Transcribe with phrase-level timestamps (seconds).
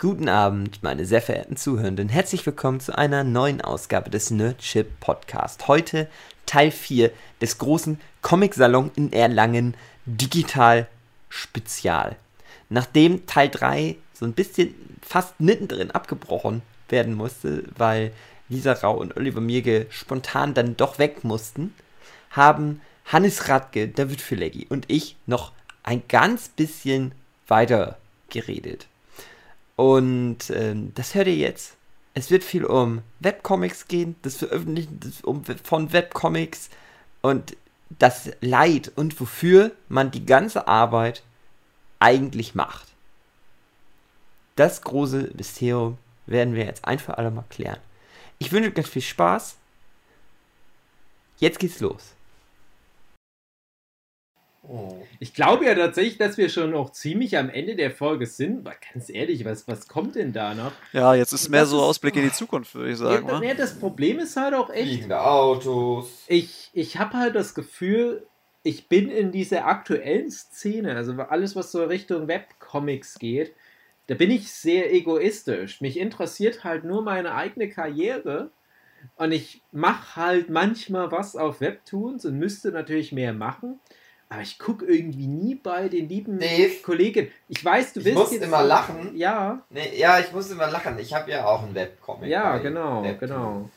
[0.00, 2.08] Guten Abend, meine sehr verehrten Zuhörenden.
[2.08, 5.66] Herzlich willkommen zu einer neuen Ausgabe des Nerdship Podcast.
[5.66, 6.06] Heute
[6.46, 9.74] Teil 4 des großen Comic-Salon in Erlangen
[10.06, 10.86] Digital
[11.28, 12.14] Spezial.
[12.68, 14.72] Nachdem Teil 3 so ein bisschen
[15.02, 18.12] fast mittendrin abgebrochen werden musste, weil
[18.48, 21.74] Lisa Rau und Oliver Mirge spontan dann doch weg mussten,
[22.30, 25.50] haben Hannes Radke, David Fileggi und ich noch
[25.82, 27.10] ein ganz bisschen
[27.48, 27.98] weiter
[28.30, 28.86] geredet.
[29.78, 31.76] Und ähm, das hört ihr jetzt.
[32.12, 36.68] Es wird viel um Webcomics gehen, das Veröffentlichen um, von Webcomics
[37.22, 37.56] und
[37.90, 41.22] das Leid und wofür man die ganze Arbeit
[42.00, 42.88] eigentlich macht.
[44.56, 47.78] Das große Mysterium werden wir jetzt ein für alle mal klären.
[48.40, 49.58] Ich wünsche euch ganz viel Spaß.
[51.38, 52.14] Jetzt geht's los.
[54.68, 54.98] Oh.
[55.18, 58.66] Ich glaube ja tatsächlich, dass wir schon noch ziemlich am Ende der Folge sind.
[58.66, 60.72] Aber ganz ehrlich, was, was kommt denn da noch?
[60.92, 63.26] Ja, jetzt ist mehr das so ist, Ausblick in die Zukunft, würde ich sagen.
[63.26, 64.88] Ja, ja, das Problem ist halt auch echt.
[64.88, 66.24] Fliegende Autos.
[66.26, 68.26] Ich, ich habe halt das Gefühl,
[68.62, 73.54] ich bin in dieser aktuellen Szene, also alles, was so Richtung Webcomics geht,
[74.08, 75.80] da bin ich sehr egoistisch.
[75.80, 78.50] Mich interessiert halt nur meine eigene Karriere.
[79.16, 83.78] Und ich mache halt manchmal was auf Webtoons und müsste natürlich mehr machen.
[84.30, 87.28] Aber ich gucke irgendwie nie bei den lieben Dave, Kollegen.
[87.48, 88.08] Ich weiß, du willst.
[88.08, 89.16] Ich muss immer lachen.
[89.16, 89.62] Ja.
[89.70, 90.98] Nee, ja, ich muss immer lachen.
[90.98, 92.28] Ich habe ja auch einen Webcomic.
[92.28, 93.28] Ja, genau, Webtoon.
[93.28, 93.70] genau.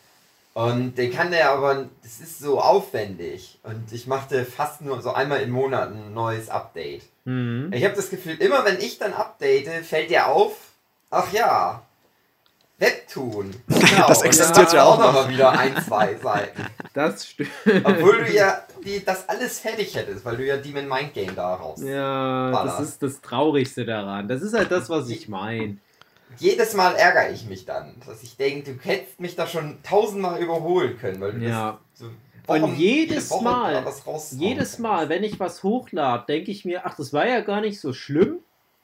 [0.53, 3.59] Und den kann der aber, das ist so aufwendig.
[3.63, 7.03] Und ich machte fast nur so einmal im Monat ein neues Update.
[7.23, 7.71] Mhm.
[7.73, 10.57] Ich habe das Gefühl, immer wenn ich dann update, fällt dir auf,
[11.09, 11.83] ach ja,
[12.81, 13.51] Webtoon.
[13.91, 14.07] Genau.
[14.07, 15.13] Das existiert ja auch noch.
[15.13, 16.65] mal wieder ein, zwei Seiten.
[16.93, 17.49] Das stimmt.
[17.83, 21.55] Obwohl du ja die, das alles fertig hättest, weil du ja Demon Mind Game da
[21.55, 21.81] raus.
[21.81, 22.79] Ja, ballerst.
[22.79, 24.27] das ist das Traurigste daran.
[24.27, 25.77] Das ist halt das, was ich meine.
[26.37, 30.41] Jedes Mal ärgere ich mich dann, dass ich denke, du hättest mich da schon tausendmal
[30.41, 31.79] überholen können, weil du ja.
[31.93, 32.07] so
[32.47, 33.85] Wochen, Und jedes Mal,
[34.31, 37.79] jedes Mal, wenn ich was hochlade, denke ich mir, ach, das war ja gar nicht
[37.79, 38.39] so schlimm.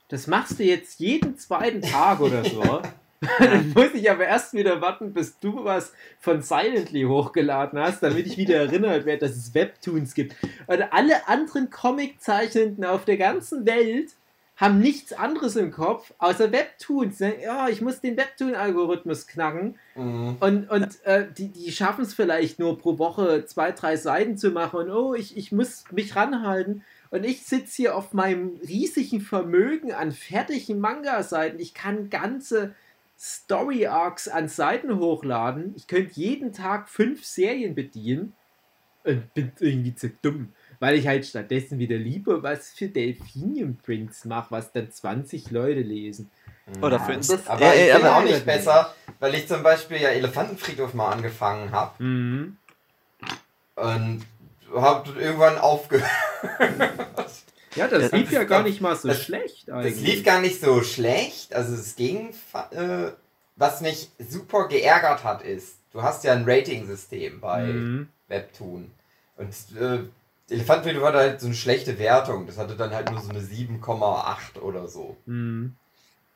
[0.09, 2.81] Das machst du jetzt jeden zweiten Tag oder so.
[3.39, 8.27] Dann muss ich aber erst wieder warten, bis du was von Silently hochgeladen hast, damit
[8.27, 10.35] ich wieder erinnert werde, dass es Webtoons gibt.
[10.67, 14.11] Und alle anderen Comiczeichnenden auf der ganzen Welt
[14.57, 17.19] haben nichts anderes im Kopf, außer Webtoons.
[17.19, 17.41] Ne?
[17.43, 19.75] Ja, ich muss den Webtoon-Algorithmus knacken.
[19.95, 20.37] Mhm.
[20.39, 24.49] Und, und äh, die, die schaffen es vielleicht nur pro Woche zwei, drei Seiten zu
[24.49, 24.79] machen.
[24.79, 26.83] Und oh, ich, ich muss mich ranhalten.
[27.11, 31.59] Und ich sitze hier auf meinem riesigen Vermögen an fertigen Manga-Seiten.
[31.59, 32.73] Ich kann ganze
[33.19, 35.73] Story-Arcs an Seiten hochladen.
[35.75, 38.33] Ich könnte jeden Tag fünf Serien bedienen.
[39.03, 44.25] Und bin irgendwie zu dumm weil ich halt stattdessen wieder lieber was für Delphinium Prints
[44.25, 46.29] mache, was dann 20 Leute lesen.
[46.81, 50.93] Oder für das, Aber ich bin auch nicht besser, weil ich zum Beispiel ja Elefantenfriedhof
[50.93, 52.03] mal angefangen habe.
[52.03, 52.57] Mhm.
[53.75, 54.25] Und
[54.75, 56.11] habe irgendwann aufgehört.
[57.77, 59.93] Ja, das, das lief ja gar nicht mal so das, schlecht eigentlich.
[59.95, 61.53] Das lief gar nicht so schlecht.
[61.53, 62.33] Also es ging.
[62.71, 63.11] Äh,
[63.57, 68.07] was mich super geärgert hat, ist, du hast ja ein Rating-System bei mhm.
[68.27, 68.91] Webtoon.
[69.35, 69.99] Und äh,
[70.49, 72.45] Elefantenfriedhof hatte halt so eine schlechte Wertung.
[72.45, 75.17] Das hatte dann halt nur so eine 7,8 oder so.
[75.25, 75.75] Mhm.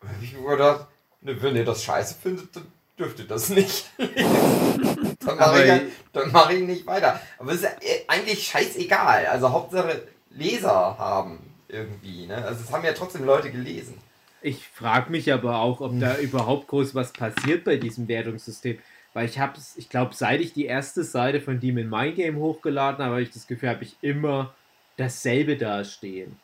[0.02, 0.88] Und ich mir gedacht,
[1.22, 2.66] ne, wenn ihr das scheiße findet, dann
[2.97, 3.85] dürft ihr das nicht.
[3.97, 7.22] dann mache ich, mach ich nicht weiter.
[7.38, 9.28] Aber es ist äh, eigentlich scheißegal.
[9.28, 12.27] Also Hauptsache Leser haben irgendwie.
[12.27, 12.35] Ne?
[12.45, 13.97] Also es haben ja trotzdem Leute gelesen.
[14.41, 18.79] Ich frage mich aber auch, ob da überhaupt groß was passiert bei diesem Wertungssystem.
[19.13, 23.03] Weil ich habe ich glaube, seit ich die erste Seite von Demon My Game hochgeladen
[23.03, 24.53] habe, habe ich das Gefühl, habe ich immer
[24.97, 26.39] dasselbe dastehen.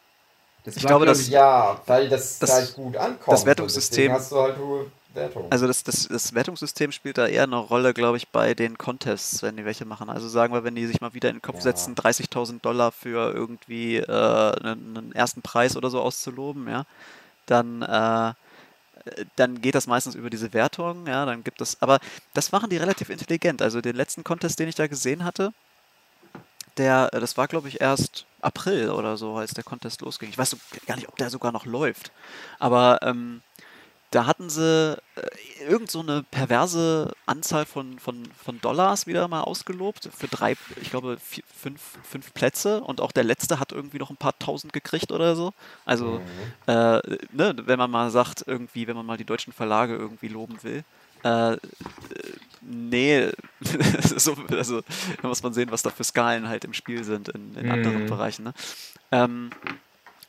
[0.64, 3.34] Das ich war, glaube, das, ja, weil das, das halt gut ankommt.
[3.34, 4.12] Das Wertungssystem.
[4.12, 4.58] Hast du halt
[5.18, 5.48] Wertung.
[5.50, 9.44] Also das, das, das Wertungssystem spielt da eher eine Rolle, glaube ich, bei den Contests,
[9.44, 10.10] wenn die welche machen.
[10.10, 11.62] Also sagen wir, wenn die sich mal wieder in den Kopf ja.
[11.62, 16.86] setzen, 30.000 Dollar für irgendwie äh, einen, einen, ersten Preis oder so auszuloben, ja,
[17.46, 18.34] dann äh,
[19.36, 22.00] dann geht das meistens über diese Wertung, ja, dann gibt es, aber
[22.34, 23.62] das machen die relativ intelligent.
[23.62, 25.54] Also den letzten Contest, den ich da gesehen hatte,
[26.78, 30.30] der, das war glaube ich erst April oder so, als der Contest losging.
[30.30, 30.56] Ich weiß
[30.86, 32.12] gar nicht, ob der sogar noch läuft.
[32.60, 33.42] Aber ähm,
[34.12, 39.42] da hatten sie äh, irgend so eine perverse Anzahl von, von, von Dollars wieder mal
[39.42, 43.98] ausgelobt für drei, ich glaube, vier, fünf, fünf Plätze und auch der letzte hat irgendwie
[43.98, 45.54] noch ein paar tausend gekriegt oder so.
[45.86, 46.74] Also, mhm.
[46.74, 47.02] äh,
[47.34, 50.84] ne, wenn man mal sagt, irgendwie, wenn man mal die deutschen Verlage irgendwie loben will.
[51.24, 51.58] Äh,
[52.62, 53.30] nee,
[54.16, 54.82] so, also
[55.22, 57.72] da muss man sehen, was da für Skalen halt im Spiel sind in, in mhm.
[57.72, 58.44] anderen Bereichen.
[58.46, 58.54] Ne?
[59.12, 59.50] Ähm,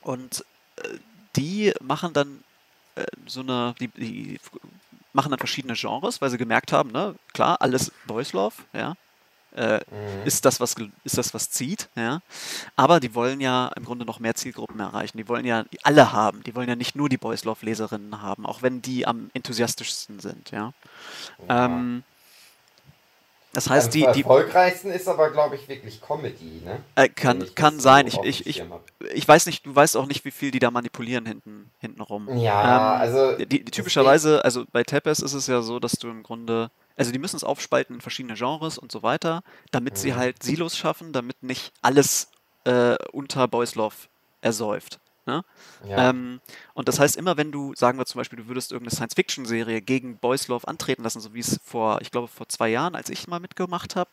[0.03, 0.45] und
[0.77, 0.89] äh,
[1.37, 2.48] die machen dann äh,
[3.27, 4.41] so eine, die, die
[5.13, 8.95] machen dann verschiedene Genres, weil sie gemerkt haben, ne, klar, alles Boys Love, ja,
[9.55, 10.27] äh, mhm.
[10.27, 12.21] ist, das, was, ist das, was zieht, ja.
[12.77, 15.17] Aber die wollen ja im Grunde noch mehr Zielgruppen erreichen.
[15.17, 16.45] Die wollen ja alle haben.
[16.45, 20.51] Die wollen ja nicht nur die Boys Love-Leserinnen haben, auch wenn die am enthusiastischsten sind,
[20.51, 20.73] ja.
[21.49, 21.65] ja.
[21.65, 22.05] Ähm,
[23.53, 26.81] das heißt, die, die erfolgreichsten ist aber, glaube ich, wirklich Comedy, ne?
[26.95, 28.07] Äh, kann kann sein.
[28.07, 28.63] Ich, ich, ich,
[29.15, 32.29] ich weiß nicht, du weißt auch nicht, wie viel die da manipulieren hinten, hinten rum.
[32.37, 33.37] Ja, ähm, also.
[33.39, 37.13] Die, die typischerweise, also bei Tapas ist es ja so, dass du im Grunde also
[37.13, 39.99] die müssen es aufspalten in verschiedene Genres und so weiter, damit mhm.
[39.99, 42.29] sie halt Silos schaffen, damit nicht alles
[42.65, 43.95] äh, unter Boys Love
[44.41, 44.99] ersäuft.
[45.29, 45.45] Ne?
[45.87, 46.09] Ja.
[46.09, 46.41] Ähm,
[46.73, 50.17] und das heißt, immer wenn du, sagen wir zum Beispiel, du würdest irgendeine Science-Fiction-Serie gegen
[50.17, 53.29] Boys Love antreten lassen, so wie es vor, ich glaube, vor zwei Jahren, als ich
[53.29, 54.11] mal mitgemacht habe,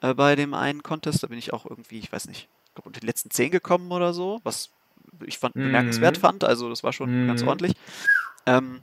[0.00, 2.88] äh, bei dem einen Contest, da bin ich auch irgendwie, ich weiß nicht, ich glaube,
[2.88, 4.70] unter die letzten zehn gekommen oder so, was
[5.26, 5.64] ich fand, mhm.
[5.64, 7.26] bemerkenswert fand, also das war schon mhm.
[7.26, 7.74] ganz ordentlich.
[8.46, 8.80] Ähm,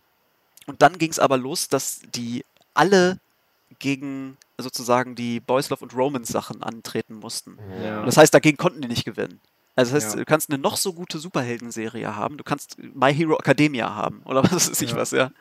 [0.67, 2.45] und dann ging es aber los, dass die
[2.75, 3.19] alle
[3.79, 7.57] gegen sozusagen die Boys Love und Romans Sachen antreten mussten.
[7.83, 8.06] Ja.
[8.06, 9.41] Das heißt, dagegen konnten die nicht gewinnen.
[9.75, 10.19] Also das heißt, ja.
[10.22, 14.44] du kannst eine noch so gute Superhelden-Serie haben, du kannst My Hero Academia haben oder
[14.51, 14.95] was weiß ich ja.
[14.95, 15.31] was, ja.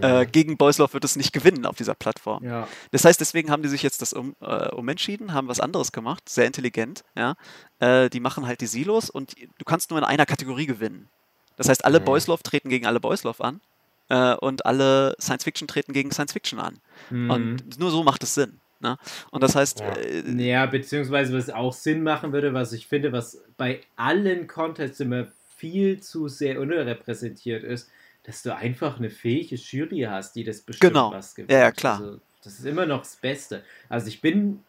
[0.00, 2.44] Äh, gegen Boys Love wird es nicht gewinnen auf dieser Plattform.
[2.44, 2.68] Ja.
[2.92, 6.28] Das heißt, deswegen haben die sich jetzt das um, äh, umentschieden, haben was anderes gemacht,
[6.28, 7.34] sehr intelligent, ja.
[7.80, 11.08] Äh, die machen halt die Silos und du kannst nur in einer Kategorie gewinnen.
[11.56, 12.04] Das heißt, alle mhm.
[12.04, 13.60] Boys Love treten gegen alle Boys Love an
[14.08, 16.78] äh, und alle Science Fiction treten gegen Science Fiction an.
[17.10, 17.30] Mhm.
[17.30, 18.60] Und nur so macht es Sinn.
[18.82, 18.98] Ne?
[19.30, 19.80] Und das heißt.
[19.80, 19.92] Ja.
[19.96, 25.00] Äh, ja, beziehungsweise was auch Sinn machen würde, was ich finde, was bei allen Contests
[25.00, 27.88] immer viel zu sehr unterrepräsentiert ist,
[28.24, 31.12] dass du einfach eine fähige Jury hast, die das bestimmt genau.
[31.12, 31.52] was gewinnt.
[31.52, 32.00] Ja, ja, klar.
[32.00, 33.62] Also, das ist immer noch das Beste.
[33.88, 34.60] Also ich bin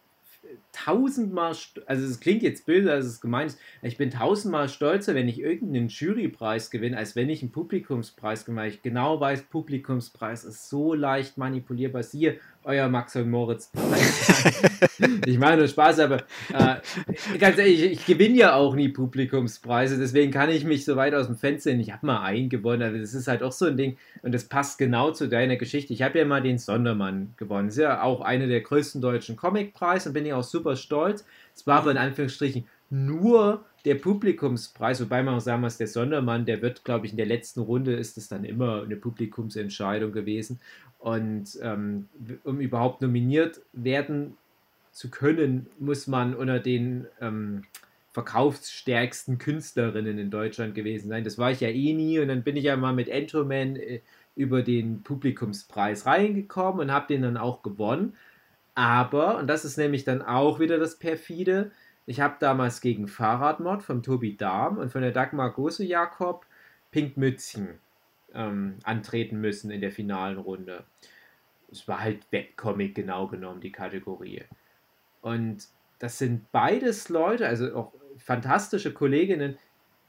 [0.72, 1.54] tausendmal,
[1.86, 5.40] also es klingt jetzt böse, als es gemeint ist, ich bin tausendmal stolzer, wenn ich
[5.40, 8.68] irgendeinen Jurypreis gewinne, als wenn ich einen Publikumspreis gewinne.
[8.68, 12.02] Ich genau weiß, Publikumspreis ist so leicht manipulierbar.
[12.02, 13.70] Siehe euer Max und Moritz
[15.26, 16.18] ich meine nur Spaß, aber
[16.52, 16.76] äh,
[17.38, 21.14] ganz ehrlich, ich, ich gewinne ja auch nie Publikumspreise, deswegen kann ich mich so weit
[21.14, 21.80] aus dem Fenster sehen.
[21.80, 24.44] Ich habe mal einen gewonnen, aber das ist halt auch so ein Ding und das
[24.44, 25.92] passt genau zu deiner Geschichte.
[25.92, 27.68] Ich habe ja mal den Sondermann gewonnen.
[27.68, 31.24] Das ist ja auch einer der größten deutschen Comicpreise und bin ich auch super stolz.
[31.54, 36.46] Es war aber in Anführungsstrichen nur der Publikumspreis, wobei man auch sagen muss, der Sondermann,
[36.46, 40.60] der wird, glaube ich, in der letzten Runde ist es dann immer eine Publikumsentscheidung gewesen.
[40.98, 42.08] Und ähm,
[42.44, 44.38] um überhaupt nominiert werden
[44.90, 47.64] zu können, muss man unter den ähm,
[48.12, 51.24] verkaufsstärksten Künstlerinnen in Deutschland gewesen sein.
[51.24, 54.00] Das war ich ja eh nie und dann bin ich ja mal mit Entroman äh,
[54.36, 58.14] über den Publikumspreis reingekommen und habe den dann auch gewonnen.
[58.74, 61.70] Aber, und das ist nämlich dann auch wieder das perfide,
[62.06, 66.46] ich habe damals gegen Fahrradmod vom Tobi Dahm und von der Dagmar Gose Jakob
[66.90, 67.80] Pink Mützchen
[68.34, 70.84] ähm, antreten müssen in der finalen Runde.
[71.70, 74.44] Es war halt Webcomic genau genommen, die Kategorie.
[75.22, 75.66] Und
[75.98, 79.58] das sind beides Leute, also auch fantastische Kolleginnen,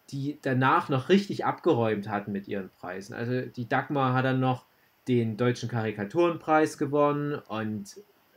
[0.09, 3.13] die danach noch richtig abgeräumt hatten mit ihren Preisen.
[3.15, 4.65] Also die Dagmar hat dann noch
[5.07, 7.95] den Deutschen Karikaturenpreis gewonnen und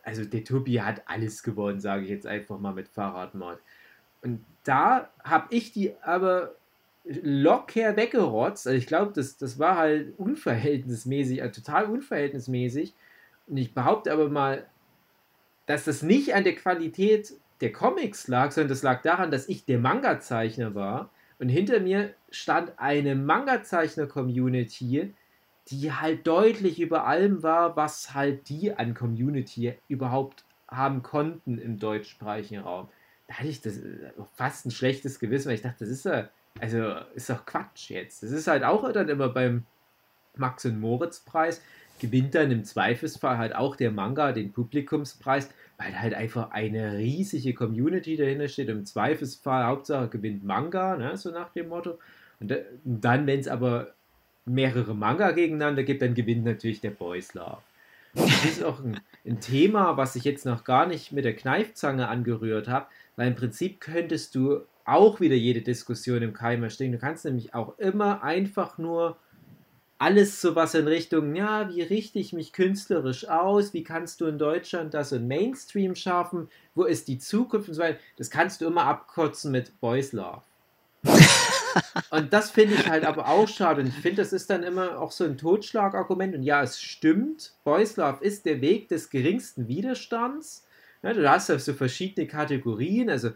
[0.09, 3.61] also der Tobi hat alles gewonnen, sage ich jetzt einfach mal mit Fahrradmord.
[4.23, 6.55] Und da habe ich die aber
[7.05, 8.67] locker weggerotzt.
[8.67, 12.95] Also ich glaube, das, das war halt unverhältnismäßig, also total unverhältnismäßig.
[13.49, 14.67] Und ich behaupte aber mal,
[15.67, 19.67] dass das nicht an der Qualität der Comics lag, sondern das lag daran, dass ich
[19.67, 25.13] der Manga-Zeichner war und hinter mir stand eine Manga-Zeichner-Community,
[25.71, 31.79] die halt deutlich über allem war, was halt die an Community überhaupt haben konnten im
[31.79, 32.89] deutschsprachigen Raum.
[33.27, 36.29] Da hatte ich das äh, fast ein schlechtes Gewissen, weil ich dachte, das ist ja,
[36.61, 38.23] also ist doch Quatsch jetzt.
[38.23, 39.65] Das ist halt auch dann immer beim
[40.37, 41.63] Max und Moritz Preis,
[41.99, 47.55] gewinnt dann im Zweifelsfall halt auch der Manga den Publikumspreis, weil halt einfach eine riesige
[47.55, 48.69] Community dahinter steht.
[48.69, 51.99] Im Zweifelsfall Hauptsache gewinnt Manga, ne, so nach dem Motto.
[52.41, 53.95] Und dann, wenn es aber
[54.49, 57.59] mehrere Manga gegeneinander gibt, dann gewinnt natürlich der Boys Love.
[58.15, 62.09] Das ist auch ein, ein, Thema, was ich jetzt noch gar nicht mit der Kneifzange
[62.09, 62.87] angerührt habe,
[63.17, 66.93] weil im Prinzip könntest du auch wieder jede Diskussion im Keim ersticken.
[66.93, 69.17] Du kannst nämlich auch immer einfach nur
[69.99, 73.75] alles so was in Richtung, ja, wie richte ich mich künstlerisch aus?
[73.75, 76.49] Wie kannst du in Deutschland das in Mainstream schaffen?
[76.75, 77.99] Wo ist die Zukunft und so weiter?
[78.17, 80.43] Das kannst du immer abkürzen mit Boys Love.
[82.11, 83.83] und das finde ich halt aber auch schade.
[83.83, 86.35] Und ich finde, das ist dann immer auch so ein Totschlagargument.
[86.35, 87.55] Und ja, es stimmt.
[87.65, 90.67] Boys Love ist der Weg des geringsten Widerstands.
[91.03, 93.11] Ja, du hast ja so verschiedene Kategorien.
[93.11, 93.31] Also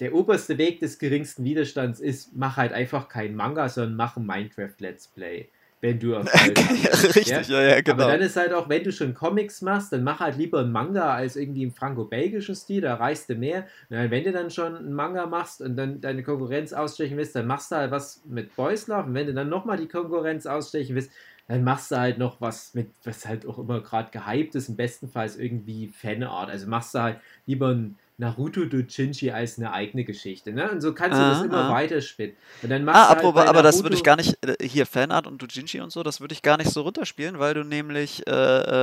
[0.00, 4.26] der oberste Weg des geringsten Widerstands ist, mach halt einfach kein Manga, sondern mach ein
[4.26, 5.48] Minecraft Let's Play.
[5.84, 6.24] Wenn du auf
[7.14, 7.62] Richtig, ja?
[7.62, 8.04] ja, genau.
[8.04, 10.72] Aber dann ist halt auch, wenn du schon Comics machst, dann mach halt lieber einen
[10.72, 13.66] Manga als irgendwie im franco-belgischen Stil, da reichst du mehr.
[13.90, 17.46] Und wenn du dann schon einen Manga machst und dann deine Konkurrenz ausstechen willst, dann
[17.46, 19.08] machst du halt was mit Boys Love.
[19.08, 21.10] Und wenn du dann nochmal die Konkurrenz ausstechen willst,
[21.48, 24.76] dann machst du halt noch was mit, was halt auch immer gerade gehypt ist, im
[24.76, 26.48] besten Fall irgendwie Fanart.
[26.48, 30.52] Also machst du halt lieber ein Naruto Dojinshi als eine eigene Geschichte.
[30.52, 30.70] Ne?
[30.70, 31.72] Und so kannst du ah, das immer ah.
[31.72, 32.36] weiterspinnen.
[32.62, 35.26] Und dann machst ah, du halt aber das würde ich gar nicht, äh, hier Fanart
[35.26, 38.30] und Dojinshi und so, das würde ich gar nicht so runterspielen, weil du nämlich, äh,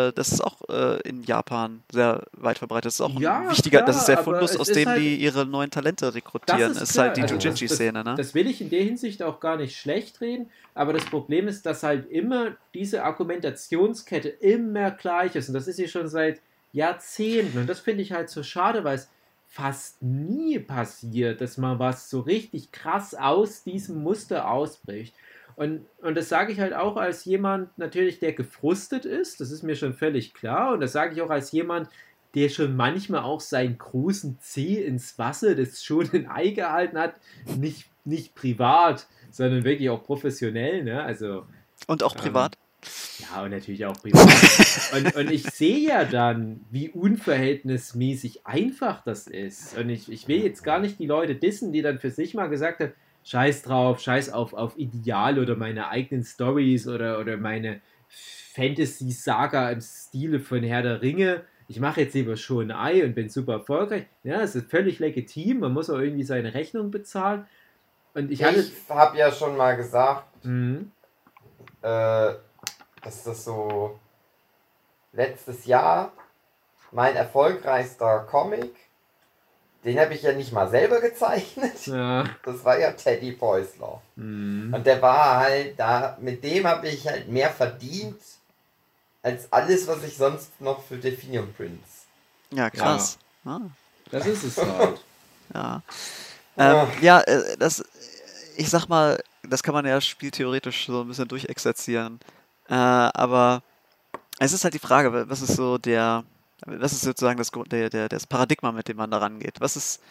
[0.07, 2.87] äh, das ist auch äh, in Japan sehr weit verbreitet.
[2.87, 5.15] Das ist auch ja, ein wichtiger, klar, das ist der Fundus, aus dem halt, die
[5.15, 6.73] ihre neuen Talente rekrutieren.
[6.73, 8.03] Das ist, ist halt die also Dojinshi-Szene.
[8.03, 8.15] Ne?
[8.17, 11.65] Das will ich in der Hinsicht auch gar nicht schlecht reden, aber das Problem ist,
[11.65, 15.47] dass halt immer diese Argumentationskette immer gleich ist.
[15.47, 16.41] Und das ist ja schon seit
[16.73, 17.59] Jahrzehnten.
[17.59, 19.09] Und das finde ich halt so schade, weil es
[19.51, 25.13] fast nie passiert, dass man was so richtig krass aus diesem Muster ausbricht.
[25.57, 29.61] Und, und das sage ich halt auch als jemand natürlich, der gefrustet ist, das ist
[29.61, 30.73] mir schon völlig klar.
[30.73, 31.89] Und das sage ich auch als jemand,
[32.33, 37.15] der schon manchmal auch seinen großen Zeh ins Wasser des schonen Ei gehalten hat,
[37.57, 40.85] nicht, nicht privat, sondern wirklich auch professionell.
[40.85, 41.03] Ne?
[41.03, 41.45] Also,
[41.87, 42.57] und auch privat?
[43.19, 44.27] Ja, und natürlich auch privat.
[44.95, 49.77] und, und ich sehe ja dann, wie unverhältnismäßig einfach das ist.
[49.77, 52.47] Und ich, ich will jetzt gar nicht die Leute dissen, die dann für sich mal
[52.47, 57.81] gesagt haben, scheiß drauf, scheiß auf, auf Ideal oder meine eigenen Stories oder, oder meine
[58.53, 61.43] Fantasy-Saga im Stile von Herr der Ringe.
[61.67, 64.05] Ich mache jetzt lieber schon ein Ei und bin super erfolgreich.
[64.23, 65.59] Ja, das ist völlig legitim.
[65.59, 67.45] Man muss auch irgendwie seine Rechnung bezahlen.
[68.13, 70.91] Und ich, ich habe ja schon mal gesagt, mhm.
[71.81, 72.33] äh,
[73.03, 73.99] dass das so
[75.13, 76.11] letztes Jahr
[76.91, 78.75] mein erfolgreichster Comic,
[79.83, 81.71] den habe ich ja nicht mal selber gezeichnet.
[81.87, 82.25] Ja.
[82.43, 84.01] Das war ja Teddy Poisler.
[84.15, 84.73] Mhm.
[84.73, 88.21] Und der war halt da, mit dem habe ich halt mehr verdient
[89.23, 92.05] als alles, was ich sonst noch für Definium Prince.
[92.51, 93.17] Ja, krass.
[93.45, 93.51] Ja.
[93.51, 93.61] Ah.
[94.11, 95.01] Das ist es halt.
[95.53, 95.81] ja.
[96.57, 97.83] Ähm, ja, äh, das,
[98.57, 102.19] ich sag mal, das kann man ja spieltheoretisch so ein bisschen durchexerzieren.
[102.71, 103.63] Äh, aber
[104.39, 106.23] es ist halt die Frage, was ist so der,
[106.65, 109.59] was ist sozusagen das, der, der, das Paradigma, mit dem man da rangeht?
[109.59, 110.01] Was ist,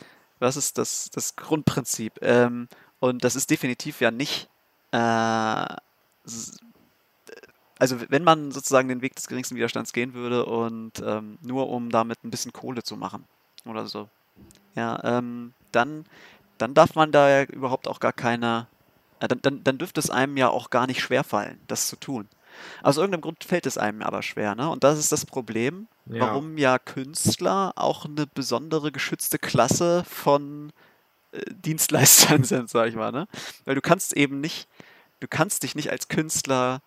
[0.40, 2.18] was ist das, das Grundprinzip?
[2.20, 2.68] Ähm,
[3.00, 4.50] und das ist definitiv ja nicht,
[4.92, 4.96] äh,
[7.78, 11.88] also wenn man sozusagen den Weg des geringsten Widerstands gehen würde und ähm, nur um
[11.88, 13.24] damit ein bisschen Kohle zu machen
[13.64, 14.10] oder so,
[14.74, 16.04] ja, ähm, dann,
[16.58, 18.66] dann darf man da ja überhaupt auch gar keine,
[19.18, 22.28] äh, dann, dann, dann dürfte es einem ja auch gar nicht schwerfallen, das zu tun.
[22.82, 24.68] Aus irgendeinem Grund fällt es einem aber schwer, ne?
[24.68, 26.20] Und das ist das Problem, ja.
[26.20, 30.72] warum ja Künstler auch eine besondere geschützte Klasse von
[31.32, 33.28] äh, Dienstleistern sind, sag ich mal, ne?
[33.64, 34.68] Weil du kannst eben nicht,
[35.20, 36.80] du kannst dich nicht als Künstler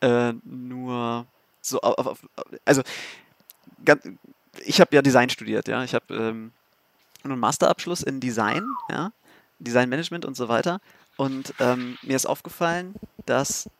[0.00, 1.26] äh, nur
[1.60, 2.26] so auf, auf,
[2.64, 2.82] also
[3.84, 4.02] ganz,
[4.64, 5.84] ich habe ja Design studiert, ja.
[5.84, 6.52] Ich habe ähm,
[7.22, 9.12] einen Masterabschluss in Design, ja,
[9.58, 10.80] Designmanagement und so weiter.
[11.16, 12.94] Und ähm, mir ist aufgefallen,
[13.26, 13.70] dass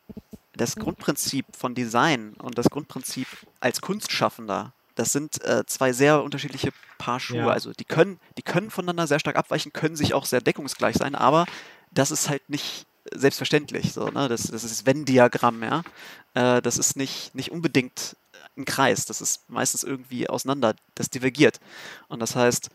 [0.57, 3.27] das Grundprinzip von Design und das Grundprinzip
[3.61, 7.39] als Kunstschaffender, das sind äh, zwei sehr unterschiedliche Paar Schuhe.
[7.39, 7.49] Ja.
[7.49, 11.15] Also die können, die können voneinander sehr stark abweichen, können sich auch sehr deckungsgleich sein,
[11.15, 11.47] aber
[11.91, 13.93] das ist halt nicht selbstverständlich.
[13.93, 14.29] So, ne?
[14.29, 15.83] das, das ist Venn-Diagramm, ja.
[16.35, 18.17] Äh, das ist nicht, nicht unbedingt
[18.57, 21.61] ein Kreis, das ist meistens irgendwie auseinander, das divergiert.
[22.09, 22.71] Und das heißt,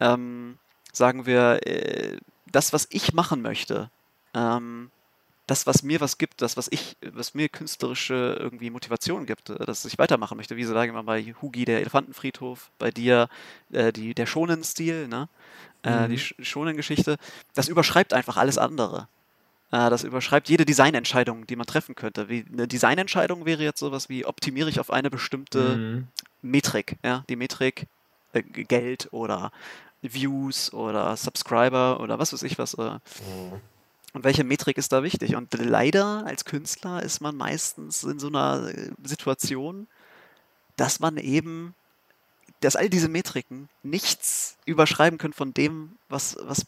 [0.00, 0.58] ähm,
[0.92, 2.18] sagen wir, äh,
[2.50, 3.90] das, was ich machen möchte,
[4.34, 4.90] ähm,
[5.46, 9.64] das, was mir was gibt, das, was ich, was mir künstlerische irgendwie Motivation gibt, äh,
[9.66, 10.56] dass ich weitermachen möchte.
[10.56, 13.28] Wie sagen wir bei Hugi der Elefantenfriedhof, bei dir
[13.72, 15.28] äh, die, der Schonen-Stil, ne?
[15.82, 16.44] Äh, die mhm.
[16.44, 17.16] Schonen-Geschichte,
[17.54, 19.08] das überschreibt einfach alles andere.
[19.72, 22.28] Äh, das überschreibt jede Designentscheidung, die man treffen könnte.
[22.28, 26.08] Wie eine Designentscheidung wäre jetzt sowas wie, optimiere ich auf eine bestimmte mhm.
[26.40, 27.86] Metrik, ja, die Metrik
[28.32, 29.50] äh, Geld oder
[30.02, 32.76] Views oder Subscriber oder was weiß ich was.
[32.76, 33.00] Mhm
[34.12, 35.36] und welche Metrik ist da wichtig?
[35.36, 39.86] Und leider als Künstler ist man meistens in so einer äh, Situation,
[40.76, 41.74] dass man eben,
[42.60, 46.66] dass all diese Metriken nichts überschreiben können von dem, was, was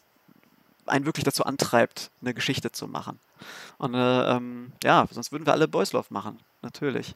[0.87, 3.19] einen wirklich dazu antreibt, eine Geschichte zu machen.
[3.77, 7.15] Und äh, ähm, ja, sonst würden wir alle Boys Love machen, natürlich.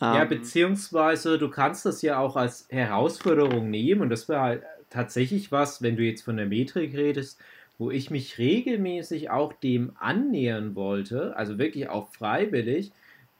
[0.00, 4.62] Ja, ähm, beziehungsweise du kannst das ja auch als Herausforderung nehmen und das wäre halt
[4.90, 7.38] tatsächlich was, wenn du jetzt von der Metrik redest,
[7.82, 12.92] wo ich mich regelmäßig auch dem annähern wollte, also wirklich auch freiwillig,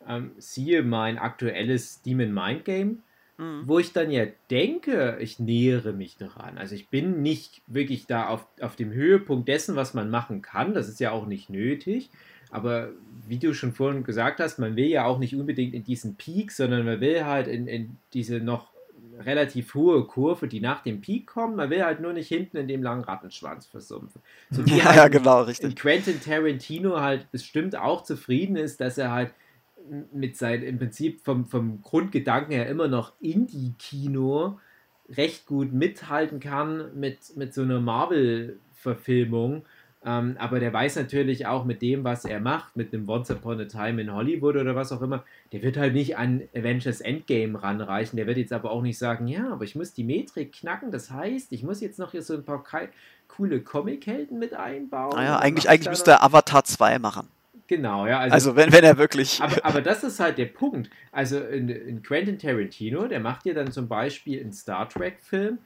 [0.09, 3.05] ähm, siehe mein aktuelles Demon Mind Game,
[3.39, 3.63] mhm.
[3.67, 6.59] wo ich dann ja denke, ich nähere mich daran.
[6.59, 10.75] Also ich bin nicht wirklich da auf, auf dem Höhepunkt dessen, was man machen kann,
[10.75, 12.11] das ist ja auch nicht nötig,
[12.51, 12.91] Aber
[13.29, 16.51] wie du schon vorhin gesagt hast, man will ja auch nicht unbedingt in diesen Peak,
[16.51, 18.72] sondern man will halt in, in diese noch
[19.27, 21.57] relativ hohe Kurve, die nach dem Peak kommt.
[21.57, 24.23] Man will halt nur nicht hinten in dem langen Rattenschwanz versumpfen.
[24.51, 25.77] So ja, halt ja, genau, richtig.
[25.77, 29.33] Quentin Tarantino halt bestimmt auch zufrieden ist, dass er halt
[30.13, 34.59] mit seinem, im Prinzip vom, vom Grundgedanken her immer noch Indie-Kino
[35.09, 39.65] recht gut mithalten kann mit, mit so einer Marvel-Verfilmung
[40.05, 43.61] ähm, aber der weiß natürlich auch mit dem, was er macht, mit dem Once Upon
[43.61, 47.63] a Time in Hollywood oder was auch immer, der wird halt nicht an Avengers Endgame
[47.63, 48.17] ranreichen.
[48.17, 50.91] Der wird jetzt aber auch nicht sagen, ja, aber ich muss die Metrik knacken.
[50.91, 52.65] Das heißt, ich muss jetzt noch hier so ein paar
[53.29, 55.15] coole Comic-Helden mit einbauen.
[55.15, 57.29] Naja, eigentlich, eigentlich müsste er Avatar 2 machen.
[57.69, 58.19] Genau, ja.
[58.19, 59.41] Also, also, wenn, wenn er wirklich.
[59.41, 60.91] Aber, aber das ist halt der Punkt.
[61.11, 65.59] Also in, in Quentin Tarantino, der macht ja dann zum Beispiel einen Star Trek-Film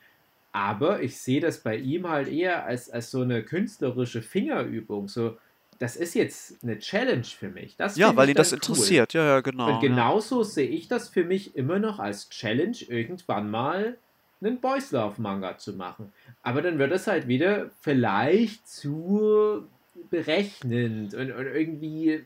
[0.57, 5.07] aber ich sehe das bei ihm halt eher als, als so eine künstlerische Fingerübung.
[5.07, 5.37] So,
[5.79, 7.77] das ist jetzt eine Challenge für mich.
[7.77, 8.57] Das ja, weil ihn das cool.
[8.57, 9.13] interessiert.
[9.13, 9.75] Ja, ja, genau.
[9.75, 10.45] Und genauso ja.
[10.45, 13.99] sehe ich das für mich immer noch als Challenge, irgendwann mal
[14.41, 16.11] einen Boys Love Manga zu machen.
[16.43, 19.69] Aber dann wird es halt wieder vielleicht zu
[20.09, 22.25] berechnend und, und irgendwie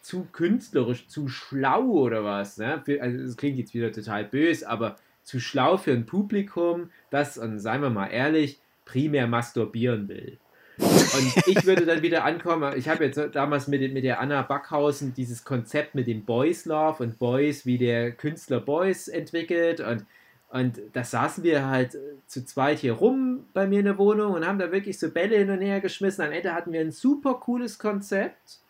[0.00, 2.56] zu künstlerisch, zu schlau oder was.
[2.56, 2.82] Ne?
[3.02, 7.58] Also, es klingt jetzt wieder total böse, aber zu schlau für ein Publikum, das, und
[7.58, 10.38] seien wir mal ehrlich, primär masturbieren will.
[10.78, 15.14] Und ich würde dann wieder ankommen, ich habe jetzt damals mit, mit der Anna Backhausen
[15.14, 20.06] dieses Konzept mit dem Boys Love und Boys, wie der Künstler Boys entwickelt und,
[20.50, 24.46] und da saßen wir halt zu zweit hier rum bei mir in der Wohnung und
[24.46, 26.24] haben da wirklich so Bälle hin und her geschmissen.
[26.24, 28.60] Am Ende hatten wir ein super cooles Konzept.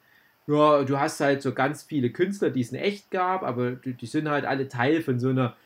[0.46, 3.92] Ja, du hast halt so ganz viele Künstler, die es in echt gab, aber die,
[3.92, 5.56] die sind halt alle Teil von so einer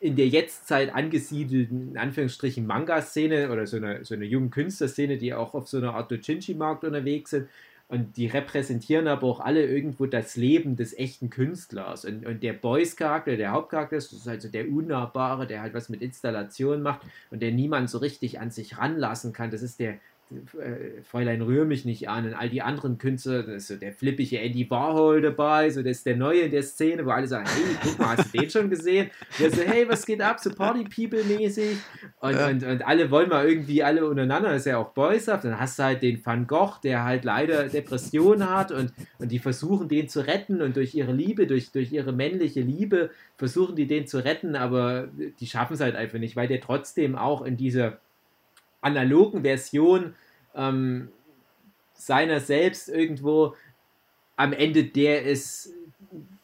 [0.00, 5.34] in der Jetztzeit angesiedelten, in Anführungsstrichen, Manga-Szene oder so eine, so eine jungen Künstlerszene, die
[5.34, 7.48] auch auf so einer Art Dojinshi-Markt unterwegs sind.
[7.88, 12.04] Und die repräsentieren aber auch alle irgendwo das Leben des echten Künstlers.
[12.04, 16.02] Und, und der Boys-Charakter, der Hauptcharakter, das ist also der Unnahbare, der halt was mit
[16.02, 19.52] Installation macht und der niemand so richtig an sich ranlassen kann.
[19.52, 19.98] Das ist der,
[20.30, 23.92] äh, Fräulein rühr mich nicht an und all die anderen Künstler, da ist so der
[23.92, 27.46] flippige Andy Warhol dabei, so das ist der Neue in der Szene, wo alle sagen,
[27.46, 29.08] hey, guck mal, hast du den schon gesehen?
[29.38, 31.76] Der so, hey, was geht ab, so Party-People-mäßig
[32.20, 32.48] und, ja.
[32.48, 35.78] und, und alle wollen mal irgendwie alle untereinander, das ist ja auch boyshaft, dann hast
[35.78, 40.08] du halt den Van Gogh, der halt leider Depressionen hat und, und die versuchen den
[40.08, 44.24] zu retten und durch ihre Liebe, durch, durch ihre männliche Liebe versuchen die den zu
[44.24, 45.06] retten, aber
[45.38, 47.98] die schaffen es halt einfach nicht, weil der trotzdem auch in dieser
[48.86, 50.14] analogen Version
[50.54, 51.08] ähm,
[51.94, 53.56] seiner selbst irgendwo
[54.36, 55.70] am Ende der ist,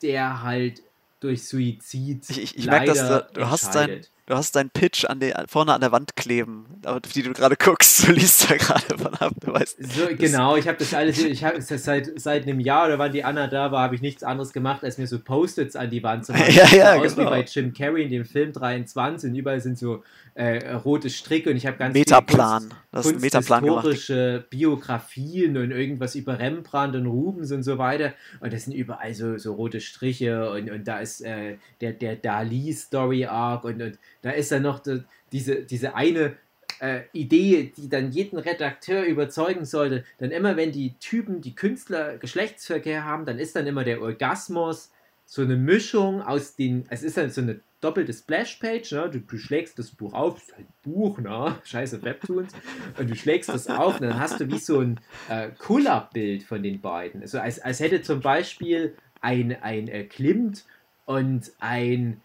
[0.03, 0.83] der halt
[1.21, 2.29] durch Suizid.
[2.31, 5.33] Ich, ich, ich merke, dass du, du hast dein, Du hast deinen Pitch an die,
[5.49, 7.93] vorne an der Wand kleben, auf die du gerade guckst.
[8.13, 9.33] Du liest da gerade von ab.
[9.41, 12.99] Du weißt, so, genau, ich habe das alles, ich habe seit, seit einem Jahr oder
[12.99, 15.91] wann die Anna da war, habe ich nichts anderes gemacht, als mir so Post-its an
[15.91, 16.53] die Wand zu machen.
[16.53, 17.29] ja, ja, aus genau.
[17.29, 20.03] wie bei Jim Carrey in dem Film 23 und überall sind so
[20.35, 22.63] äh, rote Stricke und ich habe ganz Metaplan.
[22.63, 27.77] Kunst, das ist ein Metaplan historische Biografien und irgendwas über Rembrandt und Rubens und so
[27.79, 28.15] weiter.
[28.41, 32.17] Und das sind überall so, so rote Striche und, und da ist äh, der, der
[32.17, 36.37] Dali-Story-Arc und, und da ist dann noch die, diese, diese eine
[36.81, 40.05] äh, Idee, die dann jeden Redakteur überzeugen sollte.
[40.19, 44.91] Dann immer, wenn die Typen, die Künstler Geschlechtsverkehr haben, dann ist dann immer der Orgasmus
[45.27, 49.11] so eine Mischung aus den, es ist dann so eine doppelte Splashpage, ne?
[49.11, 51.57] du, du schlägst das Buch auf, das ist halt Buch, ne?
[51.65, 52.53] scheiße Webtoons,
[52.99, 56.63] und du schlägst das auf und dann hast du wie so ein äh, Kuller-Bild von
[56.63, 57.23] den beiden.
[57.23, 60.65] Also als, als hätte zum Beispiel ein, ein äh, Klimt
[61.07, 62.21] und ein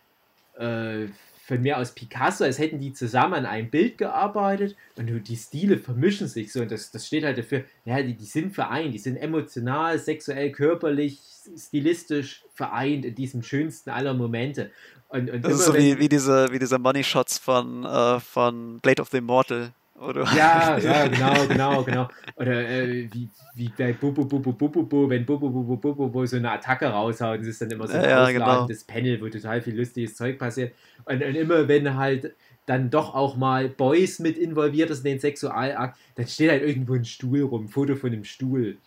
[0.59, 1.07] äh,
[1.47, 5.77] von mir aus Picasso, als hätten die zusammen an einem Bild gearbeitet und die Stile
[5.77, 8.99] vermischen sich so und das, das steht halt dafür, ja, die, die sind vereint, die
[8.99, 11.21] sind emotional, sexuell, körperlich,
[11.57, 14.71] stilistisch vereint in diesem schönsten aller Momente.
[15.07, 18.79] Und, und das ist so wie, wie, diese, wie diese Money Shots von, äh, von
[18.81, 19.71] Blade of the Immortal.
[19.99, 20.23] Oder?
[20.35, 22.07] Ja, ja, genau, genau, genau.
[22.35, 26.37] Oder äh, wie, wie bei Bubu Bubu Bubu Bu, wenn Bubu Bubu Bubu Bu so
[26.37, 28.67] eine Attacke raushaut, das ist dann immer so ein ja, ja, genau.
[28.85, 30.73] Panel, wo total viel lustiges Zeug passiert.
[31.05, 32.35] Und, und immer wenn halt
[32.67, 36.93] dann doch auch mal Boys mit involviert ist in den Sexualakt, dann steht halt irgendwo
[36.93, 38.77] ein Stuhl rum, ein Foto von einem Stuhl.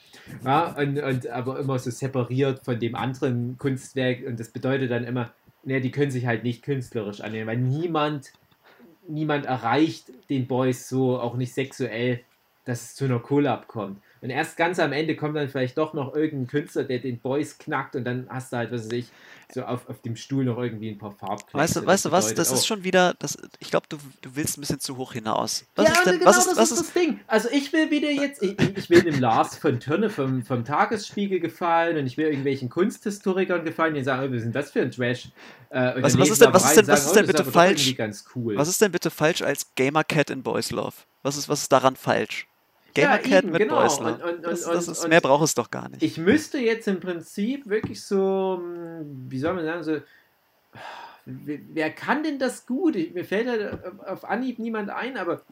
[0.44, 5.04] Ja, und, und aber immer so separiert von dem anderen Kunstwerk und das bedeutet dann
[5.04, 5.32] immer,
[5.64, 8.32] ne, die können sich halt nicht künstlerisch annehmen, weil niemand,
[9.10, 12.20] niemand erreicht den Boys so, auch nicht sexuell,
[12.64, 14.00] dass es zu einer Collab kommt.
[14.22, 17.58] Und erst ganz am Ende kommt dann vielleicht doch noch irgendein Künstler, der den Boys
[17.58, 19.06] knackt und dann hast du halt, was weiß ich,
[19.52, 21.56] so auf, auf dem Stuhl noch irgendwie ein paar Farbknöpfe.
[21.56, 24.58] Weißt du, weißt du was, das ist schon wieder, das, ich glaube, du, du willst
[24.58, 25.64] ein bisschen zu hoch hinaus.
[25.74, 27.20] Was ja, ist denn, genau was ist, das was ist das Ding.
[27.26, 31.40] Also ich will wieder jetzt, ich, ich will dem Lars von Törne vom, vom Tagesspiegel
[31.40, 34.90] gefallen und ich will irgendwelchen Kunsthistorikern gefallen, die sagen, oh, ist denn das für ein
[34.90, 35.30] Trash?
[35.70, 37.96] Äh, was, was, ist denn, was ist denn, was ist denn bitte falsch?
[38.34, 38.56] Cool.
[38.56, 40.94] Was ist denn bitte falsch als Gamer Cat in Boys Love?
[41.22, 42.49] Was ist, was ist daran falsch?
[42.94, 43.82] Gamercat ja, mit genau.
[43.82, 44.04] Love.
[44.04, 46.02] Und, und, das, das ist, mehr braucht es doch gar nicht.
[46.02, 50.00] Ich müsste jetzt im Prinzip wirklich so, hm, wie soll man sagen, so
[51.24, 52.96] wer kann denn das gut?
[53.14, 55.42] mir fällt halt auf Anhieb niemand ein, aber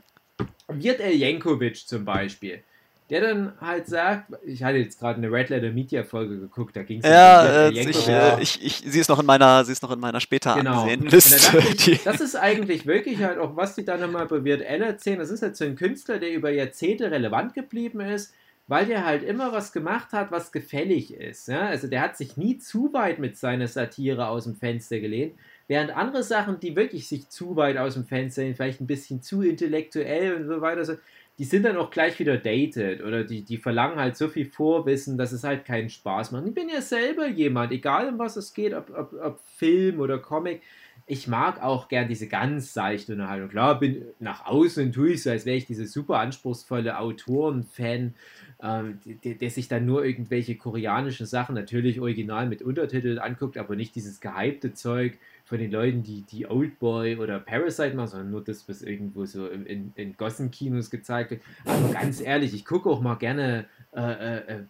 [0.68, 2.62] Wirt Jankovic zum Beispiel
[3.10, 6.82] der dann halt sagt, ich hatte jetzt gerade eine Red Letter Media Folge geguckt, da
[6.82, 9.82] ging es ja, äh, ich, äh, ich, ich, sie ist noch in meiner, sie ist
[9.82, 10.86] noch in meiner später genau.
[10.86, 11.58] Liste.
[11.58, 15.18] Ich, das ist eigentlich wirklich halt auch, was die dann nochmal bei Weird Al erzählen.
[15.18, 18.34] Das ist halt so ein Künstler, der über Jahrzehnte relevant geblieben ist,
[18.66, 21.48] weil der halt immer was gemacht hat, was gefällig ist.
[21.48, 21.66] Ja?
[21.68, 25.34] Also der hat sich nie zu weit mit seiner Satire aus dem Fenster gelehnt,
[25.66, 29.22] während andere Sachen, die wirklich sich zu weit aus dem Fenster lehnen, vielleicht ein bisschen
[29.22, 30.94] zu intellektuell und so weiter, so,
[31.38, 35.16] die sind dann auch gleich wieder dated oder die, die verlangen halt so viel Vorwissen,
[35.16, 36.46] dass es halt keinen Spaß macht.
[36.46, 40.18] Ich bin ja selber jemand, egal um was es geht, ob, ob, ob Film oder
[40.18, 40.62] Comic.
[41.06, 43.48] Ich mag auch gern diese ganz seichte Unterhaltung.
[43.48, 48.14] Klar, bin nach außen tue ich so, als wäre ich diese super anspruchsvolle Autoren-Fan,
[48.60, 53.76] ähm, der, der, sich dann nur irgendwelche koreanischen Sachen natürlich original mit Untertiteln anguckt, aber
[53.76, 58.44] nicht dieses gehypte Zeug von den Leuten, die, die Oldboy oder Parasite machen, sondern nur
[58.44, 61.42] das, was irgendwo so in, in, in Gossenkinos gezeigt wird.
[61.64, 64.62] Aber ganz ehrlich, ich gucke auch mal gerne äh, äh, äh,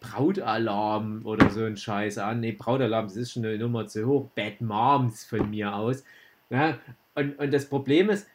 [0.00, 2.40] Brautalarm oder so ein Scheiß an.
[2.40, 4.28] Ne, Brautalarm, das ist schon eine Nummer zu hoch.
[4.34, 6.04] Bad Moms von mir aus.
[6.50, 6.78] Ja?
[7.14, 8.28] Und, und das Problem ist,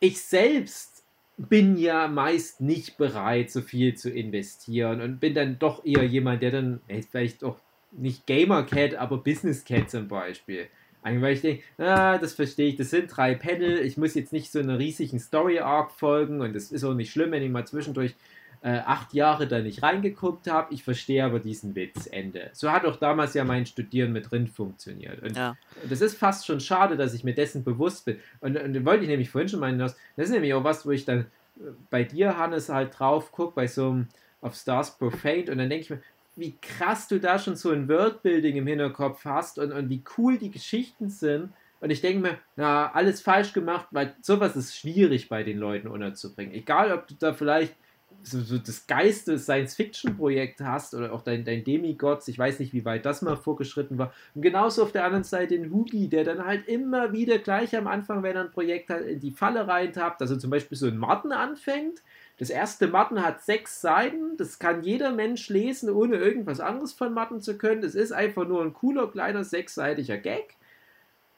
[0.00, 1.04] ich selbst
[1.36, 6.42] bin ja meist nicht bereit, so viel zu investieren und bin dann doch eher jemand,
[6.42, 6.80] der dann,
[7.12, 7.60] vielleicht auch
[7.92, 10.66] nicht Gamer Cat, aber Business Cat zum Beispiel
[11.02, 14.52] weil ich denke, ah, das verstehe ich, das sind drei Panel, ich muss jetzt nicht
[14.52, 18.14] so einer riesigen Story-Arc folgen und das ist auch nicht schlimm, wenn ich mal zwischendurch
[18.62, 20.72] äh, acht Jahre da nicht reingeguckt habe.
[20.72, 22.50] Ich verstehe aber diesen Witz, Ende.
[22.52, 25.20] So hat auch damals ja mein Studieren mit drin funktioniert.
[25.22, 25.56] Und ja.
[25.88, 28.18] das ist fast schon schade, dass ich mir dessen bewusst bin.
[28.40, 31.04] Und, und wollte ich nämlich vorhin schon meinen, das ist nämlich auch was, wo ich
[31.04, 31.22] dann
[31.58, 34.08] äh, bei dir, Hannes, halt drauf gucke, bei so einem
[34.40, 36.02] auf Stars Profaned und dann denke ich mir,
[36.36, 40.38] wie krass du da schon so ein Worldbuilding im Hinterkopf hast und, und wie cool
[40.38, 41.50] die Geschichten sind.
[41.80, 45.88] Und ich denke mir, na, alles falsch gemacht, weil sowas ist schwierig bei den Leuten
[45.88, 46.54] unterzubringen.
[46.54, 47.74] Egal, ob du da vielleicht
[48.22, 52.84] so, so das geiste Science-Fiction-Projekt hast oder auch dein, dein Demigods, ich weiß nicht, wie
[52.84, 54.12] weit das mal vorgeschritten war.
[54.34, 57.86] Und genauso auf der anderen Seite den Hugi, der dann halt immer wieder gleich am
[57.86, 60.98] Anfang, wenn er ein Projekt hat, in die Falle reintappt, also zum Beispiel so ein
[60.98, 62.02] Martin anfängt
[62.42, 64.36] das erste Matten hat sechs Seiten.
[64.36, 67.82] Das kann jeder Mensch lesen, ohne irgendwas anderes von Matten zu können.
[67.82, 70.56] Das ist einfach nur ein cooler, kleiner, sechsseitiger Gag.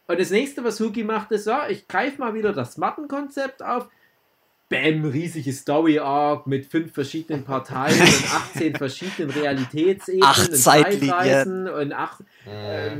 [0.06, 3.90] Und das nächste, was Huki macht, ist, ja, ich greife mal wieder das Mattenkonzept auf.
[4.70, 11.92] Bäm, riesige Story-Arc mit fünf verschiedenen Parteien und 18 verschiedenen Realitätsebenen acht und Zeitreisen und
[11.92, 12.92] acht äh,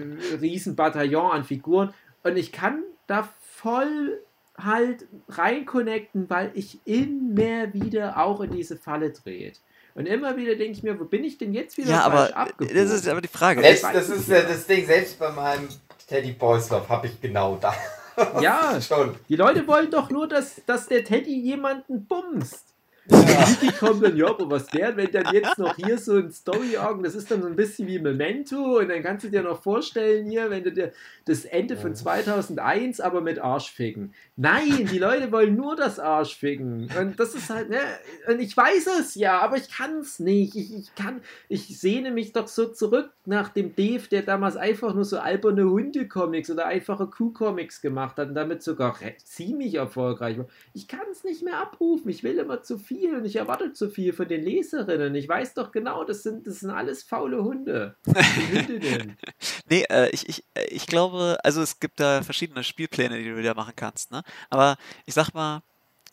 [0.43, 1.95] riesen Bataillon an Figuren.
[2.23, 4.21] Und ich kann da voll
[4.57, 9.61] halt reinconnecten, weil ich immer wieder auch in diese Falle dreht.
[9.95, 12.77] Und immer wieder denke ich mir, wo bin ich denn jetzt wieder ja, aber abgebogen?
[12.77, 13.61] Das ist aber die Frage.
[13.61, 15.69] Selbst, das ist ja das Ding, selbst bei meinem
[16.09, 17.75] Teddy Boys Love habe ich genau da.
[18.41, 19.15] ja, schon.
[19.29, 22.74] Die Leute wollen doch nur, dass, dass der Teddy jemanden bumst.
[23.07, 27.03] Die kommen dann, ja, aber was wäre, wenn dann jetzt noch hier so ein Story-Arc,
[27.03, 30.27] das ist dann so ein bisschen wie Memento und dann kannst du dir noch vorstellen
[30.27, 30.93] hier, wenn du dir
[31.27, 34.15] das Ende von 2001 aber mit Arschficken.
[34.37, 37.81] Nein, die Leute wollen nur das Arschficken und das ist halt, ne,
[38.27, 40.57] und ich weiß es ja, aber ich kann es nicht.
[40.57, 44.95] Ich, ich kann, ich sehne mich doch so zurück nach dem Dave, der damals einfach
[44.95, 50.47] nur so alberne Hunde-Comics oder einfache Kuh-Comics gemacht hat und damit sogar ziemlich erfolgreich war.
[50.73, 53.73] Ich kann es nicht mehr abrufen, ich will immer zu viel viel und ich erwarte
[53.73, 55.15] zu viel von den Leserinnen.
[55.15, 57.97] Ich weiß doch genau, das sind, das sind alles faule Hunde.
[58.07, 59.17] Hündinnen.
[59.69, 63.37] nee, äh, ich, ich, äh, ich glaube, also es gibt da verschiedene Spielpläne, die du
[63.37, 64.13] wieder machen kannst.
[64.13, 64.23] Ne?
[64.51, 64.77] Aber
[65.07, 65.63] ich sag mal,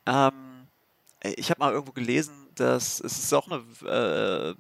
[0.06, 0.68] ähm,
[1.24, 4.56] ich habe mal irgendwo gelesen, dass es ist auch eine, äh,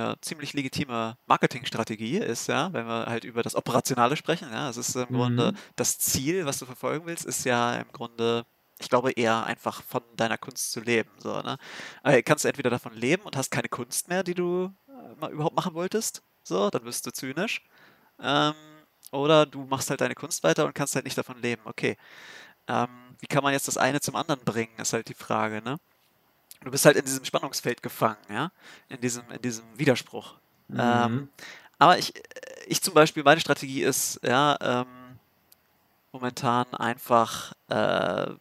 [0.00, 4.48] eine ziemlich legitime Marketingstrategie ist, ja, wenn wir halt über das Operationale sprechen.
[4.50, 5.14] Ja, es ist im mhm.
[5.14, 8.46] Grunde das Ziel, was du verfolgen willst, ist ja im Grunde
[8.78, 11.10] ich glaube eher einfach von deiner Kunst zu leben.
[11.18, 11.58] So, ne?
[12.02, 15.32] Aber kannst du entweder davon leben und hast keine Kunst mehr, die du äh, mal
[15.32, 17.62] überhaupt machen wolltest, so, dann wirst du zynisch.
[18.20, 18.54] Ähm,
[19.12, 21.62] oder du machst halt deine Kunst weiter und kannst halt nicht davon leben.
[21.64, 21.96] Okay.
[22.68, 22.88] Ähm,
[23.20, 25.78] wie kann man jetzt das eine zum anderen bringen, ist halt die Frage, ne?
[26.62, 28.50] Du bist halt in diesem Spannungsfeld gefangen, ja,
[28.88, 30.34] in diesem, in diesem Widerspruch.
[30.68, 30.80] Mhm.
[30.80, 31.28] Ähm,
[31.78, 32.12] aber ich,
[32.66, 35.18] ich zum Beispiel, meine Strategie ist, ja, ähm,
[36.12, 38.34] momentan einfach, äh,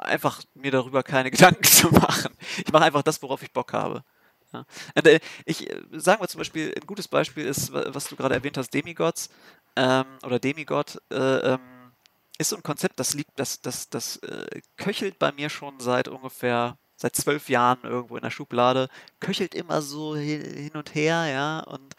[0.00, 2.34] einfach mir darüber keine Gedanken zu machen.
[2.58, 4.04] Ich mache einfach das, worauf ich Bock habe.
[4.52, 4.64] Ja.
[4.94, 8.56] Äh, ich äh, sagen wir zum Beispiel, ein gutes Beispiel ist, was du gerade erwähnt
[8.56, 9.30] hast, Demigods
[9.76, 11.00] ähm, oder Demigod.
[11.10, 11.60] Äh, ähm,
[12.38, 16.08] ist so ein Konzept, das liegt, das, das, das äh, köchelt bei mir schon seit
[16.08, 18.88] ungefähr seit zwölf Jahren irgendwo in der Schublade,
[19.20, 21.94] köchelt immer so hin und her, ja, und,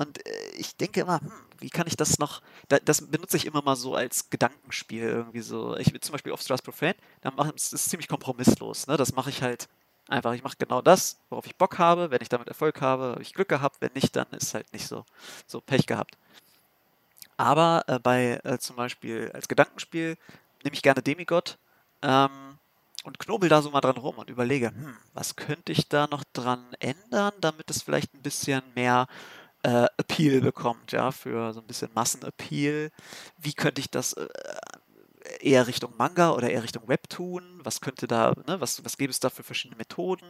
[0.00, 3.60] und äh, ich denke immer, hm, wie kann ich das noch, das benutze ich immer
[3.60, 5.76] mal so als Gedankenspiel irgendwie so.
[5.76, 9.14] Ich bin zum Beispiel auf Strauss Profane, da mache es ist ziemlich kompromisslos, ne, das
[9.14, 9.68] mache ich halt
[10.08, 13.22] einfach, ich mache genau das, worauf ich Bock habe, wenn ich damit Erfolg habe, habe
[13.22, 15.04] ich Glück gehabt, wenn nicht, dann ist halt nicht so,
[15.46, 16.16] so Pech gehabt.
[17.36, 20.16] Aber äh, bei äh, zum Beispiel als Gedankenspiel
[20.64, 21.58] nehme ich gerne Demigod,
[22.00, 22.58] ähm,
[23.04, 26.22] und knobel da so mal dran rum und überlege, hm, was könnte ich da noch
[26.32, 29.06] dran ändern, damit es vielleicht ein bisschen mehr
[29.62, 32.90] äh, Appeal bekommt, ja, für so ein bisschen Massenappeal.
[33.38, 34.28] Wie könnte ich das äh,
[35.40, 37.60] eher Richtung Manga oder eher Richtung Webtoon?
[37.62, 40.26] Was könnte da, ne, was, was gäbe es da für verschiedene Methoden?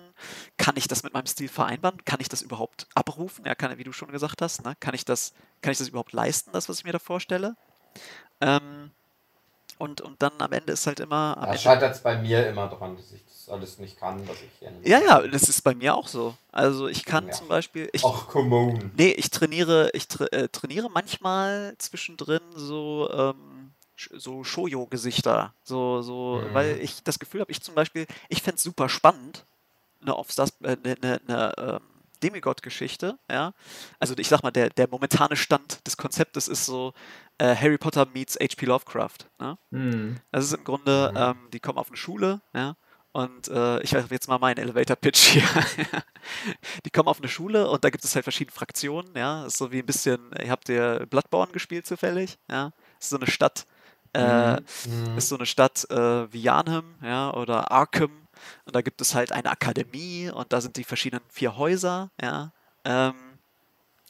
[0.56, 2.04] Kann ich das mit meinem Stil vereinbaren?
[2.04, 3.44] Kann ich das überhaupt abrufen?
[3.46, 4.74] Ja, kann, wie du schon gesagt hast, ne?
[4.80, 7.56] kann, ich das, kann ich das überhaupt leisten, das, was ich mir da vorstelle?
[8.40, 8.90] Ähm,
[9.80, 11.36] und, und dann am Ende ist halt immer.
[11.40, 14.60] Da scheitert es bei mir immer dran, dass ich das alles nicht kann, was ich
[14.60, 14.76] gerne.
[14.84, 16.34] Ja, ja, das ist bei mir auch so.
[16.52, 17.32] Also ich kann ja.
[17.32, 17.88] zum Beispiel.
[17.92, 18.90] Ich, Ach, come on.
[18.96, 23.10] Nee, ich trainiere, ich tra äh, trainiere manchmal zwischendrin so.
[23.12, 23.72] Ähm,
[24.16, 25.52] so Shoujo-Gesichter.
[25.62, 26.54] So, so, mhm.
[26.54, 29.44] weil ich das Gefühl habe, ich zum Beispiel, ich fände es super spannend,
[30.00, 31.80] eine, Offstars, äh, eine, eine, eine ähm,
[32.22, 33.52] Demigod-Geschichte, ja.
[33.98, 36.94] Also ich sag mal, der, der momentane Stand des Konzeptes ist so
[37.40, 38.66] äh, Harry Potter meets H.P.
[38.66, 39.26] Lovecraft.
[39.38, 39.58] Ne?
[39.70, 40.20] Mhm.
[40.30, 41.16] Das ist im Grunde, mhm.
[41.16, 42.76] ähm, die kommen auf eine Schule, ja.
[43.12, 45.42] Und äh, ich habe jetzt mal meinen Elevator-Pitch hier.
[46.84, 49.42] die kommen auf eine Schule und da gibt es halt verschiedene Fraktionen, ja.
[49.42, 52.72] Das ist so wie ein bisschen, ihr habt ihr Bloodborne gespielt zufällig, ja.
[52.98, 53.66] Das ist so eine Stadt,
[54.12, 55.16] äh, mhm.
[55.16, 58.28] ist so eine Stadt äh, wie Janhem, ja, oder Arkham
[58.64, 62.52] und da gibt es halt eine Akademie und da sind die verschiedenen vier Häuser, ja.
[62.84, 63.14] Ähm,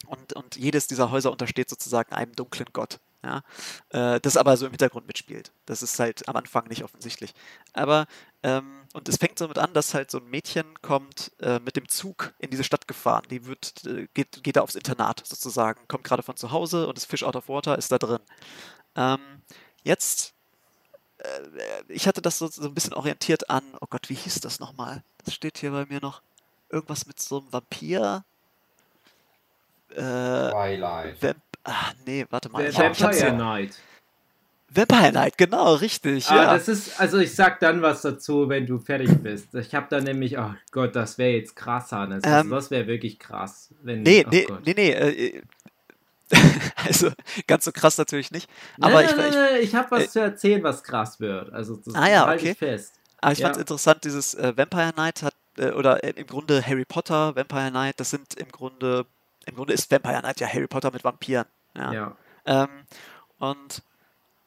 [0.06, 2.98] und, und jedes dieser Häuser untersteht sozusagen einem dunklen Gott.
[3.22, 3.42] Ja,
[3.90, 5.52] äh, das aber so im Hintergrund mitspielt.
[5.66, 7.34] Das ist halt am Anfang nicht offensichtlich.
[7.74, 8.06] Aber,
[8.42, 11.86] ähm, und es fängt somit an, dass halt so ein Mädchen kommt äh, mit dem
[11.88, 13.24] Zug in diese Stadt gefahren.
[13.30, 16.96] Die wird, äh, geht, geht da aufs Internat sozusagen, kommt gerade von zu Hause und
[16.96, 18.20] das Fish Out of Water ist da drin.
[18.96, 19.20] Ähm,
[19.84, 20.32] jetzt
[21.18, 24.60] äh, ich hatte das so, so ein bisschen orientiert an, oh Gott, wie hieß das
[24.60, 25.02] nochmal?
[25.24, 26.22] Das steht hier bei mir noch.
[26.70, 28.24] Irgendwas mit so einem Vampir.
[29.90, 29.94] Äh,
[30.50, 31.22] Twilight.
[31.22, 32.70] Vamp ah, nee, warte mal.
[32.70, 33.78] V Vampire ja, Night.
[34.72, 36.28] Vampire Night, genau, richtig.
[36.28, 36.54] Ah, ja.
[36.54, 39.52] das ist, also ich sag dann was dazu, wenn du fertig bist.
[39.54, 42.22] Ich habe da nämlich, oh Gott, das wäre jetzt krass, Hannes.
[42.24, 43.70] Ähm, das wäre wirklich krass.
[43.82, 45.42] Wenn, nee, oh nee, nee, nee, äh,
[46.86, 47.10] also
[47.46, 48.48] ganz so krass natürlich nicht.
[48.80, 51.52] Aber nein, ich, nein, ich, ich habe was äh, zu erzählen, was krass wird.
[51.52, 52.52] Also das ah, ja, halte okay.
[52.52, 52.94] ich fest.
[53.20, 53.46] Aber ich ja.
[53.46, 57.34] fand es interessant, dieses äh, Vampire Knight hat, äh, oder äh, im Grunde Harry Potter,
[57.36, 59.06] Vampire Knight, das sind im Grunde,
[59.50, 61.46] im Grunde ist Vampire Knight ja Harry Potter mit Vampiren.
[61.74, 61.92] Ja.
[61.92, 62.16] ja.
[62.46, 62.86] Ähm,
[63.38, 63.82] und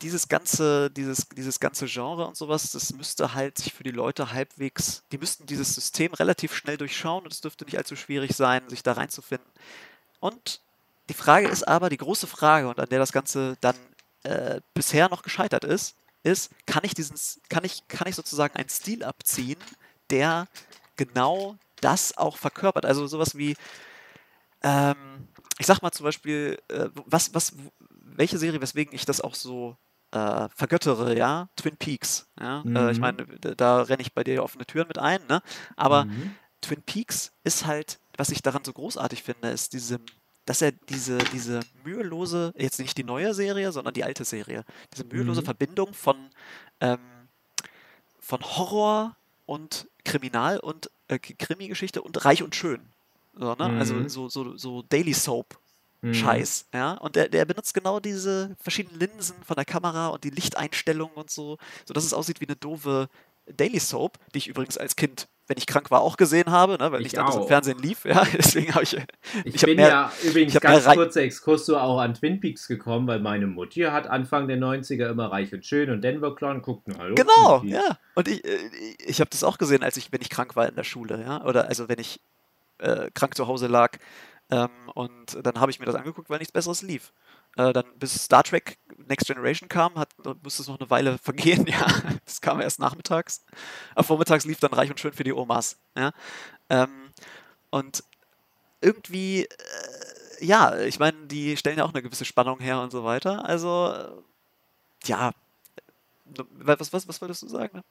[0.01, 4.33] dieses ganze, dieses, dieses ganze Genre und sowas, das müsste halt sich für die Leute
[4.33, 8.67] halbwegs, die müssten dieses System relativ schnell durchschauen und es dürfte nicht allzu schwierig sein,
[8.69, 9.49] sich da reinzufinden.
[10.19, 10.61] Und
[11.09, 13.75] die Frage ist aber, die große Frage, und an der das Ganze dann
[14.23, 17.17] äh, bisher noch gescheitert ist, ist, kann ich diesen,
[17.49, 19.59] kann ich, kann ich sozusagen einen Stil abziehen,
[20.09, 20.47] der
[20.95, 22.85] genau das auch verkörpert?
[22.85, 23.55] Also sowas wie,
[24.63, 25.27] ähm,
[25.59, 27.53] ich sag mal zum Beispiel, äh, was, was,
[27.89, 29.77] welche Serie, weswegen ich das auch so
[30.11, 32.27] äh, vergöttere, ja, Twin Peaks.
[32.39, 32.63] Ja?
[32.63, 32.75] Mhm.
[32.75, 33.01] Äh, ich mhm.
[33.01, 35.41] meine, da renne ich bei dir offene Türen mit ein, ne?
[35.75, 36.35] Aber mhm.
[36.61, 39.99] Twin Peaks ist halt, was ich daran so großartig finde, ist diese
[40.45, 45.05] dass er diese, diese mühelose, jetzt nicht die neue Serie, sondern die alte Serie, diese
[45.05, 45.45] mühelose mhm.
[45.45, 46.17] Verbindung von,
[46.81, 46.99] ähm,
[48.19, 52.92] von Horror und Kriminal und äh, Krimi-Geschichte und Reich und Schön.
[53.33, 53.77] So, ne?
[53.79, 54.03] Also mhm.
[54.03, 55.57] Also so, so, so Daily Soap.
[56.01, 56.13] Mhm.
[56.13, 56.93] Scheiß, ja.
[56.95, 61.31] Und der, der benutzt genau diese verschiedenen Linsen von der Kamera und die Lichteinstellungen und
[61.31, 63.07] so, sodass es aussieht wie eine doofe
[63.45, 66.91] Daily Soap, die ich übrigens als Kind wenn ich krank war, auch gesehen habe, ne,
[66.91, 68.05] weil ich, ich dann im Fernsehen lief.
[68.05, 68.97] Ja, deswegen habe ich.
[69.43, 73.07] Ich, ich bin mehr, ja übrigens ganz kurzer Exkurs so auch an Twin Peaks gekommen,
[73.07, 76.97] weil meine Mutti hat Anfang der 90er immer Reich und Schön und Denver Clown guckten.
[76.97, 77.15] Hallo.
[77.15, 77.97] Genau, ja.
[78.15, 78.57] Und ich, äh,
[79.05, 81.43] ich habe das auch gesehen, als ich, wenn ich krank war in der Schule, ja.
[81.43, 82.21] Oder also wenn ich
[82.83, 83.97] äh, krank zu Hause lag.
[84.49, 87.13] Ähm, und dann habe ich mir das angeguckt, weil nichts Besseres lief.
[87.55, 90.09] Äh, dann bis Star Trek Next Generation kam, hat,
[90.43, 91.85] musste es noch eine Weile vergehen, ja.
[92.25, 93.45] Das kam erst nachmittags.
[93.95, 95.77] Aber vormittags lief dann reich und schön für die Omas.
[95.95, 96.11] Ja.
[96.69, 97.11] Ähm,
[97.69, 98.03] und
[98.81, 103.03] irgendwie, äh, ja, ich meine, die stellen ja auch eine gewisse Spannung her und so
[103.03, 103.45] weiter.
[103.45, 105.31] Also, äh, ja.
[106.25, 107.83] Was, was, was wolltest du sagen?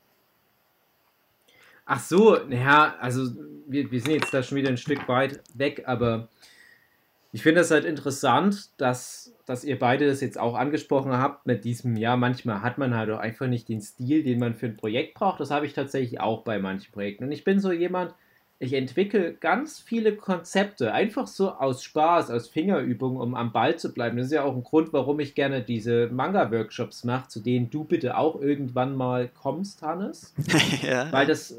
[1.85, 3.31] Ach so, naja, also
[3.67, 6.29] wir, wir sind jetzt da schon wieder ein Stück weit weg, aber
[7.33, 11.65] ich finde es halt interessant, dass, dass ihr beide das jetzt auch angesprochen habt mit
[11.65, 14.77] diesem, ja, manchmal hat man halt auch einfach nicht den Stil, den man für ein
[14.77, 15.41] Projekt braucht.
[15.41, 17.25] Das habe ich tatsächlich auch bei manchen Projekten.
[17.25, 18.15] Und ich bin so jemand,
[18.63, 23.93] ich entwickle ganz viele Konzepte, einfach so aus Spaß, aus Fingerübung, um am Ball zu
[23.93, 24.17] bleiben.
[24.17, 27.83] Das ist ja auch ein Grund, warum ich gerne diese Manga-Workshops mache, zu denen du
[27.83, 30.33] bitte auch irgendwann mal kommst, Hannes.
[30.83, 31.11] ja.
[31.11, 31.59] Weil das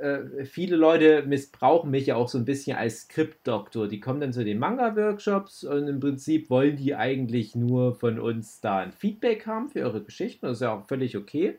[0.00, 3.88] äh, viele Leute missbrauchen mich ja auch so ein bisschen als Skriptdoktor.
[3.88, 8.60] Die kommen dann zu den Manga-Workshops und im Prinzip wollen die eigentlich nur von uns
[8.60, 10.46] da ein Feedback haben für ihre Geschichten.
[10.46, 11.58] Das ist ja auch völlig okay.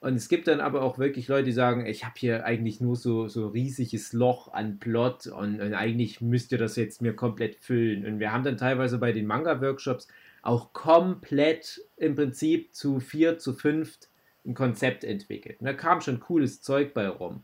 [0.00, 2.94] Und es gibt dann aber auch wirklich Leute, die sagen, ich habe hier eigentlich nur
[2.94, 7.56] so, so riesiges Loch an Plot und, und, eigentlich müsst ihr das jetzt mir komplett
[7.56, 8.06] füllen.
[8.06, 10.06] Und wir haben dann teilweise bei den Manga-Workshops
[10.42, 14.08] auch komplett im Prinzip zu vier, zu fünft
[14.46, 15.60] ein Konzept entwickelt.
[15.60, 17.42] Und da kam schon cooles Zeug bei rum.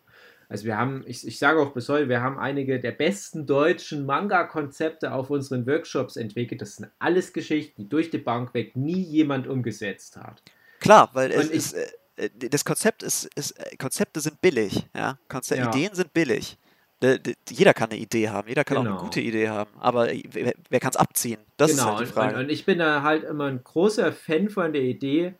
[0.49, 4.07] Also wir haben, ich, ich sage auch bis heute, wir haben einige der besten deutschen
[4.07, 6.63] Manga-Konzepte auf unseren Workshops entwickelt.
[6.63, 10.43] Das sind alles Geschichten, die durch die Bank weg nie jemand umgesetzt hat.
[10.79, 11.87] Klar, weil es ich, ist äh,
[12.17, 15.19] das Konzept ist, ist äh, Konzepte sind billig, ja.
[15.29, 15.69] Konze ja.
[15.69, 16.59] Ideen sind billig.
[17.03, 18.91] De, de, jeder kann eine Idee haben, jeder kann genau.
[18.91, 19.11] auch eine genau.
[19.11, 21.41] gute Idee haben, aber wer, wer kann es abziehen?
[21.57, 21.83] Das genau.
[21.83, 22.35] ist halt die Frage.
[22.37, 25.35] Und, und, ich bin da halt immer ein großer Fan von der Idee,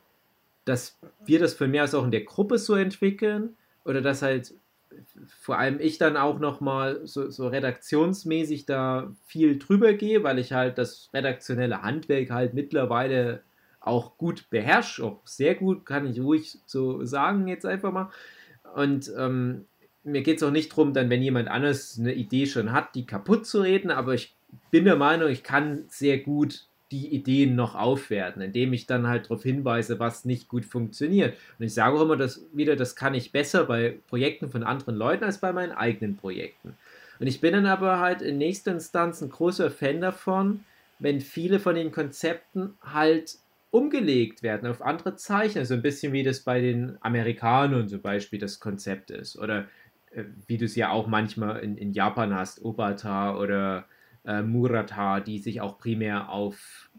[0.65, 4.53] dass wir das von mir aus auch in der Gruppe so entwickeln oder dass halt
[5.41, 10.53] vor allem ich dann auch nochmal so, so redaktionsmäßig da viel drüber gehe, weil ich
[10.53, 13.41] halt das redaktionelle Handwerk halt mittlerweile
[13.85, 18.11] auch gut beherrscht, auch sehr gut, kann ich ruhig so sagen jetzt einfach mal.
[18.75, 19.65] Und ähm,
[20.03, 23.05] mir geht es auch nicht darum, dann, wenn jemand anders eine Idee schon hat, die
[23.05, 24.35] kaputt zu reden, aber ich
[24.71, 29.25] bin der Meinung, ich kann sehr gut die Ideen noch aufwerten, indem ich dann halt
[29.25, 31.35] darauf hinweise, was nicht gut funktioniert.
[31.57, 34.95] Und ich sage auch immer dass wieder, das kann ich besser bei Projekten von anderen
[34.95, 36.77] Leuten als bei meinen eigenen Projekten.
[37.19, 40.63] Und ich bin dann aber halt in nächster Instanz ein großer Fan davon,
[40.99, 43.37] wenn viele von den Konzepten halt
[43.75, 45.65] umgelegt werden auf andere Zeichen.
[45.65, 49.37] So ein bisschen wie das bei den Amerikanern zum Beispiel das Konzept ist.
[49.37, 49.67] Oder
[50.11, 53.85] äh, wie du es ja auch manchmal in, in Japan hast, Obata oder
[54.23, 56.89] äh, Murata, die sich auch primär auf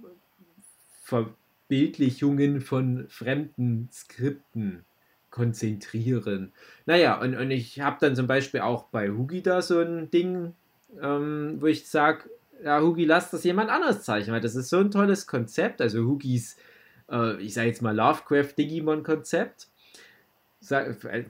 [1.03, 4.85] Verbildlichungen von fremden Skripten
[5.31, 6.53] konzentrieren.
[6.85, 10.53] Naja, und, und ich habe dann zum Beispiel auch bei Hugi da so ein Ding,
[11.01, 12.29] ähm, wo ich sage,
[12.65, 15.81] ja, Hugi, lass das jemand anders zeichnen, weil das ist so ein tolles Konzept.
[15.81, 16.57] Also Hugis,
[17.11, 19.69] äh, ich sage jetzt mal Lovecraft-Digimon-Konzept.
[20.71, 21.25] Äh,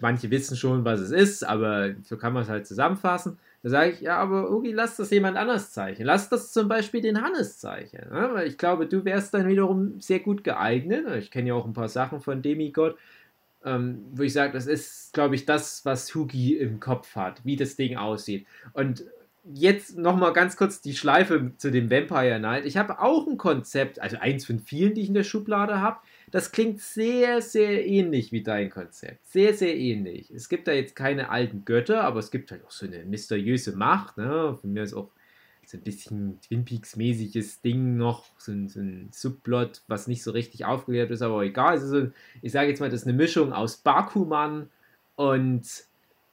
[0.00, 3.38] manche wissen schon, was es ist, aber so kann man es halt zusammenfassen.
[3.62, 6.06] Da sage ich, ja, aber Hugi, lass das jemand anders zeichnen.
[6.06, 8.08] Lass das zum Beispiel den Hannes zeichnen.
[8.10, 8.30] Ne?
[8.32, 11.06] Weil ich glaube, du wärst dann wiederum sehr gut geeignet.
[11.18, 12.96] Ich kenne ja auch ein paar Sachen von Demigod.
[13.62, 17.56] Ähm, wo ich sage, das ist, glaube ich, das, was Hugi im Kopf hat, wie
[17.56, 18.46] das Ding aussieht.
[18.72, 19.04] Und
[19.44, 22.66] jetzt nochmal ganz kurz die Schleife zu dem Vampire Night.
[22.66, 25.98] Ich habe auch ein Konzept, also eins von vielen, die ich in der Schublade habe.
[26.30, 29.26] Das klingt sehr, sehr ähnlich wie dein Konzept.
[29.26, 30.30] Sehr, sehr ähnlich.
[30.30, 33.76] Es gibt da jetzt keine alten Götter, aber es gibt halt auch so eine mysteriöse
[33.76, 34.16] Macht.
[34.16, 34.56] Ne?
[34.60, 35.10] Von mir ist auch
[35.64, 40.32] so ein bisschen Twin Peaks-mäßiges Ding noch, so ein, so ein, Subplot, was nicht so
[40.32, 41.70] richtig aufgeklärt ist, aber egal.
[41.70, 42.08] Also
[42.42, 44.68] ich sage jetzt mal, das ist eine Mischung aus Bakuman
[45.16, 45.66] und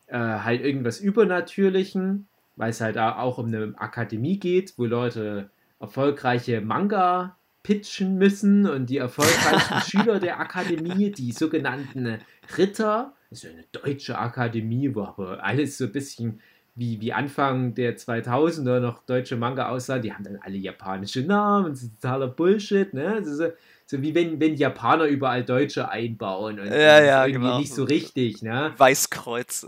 [0.08, 6.60] äh, halt irgendwas Übernatürlichen weil es halt auch um eine Akademie geht, wo Leute erfolgreiche
[6.60, 12.20] Manga pitchen müssen und die erfolgreichsten Schüler der Akademie, die sogenannten
[12.58, 16.42] Ritter, das ist eine deutsche Akademie, wo aber alles so ein bisschen
[16.76, 21.72] wie, wie Anfang der 2000er noch deutsche Manga aussah, die haben dann alle japanische Namen,
[21.72, 23.16] das ist totaler Bullshit, ne?
[23.20, 23.54] Das ist
[23.90, 27.60] so wie wenn, wenn Japaner überall Deutsche einbauen und ja, ja, irgendwie genau.
[27.60, 28.74] nicht so richtig, ne?
[28.78, 29.66] Weißkreuz.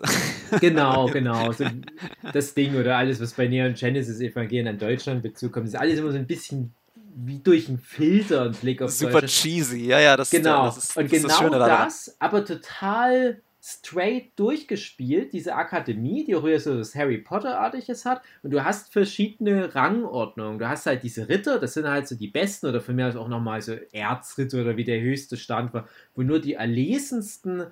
[0.59, 1.53] Genau, genau.
[1.53, 1.63] So
[2.33, 5.99] das Ding oder alles, was bei Neon Genesis Evangelien an Deutschland Bezug kommt, ist alles
[5.99, 6.73] immer so ein bisschen
[7.15, 10.65] wie durch einen Filter ein Blick auf Super cheesy, ja, ja, das, genau.
[10.65, 16.43] das ist, und das genau das, das aber total straight durchgespielt, diese Akademie, die auch
[16.43, 18.21] wieder so was Harry Potter-artiges hat.
[18.41, 20.57] Und du hast verschiedene Rangordnungen.
[20.57, 23.27] Du hast halt diese Ritter, das sind halt so die besten, oder für mich auch
[23.27, 27.67] nochmal so Erzritter oder wie der höchste Stand war, wo nur die erlesensten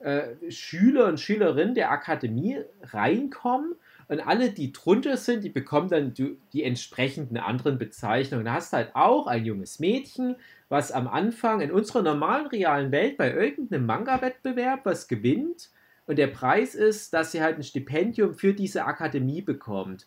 [0.00, 3.74] äh, Schüler und Schülerinnen der Akademie reinkommen.
[4.08, 8.44] Und alle, die drunter sind, die bekommen dann die, die entsprechenden anderen Bezeichnungen.
[8.44, 10.36] Da hast du halt auch ein junges Mädchen,
[10.68, 15.70] was am Anfang in unserer normalen realen Welt bei irgendeinem Manga-Wettbewerb was gewinnt.
[16.06, 20.06] Und der Preis ist, dass sie halt ein Stipendium für diese Akademie bekommt.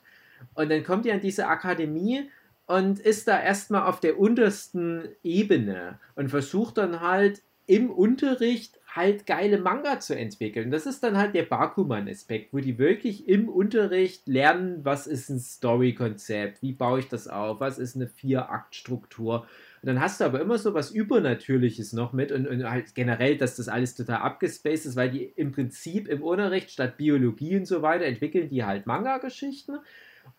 [0.54, 2.30] Und dann kommt die an diese Akademie
[2.68, 9.26] und ist da erstmal auf der untersten Ebene und versucht dann halt im Unterricht halt
[9.26, 10.72] geile Manga zu entwickeln.
[10.72, 15.40] Das ist dann halt der Bakuman-Aspekt, wo die wirklich im Unterricht lernen, was ist ein
[15.40, 19.48] Story-Konzept, wie baue ich das auf, was ist eine Vier-Akt-Struktur.
[19.82, 23.38] Und dann hast du aber immer so was Übernatürliches noch mit und, und, halt generell,
[23.38, 27.66] dass das alles total abgespaced ist, weil die im Prinzip im Unterricht statt Biologie und
[27.66, 29.80] so weiter entwickeln die halt Manga-Geschichten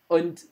[0.07, 0.43] und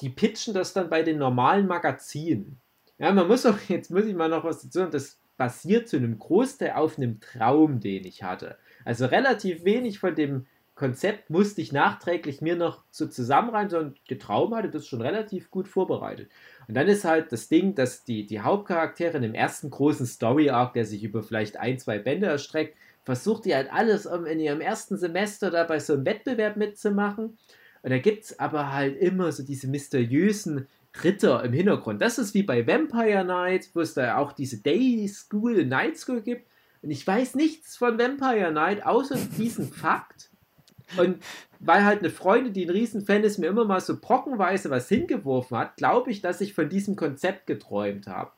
[0.00, 2.60] die pitchen das dann bei den normalen Magazinen.
[2.98, 5.96] Ja, man muss auch, jetzt muss ich mal noch was dazu sagen, das basiert zu
[5.96, 8.56] einem Großteil auf einem Traum, den ich hatte.
[8.84, 14.18] Also relativ wenig von dem Konzept musste ich nachträglich mir noch so zusammenreimen, sondern der
[14.18, 16.30] Traum hatte das schon relativ gut vorbereitet.
[16.68, 20.74] Und dann ist halt das Ding, dass die, die Hauptcharaktere in dem ersten großen Story-Arc,
[20.74, 24.60] der sich über vielleicht ein, zwei Bände erstreckt, versucht die halt alles, um in ihrem
[24.60, 27.38] ersten Semester da bei so einem Wettbewerb mitzumachen.
[27.82, 30.66] Und da gibt es aber halt immer so diese mysteriösen
[31.02, 32.02] Ritter im Hintergrund.
[32.02, 36.20] Das ist wie bei Vampire Night, wo es da auch diese Day School Night School
[36.20, 36.46] gibt.
[36.82, 40.28] Und ich weiß nichts von Vampire Night, außer diesen Fakt.
[40.96, 41.22] Und
[41.60, 45.56] weil halt eine Freundin, die ein Riesenfan ist, mir immer mal so brockenweise was hingeworfen
[45.58, 48.32] hat, glaube ich, dass ich von diesem Konzept geträumt habe.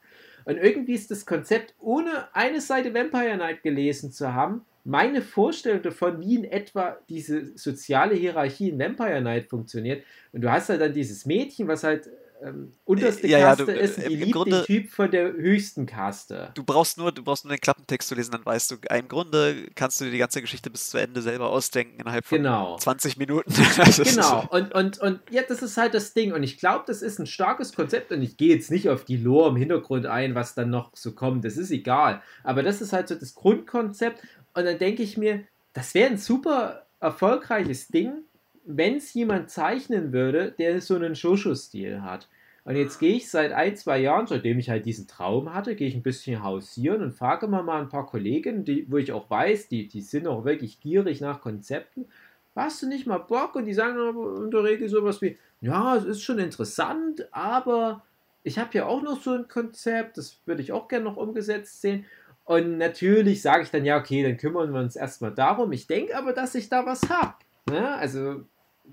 [0.44, 5.82] Und irgendwie ist das Konzept, ohne eine Seite Vampire Night gelesen zu haben, meine Vorstellung
[5.82, 10.02] davon, wie in etwa diese soziale Hierarchie in Vampire Night funktioniert.
[10.32, 12.08] Und du hast halt dann dieses Mädchen, was halt
[12.42, 15.86] ähm, unterste ja, Kaste ja, du, ist, die liebt Grunde, den Typ von der höchsten
[15.86, 16.50] Kaste.
[16.54, 19.66] Du brauchst nur, du brauchst nur den Klappentext zu lesen, dann weißt du, im Grunde
[19.74, 22.76] kannst du dir die ganze Geschichte bis zu Ende selber ausdenken innerhalb von genau.
[22.76, 23.52] 20 Minuten.
[24.04, 26.32] genau, und, und, und ja, das ist halt das Ding.
[26.32, 29.16] Und ich glaube, das ist ein starkes Konzept und ich gehe jetzt nicht auf die
[29.16, 31.44] Lore im Hintergrund ein, was dann noch so kommt.
[31.44, 32.22] Das ist egal.
[32.44, 34.22] Aber das ist halt so das Grundkonzept.
[34.54, 38.24] Und dann denke ich mir, das wäre ein super erfolgreiches Ding,
[38.70, 42.28] wenn es jemand zeichnen würde, der so einen Shoshu-Stil hat.
[42.64, 45.88] Und jetzt gehe ich seit ein, zwei Jahren, seitdem ich halt diesen Traum hatte, gehe
[45.88, 49.30] ich ein bisschen hausieren und frage mal, mal ein paar Kolleginnen, die, wo ich auch
[49.30, 52.08] weiß, die, die sind auch wirklich gierig nach Konzepten.
[52.54, 53.54] Hast du nicht mal Bock?
[53.54, 53.96] Und die sagen
[54.44, 58.02] in der Regel sowas wie, ja, es ist schon interessant, aber
[58.42, 61.80] ich habe ja auch noch so ein Konzept, das würde ich auch gerne noch umgesetzt
[61.80, 62.04] sehen.
[62.44, 65.72] Und natürlich sage ich dann, ja, okay, dann kümmern wir uns erstmal darum.
[65.72, 67.34] Ich denke aber, dass ich da was habe.
[67.70, 67.94] Ja, ne?
[67.96, 68.44] also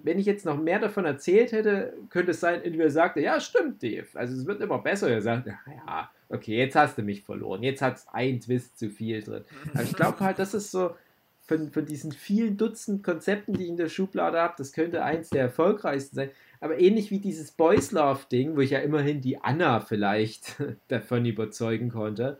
[0.03, 3.81] wenn ich jetzt noch mehr davon erzählt hätte, könnte es sein, entweder sagte, ja, stimmt,
[3.81, 4.07] Dave.
[4.13, 5.09] Also es wird immer besser.
[5.09, 7.63] Er sagt, ja, okay, jetzt hast du mich verloren.
[7.63, 9.43] Jetzt hat es ein Twist zu viel drin.
[9.73, 10.95] Aber ich glaube halt, das ist so
[11.41, 15.29] von, von diesen vielen Dutzend Konzepten, die ich in der Schublade habe, das könnte eins
[15.29, 16.29] der erfolgreichsten sein.
[16.59, 20.55] Aber ähnlich wie dieses Boys Love-Ding, wo ich ja immerhin die Anna vielleicht
[20.87, 22.39] davon überzeugen konnte.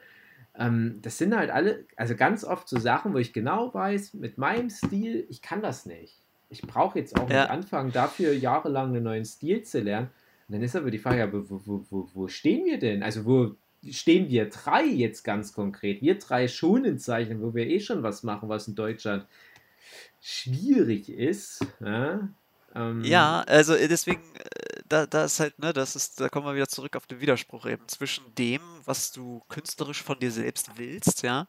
[0.58, 4.38] Ähm, das sind halt alle, also ganz oft so Sachen, wo ich genau weiß, mit
[4.38, 6.25] meinem Stil, ich kann das nicht
[6.56, 7.42] ich brauche jetzt auch ja.
[7.42, 10.10] nicht anfangen, dafür jahrelang einen neuen Stil zu lernen.
[10.48, 13.04] Und dann ist aber die Frage, wo, wo, wo, wo stehen wir denn?
[13.04, 13.56] Also wo
[13.90, 16.02] stehen wir drei jetzt ganz konkret?
[16.02, 19.26] Wir drei schonen Zeichnen, wo wir eh schon was machen, was in Deutschland
[20.22, 21.66] schwierig ist.
[21.80, 22.30] Ja,
[22.74, 26.48] ähm, ja also äh, deswegen, äh, da, da ist halt, ne, das ist, da kommen
[26.48, 30.78] wir wieder zurück auf den Widerspruch eben zwischen dem, was du künstlerisch von dir selbst
[30.78, 31.48] willst, ja,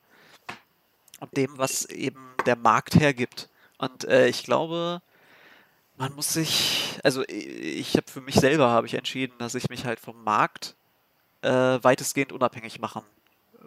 [1.20, 3.48] und dem, was eben der Markt hergibt.
[3.78, 5.02] Und äh, ich glaube,
[5.96, 9.84] man muss sich, also ich habe für mich selber habe ich entschieden, dass ich mich
[9.84, 10.76] halt vom Markt
[11.42, 13.02] äh, weitestgehend unabhängig machen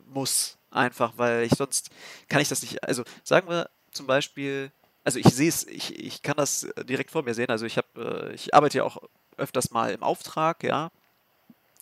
[0.05, 0.57] muss.
[0.71, 1.89] Einfach, weil ich sonst
[2.27, 2.83] kann ich das nicht.
[2.83, 4.71] Also sagen wir zum Beispiel,
[5.03, 7.49] also ich sehe es, ich, ich kann das direkt vor mir sehen.
[7.49, 8.97] Also ich habe, äh, ich arbeite ja auch
[9.37, 10.91] öfters mal im Auftrag, ja.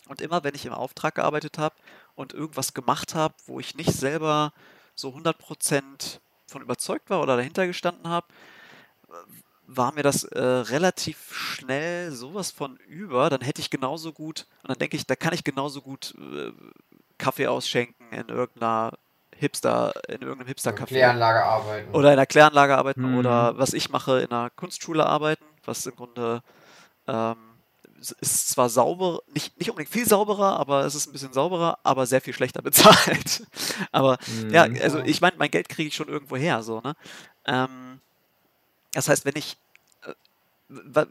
[0.08, 1.74] Und immer wenn ich im Auftrag gearbeitet habe
[2.14, 4.54] und irgendwas gemacht habe, wo ich nicht selber
[4.94, 8.26] so 100% von überzeugt war oder dahinter gestanden habe,
[9.66, 14.70] war mir das äh, relativ schnell sowas von über, dann hätte ich genauso gut, und
[14.70, 16.52] dann denke ich, da kann ich genauso gut äh,
[17.18, 18.92] Kaffee ausschenken in irgendeiner
[19.36, 20.86] Hipster, in irgendeinem Hipster-Café.
[20.86, 21.94] Kläranlage arbeiten.
[21.94, 23.18] Oder in einer Kläranlage arbeiten mhm.
[23.18, 26.42] oder was ich mache, in einer Kunstschule arbeiten, was im Grunde
[27.06, 27.36] ähm,
[28.20, 32.06] ist zwar sauber, nicht, nicht unbedingt viel sauberer, aber es ist ein bisschen sauberer, aber
[32.06, 33.46] sehr viel schlechter bezahlt.
[33.92, 34.50] aber mhm.
[34.50, 36.94] ja, also ich meine, mein Geld kriege ich schon irgendwo her, so, ne?
[37.46, 38.00] Ähm,
[38.92, 39.56] das heißt, wenn ich
[40.02, 41.06] äh,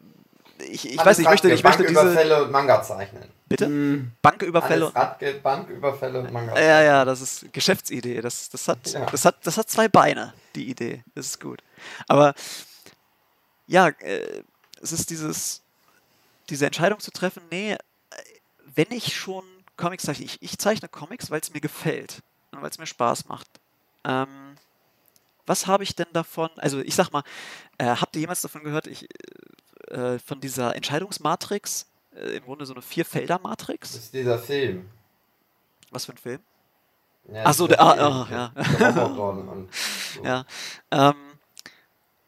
[0.60, 1.94] ich, ich weiß nicht, ich möchte, ich möchte diese...
[1.94, 3.24] Banküberfälle und Manga zeichnen.
[3.48, 3.68] Bitte?
[3.68, 4.12] Mhm.
[4.22, 4.92] Banküberfälle.
[4.94, 6.60] Alles Banküberfälle und Manga.
[6.60, 8.22] Ja, ja, das ist Geschäftsidee.
[8.22, 9.06] Das, das, hat, ja.
[9.06, 11.04] das, hat, das hat zwei Beine, die Idee.
[11.16, 11.62] Das ist gut.
[12.08, 12.34] Aber
[13.68, 14.44] ja, äh,
[14.82, 15.62] es ist dieses,
[16.50, 17.78] diese Entscheidung zu treffen, nee,
[18.76, 19.44] wenn ich schon
[19.76, 22.22] Comics zeichne, ich, ich zeichne Comics, weil es mir gefällt
[22.52, 23.48] und weil es mir Spaß macht.
[24.04, 24.56] Ähm,
[25.46, 26.50] was habe ich denn davon?
[26.58, 27.24] Also ich sag mal,
[27.78, 29.08] äh, habt ihr jemals davon gehört, ich,
[29.90, 31.88] äh, von dieser Entscheidungsmatrix?
[32.16, 33.94] Äh, Im Grunde so eine Vierfelder-Matrix?
[33.94, 34.90] Das ist dieser Film.
[35.92, 36.42] Was für ein Film?
[37.32, 38.52] Ja, Achso, der, ah, oh, ja.
[40.24, 40.46] ja.
[40.92, 41.16] Ähm,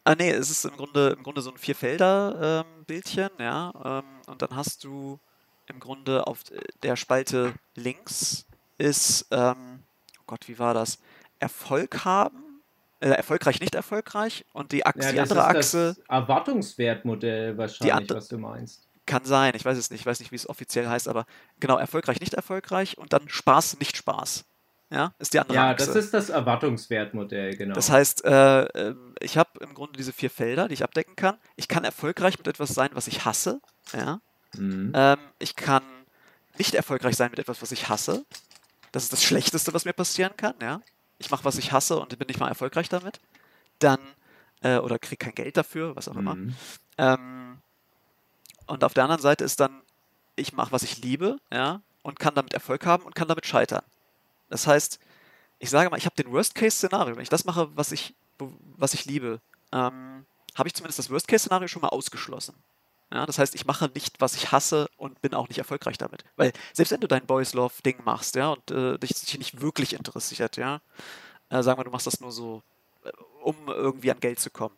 [0.04, 3.74] ah, nee, es ist im Grunde, im Grunde so ein Vierfelder-Bildchen, ähm, ja.
[3.84, 5.20] Ähm, und dann hast du
[5.68, 6.39] im Grunde auf
[6.84, 8.45] der Spalte links
[8.78, 9.84] ist, ähm,
[10.20, 11.00] oh Gott, wie war das?
[11.39, 12.62] Erfolg haben,
[13.00, 15.95] äh, erfolgreich, nicht erfolgreich und die, Achse, ja, die andere Achse.
[15.95, 18.88] Das Erwartungswertmodell wahrscheinlich, was du meinst.
[19.06, 21.26] Kann sein, ich weiß es nicht, ich weiß nicht, wie es offiziell heißt, aber
[21.60, 24.45] genau, erfolgreich, nicht erfolgreich und dann Spaß, nicht Spaß.
[24.92, 25.86] Ja, ist die andere ja, Achse.
[25.86, 27.76] Das ist das Erwartungswertmodell, genau.
[27.76, 31.38] Das heißt, äh, ähm, ich habe im Grunde diese vier Felder, die ich abdecken kann.
[31.58, 33.62] Ich kann erfolgreich mit etwas sein, was ich hasse.
[33.94, 34.20] Ja.
[34.58, 34.92] Mhm.
[34.96, 35.84] Ähm, ich kann
[36.58, 38.26] nicht erfolgreich sein mit etwas, was ich hasse.
[38.92, 40.56] Das ist das Schlechteste, was mir passieren kann.
[40.60, 40.82] Ja.
[41.20, 43.20] Ich mache, was ich hasse und bin nicht mal erfolgreich damit.
[43.78, 44.00] Dann,
[44.62, 46.34] äh, oder kriege kein Geld dafür, was auch immer.
[46.34, 46.56] Mhm.
[46.98, 47.58] Ähm,
[48.66, 49.82] und auf der anderen Seite ist dann,
[50.36, 53.84] ich mache, was ich liebe, ja, und kann damit Erfolg haben und kann damit scheitern.
[54.50, 55.00] Das heißt,
[55.60, 57.16] ich sage mal, ich habe den Worst-Case-Szenario.
[57.16, 58.16] Wenn ich das mache, was ich,
[58.78, 59.41] was ich liebe,
[59.72, 60.26] ähm,
[60.56, 62.56] habe ich zumindest das Worst-Case-Szenario schon mal ausgeschlossen.
[63.12, 66.24] Ja, das heißt, ich mache nicht, was ich hasse und bin auch nicht erfolgreich damit.
[66.36, 70.58] Weil selbst wenn du dein Boys Love-Ding machst, ja, und äh, dich, nicht wirklich interessiert,
[70.58, 70.82] ja,
[71.50, 72.62] äh, sagen wir, du machst das nur so,
[73.04, 73.10] äh,
[73.41, 74.76] um irgendwie an Geld zu kommen.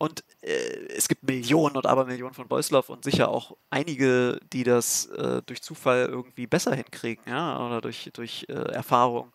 [0.00, 5.04] Und äh, es gibt Millionen und Abermillionen von Love und sicher auch einige, die das
[5.08, 9.30] äh, durch Zufall irgendwie besser hinkriegen, ja, oder durch, durch äh, Erfahrung.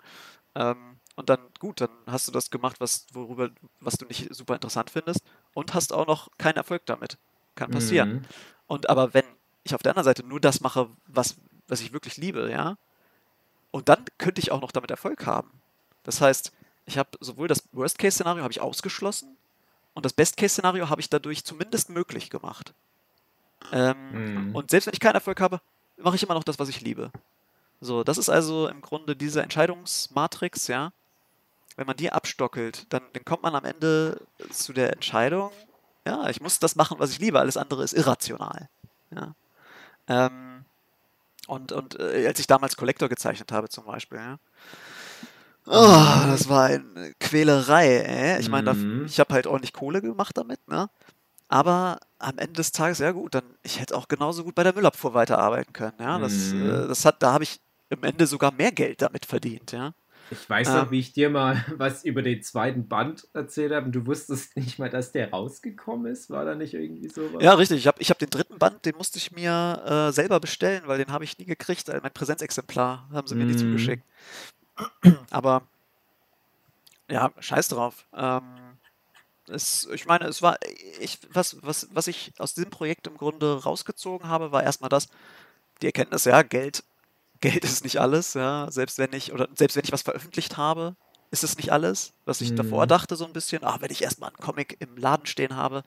[0.55, 4.55] Ähm, und dann, gut, dann hast du das gemacht, was, worüber, was du nicht super
[4.55, 5.20] interessant findest
[5.53, 7.20] und hast auch noch keinen Erfolg damit.
[7.53, 8.13] Kann passieren.
[8.13, 8.22] Mhm.
[8.66, 9.26] Und aber wenn
[9.66, 11.36] ich auf der anderen Seite nur das mache, was,
[11.68, 12.76] was ich wirklich liebe, ja,
[13.70, 15.61] und dann könnte ich auch noch damit Erfolg haben.
[16.01, 16.51] Das heißt,
[16.88, 19.38] ich habe sowohl das Worst-Case-Szenario habe ich ausgeschlossen
[19.96, 22.74] und das Best-Case-Szenario habe ich dadurch zumindest möglich gemacht.
[23.72, 24.56] Ähm, mhm.
[24.56, 25.62] Und selbst wenn ich keinen Erfolg habe,
[25.98, 27.12] mache ich immer noch das, was ich liebe.
[27.82, 30.91] So, das ist also im Grunde diese Entscheidungsmatrix, ja.
[31.78, 35.52] Wenn man die abstockelt, dann, dann kommt man am Ende zu der Entscheidung,
[36.06, 38.70] ja, ich muss das machen, was ich liebe, alles andere ist irrational.
[39.12, 39.34] Ja.
[40.08, 40.66] Ähm,
[41.48, 44.39] und und äh, als ich damals Collector gezeichnet habe zum Beispiel, ja,
[45.68, 48.39] Oh, das war eine Quälerei, ey.
[48.39, 49.05] Ich meine, mhm.
[49.05, 50.89] ich habe halt ordentlich Kohle gemacht damit, ne?
[51.47, 54.74] Aber am Ende des Tages, ja gut, dann ich hätte auch genauso gut bei der
[54.74, 56.20] Müllabfuhr weiterarbeiten können, ja.
[56.20, 56.70] Das, mhm.
[56.70, 57.59] äh, das hat, da habe ich
[57.89, 59.93] im Ende sogar mehr Geld damit verdient, ja.
[60.32, 63.88] Ich weiß noch, ähm, wie ich dir mal was über den zweiten Band erzählt habe
[63.88, 66.30] und du wusstest nicht mal, dass der rausgekommen ist.
[66.30, 67.41] War da nicht irgendwie sowas?
[67.41, 67.78] Ja, richtig.
[67.78, 70.97] Ich habe ich hab den dritten Band, den musste ich mir äh, selber bestellen, weil
[70.97, 71.89] den habe ich nie gekriegt.
[71.89, 73.47] Also mein Präsenzexemplar haben sie mir mm.
[73.47, 74.03] nicht zugeschickt.
[75.30, 75.63] Aber
[77.09, 78.05] ja, scheiß drauf.
[78.13, 78.78] Ähm,
[79.47, 80.57] es, ich meine, es war,
[80.99, 85.07] ich, was, was, was ich aus diesem Projekt im Grunde rausgezogen habe, war erstmal das,
[85.82, 86.84] die Erkenntnis, ja, Geld
[87.41, 88.71] Geld ist nicht alles, ja.
[88.71, 90.95] Selbst wenn ich, oder selbst wenn ich was veröffentlicht habe,
[91.32, 92.13] ist es nicht alles.
[92.26, 92.55] Was ich mhm.
[92.55, 95.84] davor dachte, so ein bisschen, ah, wenn ich erstmal einen Comic im Laden stehen habe,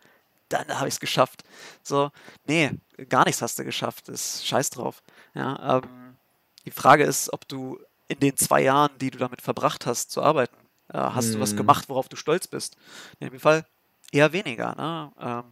[0.48, 1.44] dann habe ich es geschafft.
[1.82, 2.10] So,
[2.46, 2.70] nee,
[3.08, 4.08] gar nichts hast du geschafft.
[4.08, 5.02] Ist scheiß drauf.
[5.34, 6.16] Ja, ähm,
[6.64, 7.78] die Frage ist, ob du
[8.08, 10.56] in den zwei Jahren, die du damit verbracht hast, zu arbeiten,
[10.92, 11.32] äh, hast mhm.
[11.34, 11.58] du was mhm.
[11.58, 12.76] gemacht, worauf du stolz bist.
[13.20, 13.64] In dem Fall
[14.12, 14.74] eher weniger.
[14.74, 15.12] Ne?
[15.20, 15.44] Ähm,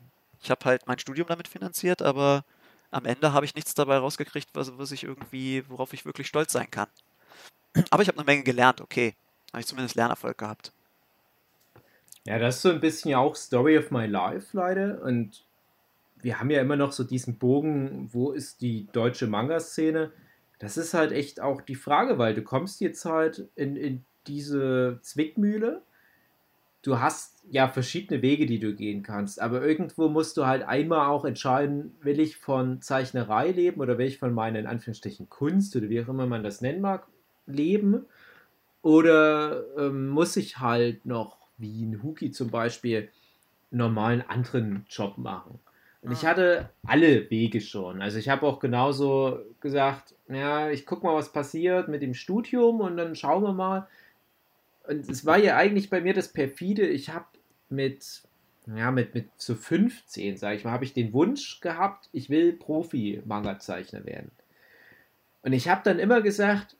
[0.42, 2.44] ich habe halt mein Studium damit finanziert, aber
[2.90, 6.52] am Ende habe ich nichts dabei rausgekriegt, was, was ich irgendwie, worauf ich wirklich stolz
[6.52, 6.88] sein kann.
[7.90, 9.14] Aber ich habe eine Menge gelernt, okay.
[9.52, 10.72] Habe ich zumindest Lernerfolg gehabt.
[12.24, 15.02] Ja, das ist so ein bisschen ja auch Story of my life, leider.
[15.02, 15.44] Und
[16.16, 20.10] wir haben ja immer noch so diesen Bogen, wo ist die deutsche Manga-Szene?
[20.58, 24.98] Das ist halt echt auch die Frage, weil du kommst jetzt halt in, in diese
[25.02, 25.82] Zwickmühle
[26.86, 31.08] du hast ja verschiedene Wege, die du gehen kannst, aber irgendwo musst du halt einmal
[31.08, 35.74] auch entscheiden, will ich von Zeichnerei leben oder will ich von meiner in Anführungsstrichen Kunst
[35.74, 37.06] oder wie auch immer man das nennen mag,
[37.46, 38.06] leben
[38.82, 43.08] oder ähm, muss ich halt noch, wie ein Huki zum Beispiel,
[43.72, 45.58] normalen anderen Job machen.
[46.06, 46.30] Und ich ah.
[46.30, 48.00] hatte alle Wege schon.
[48.00, 52.80] Also ich habe auch genauso gesagt, ja, ich gucke mal, was passiert mit dem Studium
[52.80, 53.86] und dann schauen wir mal
[54.88, 56.86] und es war ja eigentlich bei mir das perfide.
[56.86, 57.26] Ich habe
[57.68, 58.22] mit,
[58.74, 62.52] ja, mit, mit so 15, sage ich mal, habe ich den Wunsch gehabt, ich will
[62.52, 64.30] Profi-Manga-Zeichner werden.
[65.42, 66.76] Und ich habe dann immer gesagt,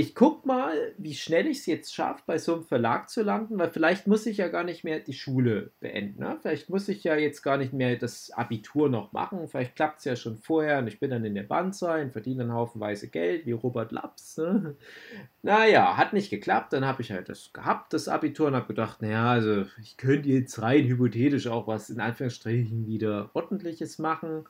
[0.00, 3.58] ich guck mal, wie schnell ich es jetzt schaffe, bei so einem Verlag zu landen,
[3.58, 6.20] weil vielleicht muss ich ja gar nicht mehr die Schule beenden.
[6.20, 6.38] Ne?
[6.40, 9.46] Vielleicht muss ich ja jetzt gar nicht mehr das Abitur noch machen.
[9.46, 12.44] Vielleicht klappt es ja schon vorher und ich bin dann in der Bandzeit und verdiene
[12.44, 14.38] dann haufenweise Geld, wie Robert Laps.
[14.38, 14.74] Ne?
[15.42, 16.74] Naja, hat nicht geklappt.
[16.74, 20.28] Dann habe ich halt das gehabt, das Abitur, und habe gedacht, naja, also ich könnte
[20.28, 24.44] jetzt rein hypothetisch auch was in Anführungsstrichen wieder Ordentliches machen.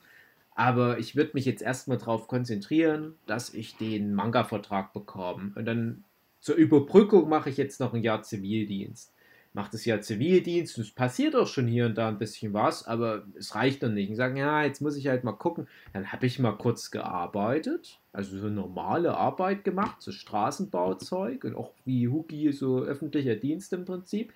[0.53, 5.51] Aber ich würde mich jetzt erstmal darauf konzentrieren, dass ich den Manga-Vertrag bekomme.
[5.55, 6.03] Und dann
[6.39, 9.13] zur Überbrückung mache ich jetzt noch ein Jahr Zivildienst.
[9.53, 13.25] Mache das Jahr Zivildienst es passiert auch schon hier und da ein bisschen was, aber
[13.37, 14.09] es reicht dann nicht.
[14.09, 15.67] Und sagen, ja, jetzt muss ich halt mal gucken.
[15.93, 21.73] Dann habe ich mal kurz gearbeitet, also so normale Arbeit gemacht, so Straßenbauzeug und auch
[21.85, 24.31] wie Huki, so öffentlicher Dienst im Prinzip.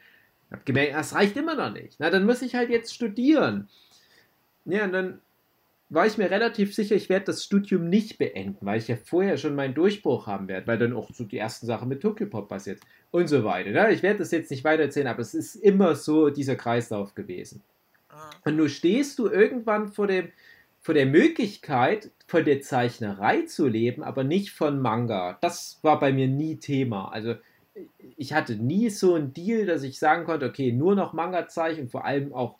[0.51, 1.95] Habe gemerkt, das reicht immer noch nicht.
[1.99, 3.69] Na, dann muss ich halt jetzt studieren.
[4.65, 5.21] Ja, und dann
[5.89, 9.37] war ich mir relativ sicher, ich werde das Studium nicht beenden, weil ich ja vorher
[9.37, 12.49] schon meinen Durchbruch haben werde, weil dann auch so die ersten Sachen mit Tokyo Pop
[12.49, 12.79] passiert
[13.11, 13.69] und so weiter.
[13.71, 13.91] Ne?
[13.91, 17.61] Ich werde das jetzt nicht weiter erzählen, aber es ist immer so dieser Kreislauf gewesen.
[18.09, 18.31] Ah.
[18.43, 20.29] Und nun stehst du irgendwann vor dem
[20.85, 25.39] vor der Möglichkeit, von der Zeichnerei zu leben, aber nicht von Manga.
[25.41, 27.11] Das war bei mir nie Thema.
[27.11, 27.33] Also
[28.17, 31.89] ich hatte nie so einen Deal, dass ich sagen konnte, okay, nur noch Manga zeichnen,
[31.89, 32.59] vor allem auch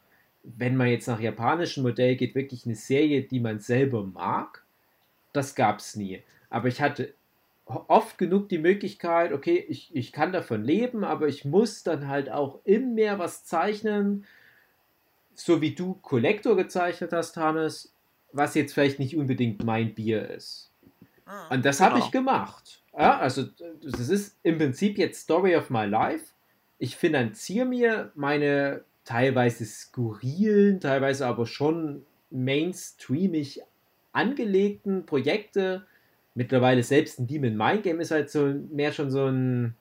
[0.58, 4.64] wenn man jetzt nach japanischem Modell geht, wirklich eine Serie, die man selber mag.
[5.34, 6.22] Das gab es nie.
[6.50, 7.14] Aber ich hatte
[7.66, 12.30] oft genug die Möglichkeit, okay, ich, ich kann davon leben, aber ich muss dann halt
[12.30, 14.26] auch immer mehr was zeichnen,
[15.34, 17.94] so wie du Kollektor gezeichnet hast, Hannes,
[18.32, 20.72] was jetzt vielleicht nicht unbedingt mein Bier ist.
[21.26, 21.90] Ah, Und das genau.
[21.90, 22.82] habe ich gemacht.
[22.98, 23.44] Ja, also
[23.82, 26.26] das ist im Prinzip jetzt Story of my life.
[26.78, 33.62] Ich finanziere mir meine teilweise skurrilen, teilweise aber schon mainstreamig
[34.12, 35.86] angelegten Projekte.
[36.34, 39.76] Mittlerweile selbst ein Demon Mind Game ist halt so mehr schon so ein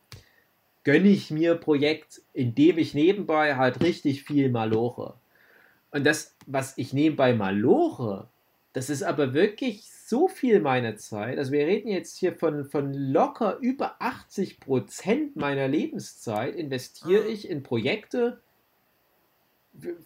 [0.84, 5.14] gönne ich mir Projekt, in dem ich nebenbei halt richtig viel maloche.
[5.90, 8.28] Und das, was ich nebenbei maloche,
[8.74, 11.38] das ist aber wirklich so viel meiner Zeit.
[11.38, 17.28] Also wir reden jetzt hier von, von locker über 80 Prozent meiner Lebenszeit investiere ah.
[17.28, 18.40] ich in Projekte,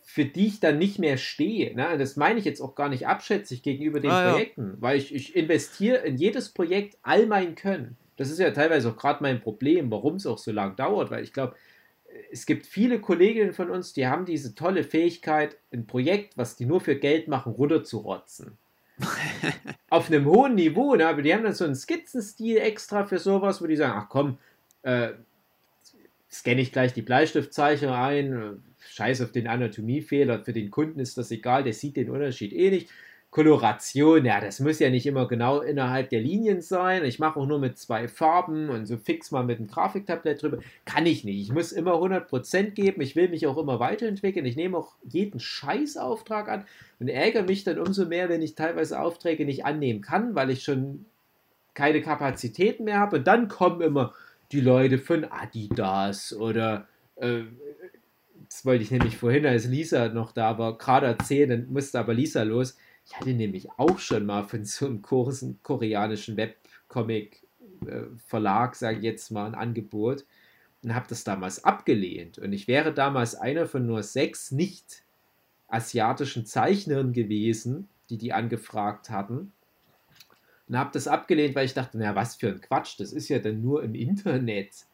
[0.02, 1.74] für die ich dann nicht mehr stehe.
[1.74, 1.98] Ne?
[1.98, 4.76] Das meine ich jetzt auch gar nicht abschätzig gegenüber den ah, Projekten, ja.
[4.80, 7.96] weil ich, ich investiere in jedes Projekt all mein Können.
[8.16, 11.22] Das ist ja teilweise auch gerade mein Problem, warum es auch so lange dauert, weil
[11.22, 11.54] ich glaube,
[12.32, 16.66] es gibt viele Kolleginnen von uns, die haben diese tolle Fähigkeit, ein Projekt, was die
[16.66, 18.58] nur für Geld machen, runterzurotzen.
[19.90, 21.06] Auf einem hohen Niveau, ne?
[21.06, 24.38] aber die haben dann so einen Skizzenstil extra für sowas, wo die sagen, ach komm,
[24.82, 25.10] äh,
[26.30, 31.30] scanne ich gleich die Bleistiftzeichnung ein, scheiß auf den Anatomiefehler, für den Kunden ist das
[31.30, 32.90] egal, der sieht den Unterschied eh nicht.
[33.30, 37.04] Koloration, ja, das muss ja nicht immer genau innerhalb der Linien sein.
[37.04, 40.58] Ich mache auch nur mit zwei Farben und so fix mal mit einem Grafiktablett drüber.
[40.86, 41.42] Kann ich nicht.
[41.42, 43.02] Ich muss immer 100% geben.
[43.02, 44.46] Ich will mich auch immer weiterentwickeln.
[44.46, 46.64] Ich nehme auch jeden Scheißauftrag an
[47.00, 50.62] und ärgere mich dann umso mehr, wenn ich teilweise Aufträge nicht annehmen kann, weil ich
[50.62, 51.04] schon
[51.74, 53.18] keine Kapazitäten mehr habe.
[53.18, 54.14] Und dann kommen immer
[54.52, 57.42] die Leute von Adidas oder äh,
[58.48, 62.14] das wollte ich nämlich vorhin, als Lisa noch da war, gerade erzählen, dann musste aber
[62.14, 62.76] Lisa los.
[63.06, 69.30] Ich hatte nämlich auch schon mal von so einem großen koreanischen Webcomic-Verlag, sage ich jetzt
[69.30, 70.24] mal, ein Angebot
[70.82, 72.38] und habe das damals abgelehnt.
[72.38, 75.02] Und ich wäre damals einer von nur sechs nicht
[75.68, 79.52] asiatischen Zeichnern gewesen, die die angefragt hatten.
[80.68, 83.38] Und habe das abgelehnt, weil ich dachte, na was für ein Quatsch, das ist ja
[83.38, 84.86] dann nur im Internet.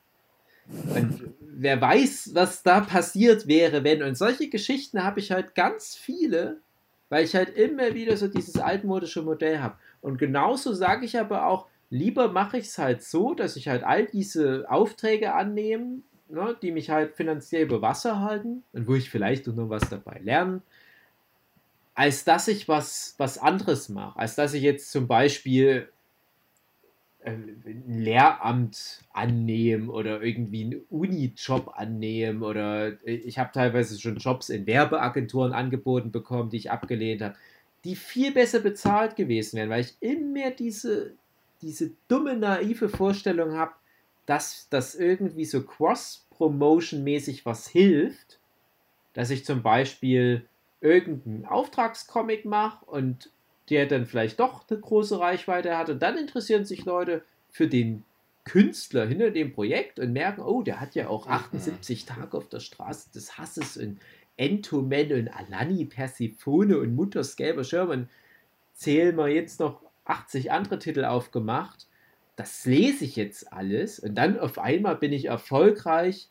[0.69, 4.03] Und wer weiß, was da passiert wäre, wenn.
[4.03, 6.61] Und solche Geschichten habe ich halt ganz viele,
[7.09, 9.77] weil ich halt immer wieder so dieses altmodische Modell habe.
[10.01, 13.85] Und genauso sage ich aber auch, lieber mache ich es halt so, dass ich halt
[13.85, 19.11] all diese Aufträge annehme, ne, die mich halt finanziell über Wasser halten und wo ich
[19.11, 20.63] vielleicht noch was dabei lerne,
[21.95, 24.19] als dass ich was, was anderes mache.
[24.19, 25.89] Als dass ich jetzt zum Beispiel
[27.25, 34.67] ein Lehramt annehmen oder irgendwie einen Uni-Job annehmen oder ich habe teilweise schon Jobs in
[34.67, 37.37] Werbeagenturen angeboten bekommen, die ich abgelehnt habe,
[37.85, 41.15] die viel besser bezahlt gewesen wären, weil ich immer diese,
[41.63, 43.73] diese dumme, naive Vorstellung habe,
[44.27, 48.39] dass das irgendwie so Cross-Promotion-mäßig was hilft,
[49.13, 50.47] dass ich zum Beispiel
[50.81, 53.31] irgendeinen Auftragscomic mache und
[53.71, 58.05] der dann vielleicht doch eine große Reichweite hat und dann interessieren sich Leute für den
[58.45, 62.61] Künstler hinter dem Projekt und merken, oh, der hat ja auch 78 Tage auf der
[62.61, 63.99] Straße des Hasses und
[64.37, 68.09] Entomen und Alani, Persephone und Mutters gelber Schirm
[68.75, 71.87] zählen wir jetzt noch 80 andere Titel aufgemacht.
[72.37, 76.29] das lese ich jetzt alles und dann auf einmal bin ich erfolgreich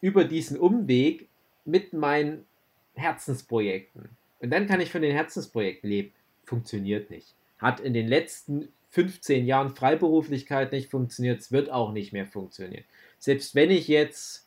[0.00, 1.28] über diesen Umweg
[1.64, 2.46] mit meinen
[2.94, 4.08] Herzensprojekten.
[4.40, 6.12] Und dann kann ich von den Herzensprojekten leben.
[6.44, 7.34] Funktioniert nicht.
[7.58, 12.84] Hat in den letzten 15 Jahren Freiberuflichkeit nicht funktioniert, es wird auch nicht mehr funktionieren.
[13.18, 14.46] Selbst wenn ich jetzt,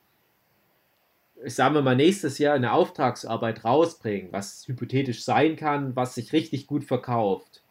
[1.46, 6.68] sagen wir mal, nächstes Jahr eine Auftragsarbeit rausbringe, was hypothetisch sein kann, was sich richtig
[6.68, 7.64] gut verkauft,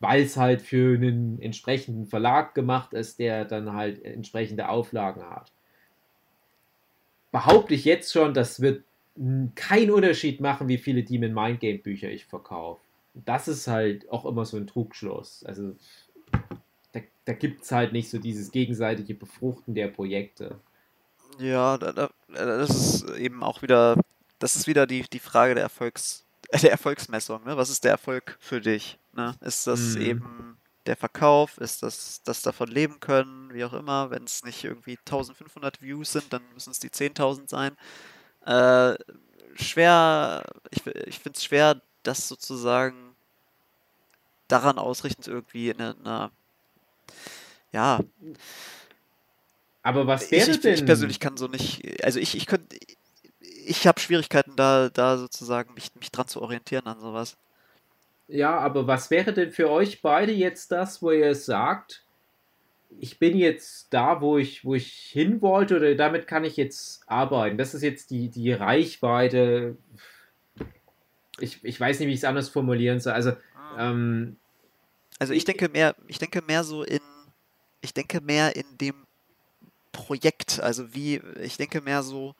[0.00, 5.52] weil es halt für einen entsprechenden Verlag gemacht ist, der dann halt entsprechende Auflagen hat.
[7.30, 8.84] Behaupte ich jetzt schon, das wird
[9.54, 12.80] keinen Unterschied machen, wie viele Demon Mind Game Bücher ich verkaufe.
[13.24, 15.44] Das ist halt auch immer so ein Trugschluss.
[15.44, 15.74] Also
[16.92, 20.60] da, da gibt es halt nicht so dieses gegenseitige Befruchten der Projekte.
[21.38, 24.00] Ja, da, da, das ist eben auch wieder,
[24.38, 26.24] das ist wieder die, die Frage der Erfolgs,
[26.62, 27.44] der Erfolgsmessung.
[27.44, 27.56] Ne?
[27.56, 28.98] Was ist der Erfolg für dich?
[29.14, 29.34] Ne?
[29.40, 30.02] Ist das mhm.
[30.02, 30.56] eben
[30.86, 31.58] der Verkauf?
[31.58, 33.52] Ist das das davon leben können?
[33.52, 34.10] Wie auch immer.
[34.10, 37.76] Wenn es nicht irgendwie 1500 Views sind, dann müssen es die 10.000 sein.
[38.46, 38.96] Äh,
[39.56, 43.05] schwer, ich, ich finde es schwer, das sozusagen
[44.48, 46.30] daran ausrichtend irgendwie in einer,
[47.72, 48.00] ja.
[49.82, 50.74] Aber was wäre ich, denn?
[50.74, 52.76] Ich persönlich kann so nicht, also ich, ich könnte,
[53.40, 57.36] ich habe Schwierigkeiten da, da sozusagen mich, mich dran zu orientieren an sowas.
[58.28, 62.02] Ja, aber was wäre denn für euch beide jetzt das, wo ihr sagt,
[62.98, 67.02] ich bin jetzt da, wo ich, wo ich hin wollte oder damit kann ich jetzt
[67.06, 67.58] arbeiten.
[67.58, 69.76] Das ist jetzt die, die Reichweite.
[71.38, 73.12] Ich, ich weiß nicht, wie ich es anders formulieren soll.
[73.12, 73.90] Also, ah.
[73.90, 74.36] ähm,
[75.18, 77.00] also ich denke mehr, ich denke mehr so in,
[77.80, 79.06] ich denke mehr in dem
[79.92, 80.60] Projekt.
[80.60, 82.34] Also wie, ich denke mehr so,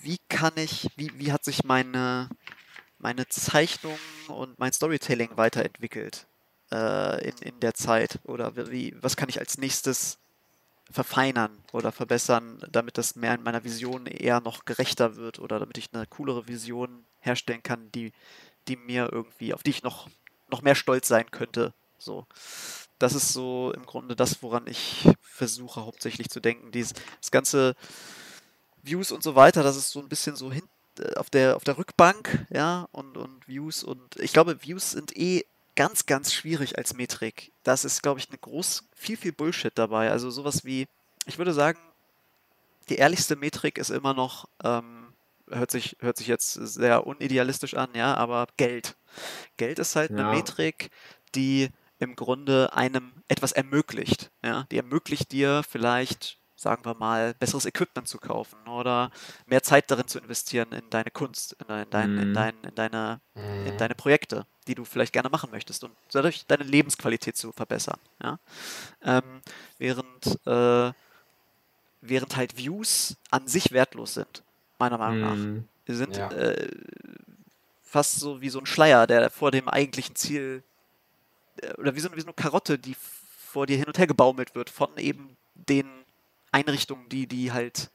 [0.00, 2.28] wie kann ich, wie, wie hat sich meine,
[2.98, 3.98] meine Zeichnung
[4.28, 6.26] und mein Storytelling weiterentwickelt?
[6.70, 8.18] äh, in, in der Zeit?
[8.24, 10.18] Oder wie, was kann ich als nächstes
[10.90, 15.78] verfeinern oder verbessern, damit das mehr in meiner Vision eher noch gerechter wird oder damit
[15.78, 18.12] ich eine coolere Vision herstellen kann, die,
[18.68, 20.08] die mir irgendwie, auf die ich noch,
[20.50, 21.74] noch mehr stolz sein könnte.
[21.98, 22.26] So.
[22.98, 26.72] Das ist so im Grunde das, woran ich versuche hauptsächlich zu denken.
[26.72, 27.74] Dies, das ganze
[28.82, 30.66] Views und so weiter, das ist so ein bisschen so hin,
[30.98, 35.16] äh, auf der, auf der Rückbank, ja, und, und Views und ich glaube, Views sind
[35.16, 37.52] eh ganz, ganz schwierig als Metrik.
[37.62, 40.10] Das ist, glaube ich, eine groß, viel, viel Bullshit dabei.
[40.10, 40.86] Also sowas wie,
[41.26, 41.78] ich würde sagen,
[42.88, 45.05] die ehrlichste Metrik ist immer noch, ähm,
[45.50, 48.96] hört, sich, hört sich jetzt sehr unidealistisch an, ja, aber Geld.
[49.56, 50.16] Geld ist halt ja.
[50.16, 50.90] eine Metrik,
[51.34, 54.30] die im Grunde einem etwas ermöglicht.
[54.44, 54.66] Ja?
[54.70, 59.10] Die ermöglicht dir vielleicht sagen wir mal, besseres Equipment zu kaufen oder
[59.44, 62.18] mehr Zeit darin zu investieren in deine Kunst, in, dein, in, dein, mhm.
[62.18, 63.78] in, dein, in, deine, in mhm.
[63.78, 68.00] deine Projekte, die du vielleicht gerne machen möchtest und dadurch deine Lebensqualität zu verbessern.
[68.22, 68.38] Ja?
[69.02, 69.42] Ähm,
[69.78, 70.92] während, äh,
[72.00, 74.42] während halt Views an sich wertlos sind,
[74.78, 75.36] meiner Meinung nach.
[75.36, 75.68] Mhm.
[75.86, 76.30] Sie sind ja.
[76.30, 76.68] äh,
[77.82, 80.62] fast so wie so ein Schleier, der vor dem eigentlichen Ziel
[81.62, 84.54] äh, oder wie so, wie so eine Karotte, die vor dir hin und her gebaumelt
[84.54, 85.88] wird von eben den
[86.52, 87.90] Einrichtungen, die die halt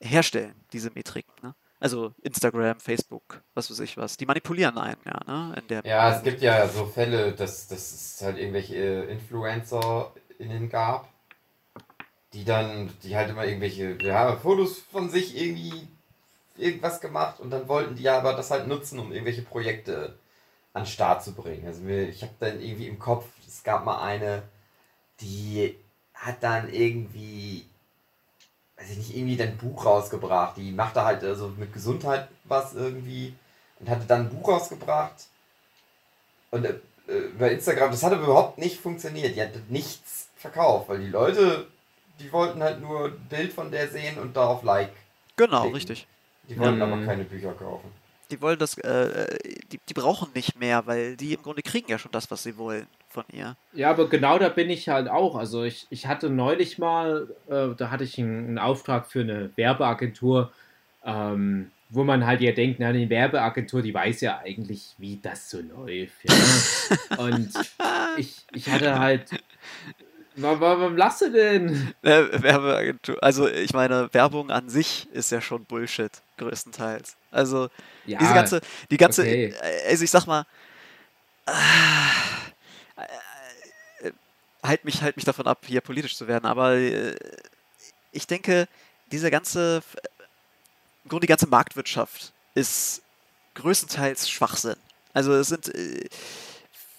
[0.00, 1.32] herstellen, diese Metriken.
[1.42, 1.54] Ne?
[1.78, 4.16] Also Instagram, Facebook, was weiß ich was.
[4.16, 5.54] Die manipulieren einen, ja, ne?
[5.58, 10.68] In der ja, es gibt ja so Fälle, dass, dass es halt irgendwelche äh, InfluencerInnen
[10.68, 11.08] gab,
[12.34, 15.88] die dann, die halt immer irgendwelche, ja, Fotos von sich irgendwie
[16.60, 20.18] irgendwas gemacht und dann wollten die aber das halt nutzen, um irgendwelche Projekte
[20.72, 21.66] an den Start zu bringen.
[21.66, 24.42] Also ich habe dann irgendwie im Kopf, es gab mal eine,
[25.20, 25.76] die
[26.14, 27.66] hat dann irgendwie
[28.80, 30.56] weiß ich nicht, irgendwie dein Buch rausgebracht.
[30.56, 33.34] Die machte halt also mit Gesundheit was irgendwie
[33.78, 35.26] und hatte dann ein Buch rausgebracht.
[36.50, 39.36] Und äh, über Instagram, das hat aber überhaupt nicht funktioniert.
[39.36, 41.66] Die hatte nichts verkauft, weil die Leute,
[42.18, 44.92] die wollten halt nur ein Bild von der sehen und darauf Like.
[45.36, 45.74] Genau, klicken.
[45.74, 46.06] richtig.
[46.50, 47.88] Die wollten aber keine Bücher kaufen.
[48.30, 49.38] Die wollen das, äh,
[49.72, 52.56] die, die brauchen nicht mehr, weil die im Grunde kriegen ja schon das, was sie
[52.56, 53.56] wollen von ihr.
[53.72, 55.36] Ja, aber genau da bin ich halt auch.
[55.36, 59.50] Also ich, ich hatte neulich mal, äh, da hatte ich einen, einen, Auftrag für eine
[59.56, 60.52] Werbeagentur,
[61.04, 65.50] ähm, wo man halt ja denkt, na, die Werbeagentur, die weiß ja eigentlich, wie das
[65.50, 66.24] so läuft.
[66.24, 67.16] Ja?
[67.18, 67.50] Und
[68.16, 69.30] ich, ich hatte halt.
[70.36, 71.94] Warum, du denn?
[72.02, 73.16] Werbeagentur.
[73.22, 77.16] Also ich meine, Werbung an sich ist ja schon Bullshit, größtenteils.
[77.30, 77.68] Also
[78.06, 78.60] ja, diese ganze,
[78.90, 79.54] die ganze, okay.
[79.88, 80.46] also ich sag mal,
[84.62, 87.14] halt mich, halt mich davon ab, hier politisch zu werden, aber äh,
[88.12, 88.68] ich denke,
[89.10, 89.82] diese ganze,
[91.04, 93.02] im Grunde die ganze Marktwirtschaft ist
[93.54, 94.76] größtenteils Schwachsinn.
[95.12, 96.08] Also es sind äh,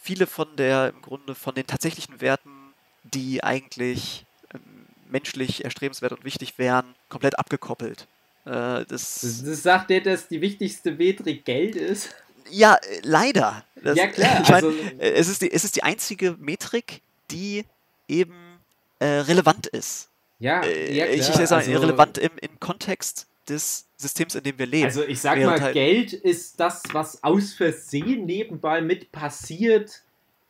[0.01, 2.60] viele von der, im Grunde von den tatsächlichen Werten
[3.03, 4.61] die eigentlich ähm,
[5.09, 8.07] menschlich erstrebenswert und wichtig wären, komplett abgekoppelt.
[8.45, 12.09] Äh, das, das, sagt dir, dass die wichtigste Metrik Geld ist?
[12.49, 13.63] Ja, äh, leider.
[13.83, 14.39] Das, ja, klar.
[14.43, 17.65] Ich mein, also, äh, es, ist die, es ist die einzige Metrik, die
[18.07, 18.59] eben
[18.99, 20.09] äh, relevant ist.
[20.39, 21.15] Ja, äh, ja klar.
[21.15, 24.85] Ich, ich sagen, also, relevant im, im Kontext des Systems, in dem wir leben.
[24.85, 30.01] Also ich sag Während mal, halt Geld ist das, was aus Versehen nebenbei mit passiert,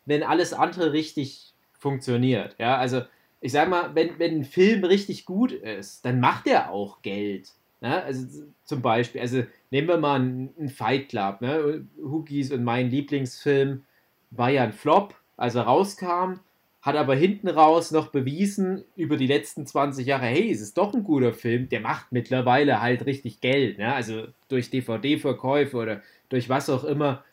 [0.06, 1.51] wenn alles andere richtig
[1.82, 2.56] funktioniert.
[2.60, 3.02] Ja, also
[3.42, 7.50] ich sag mal, wenn, wenn ein Film richtig gut ist, dann macht er auch Geld.
[7.82, 8.04] Ne?
[8.04, 11.42] Also zum Beispiel, also nehmen wir mal einen, Fight Club.
[11.42, 11.86] Ne?
[12.02, 13.82] Hookies und mein Lieblingsfilm
[14.30, 16.40] war ja ein Flop, als er rauskam,
[16.84, 20.94] hat aber hinten raus noch bewiesen über die letzten 20 Jahre, hey, es ist doch
[20.94, 23.80] ein guter Film, der macht mittlerweile halt richtig Geld.
[23.80, 23.94] Ne?
[23.94, 27.24] Also durch DVD-Verkäufe oder durch was auch immer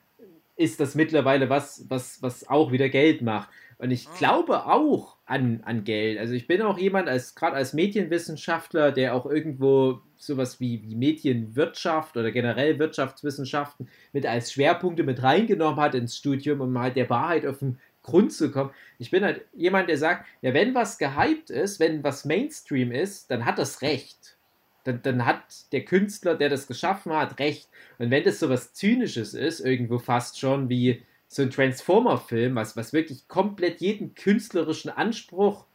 [0.57, 3.49] ist das mittlerweile was, was, was auch wieder Geld macht.
[3.79, 6.19] Und ich glaube auch an, an Geld.
[6.19, 10.97] Also ich bin auch jemand, als gerade als Medienwissenschaftler, der auch irgendwo sowas wie, wie
[10.97, 17.09] Medienwirtschaft oder generell Wirtschaftswissenschaften mit als Schwerpunkte mit reingenommen hat ins Studium, um halt der
[17.09, 18.71] Wahrheit auf den Grund zu kommen.
[18.99, 23.31] Ich bin halt jemand, der sagt, ja, wenn was gehypt ist, wenn was Mainstream ist,
[23.31, 24.37] dann hat das Recht.
[24.85, 27.69] Dann, dann hat der Künstler, der das geschaffen hat, Recht.
[27.99, 32.93] Und wenn das sowas Zynisches ist, irgendwo fast schon wie so ein Transformer-Film, was, was
[32.93, 35.67] wirklich komplett jeden künstlerischen Anspruch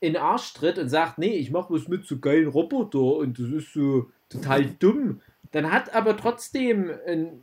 [0.00, 3.38] in den Arsch tritt und sagt, nee, ich mache was mit so geilen Roboter und
[3.38, 5.20] das ist so total dumm.
[5.50, 7.42] Dann hat aber trotzdem ein,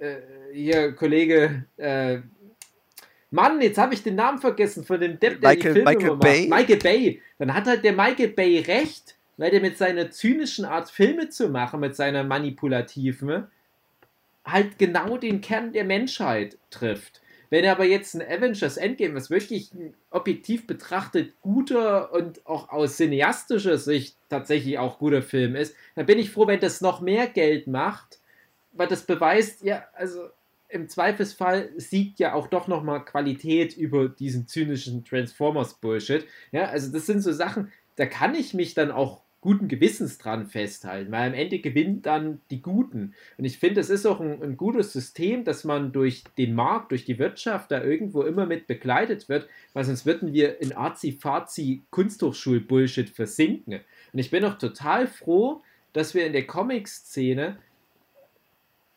[0.00, 0.16] äh,
[0.52, 2.20] hier Kollege, äh,
[3.30, 6.16] Mann, jetzt habe ich den Namen vergessen von dem Depp, der Michael, die Filme Michael
[6.16, 6.48] Bay.
[6.48, 7.22] Michael Bay.
[7.38, 11.48] Dann hat halt der Michael Bay recht, weil der mit seiner zynischen Art Filme zu
[11.48, 13.46] machen, mit seiner manipulativen,
[14.44, 17.20] halt genau den Kern der Menschheit trifft.
[17.50, 19.70] Wenn er aber jetzt ein Avengers Endgame, was wirklich
[20.10, 26.18] objektiv betrachtet guter und auch aus cineastischer Sicht tatsächlich auch guter Film ist, dann bin
[26.18, 28.20] ich froh, wenn das noch mehr Geld macht,
[28.72, 30.30] weil das beweist, ja, also
[30.70, 36.24] im Zweifelsfall siegt ja auch doch nochmal Qualität über diesen zynischen Transformers-Bullshit.
[36.52, 40.46] Ja, also das sind so Sachen, da kann ich mich dann auch guten Gewissens dran
[40.46, 43.12] festhalten, weil am Ende gewinnen dann die Guten.
[43.36, 46.92] Und ich finde, es ist auch ein, ein, gutes System, dass man durch den Markt,
[46.92, 51.82] durch die Wirtschaft da irgendwo immer mit begleitet wird, weil sonst würden wir in Arzi-Fazi
[51.90, 53.80] Kunsthochschul-Bullshit versinken.
[54.12, 55.60] Und ich bin auch total froh,
[55.92, 57.58] dass wir in der Comic-Szene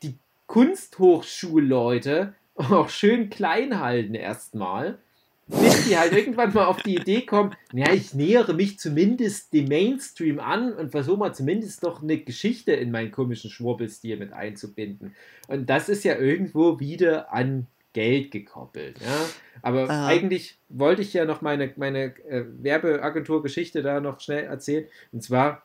[0.03, 0.13] die
[0.45, 4.99] Kunsthochschulleute auch schön klein halten erstmal
[5.47, 9.67] bis die halt irgendwann mal auf die Idee kommen, ja, ich nähere mich zumindest dem
[9.67, 15.15] Mainstream an und versuche mal zumindest doch eine Geschichte in meinen komischen Schwurbelstil mit einzubinden.
[15.47, 18.99] Und das ist ja irgendwo wieder an Geld gekoppelt.
[19.01, 19.25] Ja?
[19.61, 20.07] Aber Aha.
[20.07, 24.85] eigentlich wollte ich ja noch meine, meine äh, Werbeagentur-Geschichte da noch schnell erzählen.
[25.11, 25.63] Und zwar,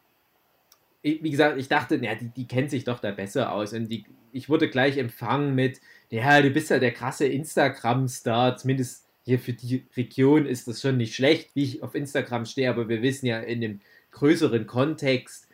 [1.02, 3.72] ich, wie gesagt, ich dachte, ja, die, die kennt sich doch da besser aus.
[3.72, 9.09] Und die, ich wurde gleich empfangen mit, ja, du bist ja der krasse Instagram-Star, zumindest
[9.24, 12.88] hier für die Region ist das schon nicht schlecht, wie ich auf Instagram stehe, aber
[12.88, 13.80] wir wissen ja in dem
[14.12, 15.48] größeren Kontext,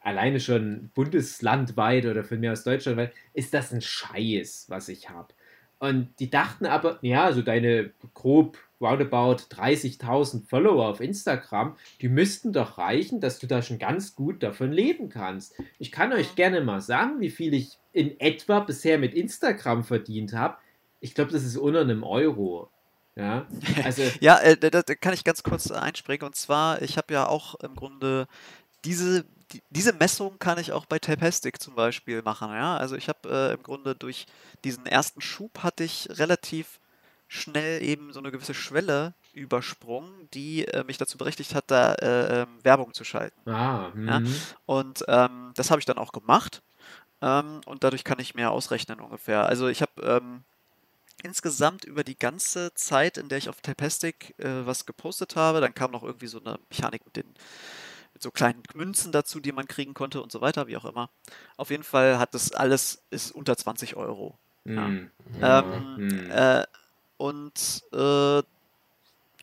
[0.00, 5.34] alleine schon bundeslandweit oder von mir aus deutschlandweit, ist das ein Scheiß, was ich habe.
[5.78, 12.52] Und die dachten aber, ja, also deine grob roundabout 30.000 Follower auf Instagram, die müssten
[12.52, 15.54] doch reichen, dass du da schon ganz gut davon leben kannst.
[15.78, 20.32] Ich kann euch gerne mal sagen, wie viel ich in etwa bisher mit Instagram verdient
[20.32, 20.56] habe.
[21.00, 22.70] Ich glaube, das ist unter einem Euro.
[23.20, 23.46] Ja,
[23.84, 26.26] also ja äh, da, da, kann ich ganz kurz einspringen.
[26.26, 28.26] Und zwar, ich habe ja auch im Grunde
[28.84, 32.50] diese, die, diese Messung kann ich auch bei Tapastic zum Beispiel machen.
[32.50, 34.26] Ja, also ich habe äh, im Grunde durch
[34.64, 36.80] diesen ersten Schub hatte ich relativ
[37.28, 42.42] schnell eben so eine gewisse Schwelle übersprungen, die äh, mich dazu berechtigt hat, da äh,
[42.42, 43.48] ähm, Werbung zu schalten.
[43.48, 44.20] Ah, ja?
[44.20, 44.36] Mhm.
[44.66, 46.62] Und ähm, das habe ich dann auch gemacht.
[47.22, 49.46] Ähm, und dadurch kann ich mehr ausrechnen ungefähr.
[49.46, 50.42] Also ich habe ähm,
[51.24, 55.74] insgesamt über die ganze Zeit, in der ich auf Tapastic äh, was gepostet habe, dann
[55.74, 57.34] kam noch irgendwie so eine Mechanik mit den
[58.12, 61.10] mit so kleinen Münzen dazu, die man kriegen konnte und so weiter, wie auch immer.
[61.56, 64.36] Auf jeden Fall hat das alles ist unter 20 Euro.
[64.64, 65.06] Mm.
[65.40, 65.60] Ja.
[65.60, 66.30] Ähm, mm.
[66.30, 66.66] äh,
[67.16, 68.42] und äh,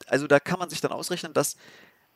[0.07, 1.57] also da kann man sich dann ausrechnen, dass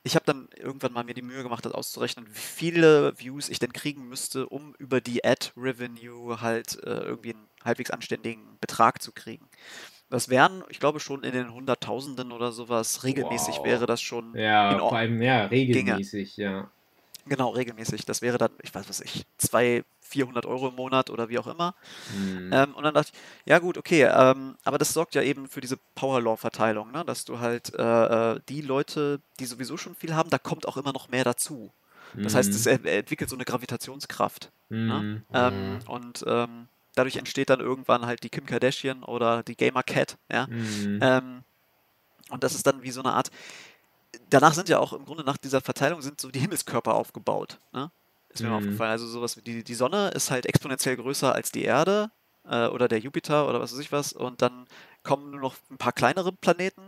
[0.03, 3.59] ich habe dann irgendwann mal mir die Mühe gemacht, das auszurechnen, wie viele Views ich
[3.59, 9.12] denn kriegen müsste, um über die Ad-Revenue halt äh, irgendwie einen halbwegs anständigen Betrag zu
[9.12, 9.47] kriegen.
[10.09, 13.03] Das wären, ich glaube, schon in den Hunderttausenden oder sowas.
[13.03, 13.66] Regelmäßig wow.
[13.66, 14.36] wäre das schon.
[14.36, 16.49] Ja, vor allem, ja, regelmäßig, ginge.
[16.49, 16.72] ja.
[17.28, 18.05] Genau, regelmäßig.
[18.05, 21.47] Das wäre dann, ich weiß was ich, 200, 400 Euro im Monat oder wie auch
[21.47, 21.74] immer.
[22.16, 22.49] Mhm.
[22.51, 25.62] Ähm, und dann dachte ich, ja gut, okay, ähm, aber das sorgt ja eben für
[25.62, 27.03] diese Power-Law-Verteilung, ne?
[27.05, 30.78] dass du halt äh, äh, die Leute, die sowieso schon viel haben, da kommt auch
[30.78, 31.72] immer noch mehr dazu.
[32.14, 32.38] Das mhm.
[32.38, 34.51] heißt, es entwickelt so eine Gravitationskraft.
[34.70, 34.88] Mhm.
[34.88, 35.24] Ne?
[35.34, 40.18] Ähm, und ähm, dadurch entsteht dann irgendwann halt die Kim Kardashian oder die Gamer Cat,
[40.32, 40.48] ja.
[40.48, 41.00] Mhm.
[41.02, 41.44] Ähm,
[42.30, 43.30] und das ist dann wie so eine Art.
[44.30, 47.60] Danach sind ja auch im Grunde nach dieser Verteilung sind so die Himmelskörper aufgebaut.
[47.74, 47.92] Ne?
[48.30, 48.54] Ist mir mhm.
[48.54, 48.92] mal aufgefallen.
[48.92, 52.12] Also sowas wie die, die Sonne ist halt exponentiell größer als die Erde
[52.46, 54.14] äh, oder der Jupiter oder was weiß ich was.
[54.14, 54.66] Und dann
[55.04, 56.82] kommen nur noch ein paar kleinere Planeten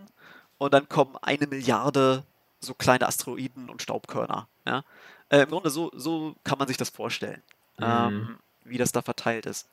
[0.58, 2.24] und dann kommen eine Milliarde
[2.60, 4.48] so kleine Asteroiden und Staubkörner.
[4.66, 4.84] Ja?
[5.30, 7.42] Äh, Im Grunde so, so kann man sich das vorstellen.
[7.78, 7.86] Mhm.
[7.86, 9.68] Ähm, wie das da verteilt ist.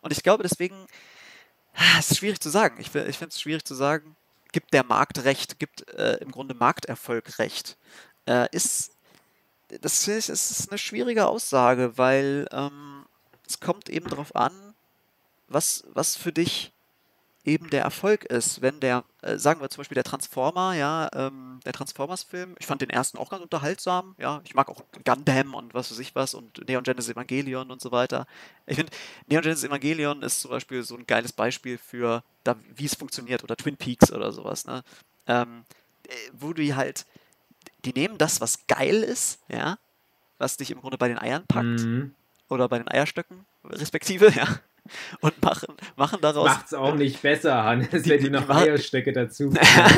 [0.00, 0.86] Und ich glaube deswegen,
[1.74, 2.76] ah, es ist schwierig zu sagen.
[2.78, 4.16] Ich, ich finde es schwierig zu sagen,
[4.52, 7.76] gibt der Markt recht, gibt äh, im Grunde Markterfolg recht.
[8.26, 8.92] Äh, ist,
[9.80, 13.06] das ist, ist eine schwierige Aussage, weil ähm,
[13.46, 14.74] es kommt eben darauf an,
[15.48, 16.72] was, was für dich
[17.44, 21.60] eben der Erfolg ist, wenn der, äh, sagen wir zum Beispiel der Transformer, ja, ähm,
[21.64, 25.74] der Transformers-Film, ich fand den ersten auch ganz unterhaltsam, ja, ich mag auch Gundam und
[25.74, 28.26] was weiß ich was und Neon Genesis Evangelion und so weiter.
[28.66, 28.92] Ich finde,
[29.26, 33.42] Neon Genesis Evangelion ist zum Beispiel so ein geiles Beispiel für, da, wie es funktioniert
[33.42, 34.84] oder Twin Peaks oder sowas, ne,
[35.26, 35.64] ähm,
[36.06, 37.06] äh, wo die halt,
[37.84, 39.78] die nehmen das, was geil ist, ja,
[40.38, 42.14] was dich im Grunde bei den Eiern packt mhm.
[42.48, 44.46] oder bei den Eierstöcken, respektive, ja,
[45.20, 46.46] und machen, machen daraus.
[46.46, 49.52] Macht's auch nicht besser, Hannes, die, wenn die, noch Eierstöcke dazu.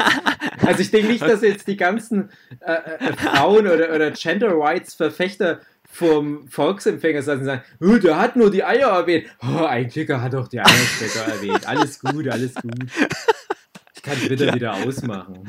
[0.66, 2.30] also ich denke nicht, dass jetzt die ganzen
[2.60, 8.18] äh, äh, Frauen oder, oder Gender Rights Verfechter vom Volksempfänger saßen und sagen, oh, der
[8.18, 9.26] hat nur die Eier erwähnt.
[9.40, 11.66] Oh, ein Kicker hat doch die Eierstöcke erwähnt.
[11.66, 12.74] Alles gut, alles gut.
[13.94, 14.54] Ich kann Twitter ja.
[14.54, 15.48] wieder ausmachen.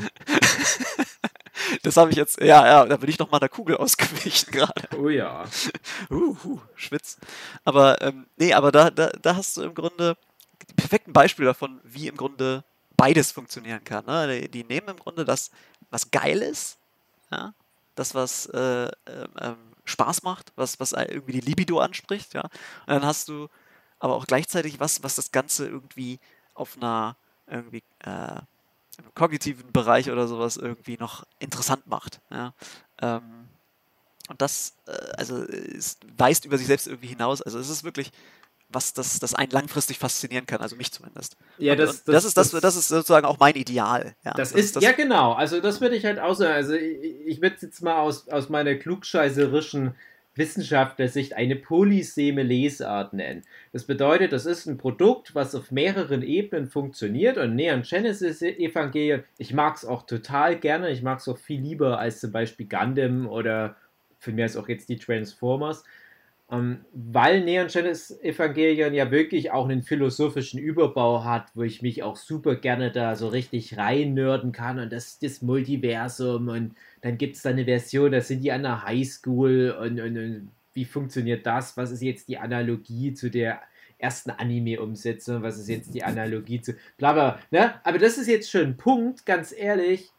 [1.83, 4.87] Das habe ich jetzt, ja, ja, da bin ich noch mal der Kugel ausgewichen gerade.
[4.97, 5.45] Oh ja.
[6.09, 7.17] Uh, uh, Schwitz.
[7.63, 10.17] Aber, ähm, nee, aber da, da, da hast du im Grunde
[10.69, 12.63] die perfekten Beispiele davon, wie im Grunde
[12.97, 14.05] beides funktionieren kann.
[14.05, 14.41] Ne?
[14.41, 15.51] Die, die, nehmen im Grunde das,
[15.89, 16.77] was geil ist,
[17.31, 17.53] ja?
[17.95, 18.91] das, was äh, äh,
[19.85, 22.41] Spaß macht, was, was irgendwie die Libido anspricht, ja.
[22.41, 22.51] Und
[22.87, 23.49] dann hast du
[23.99, 26.19] aber auch gleichzeitig was, was das Ganze irgendwie
[26.53, 27.15] auf einer
[27.47, 28.41] irgendwie äh,
[28.97, 32.21] im kognitiven Bereich oder sowas irgendwie noch interessant macht.
[32.31, 32.53] Ja?
[33.01, 33.47] Ähm,
[34.27, 37.41] und das, äh, also, es weist über sich selbst irgendwie hinaus.
[37.41, 38.11] Also, es ist wirklich
[38.69, 41.37] was das, das einen langfristig faszinieren kann, also mich zumindest.
[41.57, 44.15] Ja, das, das, das, ist, das, das ist sozusagen auch mein Ideal.
[44.23, 46.53] Ja, das, ist, das, ja genau, also das würde ich halt auch sagen.
[46.53, 49.95] Also ich, ich würde jetzt mal aus, aus meiner klugscheißerischen
[50.35, 53.43] Wissenschaftlersicht eine polyseme Lesart nennen.
[53.71, 59.23] Das bedeutet, das ist ein Produkt, was auf mehreren Ebenen funktioniert und Neon Genesis Evangelion,
[59.37, 62.67] ich mag es auch total gerne, ich mag es auch viel lieber als zum Beispiel
[62.67, 63.77] Gundam oder
[64.19, 65.83] für mich ist auch jetzt die Transformers,
[66.51, 72.03] ähm, weil Neon Genesis Evangelion ja wirklich auch einen philosophischen Überbau hat, wo ich mich
[72.03, 77.35] auch super gerne da so richtig reinnörden kann und das, das Multiversum und dann gibt
[77.35, 81.45] es da eine Version, da sind die an der Highschool und, und, und wie funktioniert
[81.47, 81.77] das?
[81.77, 83.61] Was ist jetzt die Analogie zu der
[83.97, 85.41] ersten Anime-Umsetzung?
[85.41, 87.75] Was ist jetzt die Analogie zu bla bla, ne?
[87.83, 90.11] Aber das ist jetzt schon ein Punkt, ganz ehrlich,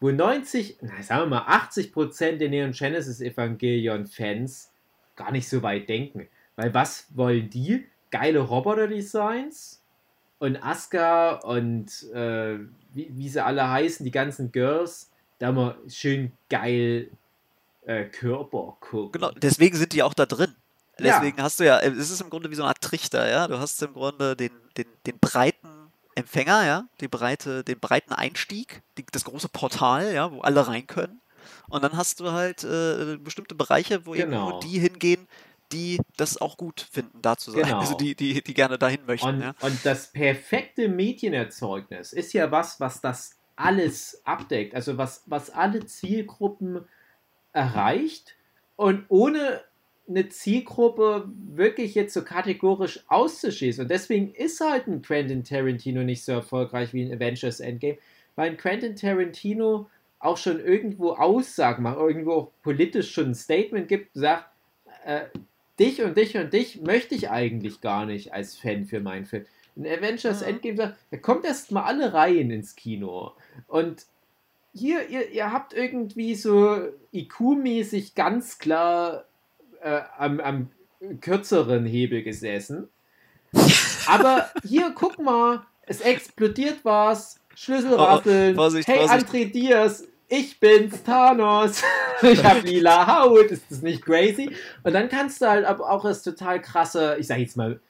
[0.00, 4.70] wo 90, na, sagen wir mal 80 Prozent der Neon Genesis Evangelion-Fans
[5.16, 6.28] gar nicht so weit denken.
[6.56, 7.86] Weil was wollen die?
[8.10, 9.82] Geile Roboter-Designs
[10.38, 12.58] und Asuka und äh,
[12.92, 17.10] wie, wie sie alle heißen, die ganzen Girls da mal schön geil
[17.84, 19.12] äh, Körper gucken.
[19.12, 20.54] Genau, deswegen sind die auch da drin.
[20.98, 21.44] Deswegen ja.
[21.44, 23.46] hast du ja, es ist im Grunde wie so eine Art Trichter, ja.
[23.48, 25.68] Du hast im Grunde den, den, den breiten
[26.14, 30.86] Empfänger, ja, die breite, den breiten Einstieg, die, das große Portal, ja, wo alle rein
[30.86, 31.20] können.
[31.68, 34.22] Und dann hast du halt äh, bestimmte Bereiche, wo genau.
[34.22, 35.26] eben nur die hingehen,
[35.72, 37.64] die das auch gut finden, da zu sein.
[37.64, 37.80] Genau.
[37.80, 39.28] Also die, die, die gerne dahin möchten.
[39.28, 39.54] Und, ja.
[39.60, 45.86] und das perfekte Medienerzeugnis ist ja was, was das alles abdeckt, also was, was alle
[45.86, 46.84] Zielgruppen
[47.52, 48.36] erreicht
[48.76, 49.62] und ohne
[50.08, 53.82] eine Zielgruppe wirklich jetzt so kategorisch auszuschließen.
[53.82, 57.98] Und deswegen ist halt ein Quentin Tarantino nicht so erfolgreich wie ein Avengers Endgame,
[58.36, 59.88] weil ein Quentin Tarantino
[60.26, 64.46] auch schon irgendwo Aussagen macht, irgendwo auch politisch schon ein Statement gibt, sagt,
[65.04, 65.22] äh,
[65.78, 69.46] dich und dich und dich möchte ich eigentlich gar nicht als Fan für meinen Film
[69.76, 70.48] in Avengers mhm.
[70.48, 73.32] Endgame sagt, da kommt erst mal alle Reihen ins Kino.
[73.68, 74.06] Und
[74.74, 76.78] hier, ihr, ihr habt irgendwie so
[77.12, 79.24] IQ-mäßig ganz klar
[79.82, 80.70] äh, am, am
[81.20, 82.88] kürzeren Hebel gesessen.
[84.06, 88.54] Aber hier, guck mal, es explodiert was, Schlüssel rasseln.
[88.54, 89.28] Oh, Vorsicht, hey, Vorsicht.
[89.28, 91.82] André Diaz, ich bin's, Thanos.
[92.22, 94.50] ich habe lila Haut, ist das nicht crazy?
[94.82, 97.80] Und dann kannst du halt aber auch das total krasse, ich sag jetzt mal,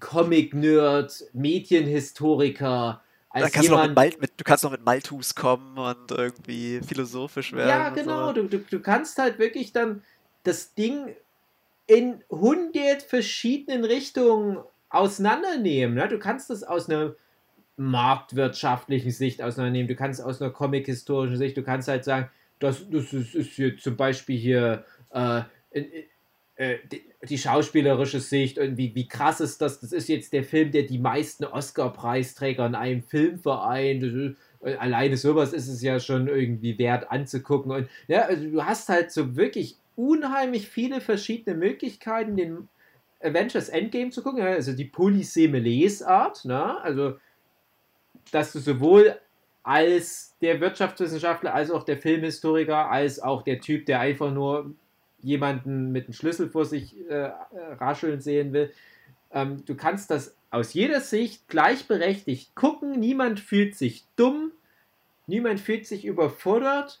[0.00, 3.02] Comic-Nerd, Medienhistoriker,
[3.32, 7.52] als kannst jemand, du, Mal, mit, du kannst noch mit Malthus kommen und irgendwie philosophisch
[7.52, 7.68] werden.
[7.68, 8.26] Ja, genau.
[8.28, 8.32] So.
[8.34, 10.02] Du, du, du kannst halt wirklich dann
[10.42, 11.16] das Ding
[11.86, 14.58] in hundert verschiedenen Richtungen
[14.90, 15.94] auseinandernehmen.
[15.94, 16.08] Ne?
[16.08, 17.14] Du kannst das aus einer
[17.76, 23.12] marktwirtschaftlichen Sicht auseinandernehmen, du kannst aus einer comic-historischen Sicht, du kannst halt sagen, das, das
[23.12, 25.42] ist, ist hier zum Beispiel hier äh,
[26.56, 29.80] äh, die, die, schauspielerische Sicht und wie, wie krass ist das?
[29.80, 34.02] Das ist jetzt der Film, der die meisten Oscar-Preisträger in einem Film vereint.
[34.02, 34.36] Ist,
[34.78, 37.72] alleine sowas ist es ja schon irgendwie wert anzugucken.
[37.72, 42.68] Und ja, also du hast halt so wirklich unheimlich viele verschiedene Möglichkeiten, den
[43.20, 44.42] Avengers Endgame zu gucken.
[44.42, 46.80] Also die polyseme Lesart, ne?
[46.82, 47.14] also
[48.30, 49.16] dass du sowohl
[49.62, 54.74] als der Wirtschaftswissenschaftler, als auch der Filmhistoriker, als auch der Typ, der einfach nur
[55.20, 57.30] jemanden mit einem Schlüssel vor sich äh,
[57.78, 58.72] rascheln sehen will.
[59.30, 62.98] Ähm, du kannst das aus jeder Sicht gleichberechtigt gucken.
[62.98, 64.52] Niemand fühlt sich dumm,
[65.26, 67.00] niemand fühlt sich überfordert.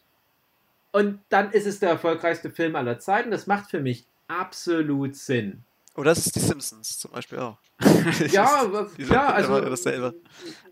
[0.92, 3.30] Und dann ist es der erfolgreichste Film aller Zeiten.
[3.30, 5.64] Das macht für mich absolut Sinn.
[5.94, 7.58] Oder es ist die Simpsons zum Beispiel auch.
[8.30, 8.64] ja,
[8.98, 9.60] klar, also.
[9.60, 10.14] Dasselbe.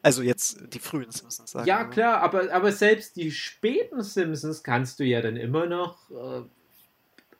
[0.02, 1.66] Also jetzt die frühen Simpsons sagen.
[1.66, 6.42] Ja, klar, aber, aber selbst die späten Simpsons kannst du ja dann immer noch äh,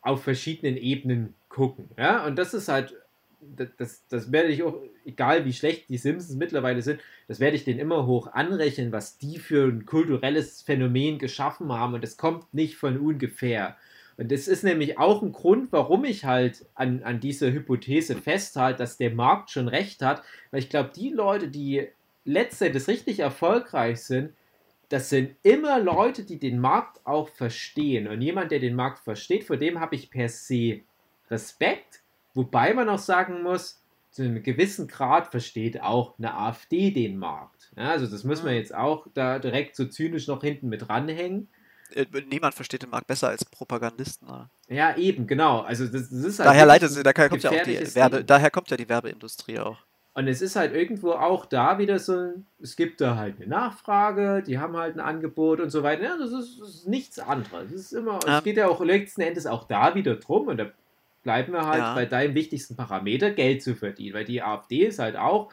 [0.02, 1.88] auf verschiedenen Ebenen gucken.
[1.98, 2.94] Ja, und das ist halt,
[3.40, 7.56] das, das, das werde ich auch, egal wie schlecht die Simpsons mittlerweile sind, das werde
[7.56, 11.94] ich denen immer hoch anrechnen, was die für ein kulturelles Phänomen geschaffen haben.
[11.94, 13.76] Und das kommt nicht von ungefähr.
[14.20, 18.76] Und das ist nämlich auch ein Grund, warum ich halt an, an dieser Hypothese festhalte,
[18.76, 20.22] dass der Markt schon recht hat.
[20.50, 21.88] Weil ich glaube, die Leute, die
[22.26, 24.34] letztendlich richtig erfolgreich sind,
[24.90, 28.08] das sind immer Leute, die den Markt auch verstehen.
[28.08, 30.80] Und jemand, der den Markt versteht, vor dem habe ich per se
[31.30, 32.02] Respekt.
[32.34, 37.72] Wobei man auch sagen muss, zu einem gewissen Grad versteht auch eine AfD den Markt.
[37.74, 41.48] Ja, also das muss man jetzt auch da direkt so zynisch noch hinten mit ranhängen.
[41.94, 44.28] Äh, niemand versteht den Markt besser als Propagandisten.
[44.28, 44.50] Oder?
[44.68, 45.60] Ja, eben, genau.
[45.60, 48.50] Also das, das ist halt daher leitet sie, daher kommt ja auch die Werbe, daher
[48.50, 49.78] kommt ja die Werbeindustrie auch.
[50.12, 54.42] Und es ist halt irgendwo auch da wieder so es gibt da halt eine Nachfrage,
[54.44, 56.02] die haben halt ein Angebot und so weiter.
[56.02, 57.70] Ja, das ist, das ist nichts anderes.
[57.70, 58.38] Es ist immer, ja.
[58.38, 60.66] es geht ja auch letzten Endes auch da wieder drum und da
[61.22, 61.94] bleiben wir halt ja.
[61.94, 65.52] bei deinem wichtigsten Parameter, Geld zu verdienen, weil die AfD ist halt auch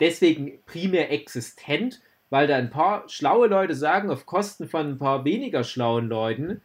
[0.00, 2.00] deswegen primär existent,
[2.30, 6.60] weil da ein paar schlaue Leute sagen, auf Kosten von ein paar weniger schlauen Leuten,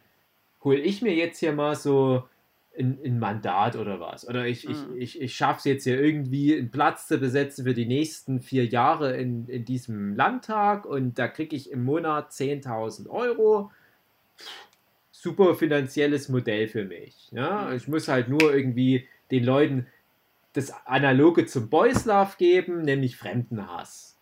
[0.62, 2.24] hole ich mir jetzt hier mal so
[2.78, 4.28] ein, ein Mandat oder was.
[4.28, 4.96] Oder ich, mhm.
[4.96, 8.40] ich, ich, ich schaffe es jetzt hier irgendwie, einen Platz zu besetzen für die nächsten
[8.40, 13.70] vier Jahre in, in diesem Landtag und da kriege ich im Monat 10.000 Euro.
[15.12, 17.30] Super finanzielles Modell für mich.
[17.32, 17.68] Ja?
[17.68, 17.76] Mhm.
[17.76, 19.86] Ich muss halt nur irgendwie den Leuten
[20.52, 24.13] das Analoge zum Boys Love geben, nämlich Fremdenhass.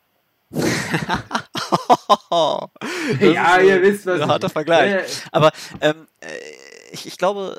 [3.21, 4.21] Ja, ihr wisst was.
[4.21, 5.05] Ein harter Vergleich.
[5.31, 5.51] Aber
[5.81, 6.29] ähm, äh,
[6.93, 7.59] ich, ich glaube,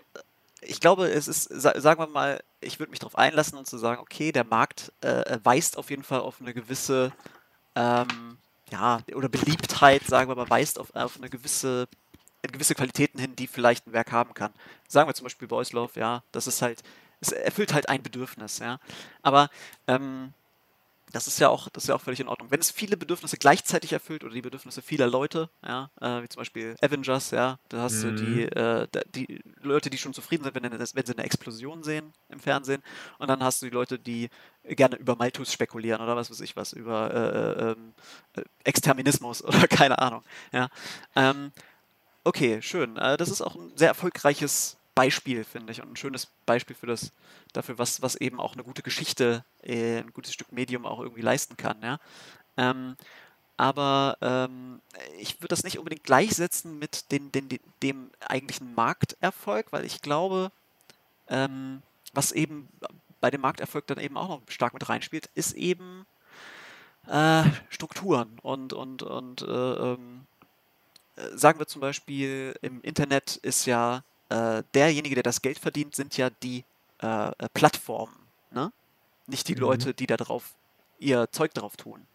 [0.62, 4.02] ich glaube, es ist, sagen wir mal, ich würde mich darauf einlassen und zu sagen,
[4.02, 7.12] okay, der Markt äh, weist auf jeden Fall auf eine gewisse,
[7.76, 8.38] ähm,
[8.72, 11.88] ja, oder Beliebtheit, sagen wir mal, weist auf, auf eine gewisse,
[12.42, 14.54] gewisse Qualitäten hin, die vielleicht ein Werk haben kann.
[14.88, 16.82] Sagen wir zum Beispiel Boys Love, ja, das ist halt,
[17.20, 18.80] es erfüllt halt ein Bedürfnis, ja.
[19.22, 19.50] Aber
[19.88, 20.34] ähm,
[21.14, 22.50] das ist ja auch, das ist ja auch völlig in Ordnung.
[22.50, 26.40] Wenn es viele Bedürfnisse gleichzeitig erfüllt oder die Bedürfnisse vieler Leute, ja, äh, wie zum
[26.40, 28.16] Beispiel Avengers, ja, da hast mhm.
[28.16, 32.14] du die, äh, die Leute, die schon zufrieden sind, wenn, wenn, sie eine Explosion sehen
[32.30, 32.82] im Fernsehen,
[33.20, 34.30] und dann hast du die Leute, die
[34.64, 37.94] gerne über Malthus spekulieren oder was weiß ich was, über äh, ähm,
[38.36, 40.70] äh Exterminismus oder keine Ahnung, ja.
[41.16, 41.52] Ähm,
[42.24, 42.98] okay, schön.
[42.98, 46.88] Äh, das ist auch ein sehr erfolgreiches Beispiel, finde ich, und ein schönes Beispiel für
[46.88, 47.12] das,
[47.52, 51.22] dafür, was, was eben auch eine gute Geschichte, äh, ein gutes Stück Medium auch irgendwie
[51.22, 51.78] leisten kann.
[51.82, 52.00] Ja?
[52.58, 52.96] Ähm,
[53.58, 54.82] aber ähm,
[55.20, 57.50] ich würde das nicht unbedingt gleichsetzen mit den, den,
[57.82, 60.52] dem eigentlichen Markterfolg, weil ich glaube,
[61.28, 61.82] ähm,
[62.14, 62.68] was eben
[63.22, 66.06] bei dem Markterfolg dann eben auch noch stark mit reinspielt, ist eben
[67.08, 70.26] äh, Strukturen und, und, und äh, ähm,
[71.16, 74.04] äh, sagen wir zum Beispiel, im Internet ist ja
[74.34, 76.64] äh, derjenige, der das Geld verdient, sind ja die
[77.02, 78.16] äh, äh, Plattformen,
[78.52, 78.72] ne?
[79.28, 79.62] Nicht die mhm.
[79.62, 80.56] Leute, die da drauf
[81.00, 82.08] ihr Zeug drauf tun.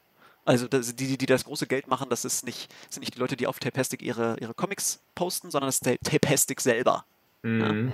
[0.45, 3.37] Also das, die, die das große Geld machen, das ist nicht, sind nicht die Leute,
[3.37, 7.05] die auf Tapastic ihre, ihre Comics posten, sondern das ist Tapastic selber.
[7.43, 7.61] Mhm.
[7.61, 7.73] Ja?
[7.73, 7.93] Mhm.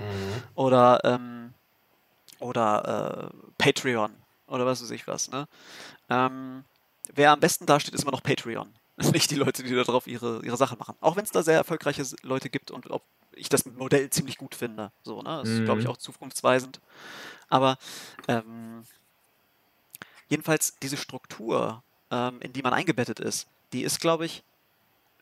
[0.55, 1.53] Oder, ähm,
[2.39, 4.11] oder äh, Patreon
[4.47, 5.29] oder was weiß ich was.
[5.29, 5.47] Ne?
[6.09, 6.63] Ähm,
[7.13, 8.73] wer am besten dasteht, ist immer noch Patreon.
[9.11, 10.95] Nicht die Leute, die darauf ihre, ihre Sache machen.
[11.01, 13.03] Auch wenn es da sehr erfolgreiche Leute gibt und ob
[13.35, 14.91] ich das Modell ziemlich gut finde.
[15.03, 15.39] So, ne?
[15.41, 15.65] Das ist, mhm.
[15.65, 16.79] glaube ich, auch zukunftsweisend.
[17.49, 17.77] Aber
[18.27, 18.83] ähm,
[20.29, 24.43] jedenfalls diese Struktur, ähm, in die man eingebettet ist, die ist, glaube ich,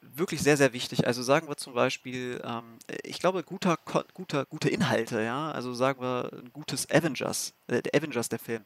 [0.02, 1.08] wirklich sehr, sehr wichtig.
[1.08, 3.78] Also sagen wir zum Beispiel, ähm, ich glaube, guter,
[4.14, 8.66] guter, gute Inhalte, ja, also sagen wir ein gutes Avengers, äh, der Avengers, der Film,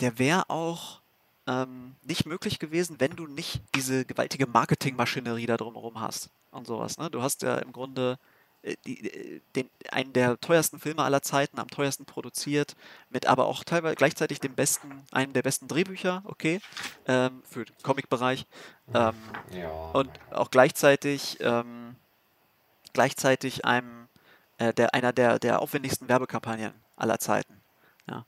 [0.00, 1.01] der wäre auch
[1.46, 6.98] ähm, nicht möglich gewesen, wenn du nicht diese gewaltige Marketingmaschinerie da drumherum hast und sowas.
[6.98, 7.10] Ne?
[7.10, 8.18] Du hast ja im Grunde
[8.62, 12.76] äh, die, äh, den, einen der teuersten Filme aller Zeiten, am teuersten produziert,
[13.10, 16.60] mit aber auch teilweise gleichzeitig dem besten, einem der besten Drehbücher, okay,
[17.06, 18.46] ähm, für den Comic-Bereich.
[18.94, 19.14] Ähm,
[19.50, 19.68] ja.
[19.92, 21.96] Und auch gleichzeitig, ähm,
[22.92, 24.08] gleichzeitig einem,
[24.58, 27.60] äh, der, einer der, der aufwendigsten Werbekampagnen aller Zeiten.
[28.08, 28.24] Ja.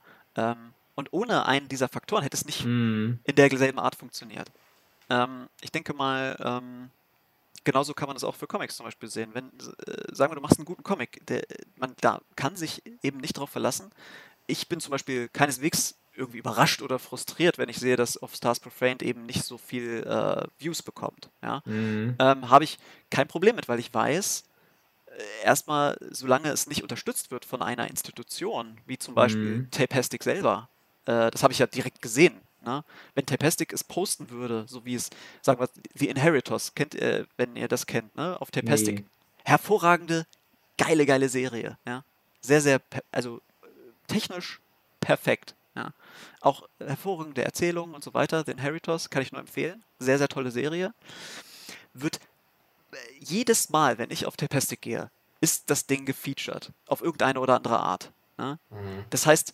[0.94, 3.18] Und ohne einen dieser Faktoren hätte es nicht mm.
[3.24, 4.50] in derselben Art funktioniert.
[5.10, 6.90] Ähm, ich denke mal, ähm,
[7.64, 9.30] genauso kann man das auch für Comics zum Beispiel sehen.
[9.32, 9.46] Wenn,
[9.86, 11.44] äh, sagen wir, du machst einen guten Comic, der,
[11.76, 13.90] man da kann sich eben nicht darauf verlassen.
[14.46, 18.60] Ich bin zum Beispiel keineswegs irgendwie überrascht oder frustriert, wenn ich sehe, dass auf Stars
[18.60, 21.30] Profaned eben nicht so viel äh, Views bekommt.
[21.42, 21.62] Ja?
[21.64, 22.16] Mhm.
[22.18, 22.78] Ähm, Habe ich
[23.10, 24.44] kein Problem mit, weil ich weiß,
[25.06, 29.70] äh, erstmal, solange es nicht unterstützt wird von einer Institution, wie zum Beispiel mhm.
[29.70, 30.68] Tapastic selber,
[31.06, 32.85] äh, das habe ich ja direkt gesehen, Ne?
[33.14, 35.10] Wenn Tapastic es posten würde, so wie es,
[35.43, 38.40] sagen wir, The Inheritors, kennt ihr, wenn ihr das kennt, ne?
[38.40, 39.01] auf Tapastic.
[39.01, 39.06] Nee.
[39.44, 40.26] Hervorragende,
[40.78, 41.78] geile, geile Serie.
[41.86, 42.05] Ja?
[42.40, 42.81] Sehr, sehr,
[43.12, 43.40] also
[44.06, 44.60] technisch
[45.01, 45.55] perfekt.
[45.74, 45.93] Ja?
[46.40, 48.44] Auch hervorragende Erzählungen und so weiter.
[48.44, 49.85] The Inheritors kann ich nur empfehlen.
[49.98, 50.94] Sehr, sehr tolle Serie.
[51.93, 52.20] Wird
[52.93, 55.10] äh, jedes Mal, wenn ich auf Tapastic gehe,
[55.40, 56.72] ist das Ding gefeatured.
[56.86, 58.10] Auf irgendeine oder andere Art.
[58.39, 58.59] Ne?
[58.70, 59.05] Mhm.
[59.10, 59.52] Das heißt,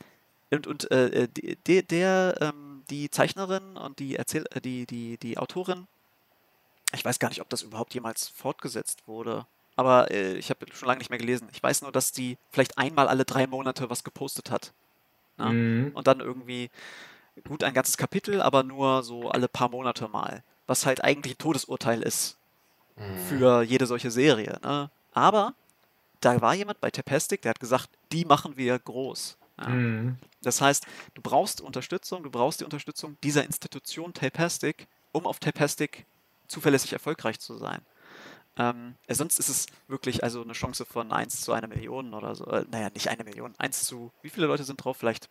[0.51, 5.17] und, und äh, äh der, der ähm, die Zeichnerin und die, Erzähl äh, die, die,
[5.17, 5.87] die Autorin,
[6.93, 9.47] ich weiß gar nicht, ob das überhaupt jemals fortgesetzt wurde.
[9.77, 11.49] Aber äh, ich habe schon lange nicht mehr gelesen.
[11.53, 14.73] Ich weiß nur, dass die vielleicht einmal alle drei Monate was gepostet hat.
[15.39, 15.51] Ne?
[15.51, 15.91] Mhm.
[15.95, 16.71] Und dann irgendwie,
[17.47, 20.43] gut, ein ganzes Kapitel, aber nur so alle paar Monate mal.
[20.67, 22.37] Was halt eigentlich ein Todesurteil ist
[22.97, 23.19] mhm.
[23.29, 24.59] für jede solche Serie.
[24.63, 24.91] Ne?
[25.13, 25.55] Aber
[26.21, 29.39] da war jemand bei Tapastic, der hat gesagt, die machen wir groß.
[29.61, 29.69] Ja.
[29.69, 30.17] Mhm.
[30.43, 36.07] Das heißt, du brauchst Unterstützung, du brauchst die Unterstützung dieser Institution Tapastic, um auf Tapastic
[36.49, 37.81] zuverlässig erfolgreich zu sein.
[38.57, 42.47] Ähm, sonst ist es wirklich also eine Chance von 1 zu einer Million oder so.
[42.47, 44.97] Äh, naja, nicht eine Million, 1 zu, wie viele Leute sind drauf?
[44.97, 45.29] Vielleicht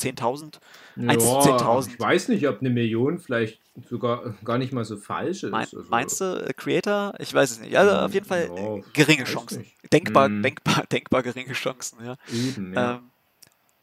[0.00, 0.58] 10.000?
[0.96, 1.88] Ja, 1 zu 10.000.
[1.88, 5.50] Ich weiß nicht, ob eine Million vielleicht sogar gar nicht mal so falsch ist.
[5.50, 5.82] Mein, also.
[5.88, 7.14] Meinst du, äh, Creator?
[7.18, 7.76] Ich weiß es nicht.
[7.76, 9.66] Also auf jeden Fall ja, geringe Chancen.
[9.92, 10.42] Denkbar, hm.
[10.42, 12.16] denkbar, denkbar geringe Chancen, ja.
[12.32, 12.94] Eben, ja.
[12.94, 13.10] Ähm,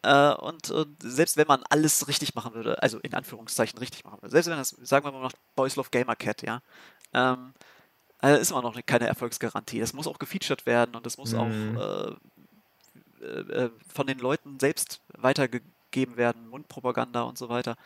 [0.04, 4.22] äh, und, und, selbst wenn man alles richtig machen würde, also in Anführungszeichen richtig machen
[4.22, 6.62] würde, selbst wenn das, sagen wir mal noch Boys Love Gamer Cat, ja,
[7.14, 7.54] ähm,
[8.22, 9.80] äh, ist immer noch keine Erfolgsgarantie.
[9.80, 11.40] Das muss auch gefeatured werden und das muss mhm.
[11.40, 12.16] auch äh,
[13.24, 17.78] äh, von den Leuten selbst weitergegeben werden, Mundpropaganda und so weiter.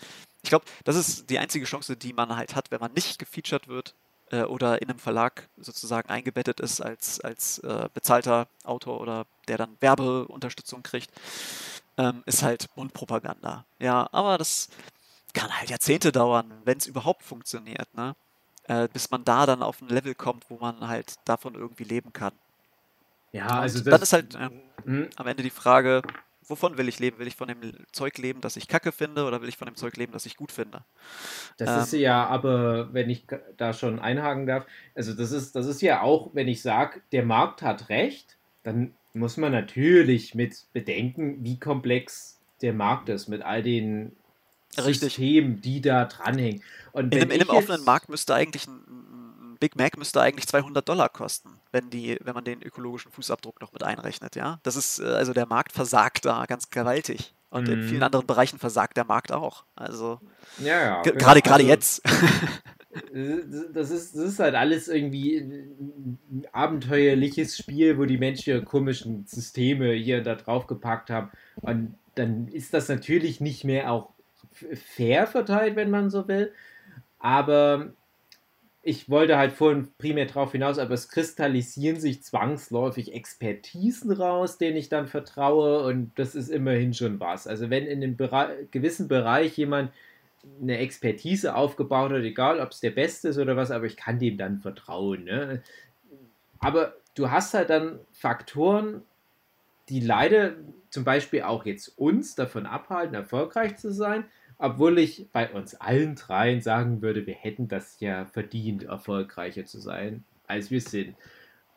[0.41, 3.67] Ich glaube, das ist die einzige Chance, die man halt hat, wenn man nicht gefeatured
[3.67, 3.93] wird
[4.31, 9.57] äh, oder in einem Verlag sozusagen eingebettet ist als, als äh, bezahlter Autor oder der
[9.57, 11.11] dann Werbeunterstützung kriegt
[11.97, 13.65] ähm, ist halt Mundpropaganda.
[13.79, 14.69] Ja, aber das
[15.33, 18.15] kann halt Jahrzehnte dauern, wenn es überhaupt funktioniert, ne?
[18.63, 22.11] Äh, bis man da dann auf ein Level kommt, wo man halt davon irgendwie leben
[22.11, 22.33] kann.
[23.31, 24.49] Ja, also dann ist halt äh,
[25.15, 26.01] am Ende die Frage,
[26.47, 27.19] wovon will ich leben?
[27.19, 27.59] Will ich von dem
[27.91, 30.35] Zeug leben, das ich kacke finde, oder will ich von dem Zeug leben, das ich
[30.35, 30.83] gut finde?
[31.57, 33.25] Das ähm, ist ja aber, wenn ich
[33.57, 34.65] da schon einhaken darf,
[34.95, 38.93] also das ist, das ist ja auch, wenn ich sage, der Markt hat recht, dann
[39.13, 44.15] muss man natürlich mit bedenken, wie komplex der Markt ist, mit all den
[44.77, 45.13] Richtig.
[45.13, 46.61] Systemen, die da dranhängen.
[46.91, 50.47] Und in einem, in einem offenen Markt müsste eigentlich ein, ein, Big Mac müsste eigentlich
[50.47, 54.35] 200 Dollar kosten, wenn, die, wenn man den ökologischen Fußabdruck noch mit einrechnet.
[54.35, 54.59] Ja?
[54.63, 57.33] Das ist, äh, also der Markt versagt da ganz gewaltig.
[57.49, 58.03] Und in vielen mhm.
[58.03, 59.63] anderen Bereichen versagt der Markt auch.
[59.75, 60.19] Also
[60.59, 61.01] ja, ja.
[61.01, 62.01] gerade gerade also, jetzt.
[63.73, 69.25] das ist, das ist halt alles irgendwie ein abenteuerliches Spiel, wo die Menschen ihre komischen
[69.25, 71.31] Systeme hier da drauf gepackt haben.
[71.61, 74.09] Und dann ist das natürlich nicht mehr auch
[74.51, 76.51] fair verteilt, wenn man so will.
[77.19, 77.93] Aber
[78.87, 84.77] ich wollte halt vorhin primär darauf hinaus, aber es kristallisieren sich zwangsläufig Expertisen raus, denen
[84.77, 87.47] ich dann vertraue und das ist immerhin schon was.
[87.47, 89.91] Also wenn in einem Bere gewissen Bereich jemand
[90.61, 94.19] eine Expertise aufgebaut hat, egal ob es der Beste ist oder was, aber ich kann
[94.19, 95.25] dem dann vertrauen.
[95.25, 95.61] Ne?
[96.59, 99.01] Aber du hast halt dann Faktoren,
[99.89, 100.53] die leider
[100.89, 104.25] zum Beispiel auch jetzt uns davon abhalten, erfolgreich zu sein,
[104.59, 109.79] Obwohl ich bei uns allen dreien sagen würde, wir hätten das ja verdient, erfolgreicher zu
[109.79, 111.15] sein, als wir sind.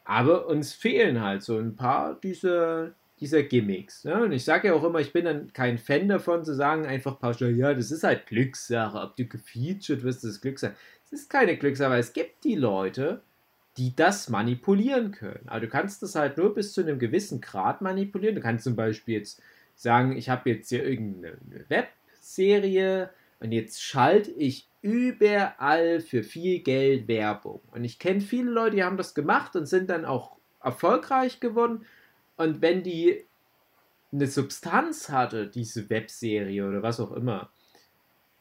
[0.04, 4.04] Aber uns fehlen halt so ein paar dieser, dieser Gimmicks.
[4.04, 4.24] Ne?
[4.24, 7.18] Und ich sage ja auch immer, ich bin dann kein Fan davon zu sagen, einfach
[7.18, 8.98] pauschal, ja, das ist halt Glückssache.
[8.98, 10.74] Ob du gefeatured wirst, das ist Glückssache.
[11.04, 13.22] Es ist keine Glückssache, es gibt die Leute,
[13.76, 15.48] die das manipulieren können.
[15.48, 18.34] Aber du kannst das halt nur bis zu einem gewissen Grad manipulieren.
[18.34, 19.42] Du kannst zum Beispiel jetzt
[19.74, 21.36] sagen, ich habe jetzt hier irgendeine
[21.68, 27.60] Webserie und jetzt schalte ich überall für viel Geld Werbung.
[27.72, 31.86] Und ich kenne viele Leute, die haben das gemacht und sind dann auch erfolgreich geworden.
[32.40, 33.26] Und wenn die
[34.12, 37.50] eine Substanz hatte, diese Webserie oder was auch immer,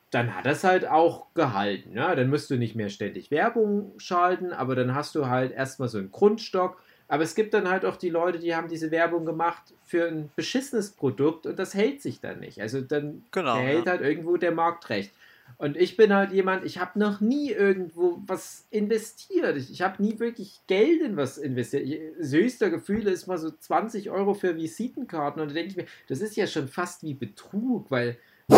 [0.09, 1.97] dann hat das halt auch gehalten.
[1.97, 2.15] Ja?
[2.15, 5.97] Dann musst du nicht mehr ständig Werbung schalten, aber dann hast du halt erstmal so
[5.97, 6.81] einen Grundstock.
[7.09, 10.31] Aber es gibt dann halt auch die Leute, die haben diese Werbung gemacht für ein
[10.38, 12.61] beschissenes Produkt und das hält sich dann nicht.
[12.61, 13.91] Also dann genau, hält ja.
[13.91, 15.11] halt irgendwo der Markt recht.
[15.57, 19.57] Und ich bin halt jemand, ich habe noch nie irgendwo was investiert.
[19.57, 21.88] Ich, ich habe nie wirklich Geld in was investiert.
[22.17, 25.41] Das höchste Gefühl ist mal so 20 Euro für Visitenkarten.
[25.41, 28.17] Und da denke ich mir, das ist ja schon fast wie Betrug, weil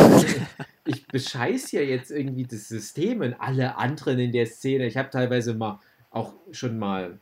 [0.86, 4.86] ich bescheiß ja jetzt irgendwie das System und alle anderen in der Szene.
[4.86, 5.80] Ich habe teilweise mal
[6.12, 7.20] auch schon mal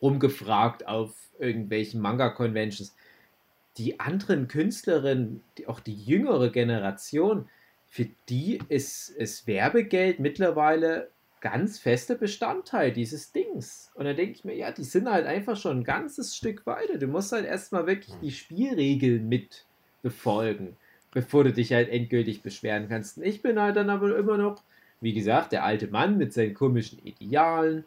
[0.00, 2.94] rumgefragt auf irgendwelchen Manga-Conventions.
[3.78, 7.48] Die anderen Künstlerinnen, auch die jüngere Generation,
[7.96, 11.10] für die ist, ist Werbegeld mittlerweile
[11.40, 13.90] ganz fester Bestandteil dieses Dings.
[13.94, 16.98] Und da denke ich mir, ja, die sind halt einfach schon ein ganzes Stück weiter.
[16.98, 19.64] Du musst halt erstmal wirklich die Spielregeln mit
[20.02, 20.76] befolgen
[21.16, 23.16] bevor du dich halt endgültig beschweren kannst.
[23.16, 24.62] Ich bin halt dann aber immer noch,
[25.00, 27.86] wie gesagt, der alte Mann mit seinen komischen Idealen.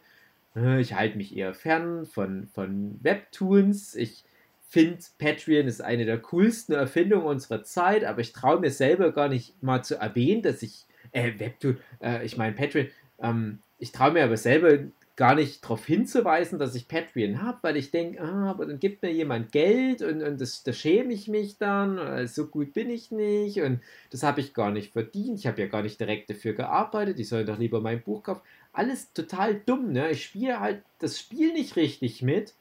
[0.55, 3.93] Äh, ich halte mich eher fern von, von Webtoons.
[3.93, 4.23] Ich
[4.69, 9.27] finde, Patreon ist eine der coolsten Erfindungen unserer Zeit, aber ich traue mir selber gar
[9.27, 12.87] nicht mal zu erwähnen, dass ich, äh, Webtoon, äh, ich meine Patreon,
[13.19, 14.77] ähm, ich traue mir aber selber
[15.15, 19.01] gar nicht darauf hinzuweisen, dass ich Patreon habe, weil ich denke, ah, aber dann gibt
[19.01, 23.11] mir jemand Geld und, und das, da schäme ich mich dann, so gut bin ich
[23.11, 23.81] nicht und
[24.11, 27.27] das habe ich gar nicht verdient, ich habe ja gar nicht direkt dafür gearbeitet, ich
[27.27, 28.41] soll doch lieber mein Buch kaufen.
[28.71, 30.11] Alles total dumm, ne?
[30.11, 32.53] Ich spiele halt das Spiel nicht richtig mit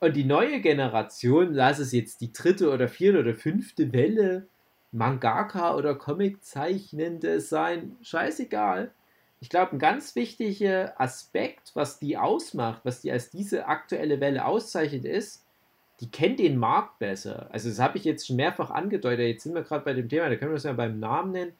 [0.00, 4.46] und die neue Generation, lass es jetzt die dritte oder vierte oder fünfte Welle,
[4.92, 8.92] Mangaka oder Comiczeichnende sein, scheißegal
[9.40, 14.44] ich glaube, ein ganz wichtiger Aspekt, was die ausmacht, was die als diese aktuelle Welle
[14.44, 15.44] auszeichnet, ist,
[16.00, 17.48] die kennt den Markt besser.
[17.50, 19.26] Also das habe ich jetzt schon mehrfach angedeutet.
[19.26, 21.52] Jetzt sind wir gerade bei dem Thema, da können wir es ja beim Namen nennen.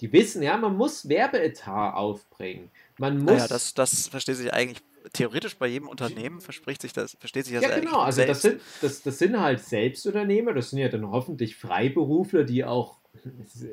[0.00, 2.70] Die wissen, ja, man muss Werbeetat aufbringen.
[2.98, 3.32] Man muss.
[3.32, 4.82] Naja, das, das versteht sich eigentlich
[5.12, 7.98] theoretisch bei jedem Unternehmen verspricht sich das, versteht sich das ja genau.
[8.00, 10.52] Also das sind, das, das sind halt Selbstunternehmer.
[10.52, 12.98] Das sind ja dann hoffentlich Freiberufler, die auch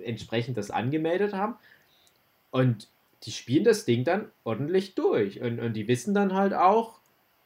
[0.04, 1.56] entsprechend das angemeldet haben.
[2.52, 2.90] Und
[3.24, 5.42] die spielen das Ding dann ordentlich durch.
[5.42, 7.00] Und, und die wissen dann halt auch,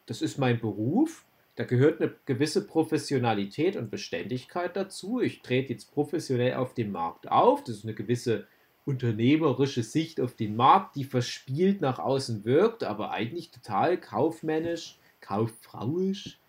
[0.05, 1.23] das ist mein Beruf,
[1.55, 5.21] da gehört eine gewisse Professionalität und Beständigkeit dazu.
[5.21, 7.63] Ich trete jetzt professionell auf dem Markt auf.
[7.63, 8.47] Das ist eine gewisse
[8.85, 16.39] unternehmerische Sicht auf den Markt, die verspielt nach außen wirkt, aber eigentlich total kaufmännisch, kauffrauisch,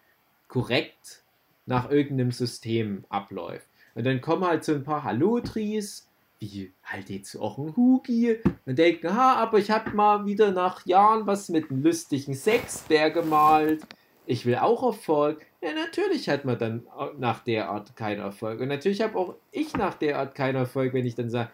[0.49, 1.23] korrekt
[1.67, 3.67] nach irgendeinem System abläuft.
[3.95, 6.09] Und dann kommen halt so ein paar Hallotris,
[6.41, 10.85] wie halt jetzt auch ein Hugi und denken, ha, aber ich habe mal wieder nach
[10.87, 13.87] Jahren was mit einem lustigen Sexbär gemalt.
[14.27, 15.45] Ich will auch Erfolg.
[15.61, 16.87] Ja, natürlich hat man dann
[17.19, 18.61] nach der Art keinen Erfolg.
[18.61, 21.51] Und natürlich habe auch ich nach der Art keinen Erfolg, wenn ich dann sage,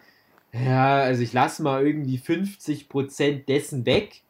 [0.53, 4.21] ja, also ich lasse mal irgendwie 50% dessen weg,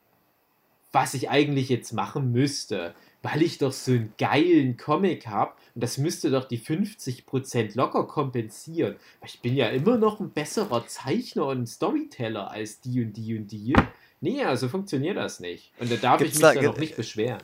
[0.91, 5.84] was ich eigentlich jetzt machen müsste weil ich doch so einen geilen Comic habe und
[5.84, 8.96] das müsste doch die 50% locker kompensieren.
[9.26, 13.48] Ich bin ja immer noch ein besserer Zeichner und Storyteller als die und die und
[13.52, 13.74] die.
[14.22, 15.72] Nee, also funktioniert das nicht.
[15.80, 17.41] Und da darf Gibt's ich mich da, dann auch nicht beschweren.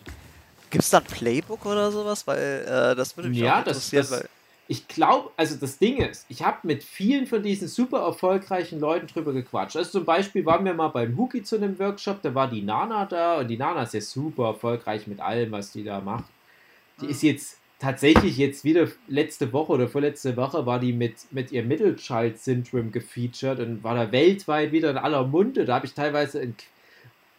[0.70, 2.26] Gibt es da ein Playbook oder sowas?
[2.28, 4.08] Weil äh, das würde mich ja, auch interessieren.
[4.10, 4.30] Das, das,
[4.68, 9.06] ich glaube, also das Ding ist, ich habe mit vielen von diesen super erfolgreichen Leuten
[9.06, 9.78] drüber gequatscht.
[9.78, 13.06] Also zum Beispiel waren wir mal beim Huki zu einem Workshop, da war die Nana
[13.06, 16.26] da und die Nana ist ja super erfolgreich mit allem, was die da macht.
[17.02, 21.52] Die ist jetzt tatsächlich jetzt wieder letzte Woche oder vorletzte Woche war die mit, mit
[21.52, 25.66] Child Syndrome gefeatured und war da weltweit wieder in aller Munde.
[25.66, 26.56] Da habe ich teilweise in,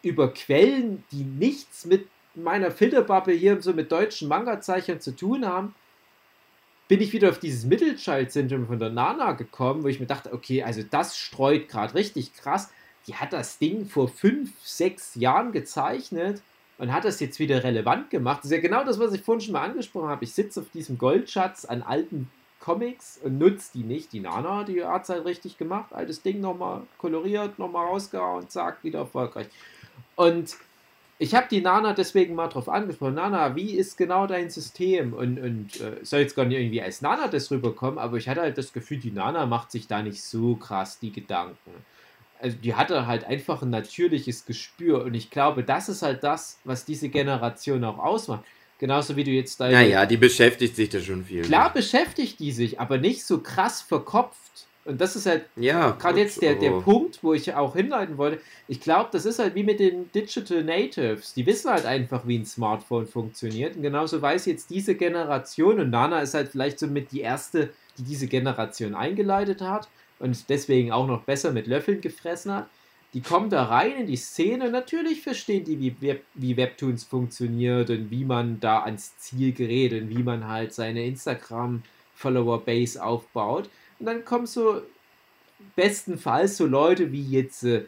[0.02, 5.74] über Quellen, die nichts mit meiner Filterbubble hier so mit deutschen Manga-Zeichnern zu tun haben,
[6.88, 10.62] bin ich wieder auf dieses Mittelchild-Syndrom von der Nana gekommen, wo ich mir dachte, okay,
[10.62, 12.70] also das streut gerade richtig krass.
[13.06, 16.42] Die hat das Ding vor fünf, sechs Jahren gezeichnet
[16.78, 18.38] und hat das jetzt wieder relevant gemacht.
[18.38, 20.24] Das ist ja genau das, was ich vorhin schon mal angesprochen habe.
[20.24, 22.30] Ich sitze auf diesem Goldschatz an alten
[22.60, 24.12] Comics und nutzt die nicht.
[24.12, 25.92] Die Nana, die hat es halt richtig gemacht.
[25.92, 29.46] Altes Ding nochmal koloriert, nochmal rausgehauen, zack, wieder erfolgreich.
[30.16, 30.56] Und
[31.18, 33.14] ich habe die Nana deswegen mal drauf angesprochen.
[33.14, 35.14] Nana, wie ist genau dein System?
[35.14, 38.42] Und, und äh, soll jetzt gar nicht irgendwie als Nana das rüberkommen, aber ich hatte
[38.42, 41.70] halt das Gefühl, die Nana macht sich da nicht so krass die Gedanken.
[42.38, 46.58] Also die hatte halt einfach ein natürliches Gespür und ich glaube, das ist halt das,
[46.64, 48.44] was diese Generation auch ausmacht.
[48.78, 49.70] Genauso wie du jetzt da.
[49.70, 51.42] Naja, die beschäftigt sich da schon viel.
[51.42, 54.65] Klar beschäftigt die sich, aber nicht so krass verkopft.
[54.86, 58.40] Und das ist halt ja, gerade jetzt der, der Punkt, wo ich auch hinleiten wollte.
[58.68, 61.34] Ich glaube, das ist halt wie mit den Digital Natives.
[61.34, 63.76] Die wissen halt einfach, wie ein Smartphone funktioniert.
[63.76, 67.70] Und genauso weiß jetzt diese Generation, und Nana ist halt vielleicht so mit die erste,
[67.98, 69.88] die diese Generation eingeleitet hat
[70.18, 72.68] und deswegen auch noch besser mit Löffeln gefressen hat
[73.16, 74.70] die kommen da rein in die Szene.
[74.70, 79.94] Natürlich verstehen die, wie, Web, wie Webtoons funktioniert und wie man da ans Ziel gerät
[79.94, 83.70] und wie man halt seine Instagram-Follower-Base aufbaut.
[83.98, 84.82] Und dann kommen so
[85.74, 87.80] bestenfalls so Leute wie jetzt äh,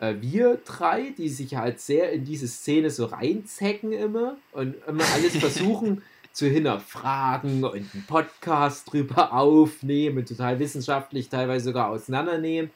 [0.00, 5.36] wir drei, die sich halt sehr in diese Szene so reinzecken immer und immer alles
[5.40, 6.02] versuchen
[6.32, 12.70] zu hinterfragen und einen Podcast drüber aufnehmen, total wissenschaftlich teilweise sogar auseinandernehmen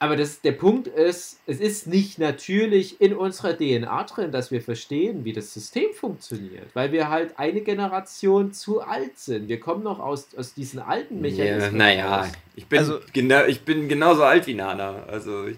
[0.00, 4.62] aber das, der Punkt ist, es ist nicht natürlich in unserer DNA drin, dass wir
[4.62, 9.48] verstehen, wie das System funktioniert, weil wir halt eine Generation zu alt sind.
[9.48, 11.72] Wir kommen noch aus, aus diesen alten Mechanismen.
[11.72, 15.04] Ja, naja, ich bin, also, genau, ich bin genauso alt wie Nana.
[15.08, 15.56] Also ich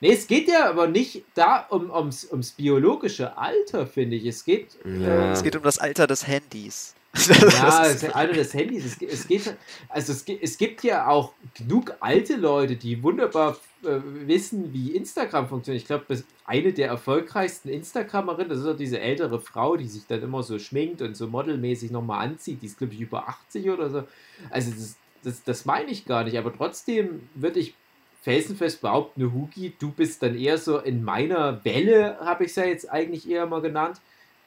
[0.00, 4.26] Nee, es geht ja aber nicht da um, ums, ums biologische Alter, finde ich.
[4.26, 5.30] Es geht, ja.
[5.30, 6.94] äh, es geht um das Alter des Handys.
[7.14, 8.84] ja, das Alter des Handys.
[8.84, 9.56] Es, es, geht,
[9.88, 15.48] also es, es gibt ja auch genug alte Leute, die wunderbar äh, wissen, wie Instagram
[15.48, 15.82] funktioniert.
[15.82, 20.22] Ich glaube, eine der erfolgreichsten Instagramerinnen, das ist auch diese ältere Frau, die sich dann
[20.22, 22.60] immer so schminkt und so modelmäßig nochmal anzieht.
[22.62, 24.04] Die ist, glaube ich, über 80 oder so.
[24.50, 26.36] Also das, das, das meine ich gar nicht.
[26.36, 27.74] Aber trotzdem würde ich
[28.20, 32.64] felsenfest behaupten, Hugi, du bist dann eher so in meiner Welle, habe ich es ja
[32.64, 34.00] jetzt eigentlich eher mal genannt,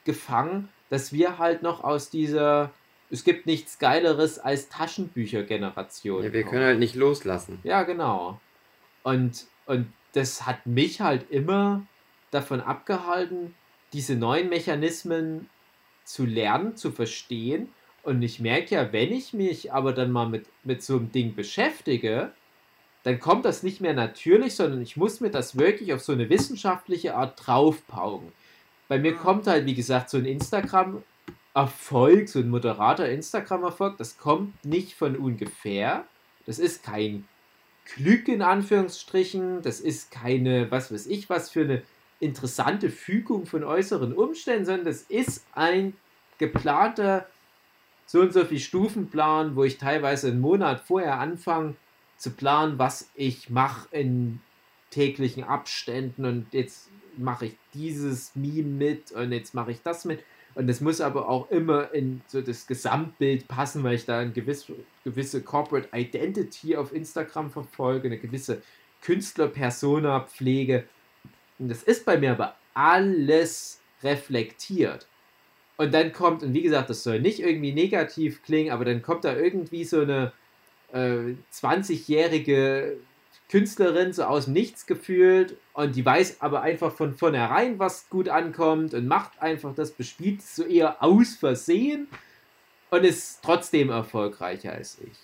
[0.06, 2.70] gefangen dass wir halt noch aus dieser
[3.10, 6.24] es gibt nichts Geileres als Taschenbücher-Generation.
[6.24, 7.60] Ja, wir können halt nicht loslassen.
[7.64, 8.40] Ja, genau.
[9.04, 11.86] Und, und das hat mich halt immer
[12.32, 13.54] davon abgehalten,
[13.92, 15.50] diese neuen Mechanismen
[16.06, 17.70] zu lernen, zu verstehen.
[18.04, 21.36] Und ich merke ja, wenn ich mich aber dann mal mit, mit so einem Ding
[21.36, 22.32] beschäftige,
[23.04, 26.30] dann kommt das nicht mehr natürlich, sondern ich muss mir das wirklich auf so eine
[26.30, 28.32] wissenschaftliche Art draufpauken.
[28.92, 34.66] Bei mir kommt halt, wie gesagt, so ein Instagram-Erfolg, so ein moderater Instagram-Erfolg, das kommt
[34.66, 36.04] nicht von ungefähr.
[36.46, 37.26] Das ist kein
[37.86, 41.84] Glück in Anführungsstrichen, das ist keine, was weiß ich, was für eine
[42.20, 45.94] interessante Fügung von äußeren Umständen, sondern das ist ein
[46.38, 47.28] geplanter
[48.06, 51.76] so und so viel Stufenplan, wo ich teilweise einen Monat vorher anfange
[52.18, 54.42] zu planen, was ich mache in
[54.90, 56.90] täglichen Abständen und jetzt
[57.22, 60.24] mache ich dieses Meme mit und jetzt mache ich das mit.
[60.54, 64.32] Und das muss aber auch immer in so das Gesamtbild passen, weil ich da eine
[64.32, 64.74] gewisse,
[65.04, 68.62] gewisse Corporate Identity auf Instagram verfolge, eine gewisse
[69.02, 70.84] Künstlerpersona pflege.
[71.58, 75.08] Und das ist bei mir aber alles reflektiert.
[75.78, 79.24] Und dann kommt, und wie gesagt, das soll nicht irgendwie negativ klingen, aber dann kommt
[79.24, 80.34] da irgendwie so eine
[80.92, 82.98] äh, 20-jährige
[83.52, 88.30] Künstlerin so aus dem Nichts gefühlt und die weiß aber einfach von vornherein, was gut
[88.30, 92.08] ankommt und macht einfach das, bespielt so eher aus Versehen
[92.92, 95.18] und ist trotzdem erfolgreicher als ich.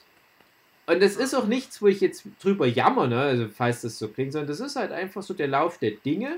[0.87, 3.19] Und das ist auch nichts, wo ich jetzt drüber jammer, ne?
[3.19, 6.37] also falls das so klingt, sondern das ist halt einfach so der Lauf der Dinge.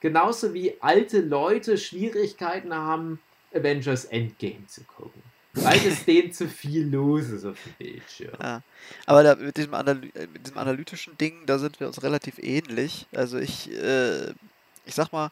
[0.00, 3.20] Genauso wie alte Leute Schwierigkeiten haben,
[3.54, 5.22] Avengers Endgame zu gucken.
[5.52, 8.36] Weil es denen zu viel los ist auf dem Bildschirm.
[8.40, 8.62] Ja.
[9.06, 13.06] Aber da, mit, diesem äh, mit diesem analytischen Ding, da sind wir uns relativ ähnlich.
[13.12, 14.30] Also ich, äh,
[14.86, 15.30] ich sag mal,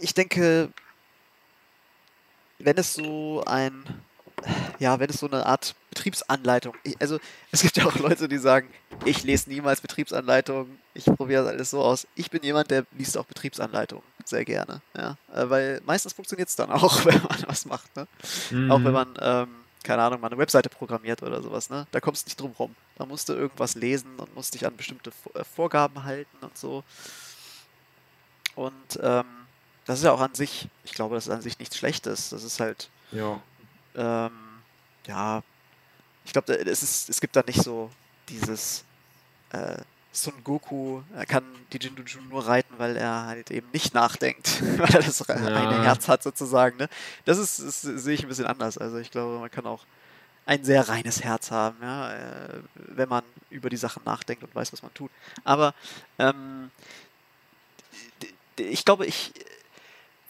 [0.00, 0.70] ich denke,
[2.58, 3.84] wenn es so ein,
[4.78, 7.18] ja, wenn es so eine Art Betriebsanleitung, also
[7.52, 8.68] es gibt ja auch Leute, die sagen,
[9.04, 12.06] ich lese niemals Betriebsanleitungen, ich probiere das alles so aus.
[12.16, 16.56] Ich bin jemand, der liest auch Betriebsanleitungen sehr gerne, ja, äh, weil meistens funktioniert es
[16.56, 18.06] dann auch, wenn man was macht, ne?
[18.50, 18.70] Mhm.
[18.70, 19.48] Auch wenn man, ähm,
[19.82, 21.86] keine Ahnung, mal eine Webseite programmiert oder sowas, ne?
[21.92, 22.74] Da kommst du nicht drum rum.
[22.96, 26.84] Da musst du irgendwas lesen und musst dich an bestimmte äh, Vorgaben halten und so.
[28.54, 29.26] Und ähm,
[29.84, 32.30] das ist ja auch an sich, ich glaube, das ist an sich nichts Schlechtes.
[32.30, 33.40] Das ist halt, ja,
[33.94, 34.32] ähm,
[35.06, 35.42] ja
[36.24, 37.90] ich glaube, es, es gibt da nicht so
[38.28, 38.84] dieses,
[39.50, 39.76] äh,
[40.14, 44.94] Son Goku er kann die Jinjuju nur reiten, weil er halt eben nicht nachdenkt, weil
[44.94, 45.34] er das ja.
[45.34, 46.76] eine Herz hat sozusagen.
[46.76, 46.88] Ne?
[47.24, 48.78] Das ist, ist sehe ich ein bisschen anders.
[48.78, 49.84] Also ich glaube, man kann auch
[50.46, 54.72] ein sehr reines Herz haben, ja, äh, wenn man über die Sachen nachdenkt und weiß,
[54.72, 55.10] was man tut.
[55.42, 55.74] Aber
[56.18, 56.70] ähm,
[58.56, 59.32] ich glaube, ich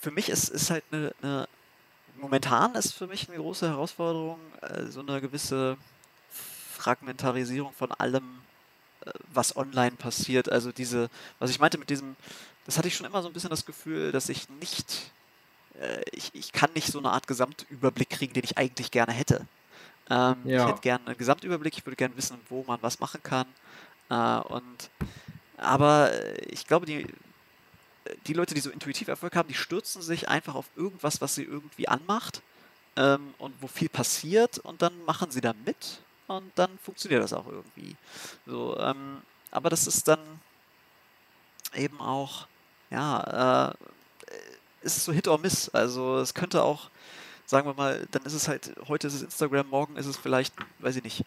[0.01, 1.49] für mich ist, ist halt eine, eine
[2.16, 5.77] momentan ist für mich eine große Herausforderung, äh, so eine gewisse
[6.31, 8.41] Fragmentarisierung von allem,
[9.05, 10.51] äh, was online passiert.
[10.51, 12.16] Also diese, was ich meinte mit diesem,
[12.66, 15.11] das hatte ich schon immer so ein bisschen das Gefühl, dass ich nicht,
[15.81, 19.47] äh, ich, ich kann nicht so eine Art Gesamtüberblick kriegen, den ich eigentlich gerne hätte.
[20.11, 20.62] Ähm, ja.
[20.62, 23.47] Ich hätte gerne einen Gesamtüberblick, ich würde gerne wissen, wo man was machen kann.
[24.11, 24.91] Äh, und
[25.57, 26.11] aber
[26.51, 27.07] ich glaube, die,
[28.26, 31.44] die Leute, die so intuitiv Erfolg haben, die stürzen sich einfach auf irgendwas, was sie
[31.44, 32.43] irgendwie anmacht
[32.97, 37.32] ähm, und wo viel passiert und dann machen sie da mit und dann funktioniert das
[37.32, 37.97] auch irgendwie.
[38.47, 40.20] So, ähm, aber das ist dann
[41.74, 42.47] eben auch,
[42.90, 43.74] ja, äh,
[44.82, 45.68] ist so Hit or Miss.
[45.70, 46.90] Also es könnte auch,
[47.47, 50.55] sagen wir mal, dann ist es halt, heute ist es Instagram, morgen ist es vielleicht,
[50.81, 51.24] weiß ich nicht,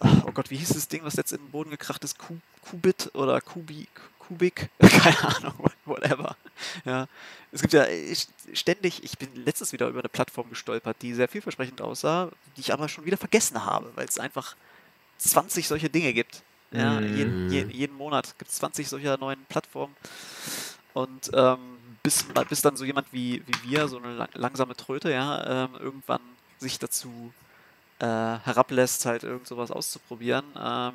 [0.00, 2.16] oh Gott, wie hieß das Ding, was jetzt in den Boden gekracht ist?
[2.62, 3.88] Qubit oder Kubi,
[4.26, 4.70] Kubik?
[4.80, 6.36] Keine Ahnung, whatever.
[6.84, 7.06] Ja.
[7.52, 7.86] Es gibt ja
[8.52, 12.72] ständig, ich bin letztens wieder über eine Plattform gestolpert, die sehr vielversprechend aussah, die ich
[12.72, 14.56] aber schon wieder vergessen habe, weil es einfach
[15.18, 16.42] 20 solche Dinge gibt.
[16.72, 17.16] Ja, mm.
[17.16, 19.94] jeden, jeden, jeden, Monat gibt es 20 solcher neuen Plattformen.
[20.92, 21.58] Und ähm,
[22.02, 26.20] bis, bis dann so jemand wie, wie wir, so eine langsame Tröte, ja, ähm, irgendwann
[26.58, 27.32] sich dazu
[28.00, 30.94] äh, herablässt, halt irgend sowas auszuprobieren, ähm,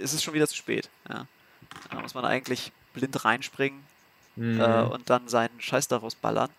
[0.00, 0.88] ist es schon wieder zu spät.
[1.08, 1.26] Ja.
[1.90, 3.82] Da muss man eigentlich blind reinspringen
[4.36, 4.60] mhm.
[4.60, 6.50] äh, und dann seinen Scheiß daraus ballern.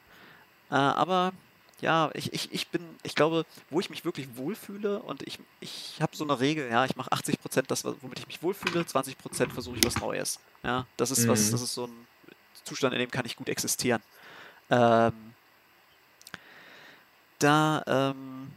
[0.70, 1.34] Äh, aber
[1.82, 5.98] ja, ich, ich, ich bin, ich glaube, wo ich mich wirklich wohlfühle und ich, ich
[6.00, 9.78] habe so eine Regel, ja, ich mache 80% das, womit ich mich wohlfühle, 20% versuche
[9.78, 10.40] ich was Neues.
[10.64, 11.30] Ja, das ist mhm.
[11.30, 12.08] was, das ist so ein
[12.64, 14.02] Zustand, in dem kann ich gut existieren.
[14.70, 15.34] Ähm,
[17.40, 18.52] da, ähm,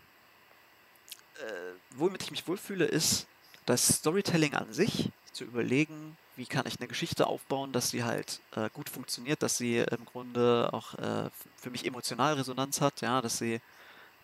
[1.40, 3.26] äh, womit ich mich wohlfühle, ist
[3.64, 8.40] das Storytelling an sich, zu überlegen, wie kann ich eine Geschichte aufbauen, dass sie halt
[8.54, 13.20] äh, gut funktioniert, dass sie im Grunde auch äh, für mich emotional Resonanz hat, ja,
[13.20, 13.60] dass sie,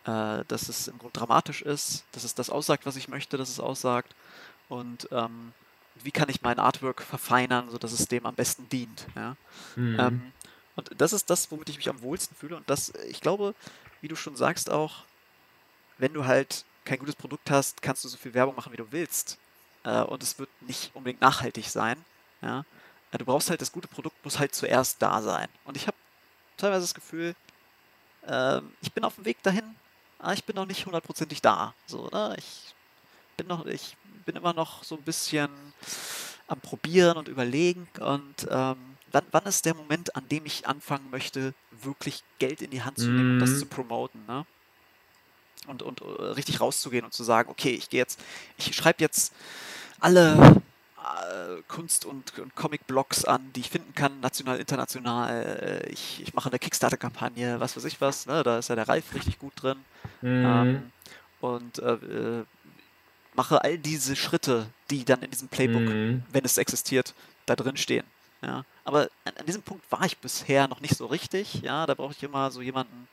[0.07, 3.51] äh, dass es im Grunde dramatisch ist, dass es das aussagt, was ich möchte, dass
[3.51, 4.15] es aussagt
[4.69, 5.53] und ähm,
[6.03, 9.37] wie kann ich mein Artwork verfeinern, sodass es dem am besten dient, ja.
[9.77, 10.01] Mhm.
[10.01, 10.33] Ähm,
[10.75, 13.55] und das ist das, womit ich mich am wohlsten fühle und das, ich glaube,
[14.01, 15.05] wie du schon sagst auch,
[15.99, 18.91] wenn du halt kein gutes Produkt hast, kannst du so viel Werbung machen, wie du
[18.91, 19.39] willst
[19.85, 22.03] äh, und es wird nicht unbedingt nachhaltig sein.
[22.41, 22.65] Ja?
[23.11, 25.49] Äh, du brauchst halt, das gute Produkt muss halt zuerst da sein.
[25.65, 25.97] Und ich habe
[26.57, 27.35] teilweise das Gefühl,
[28.27, 29.75] äh, ich bin auf dem Weg dahin,
[30.19, 31.75] aber ich bin noch nicht hundertprozentig da.
[31.87, 32.35] So, ne?
[32.39, 32.75] Ich
[33.37, 35.51] bin noch, ich bin immer noch so ein bisschen
[36.47, 38.77] am Probieren und Überlegen und ähm,
[39.11, 42.99] wann, wann ist der Moment, an dem ich anfangen möchte, wirklich Geld in die Hand
[42.99, 43.35] zu nehmen mm.
[43.35, 43.59] und das mhm.
[43.59, 44.47] zu promoten, ne?
[45.69, 48.19] Und, und uh, richtig rauszugehen und zu sagen, okay, ich gehe jetzt,
[48.59, 49.33] ich schreibe jetzt
[50.03, 50.63] alle
[50.99, 55.31] äh, Kunst- und, und Comic-Blogs an, die ich finden kann, national, international.
[55.31, 58.27] Äh, ich, ich mache eine Kickstarter-Kampagne, was weiß ich was.
[58.27, 58.43] Ne?
[58.43, 59.79] Da ist ja der Ralf richtig gut drin.
[60.21, 60.45] Mhm.
[60.45, 60.93] Ähm,
[61.41, 62.45] und äh, äh,
[63.35, 66.23] mache all diese Schritte, die dann in diesem Playbook, mhm.
[66.31, 67.15] wenn es existiert,
[67.47, 68.05] da drin stehen.
[68.43, 71.63] Ja, aber an, an, diesem Punkt war ich bisher noch nicht so richtig.
[71.63, 73.09] Ja, da brauche ich immer so jemanden,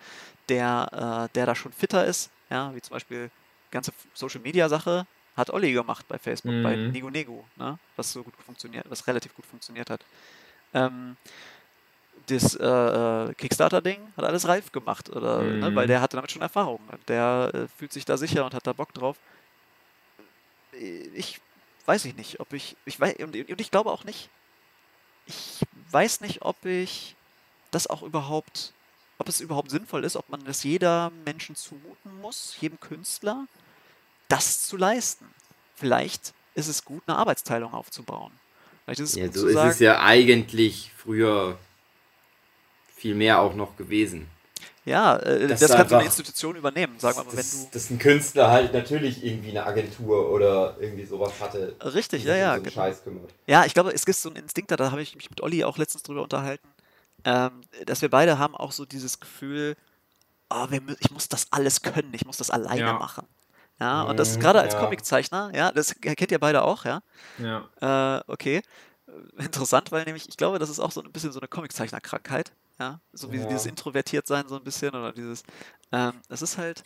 [0.49, 2.31] der, äh, der da schon fitter ist.
[2.49, 3.29] Ja, wie zum Beispiel
[3.67, 5.05] die ganze Social Media Sache
[5.39, 6.63] hat Olli gemacht bei Facebook, mhm.
[6.63, 7.79] bei Nego Nego, ne?
[7.95, 10.01] was so gut funktioniert, was relativ gut funktioniert hat.
[10.73, 11.17] Ähm,
[12.27, 15.59] das äh, äh Kickstarter-Ding hat alles Ralf gemacht, oder, mhm.
[15.59, 15.75] ne?
[15.75, 15.89] weil mhm.
[15.89, 16.81] der hatte damit schon Erfahrung.
[17.07, 19.17] Der äh, fühlt sich da sicher und hat da Bock drauf.
[21.15, 21.41] Ich
[21.85, 24.29] weiß ich nicht, ob ich, ich weiß, und, und ich glaube auch nicht,
[25.25, 25.61] ich
[25.91, 27.15] weiß nicht, ob ich
[27.71, 28.73] das auch überhaupt,
[29.17, 33.47] ob es überhaupt sinnvoll ist, ob man das jeder Menschen zumuten muss, jedem Künstler
[34.30, 35.26] das zu leisten.
[35.76, 38.31] Vielleicht ist es gut, eine Arbeitsteilung aufzubauen.
[38.85, 41.57] Vielleicht ist es ja, gut so ist sagen, es ja eigentlich früher
[42.95, 44.27] viel mehr auch noch gewesen.
[44.85, 47.69] Ja, äh, das, das kann so eine Institution übernehmen, sagen wir mal, wenn du.
[47.72, 51.76] Dass ein Künstler halt natürlich irgendwie eine Agentur oder irgendwie sowas hatte.
[51.84, 52.56] Richtig, ja, ja.
[52.56, 52.73] So genau.
[52.73, 53.34] Scheiß kümmert.
[53.45, 55.77] Ja, ich glaube, es gibt so einen Instinkt, da habe ich mich mit Olli auch
[55.77, 56.68] letztens drüber unterhalten,
[57.23, 59.76] ähm, dass wir beide haben auch so dieses Gefühl,
[60.49, 62.93] oh, wir, ich muss das alles können, ich muss das alleine ja.
[62.93, 63.27] machen.
[63.80, 64.80] Ja, und das gerade als ja.
[64.81, 67.01] Comiczeichner, ja, das kennt ihr beide auch, ja?
[67.38, 68.18] Ja.
[68.18, 68.61] Äh, okay.
[69.38, 72.99] Interessant, weil nämlich, ich glaube, das ist auch so ein bisschen so eine Comiczeichner-Krankheit, ja.
[73.14, 73.45] So wie ja.
[73.45, 75.43] dieses Introvertiert sein, so ein bisschen, oder dieses,
[75.91, 76.84] ähm, es ist halt,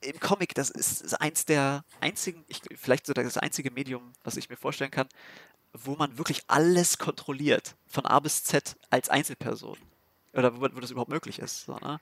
[0.00, 4.48] im Comic, das ist eins der einzigen, ich, vielleicht sogar das einzige Medium, was ich
[4.48, 5.08] mir vorstellen kann,
[5.72, 9.76] wo man wirklich alles kontrolliert, von A bis Z als Einzelperson.
[10.34, 11.64] Oder wo, wo das überhaupt möglich ist.
[11.64, 12.00] So, ne?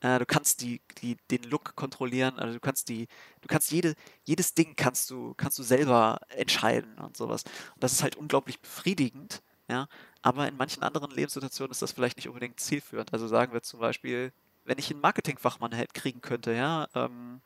[0.00, 3.06] Äh, du kannst die, die, den Look kontrollieren, also du kannst die,
[3.40, 3.94] du kannst jede,
[4.24, 7.44] jedes Ding kannst du, kannst du selber entscheiden und sowas.
[7.74, 9.88] Und das ist halt unglaublich befriedigend, ja.
[10.22, 13.12] Aber in manchen anderen Lebenssituationen ist das vielleicht nicht unbedingt zielführend.
[13.12, 14.32] Also sagen wir zum Beispiel,
[14.64, 17.40] wenn ich einen Marketingfachmann halt kriegen könnte, ja, ähm,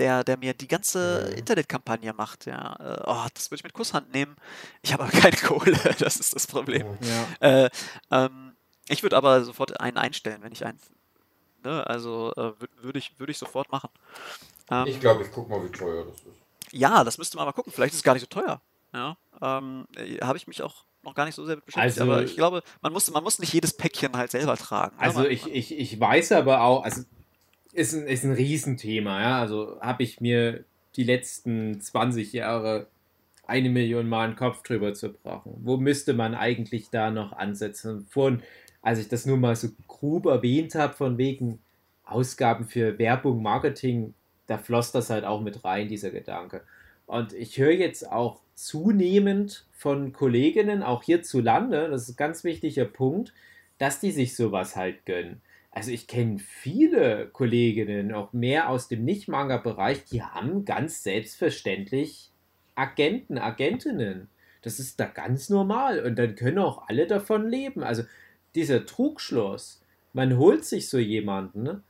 [0.00, 1.34] der, der mir die ganze.
[1.36, 4.34] Internetkampagne macht, ja, äh, oh, das würde ich mit Kusshand nehmen.
[4.82, 6.98] Ich habe aber keine Kohle, das ist das Problem.
[7.02, 7.64] Ja.
[7.64, 7.70] Äh,
[8.10, 8.56] ähm,
[8.88, 10.80] ich würde aber sofort einen einstellen, wenn ich einen,
[11.64, 13.90] ne, also äh, würde ich, würd ich sofort machen.
[14.70, 16.40] Ähm, ich glaube, ich gucke mal, wie teuer das ist.
[16.72, 17.72] Ja, das müsste man mal gucken.
[17.72, 18.60] Vielleicht ist es gar nicht so teuer.
[18.92, 22.00] Ja, ähm, äh, habe ich mich auch noch gar nicht so sehr mit beschäftigt.
[22.00, 24.96] Also, aber ich glaube, man muss, man muss nicht jedes Päckchen halt selber tragen.
[24.96, 25.02] Ne?
[25.02, 27.02] Also ich, ich, ich weiß aber auch, also
[27.72, 29.40] ist ein, ist ein Riesenthema, ja.
[29.40, 30.64] Also habe ich mir
[30.96, 32.88] die letzten 20 Jahre
[33.46, 35.54] eine Million Mal einen Kopf drüber zerbrochen.
[35.62, 38.06] Wo müsste man eigentlich da noch ansetzen?
[38.08, 38.42] Von,
[38.82, 41.60] als ich das nur mal so grob erwähnt habe, von wegen
[42.04, 44.14] Ausgaben für Werbung, Marketing,
[44.46, 46.62] da floss das halt auch mit rein, dieser Gedanke.
[47.06, 52.84] Und ich höre jetzt auch zunehmend von Kolleginnen, auch hierzulande, das ist ein ganz wichtiger
[52.84, 53.32] Punkt,
[53.78, 55.40] dass die sich sowas halt gönnen.
[55.70, 62.30] Also ich kenne viele Kolleginnen, auch mehr aus dem Nicht-Manga-Bereich, die haben ganz selbstverständlich
[62.74, 64.28] Agenten, Agentinnen.
[64.62, 67.82] Das ist da ganz normal und dann können auch alle davon leben.
[67.82, 68.02] Also
[68.54, 69.80] dieser Trugschluss,
[70.12, 71.82] man holt sich so jemanden, ne?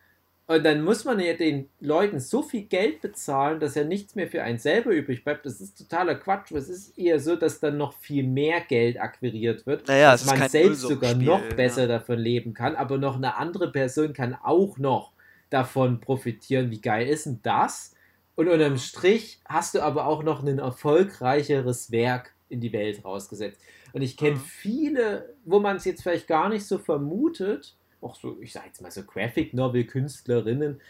[0.51, 4.27] Und dann muss man ja den Leuten so viel Geld bezahlen, dass ja nichts mehr
[4.27, 5.47] für einen selber übrig bleibt.
[5.47, 6.51] Das ist totaler Quatsch.
[6.51, 10.49] Es ist eher so, dass dann noch viel mehr Geld akquiriert wird, naja, dass man
[10.49, 11.87] selbst sogar noch besser ja.
[11.87, 15.13] davon leben kann, aber noch eine andere Person kann auch noch
[15.51, 16.73] davon profitieren.
[16.73, 17.95] Wie geil ist denn das?
[18.35, 23.61] Und unterm Strich hast du aber auch noch ein erfolgreicheres Werk in die Welt rausgesetzt.
[23.93, 24.41] Und ich kenne mhm.
[24.41, 28.81] viele, wo man es jetzt vielleicht gar nicht so vermutet, auch so, ich sage jetzt
[28.81, 30.81] mal so Graphic Novel Künstlerinnen,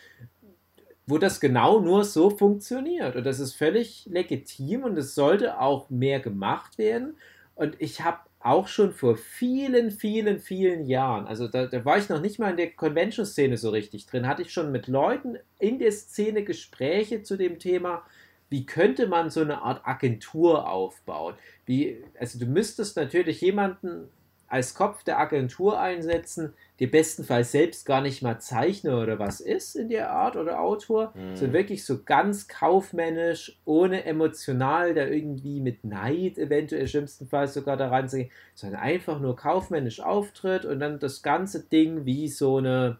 [1.06, 3.16] wo das genau nur so funktioniert.
[3.16, 7.16] Und das ist völlig legitim und es sollte auch mehr gemacht werden.
[7.54, 12.08] Und ich habe auch schon vor vielen, vielen, vielen Jahren, also da, da war ich
[12.08, 15.78] noch nicht mal in der Convention-Szene so richtig drin, hatte ich schon mit Leuten in
[15.78, 18.02] der Szene Gespräche zu dem Thema,
[18.50, 21.34] wie könnte man so eine Art Agentur aufbauen?
[21.64, 24.08] Wie, also du müsstest natürlich jemanden
[24.50, 29.76] als Kopf der Agentur einsetzen, der bestenfalls selbst gar nicht mal Zeichner oder was ist
[29.76, 31.36] in der Art oder Autor, mhm.
[31.36, 38.08] sondern wirklich so ganz kaufmännisch, ohne emotional da irgendwie mit Neid eventuell schlimmstenfalls sogar daran
[38.08, 42.98] zu gehen, sondern einfach nur kaufmännisch auftritt und dann das ganze Ding wie so eine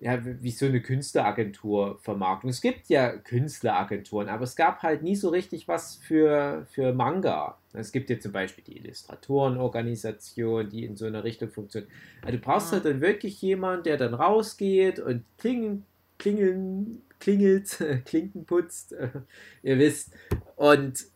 [0.00, 2.48] ja, wie so eine Künstleragentur vermarkten.
[2.48, 7.58] Es gibt ja Künstleragenturen, aber es gab halt nie so richtig was für, für Manga.
[7.72, 11.90] Es gibt ja zum Beispiel die Illustratorenorganisation, die in so einer Richtung funktioniert.
[12.22, 15.84] Also du brauchst halt dann wirklich jemanden, der dann rausgeht und klingeln,
[16.18, 18.94] klingeln, klingelt, Klinken putzt,
[19.64, 20.12] ihr wisst.
[20.54, 21.06] Und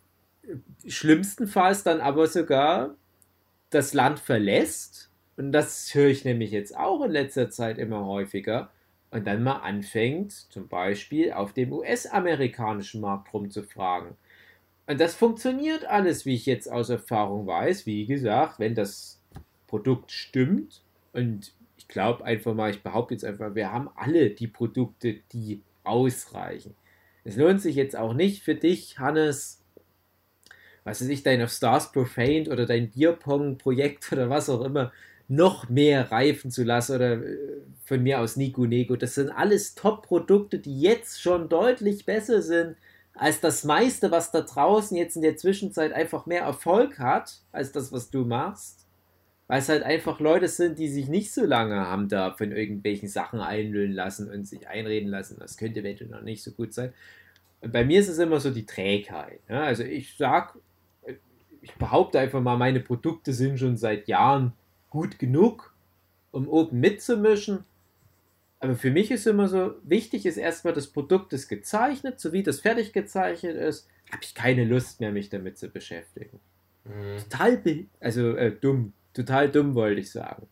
[0.89, 2.97] schlimmstenfalls dann aber sogar
[3.71, 8.71] das Land verlässt und das höre ich nämlich jetzt auch in letzter Zeit immer häufiger.
[9.11, 14.13] Und dann mal anfängt, zum Beispiel auf dem US-amerikanischen Markt rumzufragen.
[14.87, 17.85] Und das funktioniert alles, wie ich jetzt aus Erfahrung weiß.
[17.85, 19.21] Wie gesagt, wenn das
[19.67, 20.83] Produkt stimmt
[21.13, 25.63] und ich glaube einfach mal, ich behaupte jetzt einfach, wir haben alle die Produkte, die
[25.85, 26.75] ausreichen.
[27.25, 29.63] Es lohnt sich jetzt auch nicht für dich, Hannes,
[30.85, 34.93] was weiß ich, dein auf Stars Profaned oder dein Bierpong-Projekt oder was auch immer,
[35.33, 37.39] noch mehr reifen zu lassen oder äh,
[37.85, 38.97] von mir aus Nico Nego.
[38.97, 42.77] Das sind alles Top-Produkte, die jetzt schon deutlich besser sind
[43.15, 47.73] als das meiste, was da draußen jetzt in der Zwischenzeit einfach mehr Erfolg hat, als
[47.73, 48.87] das, was du machst.
[49.49, 53.09] Weil es halt einfach Leute sind, die sich nicht so lange haben da von irgendwelchen
[53.09, 55.37] Sachen einlullen lassen und sich einreden lassen.
[55.39, 56.93] Das könnte eventuell noch nicht so gut sein.
[57.61, 59.41] Und bei mir ist es immer so die Trägheit.
[59.49, 59.65] Ja?
[59.65, 60.57] Also ich sag,
[61.61, 64.53] ich behaupte einfach mal, meine Produkte sind schon seit Jahren
[64.93, 65.73] gut genug,
[66.32, 67.64] um oben mitzumischen.
[68.60, 72.43] Aber für mich ist immer so, wichtig ist erstmal, das Produkt ist gezeichnet, so wie
[72.43, 76.39] das fertig gezeichnet ist, habe ich keine Lust mehr, mich damit zu beschäftigen.
[76.85, 77.19] Mhm.
[77.19, 80.47] Total, also äh, dumm, total dumm wollte ich sagen.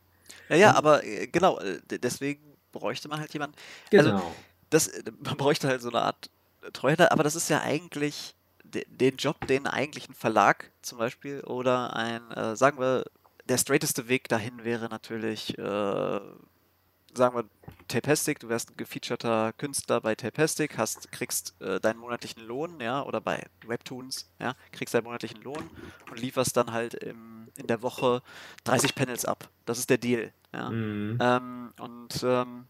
[0.48, 3.56] Ja, ja, aber äh, genau, äh, deswegen bräuchte man halt jemanden.
[3.92, 4.16] Also, genau.
[4.16, 4.34] Also,
[4.70, 6.30] das, äh, man bräuchte halt so eine Art
[6.72, 8.34] Treuhänder, aber das ist ja eigentlich
[8.64, 13.04] den Job, den eigentlich ein Verlag zum Beispiel oder ein, äh, sagen wir,
[13.51, 17.44] der straighteste Weg dahin wäre natürlich, äh, sagen wir,
[17.89, 23.02] Tapestic, du wärst ein gefeaturter Künstler bei Tapestic, hast, kriegst äh, deinen monatlichen Lohn, ja,
[23.02, 25.68] oder bei Webtoons, ja, kriegst deinen monatlichen Lohn
[26.09, 28.22] und lieferst dann halt im, in der Woche
[28.64, 29.48] 30 Panels ab.
[29.66, 30.70] Das ist der Deal, ja.
[30.70, 31.18] Mhm.
[31.20, 32.66] Ähm, und, ähm,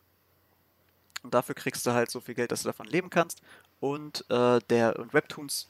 [1.23, 3.43] und dafür kriegst du halt so viel Geld, dass du davon leben kannst.
[3.81, 5.69] Und äh, der und Webtoons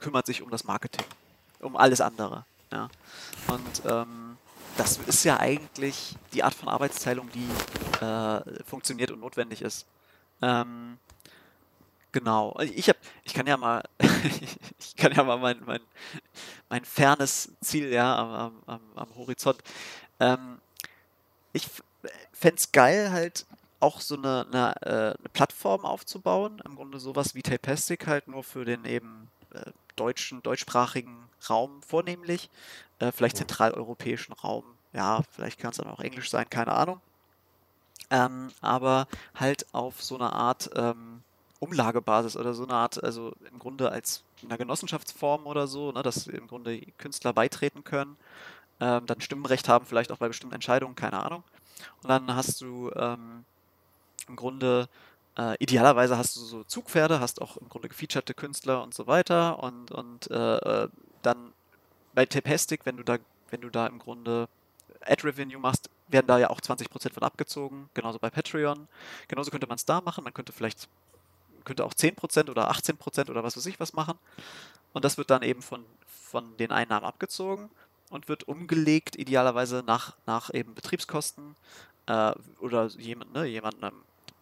[0.00, 1.04] kümmert sich um das Marketing,
[1.60, 2.46] um alles andere.
[2.72, 2.88] Ja.
[3.48, 4.27] Und ähm,
[4.78, 9.86] das ist ja eigentlich die Art von Arbeitsteilung, die äh, funktioniert und notwendig ist.
[10.40, 10.98] Ähm,
[12.12, 12.56] genau.
[12.60, 13.82] Ich hab, ich kann ja mal,
[14.78, 15.80] ich kann ja mal mein, mein,
[16.68, 19.58] mein fernes Ziel ja am, am, am Horizont.
[20.20, 20.60] Ähm,
[21.52, 21.68] ich
[22.32, 23.46] fände es geil, halt
[23.80, 26.62] auch so eine, eine, äh, eine, Plattform aufzubauen.
[26.64, 32.50] Im Grunde sowas wie Tapastic halt nur für den eben äh, deutschen, deutschsprachigen Raum vornehmlich.
[32.98, 34.64] Äh, vielleicht zentraleuropäischen Raum.
[34.92, 37.00] Ja, vielleicht kann es dann auch Englisch sein, keine Ahnung.
[38.10, 41.22] Ähm, aber halt auf so eine Art ähm,
[41.60, 46.02] Umlagebasis oder so eine Art, also im Grunde als in einer Genossenschaftsform oder so, ne,
[46.02, 48.16] dass im Grunde Künstler beitreten können,
[48.80, 51.42] ähm, dann Stimmenrecht haben, vielleicht auch bei bestimmten Entscheidungen, keine Ahnung.
[52.02, 53.44] Und dann hast du ähm,
[54.28, 54.88] im Grunde
[55.38, 59.62] äh, idealerweise hast du so Zugpferde, hast auch im Grunde gefeaturete Künstler und so weiter
[59.62, 60.88] und, und äh, äh
[61.22, 61.52] dann
[62.14, 63.18] bei Tapastic, wenn du da,
[63.50, 64.48] wenn du da im Grunde
[65.04, 68.88] Ad-Revenue machst, werden da ja auch 20% von abgezogen, genauso bei Patreon.
[69.26, 70.88] Genauso könnte man es da machen, man könnte vielleicht,
[71.64, 74.18] könnte auch 10% oder 18% oder was weiß ich was machen.
[74.92, 77.68] Und das wird dann eben von, von den Einnahmen abgezogen
[78.10, 81.56] und wird umgelegt, idealerweise nach, nach eben Betriebskosten
[82.06, 83.92] äh, oder jemand, ne, jemandem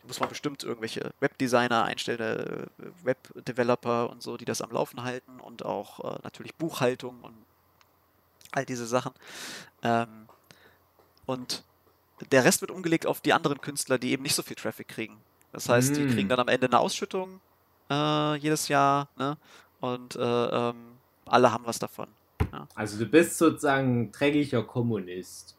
[0.06, 5.40] muss man bestimmt irgendwelche Webdesigner einstellen, äh, Webdeveloper und so, die das am Laufen halten
[5.40, 7.34] und auch äh, natürlich Buchhaltung und
[8.52, 9.12] all diese Sachen.
[9.82, 10.28] Ähm,
[11.26, 11.64] und
[12.30, 15.18] der Rest wird umgelegt auf die anderen Künstler, die eben nicht so viel Traffic kriegen.
[15.52, 15.94] Das heißt, mm.
[15.94, 17.40] die kriegen dann am Ende eine Ausschüttung
[17.90, 19.36] äh, jedes Jahr ne?
[19.80, 20.76] und äh, ähm,
[21.26, 22.08] alle haben was davon.
[22.52, 22.66] Ja.
[22.74, 25.56] Also du bist sozusagen dreckiger Kommunist.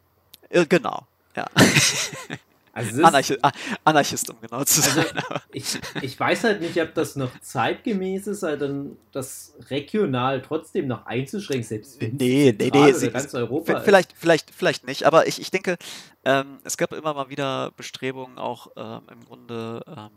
[0.48, 1.06] Äh, genau,
[1.36, 1.46] ja.
[2.78, 3.36] Also Anarchi
[3.84, 5.04] Anarchist, um genau zu sein.
[5.14, 10.42] Also ich, ich weiß halt nicht, ob das noch zeitgemäß ist, halt dann das regional
[10.42, 15.04] trotzdem noch einzuschränken, selbst wenn nee, nee, nee, oder ganz Europa vielleicht, vielleicht, vielleicht nicht,
[15.04, 15.76] aber ich, ich denke,
[16.24, 20.10] ähm, es gab immer mal wieder Bestrebungen auch ähm, im Grunde ähm,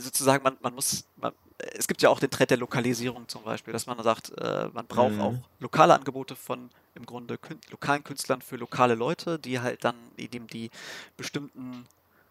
[0.00, 3.72] sozusagen, man, man muss, man, es gibt ja auch den Trend der Lokalisierung zum Beispiel,
[3.72, 5.20] dass man sagt, äh, man braucht mhm.
[5.20, 9.96] auch lokale Angebote von im Grunde kün lokalen Künstlern für lokale Leute, die halt dann
[10.16, 10.70] eben die
[11.16, 11.86] bestimmten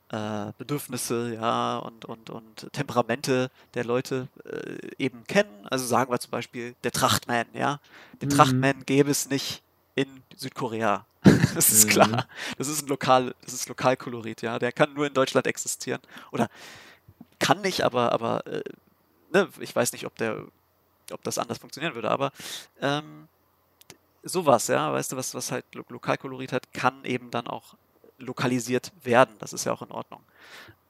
[0.10, 5.66] äh, Bedürfnisse ja, und, und, und Temperamente der Leute äh, eben kennen.
[5.66, 7.80] Also sagen wir zum Beispiel der Trachtman, ja.
[8.22, 8.34] Den mhm.
[8.34, 9.64] Trachtman gäbe es nicht
[9.96, 11.06] in Südkorea.
[11.56, 11.90] das ist mhm.
[11.90, 12.28] klar.
[12.58, 14.60] Das ist ein lokal, das ist Lokalkolorit, ja.
[14.60, 16.02] Der kann nur in Deutschland existieren.
[16.32, 16.50] Oder
[17.40, 18.64] kann nicht, aber, aber äh,
[19.34, 20.46] ne, ich weiß nicht, ob der,
[21.12, 22.32] ob das anders funktionieren würde, aber
[22.80, 23.28] ähm,
[24.26, 27.76] sowas, ja, weißt du, was, was halt Lo Lokalkolorit hat, kann eben dann auch
[28.18, 29.36] lokalisiert werden.
[29.40, 30.22] Das ist ja auch in Ordnung.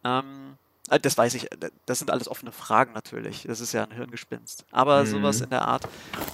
[0.04, 0.58] Ähm,
[0.90, 1.48] äh, das weiß ich,
[1.86, 3.44] das sind alles offene Fragen natürlich.
[3.44, 4.66] Das ist ja ein Hirngespinst.
[4.72, 5.08] Aber mhm.
[5.08, 5.88] sowas in der Art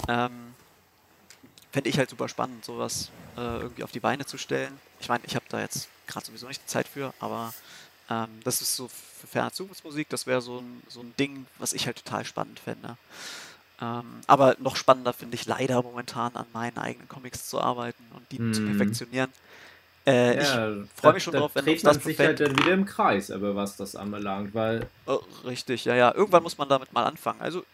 [0.08, 0.54] ähm,
[1.72, 4.78] fände ich halt super spannend, sowas äh, irgendwie auf die Beine zu stellen.
[5.00, 7.52] Ich meine, ich habe da jetzt gerade sowieso nicht die Zeit für, aber
[8.10, 11.72] ähm, das ist so für ferne Zukunftsmusik, das wäre so ein, so ein Ding, was
[11.72, 12.96] ich halt total spannend fände.
[13.82, 18.22] Ähm, aber noch spannender finde ich leider momentan an meinen eigenen Comics zu arbeiten und
[18.30, 18.54] die mm.
[18.54, 18.76] zu mhm.
[18.76, 19.30] perfektionieren.
[20.06, 22.84] Äh, ja, ich freue mich schon drauf, wenn das man sich halt dann wieder im
[22.84, 24.86] Kreis, aber was das anbelangt, weil.
[25.06, 26.14] Oh, richtig, ja, ja.
[26.14, 27.40] Irgendwann muss man damit mal anfangen.
[27.40, 27.64] Also,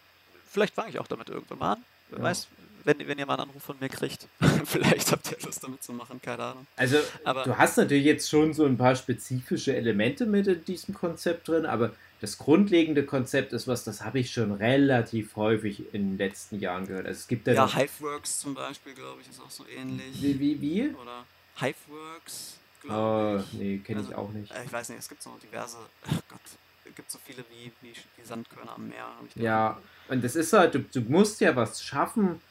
[0.49, 1.83] vielleicht fange ich auch damit irgendwann mal an.
[2.09, 2.25] Wer ja.
[2.25, 2.47] weiß,
[2.85, 4.27] wenn, wenn ihr mal einen Anruf von mir kriegt.
[4.65, 6.67] Vielleicht habt ihr Lust damit zu machen, keine Ahnung.
[6.75, 10.93] Also, aber du hast natürlich jetzt schon so ein paar spezifische Elemente mit in diesem
[10.93, 11.91] Konzept drin, aber
[12.21, 16.85] das grundlegende Konzept ist was, das habe ich schon relativ häufig in den letzten Jahren
[16.85, 17.05] gehört.
[17.05, 20.21] Also es gibt ja, ja Hiveworks zum Beispiel, glaube ich, ist auch so ähnlich.
[20.21, 20.61] Wie, wie?
[20.61, 20.89] wie?
[20.95, 21.25] Oder
[21.55, 22.59] Hiveworks.
[22.89, 24.51] Oh, nee, kenne also, ich auch nicht.
[24.51, 26.39] Äh, ich weiß nicht, es gibt so diverse, oh Gott,
[26.85, 29.07] es gibt so viele wie, wie, wie Sandkörner am Meer.
[29.35, 32.41] Ja, und das ist halt, du, du musst ja was schaffen,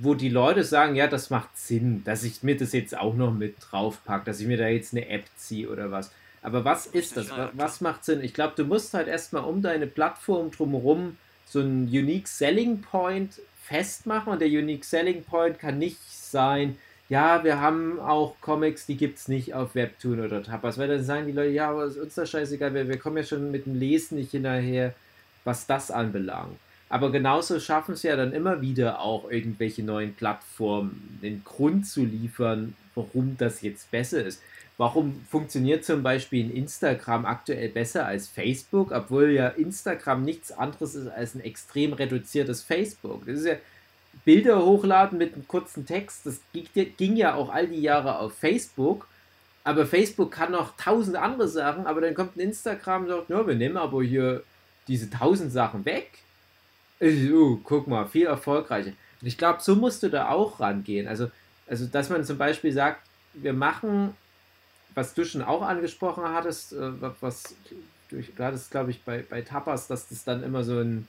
[0.00, 3.32] wo die Leute sagen, ja, das macht Sinn, dass ich mir das jetzt auch noch
[3.32, 6.10] mit draufpacke, dass ich mir da jetzt eine App ziehe oder was.
[6.42, 7.30] Aber was ist das?
[7.54, 8.22] Was macht Sinn?
[8.22, 11.16] Ich glaube, du musst halt erstmal um deine Plattform drumherum
[11.46, 16.76] so einen Unique Selling Point festmachen und der Unique Selling Point kann nicht sein,
[17.08, 21.02] ja, wir haben auch Comics, die gibt es nicht auf Webtoon oder Tapas, weil dann
[21.02, 23.64] sagen die Leute, ja, aber ist uns das scheißegal, wir, wir kommen ja schon mit
[23.64, 24.94] dem Lesen nicht hinterher,
[25.44, 26.56] was das anbelangt.
[26.90, 32.04] Aber genauso schaffen es ja dann immer wieder auch irgendwelche neuen Plattformen, den Grund zu
[32.04, 34.42] liefern, warum das jetzt besser ist.
[34.78, 40.94] Warum funktioniert zum Beispiel ein Instagram aktuell besser als Facebook, obwohl ja Instagram nichts anderes
[40.94, 43.26] ist als ein extrem reduziertes Facebook.
[43.26, 43.56] Das ist ja
[44.24, 49.08] Bilder hochladen mit einem kurzen Text, das ging ja auch all die Jahre auf Facebook.
[49.64, 53.46] Aber Facebook kann noch tausend andere Sachen, aber dann kommt ein Instagram und sagt, ja,
[53.46, 54.44] wir nehmen aber hier
[54.86, 56.18] diese tausend Sachen weg.
[57.00, 58.92] Oh, guck mal, viel erfolgreicher.
[59.20, 61.08] Und ich glaube, so musst du da auch rangehen.
[61.08, 61.30] Also,
[61.66, 63.02] also, dass man zum Beispiel sagt,
[63.34, 64.14] wir machen
[64.98, 67.54] was du schon auch angesprochen hattest, äh, was
[68.10, 71.06] du, du hattest, glaube ich, bei, bei Tapas, dass das dann immer so ein,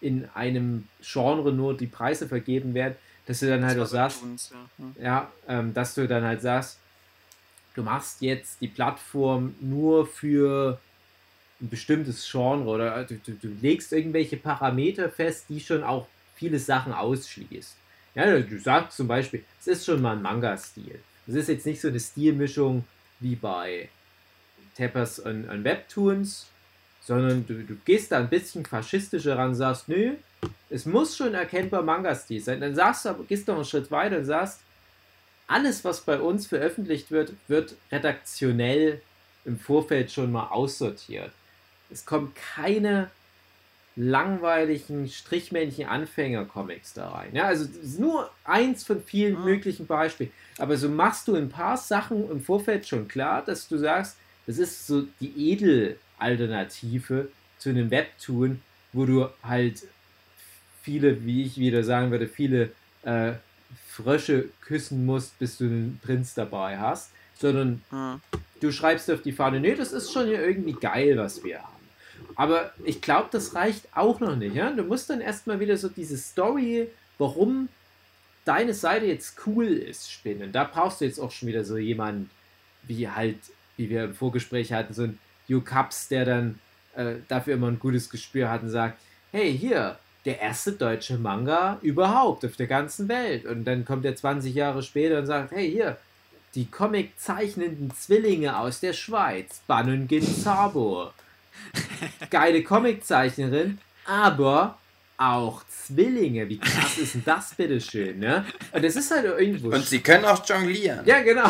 [0.00, 2.94] in einem Genre nur die Preise vergeben werden,
[3.26, 4.96] dass du dann halt auch sagst, uns, ja, hm.
[5.02, 6.78] ja ähm, dass du dann halt sagst,
[7.74, 10.78] du machst jetzt die Plattform nur für
[11.60, 16.06] ein bestimmtes Genre oder äh, du, du, du legst irgendwelche Parameter fest, die schon auch
[16.36, 17.74] viele Sachen ausschließt.
[18.14, 21.00] Ja, du sagst zum Beispiel, es ist schon mal ein Manga-Stil.
[21.26, 22.84] Es ist jetzt nicht so eine Stilmischung,
[23.24, 23.88] wie bei
[24.76, 26.46] Tappers und, und Webtoons,
[27.00, 30.14] sondern du, du gehst da ein bisschen faschistischer ran und sagst, nö,
[30.70, 32.60] es muss schon erkennbar Manga-Stil sein.
[32.60, 34.60] Dann sagst du, gehst noch einen Schritt weiter und sagst,
[35.46, 39.00] alles, was bei uns veröffentlicht wird, wird redaktionell
[39.44, 41.32] im Vorfeld schon mal aussortiert.
[41.90, 43.10] Es kommen keine
[43.96, 47.30] langweiligen Strichmännchen Anfänger-Comics da rein.
[47.32, 47.66] Ja, also
[47.98, 49.44] nur eins von vielen mhm.
[49.44, 50.30] möglichen Beispielen.
[50.58, 54.16] Aber so machst du ein paar Sachen im Vorfeld schon klar, dass du sagst,
[54.46, 58.60] das ist so die Edel-Alternative zu einem Webtoon,
[58.92, 59.82] wo du halt
[60.82, 62.72] viele, wie ich wieder sagen würde, viele
[63.02, 63.32] äh,
[63.88, 68.20] Frösche küssen musst, bis du einen Prinz dabei hast, sondern mhm.
[68.60, 71.73] du schreibst auf die Fahne, nee, das ist schon irgendwie geil, was wir haben.
[72.36, 74.54] Aber ich glaube, das reicht auch noch nicht.
[74.54, 74.70] Ja?
[74.70, 76.88] Du musst dann erstmal wieder so diese Story,
[77.18, 77.68] warum
[78.44, 80.52] deine Seite jetzt cool ist, spinnen.
[80.52, 82.30] Da brauchst du jetzt auch schon wieder so jemanden,
[82.82, 83.38] wie halt,
[83.76, 86.58] wie wir im Vorgespräch hatten, so ein Hugh Cups, der dann
[86.94, 88.98] äh, dafür immer ein gutes Gespür hat und sagt,
[89.32, 93.44] hey, hier, der erste deutsche Manga überhaupt auf der ganzen Welt.
[93.44, 95.98] Und dann kommt er 20 Jahre später und sagt, hey, hier,
[96.54, 101.10] die Comic-zeichnenden Zwillinge aus der Schweiz, Bannen Ginzabo.
[102.30, 104.78] Geile Comiczeichnerin, aber
[105.16, 106.48] auch Zwillinge.
[106.48, 108.44] Wie krass ist denn das bitteschön, ne?
[108.72, 109.68] Und das ist halt irgendwo.
[109.68, 111.06] Und sie können auch jonglieren.
[111.06, 111.48] Ja, genau.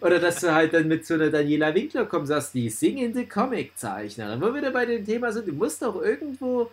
[0.00, 4.40] Oder dass du halt dann mit so einer Daniela Winkler kommst, sagst, die singende Comiczeichnerin.
[4.40, 6.70] Wo wir wieder bei dem Thema sind, du musst doch irgendwo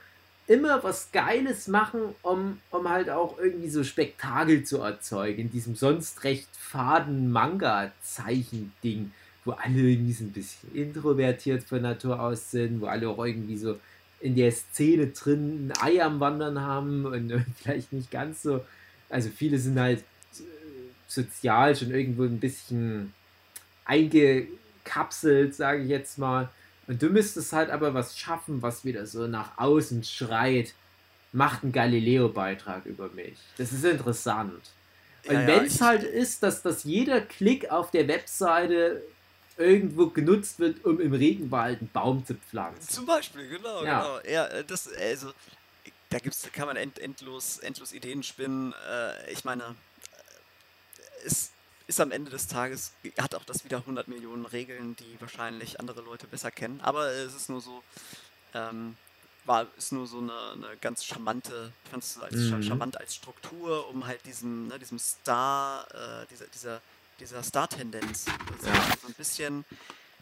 [0.48, 5.76] immer was Geiles machen, um, um halt auch irgendwie so Spektakel zu erzeugen, in diesem
[5.76, 9.12] sonst recht faden Manga-Zeichen-Ding
[9.48, 13.58] wo alle irgendwie so ein bisschen introvertiert von Natur aus sind, wo alle auch irgendwie
[13.58, 13.80] so
[14.20, 18.64] in der Szene drin ein Ei am Wandern haben und, vielleicht nicht ganz so.
[19.10, 20.44] Also viele sind halt äh,
[21.08, 23.14] sozial schon irgendwo ein bisschen
[23.86, 26.50] eingekapselt, sage ich jetzt mal.
[26.88, 30.74] Und du müsstest halt aber was schaffen, was wieder so nach außen schreit.
[31.34, 33.38] Macht einen Galileo-Beitrag über mich.
[33.58, 34.62] Das ist interessant.
[35.28, 39.04] Und ja, wenn es halt ist, dass, dass jeder Klick auf der Webseite
[39.58, 42.88] irgendwo genutzt wird, um im Regenwald einen Baum zu pflanzen.
[42.88, 44.02] Zum Beispiel, genau, ja.
[44.02, 44.20] genau.
[44.32, 45.34] Ja, äh, das, also,
[46.10, 48.74] da gibt's, kann man end, endlos, endlos Ideen spinnen.
[48.90, 49.76] Äh, ich meine,
[51.26, 51.52] es
[51.88, 56.02] ist am Ende des Tages, hat auch das wieder 100 Millionen Regeln, die wahrscheinlich andere
[56.02, 56.82] Leute besser kennen.
[56.82, 57.82] Aber es ist nur so,
[58.54, 58.96] ähm,
[59.46, 62.62] war, ist nur so eine, eine ganz charmante, ich fand es als mhm.
[62.62, 66.82] charmant als Struktur, um halt diesem, ne, diesem Star, äh, dieser, dieser
[67.20, 68.26] dieser Star-Tendenz.
[68.54, 68.84] Also ja.
[69.02, 69.66] So ein bisschen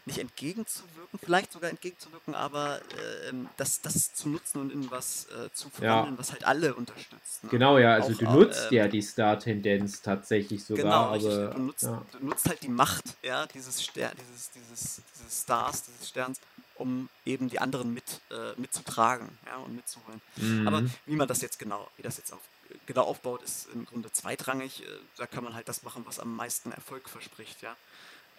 [0.06, 5.50] nicht entgegenzuwirken, vielleicht sogar entgegenzuwirken, aber äh, das, das zu nutzen und in was äh,
[5.52, 6.18] zu verwandeln, ja.
[6.18, 7.42] was halt alle unterstützt.
[7.42, 7.50] Ne?
[7.50, 10.84] Genau, ja, also auch, du nutzt äh, ja die Star-Tendenz tatsächlich sogar.
[10.84, 12.02] Genau, aber du nutzt, ja.
[12.12, 16.40] du nutzt halt die Macht ja, dieses, Ster dieses, dieses, dieses Stars, dieses Sterns,
[16.76, 20.20] um eben die anderen mit, äh, mitzutragen ja, und mitzuholen.
[20.36, 20.68] Mhm.
[20.68, 22.40] Aber wie man das jetzt genau, wie das jetzt auf
[22.86, 24.82] genau aufbaut, ist im Grunde zweitrangig.
[24.82, 24.86] Äh,
[25.16, 27.76] da kann man halt das machen, was am meisten Erfolg verspricht, ja.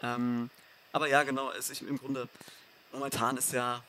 [0.01, 0.49] Ähm,
[0.91, 2.29] aber ja, genau, es ist im Grunde,
[2.91, 3.83] momentan ist ja,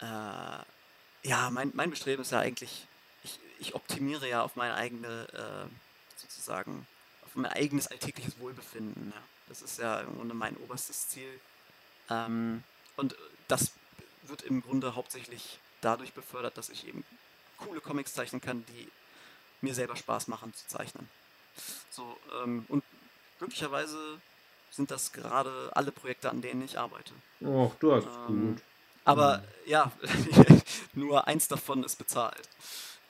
[0.00, 2.86] äh, ja, mein, mein Bestreben ist ja eigentlich,
[3.22, 6.86] ich, ich optimiere ja auf meine eigene, äh, sozusagen,
[7.24, 9.12] auf mein eigenes alltägliches Wohlbefinden.
[9.14, 9.22] Ja.
[9.48, 11.40] Das ist ja im Grunde mein oberstes Ziel.
[12.10, 12.64] Ähm,
[12.96, 13.16] und
[13.48, 13.72] das
[14.22, 17.04] wird im Grunde hauptsächlich dadurch befördert, dass ich eben
[17.58, 18.90] coole Comics zeichnen kann, die
[19.62, 21.08] mir selber Spaß machen zu zeichnen.
[21.90, 22.82] So, ähm, und
[23.38, 24.20] glücklicherweise
[24.70, 27.12] sind das gerade alle Projekte, an denen ich arbeite.
[27.44, 28.62] Ach, du hast ähm, gut.
[29.04, 29.44] Aber mhm.
[29.66, 29.92] ja,
[30.94, 32.48] nur eins davon ist bezahlt.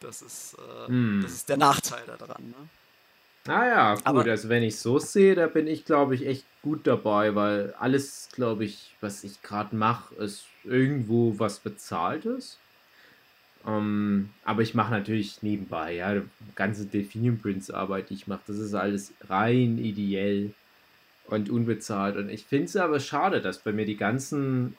[0.01, 0.57] Das ist,
[0.89, 1.23] äh, mhm.
[1.23, 2.49] das ist der Nachteil daran.
[2.49, 2.69] Ne?
[3.45, 6.87] Naja, gut, Aber also wenn ich so sehe, da bin ich, glaube ich, echt gut
[6.87, 12.59] dabei, weil alles, glaube ich, was ich gerade mache, ist irgendwo was Bezahltes.
[13.67, 16.21] Ähm, aber ich mache natürlich nebenbei, ja,
[16.55, 20.53] ganze Delphinium Prince Arbeit, die ich mache, das ist alles rein ideell
[21.27, 22.17] und unbezahlt.
[22.17, 24.77] Und ich finde es aber schade, dass bei mir die ganzen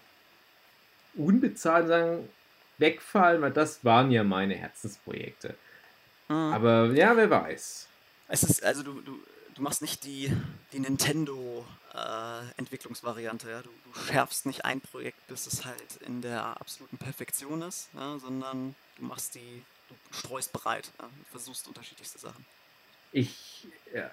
[1.16, 2.30] unbezahlten Sachen
[2.78, 5.56] wegfallen, weil das waren ja meine Herzensprojekte.
[6.28, 6.36] Mhm.
[6.36, 7.88] Aber ja, wer weiß.
[8.28, 9.20] Es ist, also du, du,
[9.56, 10.32] du machst nicht die,
[10.72, 13.62] die Nintendo-Entwicklungsvariante, äh, ja.
[13.62, 18.18] Du, du, schärfst nicht ein Projekt, bis es halt in der absoluten Perfektion ist, ja,
[18.20, 22.46] sondern du machst die, du streust breit, ja, du versuchst unterschiedlichste Sachen.
[23.12, 23.68] Ich,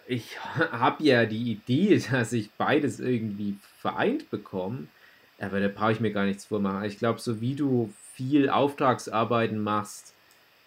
[0.07, 4.89] ich habe ja die Idee, dass ich beides irgendwie vereint bekomme,
[5.39, 6.85] aber da brauche ich mir gar nichts vormachen.
[6.85, 10.15] Ich glaube, so wie du viel Auftragsarbeiten machst,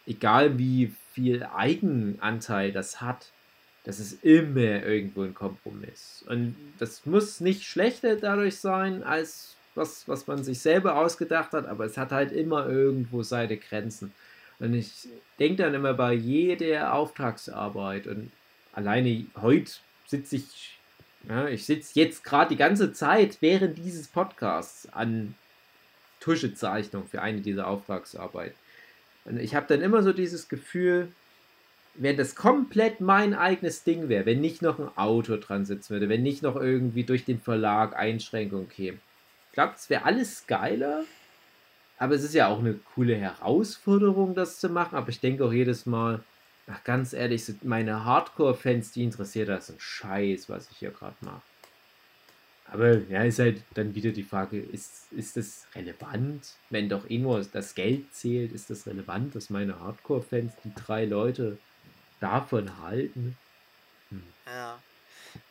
[0.07, 3.31] egal wie viel Eigenanteil das hat,
[3.83, 6.23] das ist immer irgendwo ein Kompromiss.
[6.27, 11.65] Und das muss nicht schlechter dadurch sein, als was, was man sich selber ausgedacht hat,
[11.65, 14.13] aber es hat halt immer irgendwo seine Grenzen.
[14.59, 15.07] Und ich
[15.39, 18.31] denke dann immer bei jeder Auftragsarbeit und
[18.71, 19.71] alleine heute
[20.07, 20.77] sitze ich,
[21.27, 25.35] ja, ich sitze jetzt gerade die ganze Zeit während dieses Podcasts an
[26.19, 28.55] Tuschezeichnung für eine dieser Auftragsarbeiten.
[29.25, 31.11] Und ich habe dann immer so dieses Gefühl,
[31.95, 36.09] wenn das komplett mein eigenes Ding wäre, wenn nicht noch ein Autor dran sitzen würde,
[36.09, 38.97] wenn nicht noch irgendwie durch den Verlag Einschränkungen käme.
[39.49, 41.03] Ich glaube, das wäre alles geiler,
[41.99, 44.95] aber es ist ja auch eine coole Herausforderung, das zu machen.
[44.95, 46.23] Aber ich denke auch jedes Mal,
[46.67, 51.41] ach ganz ehrlich, meine Hardcore-Fans, die interessiert das ein Scheiß, was ich hier gerade mache.
[52.71, 56.55] Aber ja, ist halt dann wieder die Frage, ist, ist das relevant?
[56.71, 61.59] Wenn doch nur das Geld zählt, ist das relevant, dass meine Hardcore-Fans, die drei Leute,
[62.23, 63.35] davon halten.
[64.09, 64.23] Hm.
[64.47, 64.79] Ja.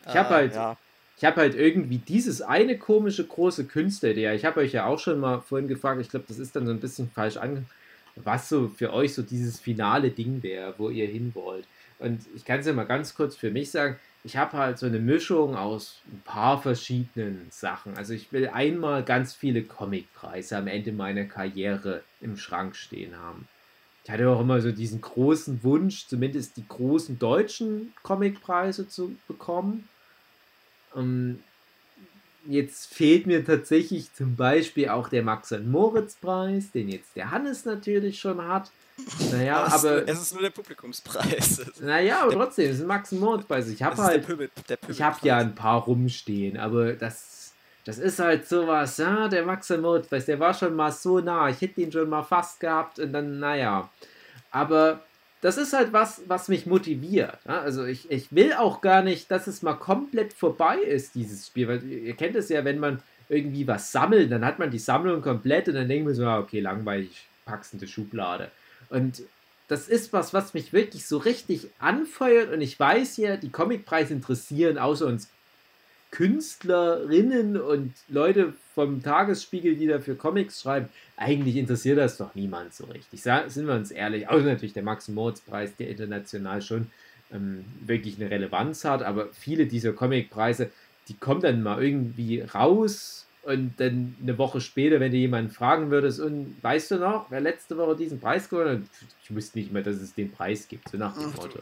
[0.07, 0.77] Ich habe äh, halt, ja.
[1.19, 5.21] ich habe halt irgendwie dieses eine komische große Künstler, ich habe euch ja auch schon
[5.21, 7.65] mal vorhin gefragt, ich glaube, das ist dann so ein bisschen falsch ange,
[8.17, 11.67] was so für euch so dieses finale Ding wäre, wo ihr hin wollt.
[11.99, 14.87] Und ich kann es ja mal ganz kurz für mich sagen, ich habe halt so
[14.87, 17.97] eine Mischung aus ein paar verschiedenen Sachen.
[17.97, 23.49] Also ich will einmal ganz viele Comicpreise am Ende meiner Karriere im Schrank stehen haben
[24.05, 29.89] ich hatte auch immer so diesen großen Wunsch, zumindest die großen deutschen Comicpreise zu bekommen.
[30.97, 31.39] Ähm,
[32.47, 37.31] jetzt fehlt mir tatsächlich zum Beispiel auch der Max und Moritz Preis, den jetzt der
[37.31, 38.73] Hannes natürlich schon hat.
[39.31, 39.75] Naja, aber.
[39.75, 41.65] aber es ist nur der Publikumspreis.
[41.81, 43.69] Naja, aber trotzdem, es ist ein Max und Moritz Preis.
[43.69, 44.23] Ich habe halt.
[44.23, 47.42] Der Pöbel, der ich habe ja ein paar rumstehen, aber das
[47.85, 51.61] das ist halt sowas, ja, der Max Notweis, der war schon mal so nah, ich
[51.61, 53.91] hätte ihn schon mal fast gehabt und dann, naja.
[54.51, 55.01] Aber
[55.41, 57.39] das ist halt was, was mich motiviert.
[57.47, 57.61] Ja?
[57.61, 61.67] Also ich, ich will auch gar nicht, dass es mal komplett vorbei ist, dieses Spiel,
[61.67, 65.21] weil ihr kennt es ja, wenn man irgendwie was sammelt, dann hat man die Sammlung
[65.21, 67.27] komplett und dann denkt man so, ah, okay, langweilig,
[67.73, 68.51] die Schublade.
[68.89, 69.23] Und
[69.67, 74.13] das ist was, was mich wirklich so richtig anfeuert und ich weiß ja, die Comicpreise
[74.13, 75.29] interessieren außer uns
[76.13, 82.85] Künstlerinnen und Leute vom Tagesspiegel, die dafür Comics schreiben, eigentlich interessiert das doch niemand so
[82.85, 83.23] richtig.
[83.23, 86.91] Sind wir uns ehrlich, außer natürlich der Max-Moritz-Preis, der international schon
[87.33, 90.71] ähm, wirklich eine Relevanz hat, aber viele dieser Comicpreise,
[91.09, 95.91] die kommen dann mal irgendwie raus und dann eine Woche später, wenn du jemanden fragen
[95.91, 99.09] würdest, und weißt du noch, wer letzte Woche diesen Preis gewonnen hat?
[99.25, 101.61] Ich wusste nicht mehr, dass es den Preis gibt, so nach dem Motto.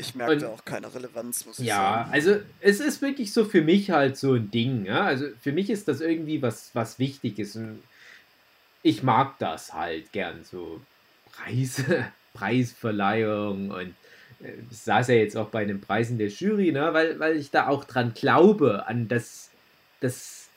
[0.00, 2.08] Ich merke auch keine Relevanz, muss ich ja, sagen.
[2.08, 4.86] Ja, also es ist wirklich so für mich halt so ein Ding.
[4.86, 5.04] Ja?
[5.04, 7.56] Also für mich ist das irgendwie was, was wichtig ist.
[7.56, 7.82] Und
[8.82, 10.80] ich mag das halt gern, so
[11.32, 13.94] Preise, Preisverleihung und
[14.42, 16.92] äh, ich saß ja jetzt auch bei den Preisen der Jury, ne?
[16.92, 19.50] weil, weil ich da auch dran glaube, an das,
[20.00, 20.48] das,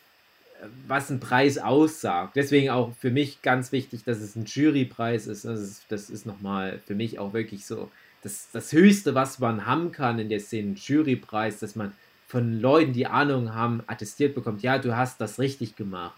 [0.87, 2.35] was ein Preis aussagt.
[2.35, 5.45] Deswegen auch für mich ganz wichtig, dass es ein Jurypreis ist.
[5.45, 7.91] Das ist, das ist nochmal für mich auch wirklich so
[8.23, 11.93] das, das Höchste, was man haben kann in der Szene, Jurypreis, dass man
[12.27, 16.15] von Leuten, die Ahnung haben, attestiert bekommt, ja, du hast das richtig gemacht.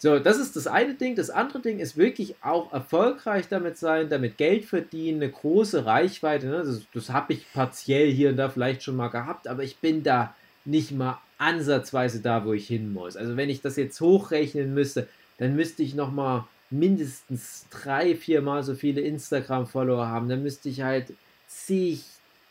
[0.00, 1.16] So, das ist das eine Ding.
[1.16, 6.46] Das andere Ding ist wirklich auch erfolgreich damit sein, damit Geld verdienen, eine große Reichweite.
[6.46, 6.62] Ne?
[6.64, 10.04] Das, das habe ich partiell hier und da vielleicht schon mal gehabt, aber ich bin
[10.04, 13.16] da nicht mal ansatzweise da, wo ich hin muss.
[13.16, 15.08] Also wenn ich das jetzt hochrechnen müsste,
[15.38, 20.28] dann müsste ich noch mal mindestens drei, vier Mal so viele Instagram-Follower haben.
[20.28, 21.12] Dann müsste ich halt
[21.48, 22.04] zig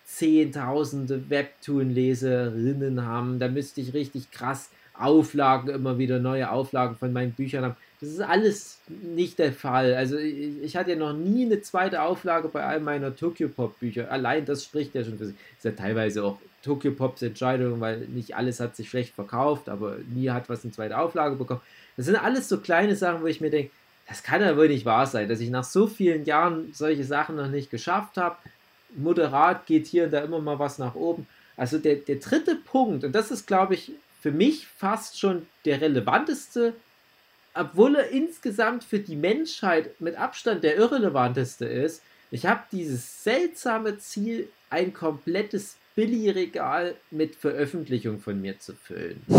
[0.09, 3.39] Zehntausende Webtoon-Leserinnen haben.
[3.39, 7.75] Da müsste ich richtig krass Auflagen, immer wieder neue Auflagen von meinen Büchern haben.
[7.99, 9.93] Das ist alles nicht der Fall.
[9.95, 13.79] Also ich, ich hatte ja noch nie eine zweite Auflage bei all meiner Tokyo Pop
[13.79, 14.09] Bücher.
[14.09, 15.35] Allein das spricht ja schon für sich.
[15.57, 19.97] Ist ja teilweise auch Tokyo Pops Entscheidung, weil nicht alles hat sich schlecht verkauft, aber
[20.13, 21.61] nie hat was eine zweite Auflage bekommen.
[21.95, 23.71] Das sind alles so kleine Sachen, wo ich mir denke,
[24.07, 27.35] das kann ja wohl nicht wahr sein, dass ich nach so vielen Jahren solche Sachen
[27.35, 28.37] noch nicht geschafft habe.
[28.97, 31.27] Moderat geht hier und da immer mal was nach oben.
[31.55, 33.91] Also der, der dritte Punkt, und das ist, glaube ich,
[34.21, 36.73] für mich fast schon der relevanteste
[37.57, 43.97] obwohl er insgesamt für die Menschheit mit Abstand der irrelevanteste ist, ich habe dieses seltsame
[43.99, 49.23] Ziel, ein komplettes Billy-Regal mit Veröffentlichung von mir zu füllen.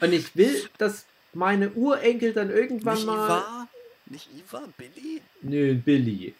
[0.00, 3.26] Und ich will, dass meine Urenkel dann irgendwann nicht mal.
[3.26, 3.68] Iva?
[4.06, 4.68] Nicht Iva?
[4.76, 5.22] Billy?
[5.42, 6.34] Nö, Billy.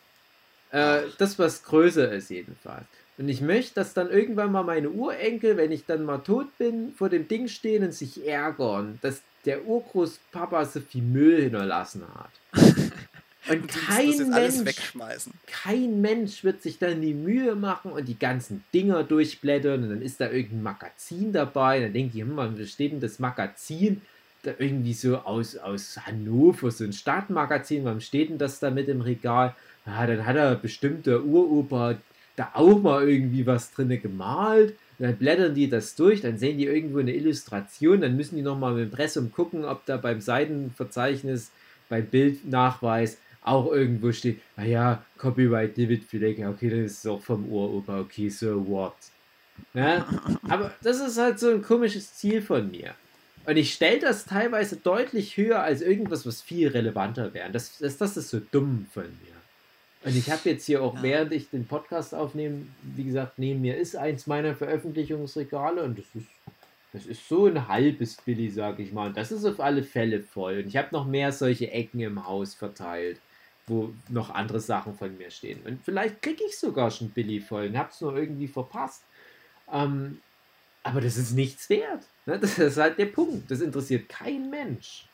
[0.71, 2.87] Äh, das, was größer ist, jedenfalls.
[3.19, 6.93] Und ich möchte, dass dann irgendwann mal meine Urenkel, wenn ich dann mal tot bin,
[6.93, 12.63] vor dem Ding stehen und sich ärgern, dass der Urgroßpapa so viel Müll hinterlassen hat.
[13.49, 14.77] Und, und kein Mensch,
[15.47, 20.03] kein Mensch wird sich dann die Mühe machen und die ganzen Dinger durchblättern und dann
[20.03, 21.79] ist da irgendein Magazin dabei.
[21.79, 24.03] Dann denke ich, hm, was steht denn das Magazin?
[24.43, 28.89] Da irgendwie so aus, aus Hannover, so ein Stadtmagazin, warum steht denn das da mit
[28.89, 29.55] im Regal?
[29.87, 31.97] Ja, dann hat er bestimmt der Uropa
[32.35, 36.67] da auch mal irgendwie was drinne gemalt dann blättern die das durch, dann sehen die
[36.67, 41.51] irgendwo eine Illustration, dann müssen die nochmal dem Impressum gucken, ob da beim Seitenverzeichnis,
[41.89, 48.01] beim Bildnachweis auch irgendwo steht, naja, Copyright David Fleck, okay, das ist auch vom Uropa,
[48.01, 48.95] okay, so what.
[49.75, 50.07] Ja?
[50.49, 52.95] Aber das ist halt so ein komisches Ziel von mir.
[53.45, 57.51] Und ich stelle das teilweise deutlich höher als irgendwas, was viel relevanter wäre.
[57.53, 59.36] Das, das, das ist so dumm von mir.
[60.07, 61.03] Und ich habe jetzt hier auch, ja.
[61.03, 66.05] während ich den Podcast aufnehme, wie gesagt, neben mir ist eins meiner Veröffentlichungsregale und das
[66.15, 66.29] ist,
[66.93, 69.09] das ist so ein halbes Billy, sag ich mal.
[69.09, 70.61] Und das ist auf alle Fälle voll.
[70.61, 73.19] Und ich habe noch mehr solche Ecken im Haus verteilt,
[73.67, 75.59] wo noch andere Sachen von mir stehen.
[75.65, 79.03] Und vielleicht kriege ich sogar schon Billy voll und habe es nur irgendwie verpasst.
[79.73, 80.21] Ähm,
[80.85, 82.05] aber das ist nichts wert.
[82.27, 82.39] Ne?
[82.39, 83.51] Das ist halt der Punkt.
[83.51, 85.09] Das interessiert kein Mensch.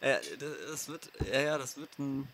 [0.00, 0.18] Ja,
[0.70, 2.28] das wird, ja, ja, das wird ein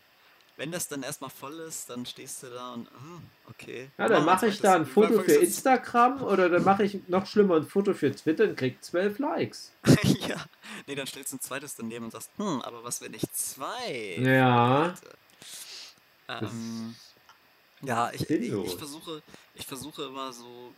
[0.55, 3.89] wenn das dann erstmal voll ist, dann stehst du da und, oh, okay.
[3.97, 7.55] Ja, dann mache ich da ein Foto für Instagram oder dann mache ich noch schlimmer
[7.55, 9.71] ein Foto für Twitter und krieg zwölf Likes.
[10.27, 10.37] ja,
[10.85, 14.17] nee, dann stellst du ein zweites daneben und sagst, hm, aber was, wenn ich zwei?
[14.19, 14.93] Ja.
[16.27, 16.95] Ähm,
[17.81, 19.21] ja, ich, ich, ich, versuche,
[19.55, 20.73] ich versuche immer so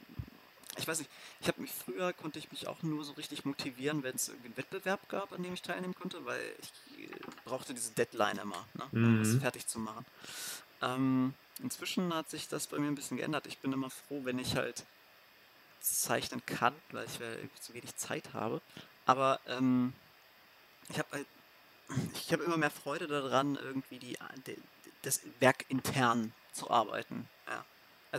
[0.78, 1.12] ich weiß nicht,
[1.42, 4.48] ich habe mich früher konnte ich mich auch nur so richtig motivieren, wenn es irgendwie
[4.48, 7.10] einen Wettbewerb gab, an dem ich teilnehmen konnte, weil ich äh,
[7.46, 9.42] brauchte diese Deadline immer, ne, um das mhm.
[9.42, 10.06] fertig zu machen.
[10.82, 13.48] Ähm, inzwischen hat sich das bei mir ein bisschen geändert.
[13.48, 14.86] Ich bin immer froh, wenn ich halt
[15.80, 18.62] zeichnen kann, weil ich äh, zu wenig Zeit habe.
[19.06, 19.94] Aber ähm,
[20.90, 21.28] ich habe halt,
[22.14, 24.58] ich habe immer mehr Freude daran, irgendwie die, die,
[25.04, 27.30] das Werk intern zu arbeiten.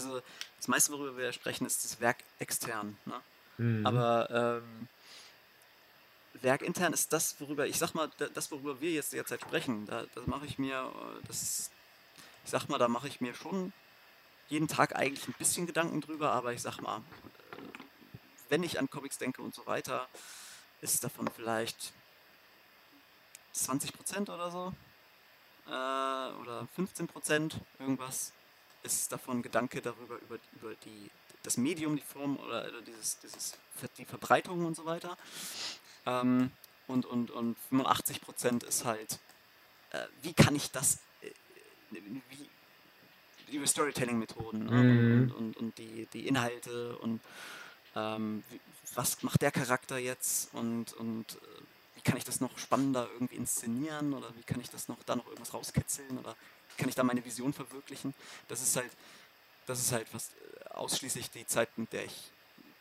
[0.05, 0.21] Also
[0.59, 2.99] das meiste, worüber wir sprechen, ist das Werk extern.
[3.07, 3.21] Ne?
[3.57, 3.87] Mhm.
[3.87, 4.89] Aber ähm,
[6.43, 10.05] Werk intern ist das, worüber, ich sag mal, das, worüber wir jetzt derzeit sprechen, da,
[10.15, 10.93] das mache ich mir,
[11.27, 11.71] das,
[12.45, 13.73] ich sag mal, da mache ich mir schon
[14.49, 17.01] jeden Tag eigentlich ein bisschen Gedanken drüber, aber ich sag mal,
[18.51, 20.09] wenn ich an Comics denke und so weiter,
[20.83, 21.95] ist davon vielleicht
[23.55, 24.75] 20% oder so
[25.67, 28.33] äh, oder 15% irgendwas
[28.87, 31.11] ist davon Gedanke darüber, über, über die,
[31.43, 33.59] das Medium, die Form oder dieses, dieses,
[33.99, 35.17] die Verbreitung und so weiter.
[36.07, 36.51] Ähm,
[36.87, 39.19] und, und, und 85 Prozent ist halt,
[39.91, 41.31] äh, wie kann ich das, äh,
[41.91, 42.49] wie,
[43.57, 44.71] über Storytelling-Methoden ne?
[44.71, 45.23] mhm.
[45.23, 47.21] und, und, und, die, die Inhalte und
[47.95, 48.61] ähm, wie,
[48.95, 51.39] was macht der Charakter jetzt und, und äh,
[51.97, 55.17] wie kann ich das noch spannender irgendwie inszenieren oder wie kann ich das noch da
[55.17, 56.37] noch irgendwas rauskitzeln oder
[56.77, 58.15] kann ich da meine Vision verwirklichen?
[58.49, 58.91] Das ist halt,
[59.67, 62.31] das ist halt was äh, ausschließlich die Zeit, mit der ich,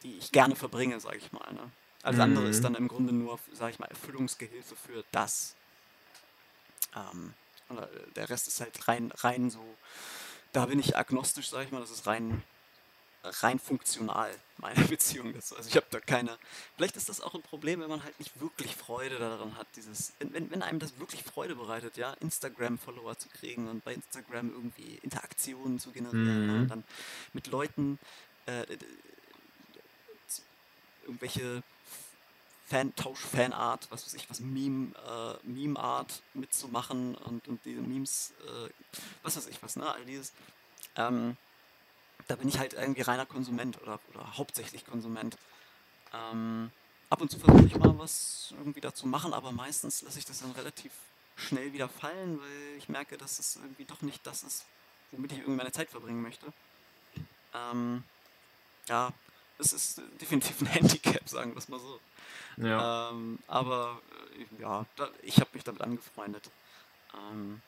[0.04, 1.54] die ich gerne verbringe, sage ich mal.
[1.54, 1.72] Ne?
[2.04, 2.24] Alles mhm.
[2.24, 2.64] andere ist mhm.
[2.64, 5.56] dann im Grunde nur, sage ich mal, Erfüllungsgehilfe für das.
[6.96, 7.34] Ähm,
[7.70, 9.64] oder äh, der Rest ist halt rein, rein so,
[10.52, 12.44] da bin ich agnostisch, sage ich mal, das ist rein
[13.42, 15.56] rein funktional, meine Beziehung dazu.
[15.56, 16.38] Also ich habe da keine.
[16.76, 20.14] Vielleicht ist das auch ein Problem, wenn man halt nicht wirklich Freude daran hat, dieses,
[20.20, 25.00] wenn, wenn einem das wirklich Freude bereitet, ja, Instagram-Follower zu kriegen und bei Instagram irgendwie
[25.02, 26.62] Interaktionen zu generieren mhm.
[26.62, 26.84] und dann
[27.34, 28.00] mit Leuten
[28.46, 28.66] äh,
[31.06, 31.64] irgendwelche
[32.68, 38.70] Fan, Tausch-Fanart, was weiß ich, was Meme, äh, Meme-Art mitzumachen und, und diese Memes, äh,
[39.22, 40.34] was weiß ich was, ne, all dieses.
[40.96, 41.38] Ähm,
[42.28, 45.38] da bin ich halt irgendwie reiner Konsument oder, oder hauptsächlich Konsument.
[46.14, 46.72] Ähm,
[47.10, 50.40] ab und zu versuche ich mal was irgendwie dazu machen, aber meistens lasse ich das
[50.40, 50.92] dann relativ
[51.36, 54.66] schnell wieder fallen, weil ich merke, dass es irgendwie doch nicht das ist,
[55.12, 56.48] womit ich irgendwie meine Zeit verbringen möchte.
[57.54, 58.04] Ähm,
[58.88, 59.12] ja,
[59.58, 62.00] es ist definitiv ein Handicap, sagen wir es mal so.
[62.58, 63.10] Ja.
[63.12, 64.02] Ähm, aber
[64.38, 66.50] äh, ja, da, ich habe mich damit angefreundet.
[67.14, 67.62] Ähm,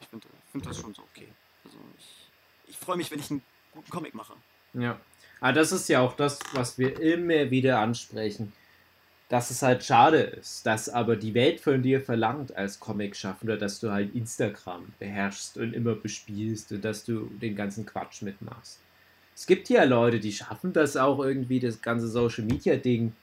[0.00, 1.32] ich finde find das schon so okay.
[1.64, 2.30] Also ich,
[2.68, 3.42] ich freue mich, wenn ich guten
[3.90, 4.34] Comic mache.
[4.74, 5.00] Ja.
[5.40, 8.52] Aber das ist ja auch das, was wir immer wieder ansprechen.
[9.28, 13.80] Dass es halt schade ist, dass aber die Welt von dir verlangt als Comic-Schaffender, dass
[13.80, 18.78] du halt Instagram beherrschst und immer bespielst und dass du den ganzen Quatsch mitmachst.
[19.34, 23.14] Es gibt ja Leute, die schaffen das auch irgendwie, das ganze Social Media Ding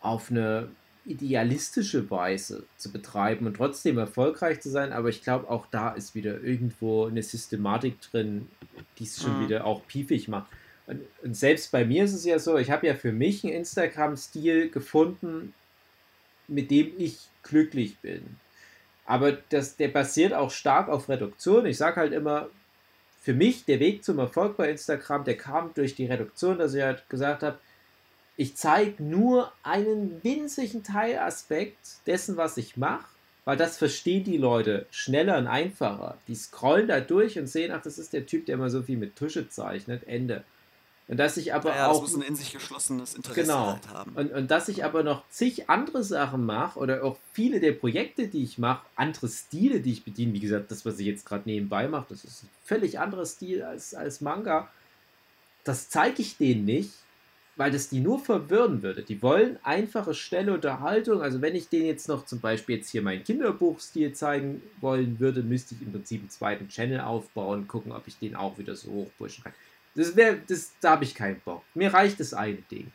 [0.00, 0.68] auf eine
[1.04, 6.14] idealistische Weise zu betreiben und trotzdem erfolgreich zu sein, aber ich glaube, auch da ist
[6.14, 8.48] wieder irgendwo eine Systematik drin,
[8.98, 9.44] die es schon mhm.
[9.44, 10.50] wieder auch piefig macht.
[10.86, 13.54] Und, und, selbst bei mir ist es ja so, ich habe ja für mich einen
[13.54, 15.54] Instagram-Stil gefunden,
[16.48, 18.36] mit dem ich glücklich bin.
[19.06, 21.66] Aber das, der basiert auch stark auf Reduktion.
[21.66, 22.48] Ich sage halt immer,
[23.20, 26.82] für mich der Weg zum Erfolg bei Instagram, der kam durch die Reduktion, dass ich
[26.82, 27.58] halt gesagt habe,
[28.40, 31.76] ich zeige nur einen winzigen Teilaspekt
[32.06, 33.04] dessen, was ich mache,
[33.44, 36.16] weil das verstehen die Leute schneller und einfacher.
[36.26, 38.96] Die scrollen da durch und sehen, ach, das ist der Typ, der immer so viel
[38.96, 40.08] mit Tusche zeichnet.
[40.08, 40.42] Ende.
[41.06, 42.00] Und dass ich aber ja, auch.
[42.00, 43.72] Das muss ein in sich geschlossenes Interesse genau.
[43.72, 44.12] halt haben.
[44.14, 48.28] Und, und dass ich aber noch zig andere Sachen mache oder auch viele der Projekte,
[48.28, 50.32] die ich mache, andere Stile, die ich bediene.
[50.32, 53.64] Wie gesagt, das, was ich jetzt gerade nebenbei mache, das ist ein völlig anderer Stil
[53.64, 54.70] als, als Manga.
[55.62, 56.92] Das zeige ich denen nicht,
[57.60, 59.02] weil das die nur verwirren würde.
[59.02, 61.20] Die wollen einfache, schnelle Unterhaltung.
[61.20, 65.42] Also wenn ich denen jetzt noch zum Beispiel jetzt hier meinen Kinderbuchstil zeigen wollen würde,
[65.42, 68.90] müsste ich im Prinzip einen zweiten Channel aufbauen, gucken, ob ich den auch wieder so
[68.90, 69.52] hochpushen kann.
[69.94, 71.62] Das wäre, das, da habe ich keinen Bock.
[71.74, 72.90] Mir reicht das eine Ding.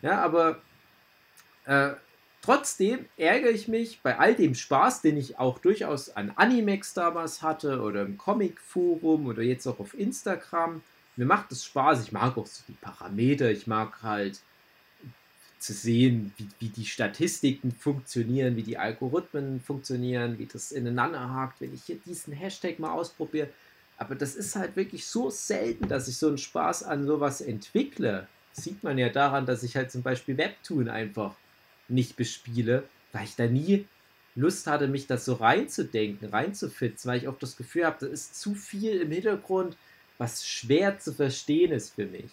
[0.00, 0.62] Ja, aber
[1.66, 1.90] äh,
[2.40, 7.42] trotzdem ärgere ich mich bei all dem Spaß, den ich auch durchaus an Animex damals
[7.42, 10.80] hatte oder im Comic-Forum oder jetzt auch auf Instagram.
[11.18, 12.04] Mir macht es Spaß.
[12.04, 13.50] Ich mag auch so die Parameter.
[13.50, 14.38] Ich mag halt
[15.58, 21.60] zu sehen, wie, wie die Statistiken funktionieren, wie die Algorithmen funktionieren, wie das ineinander hakt,
[21.60, 23.48] wenn ich hier diesen Hashtag mal ausprobiere.
[23.96, 28.28] Aber das ist halt wirklich so selten, dass ich so einen Spaß an sowas entwickle.
[28.52, 31.34] sieht man ja daran, dass ich halt zum Beispiel Webtoon einfach
[31.88, 33.88] nicht bespiele, weil ich da nie
[34.36, 38.40] Lust hatte, mich das so reinzudenken, reinzufitzen, weil ich auch das Gefühl habe, da ist
[38.40, 39.76] zu viel im Hintergrund,
[40.18, 42.30] was schwer zu verstehen ist für mich.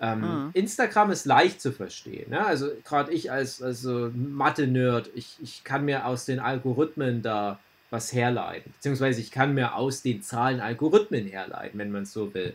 [0.00, 0.50] Ähm, mhm.
[0.54, 2.30] Instagram ist leicht zu verstehen.
[2.30, 2.44] Ne?
[2.44, 7.58] Also gerade ich als also Mathe-Nerd, ich, ich kann mir aus den Algorithmen da
[7.90, 8.72] was herleiten.
[8.74, 12.54] Beziehungsweise ich kann mir aus den Zahlen Algorithmen herleiten, wenn man es so will.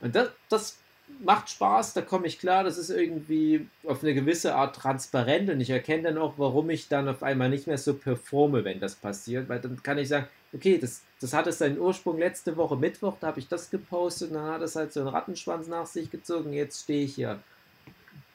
[0.00, 0.78] Und das, das
[1.22, 5.60] macht Spaß, da komme ich klar, das ist irgendwie auf eine gewisse Art transparent und
[5.60, 8.94] ich erkenne dann auch, warum ich dann auf einmal nicht mehr so performe, wenn das
[8.94, 13.16] passiert, weil dann kann ich sagen, okay, das, das hatte seinen Ursprung letzte Woche Mittwoch,
[13.20, 16.10] da habe ich das gepostet und dann hat es halt so einen Rattenschwanz nach sich
[16.10, 17.40] gezogen, jetzt stehe ich hier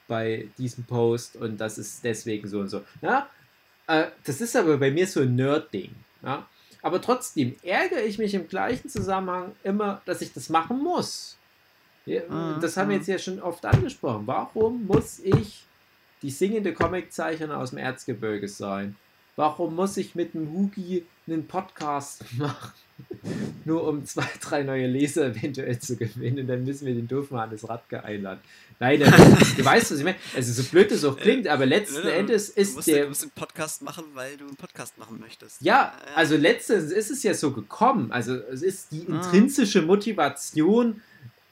[0.07, 2.83] bei diesem Post und das ist deswegen so und so.
[3.01, 3.29] Ja,
[3.87, 5.91] äh, das ist aber bei mir so ein Nerd-Ding.
[6.23, 6.47] Ja?
[6.81, 11.37] Aber trotzdem ärgere ich mich im gleichen Zusammenhang immer, dass ich das machen muss.
[12.05, 12.61] Ja, mhm.
[12.61, 14.27] Das haben wir jetzt ja schon oft angesprochen.
[14.27, 15.65] Warum muss ich
[16.21, 18.95] die singende Comiczeichnerin aus dem Erzgebirge sein?
[19.35, 22.71] Warum muss ich mit dem Hugi einen Podcast machen?
[23.65, 26.47] Nur um zwei, drei neue Leser eventuell zu gewinnen.
[26.47, 28.39] Dann müssen wir den doofen Hannes Radke einladen.
[28.79, 28.99] Nein,
[29.57, 30.15] du weißt, was ich meine.
[30.33, 33.03] Also so blöd es auch klingt, aber letzten Endes ist du musst, der...
[33.03, 35.61] Du musst einen Podcast machen, weil du einen Podcast machen möchtest.
[35.61, 38.13] Ja, also letztens ist es ja so gekommen.
[38.13, 39.15] Also es ist die ah.
[39.15, 41.01] intrinsische Motivation,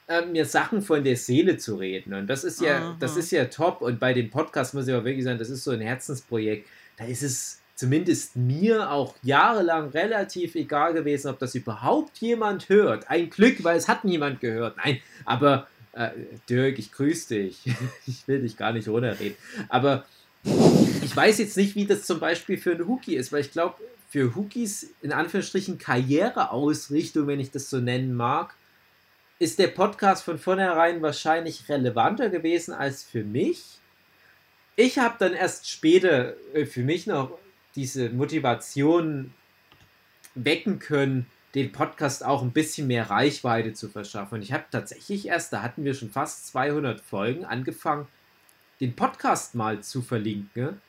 [0.07, 2.13] äh, mir Sachen von der Seele zu reden.
[2.13, 2.97] Und das ist ja, Aha.
[3.01, 3.81] das ist ja top.
[3.81, 6.69] Und bei dem Podcast muss ich auch wirklich sagen, das ist so ein Herzensprojekt.
[6.95, 13.09] Da ist es zumindest mir auch jahrelang relativ egal gewesen, ob das überhaupt jemand hört.
[13.09, 14.77] Ein Glück, weil es hat niemand gehört.
[14.77, 16.11] Nein, aber äh,
[16.49, 17.59] Dirk, ich grüße dich.
[18.07, 19.35] ich will dich gar nicht runterreden.
[19.67, 20.05] Aber
[20.45, 23.75] ich weiß jetzt nicht, wie das zum Beispiel für einen Hookie ist, weil ich glaube,
[24.09, 28.55] für Hookies in Anführungsstrichen Karriereausrichtung, wenn ich das so nennen mag,
[29.39, 33.61] ist der Podcast von vornherein wahrscheinlich relevanter gewesen als für mich.
[34.77, 37.37] Ich habe dann erst später äh, für mich noch
[37.75, 39.33] diese Motivation
[40.35, 44.35] wecken können, den Podcast auch ein bisschen mehr Reichweite zu verschaffen.
[44.35, 48.07] Und ich habe tatsächlich erst, da hatten wir schon fast 200 Folgen, angefangen,
[48.79, 50.81] den Podcast mal zu verlinken,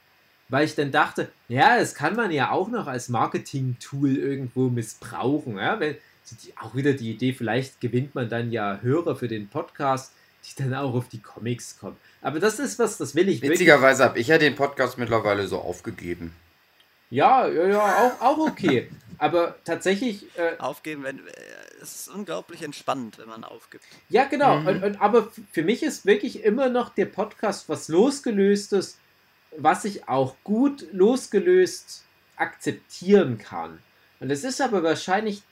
[0.48, 5.58] weil ich dann dachte, ja, das kann man ja auch noch als Marketing-Tool irgendwo missbrauchen.
[5.58, 5.80] Ja?
[5.80, 5.98] Weil,
[6.58, 10.74] auch wieder die Idee, vielleicht gewinnt man dann ja Hörer für den Podcast, die dann
[10.74, 11.96] auch auf die Comics kommen.
[12.22, 15.58] Aber das ist was, das will ich Witzigerweise habe ich ja den Podcast mittlerweile so
[15.58, 16.34] aufgegeben.
[17.14, 18.90] Ja, ja, ja, auch, auch okay.
[19.18, 20.26] Aber tatsächlich.
[20.36, 21.30] Äh, Aufgeben, wenn, äh,
[21.80, 23.84] es ist unglaublich entspannend, wenn man aufgibt.
[24.08, 24.58] Ja, genau.
[24.58, 24.66] Mhm.
[24.66, 28.98] Und, und, aber für mich ist wirklich immer noch der Podcast was losgelöstes,
[29.56, 32.04] was ich auch gut losgelöst
[32.34, 33.78] akzeptieren kann.
[34.18, 35.44] Und es ist aber wahrscheinlich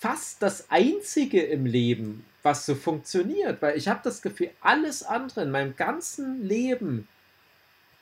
[0.00, 5.42] fast das Einzige im Leben, was so funktioniert, weil ich habe das Gefühl, alles andere
[5.42, 7.06] in meinem ganzen Leben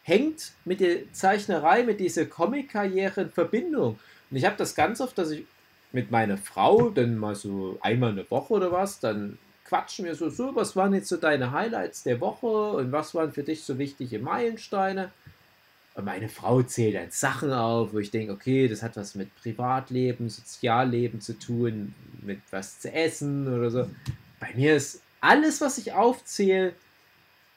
[0.05, 3.99] hängt mit der Zeichnerei, mit dieser Comic-Karriere in Verbindung.
[4.31, 5.45] Und ich habe das ganz oft, dass ich
[5.93, 10.29] mit meiner Frau dann mal so einmal eine Woche oder was, dann quatschen wir so,
[10.29, 13.79] so, was waren jetzt so deine Highlights der Woche und was waren für dich so
[13.79, 15.11] wichtige Meilensteine?
[15.95, 19.35] Und meine Frau zählt dann Sachen auf, wo ich denke, okay, das hat was mit
[19.37, 23.89] Privatleben, Sozialleben zu tun, mit was zu essen oder so.
[24.41, 26.75] Bei mir ist alles, was ich aufzähle,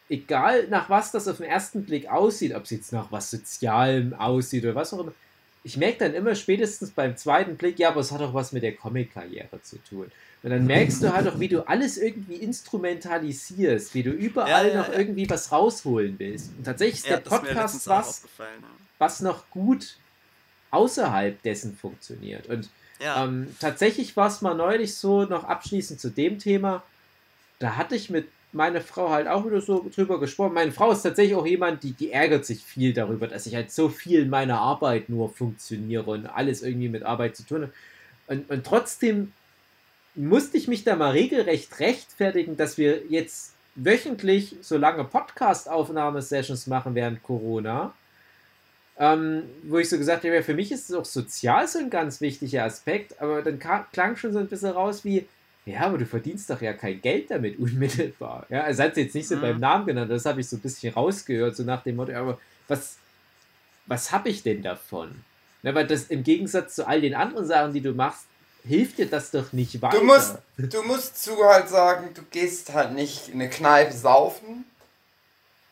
[0.10, 4.14] egal nach was das auf den ersten Blick aussieht, ob es jetzt nach was Sozialem
[4.14, 5.14] aussieht oder was auch immer,
[5.64, 8.64] ich merke dann immer spätestens beim zweiten Blick, ja, aber es hat auch was mit
[8.64, 10.10] der Comic-Karriere zu tun.
[10.44, 14.74] Und dann merkst du halt auch, wie du alles irgendwie instrumentalisierst, wie du überall ja,
[14.74, 15.00] ja, noch ja.
[15.00, 16.52] irgendwie was rausholen willst.
[16.58, 18.24] Und tatsächlich ist der Podcast was,
[18.98, 19.98] was noch gut
[20.72, 22.48] außerhalb dessen funktioniert.
[22.48, 22.70] Und
[23.00, 26.84] ähm, tatsächlich war es mal neulich so, noch abschließend zu dem Thema,
[27.60, 30.54] da hatte ich mit meine Frau halt auch wieder so drüber gesprochen.
[30.54, 33.72] Meine Frau ist tatsächlich auch jemand, die, die ärgert sich viel darüber, dass ich halt
[33.72, 37.74] so viel in meiner Arbeit nur funktioniere und alles irgendwie mit Arbeit zu tun habe.
[38.28, 39.34] Und, und trotzdem
[40.16, 46.96] musste ich mich da mal regelrecht rechtfertigen, dass wir jetzt wöchentlich so lange Podcast-Aufnahmesessions machen
[46.96, 47.94] während Corona.
[49.00, 51.92] Ähm, wo ich so gesagt habe, ja, für mich ist es auch sozial so ein
[51.92, 55.28] ganz wichtiger Aspekt, aber dann klang schon so ein bisschen raus wie,
[55.68, 58.46] ja, aber du verdienst doch ja kein Geld damit unmittelbar.
[58.50, 59.42] Ja, also hat sie jetzt nicht so mhm.
[59.42, 62.40] beim Namen genannt, das habe ich so ein bisschen rausgehört, so nach dem Motto, aber
[62.68, 62.96] was,
[63.86, 65.24] was habe ich denn davon?
[65.64, 68.26] Ja, weil das im Gegensatz zu all den anderen Sachen, die du machst,
[68.64, 69.98] hilft dir das doch nicht weiter.
[69.98, 74.66] Du musst, du musst zu halt sagen, du gehst halt nicht in eine Kneipe saufen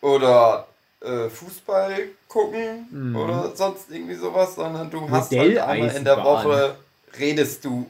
[0.02, 0.68] oder
[1.02, 3.16] äh, Fußball gucken mhm.
[3.16, 6.76] oder sonst irgendwie sowas, sondern du hast halt einmal in der Woche
[7.18, 7.90] redest du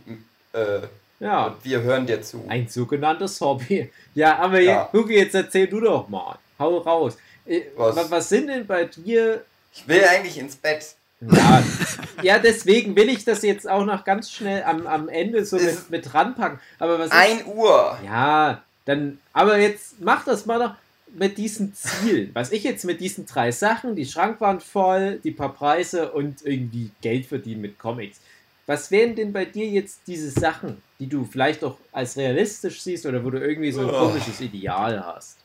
[0.53, 0.81] äh,
[1.19, 1.47] ja.
[1.47, 2.43] Und wir hören dir zu.
[2.47, 3.89] Ein sogenanntes Hobby.
[4.15, 4.89] Ja, aber ja.
[4.93, 6.39] Jetzt, jetzt erzähl du doch mal.
[6.57, 7.17] Hau raus.
[7.45, 8.09] Äh, was?
[8.09, 9.43] was sind denn bei dir.
[9.73, 10.95] Ich will eigentlich ins Bett.
[11.19, 11.63] Ja,
[12.21, 15.89] ja, deswegen will ich das jetzt auch noch ganz schnell am, am Ende so mit,
[15.89, 16.59] mit ranpacken.
[16.79, 17.97] Aber was 1 Uhr.
[18.05, 20.75] Ja, dann, aber jetzt mach das mal noch
[21.13, 22.31] mit diesen Zielen.
[22.33, 26.91] Was ich jetzt mit diesen drei Sachen, die Schrankwand voll, die paar Preise und irgendwie
[27.01, 28.19] Geld verdienen mit Comics.
[28.67, 33.05] Was wären denn bei dir jetzt diese Sachen, die du vielleicht auch als realistisch siehst
[33.05, 34.07] oder wo du irgendwie so ein oh.
[34.07, 35.37] komisches Ideal hast?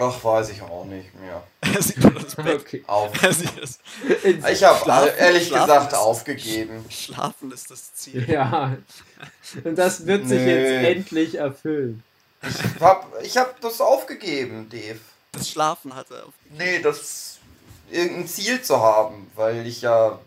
[0.00, 1.42] Ach, weiß ich auch nicht mehr.
[1.74, 2.84] Er sieht nur das Bett okay.
[2.86, 3.12] auf.
[3.22, 6.84] ich habe ehrlich Schlafen gesagt ist, aufgegeben.
[6.88, 8.28] Schlafen ist das Ziel.
[8.28, 8.76] Ja,
[9.64, 10.54] und das wird sich nee.
[10.54, 12.02] jetzt endlich erfüllen.
[12.42, 15.00] Ich habe ich hab das aufgegeben, Dave.
[15.32, 16.56] Das Schlafen hat er aufgegeben.
[16.56, 17.38] Nee, das
[17.90, 20.18] irgendein Ziel zu haben, weil ich ja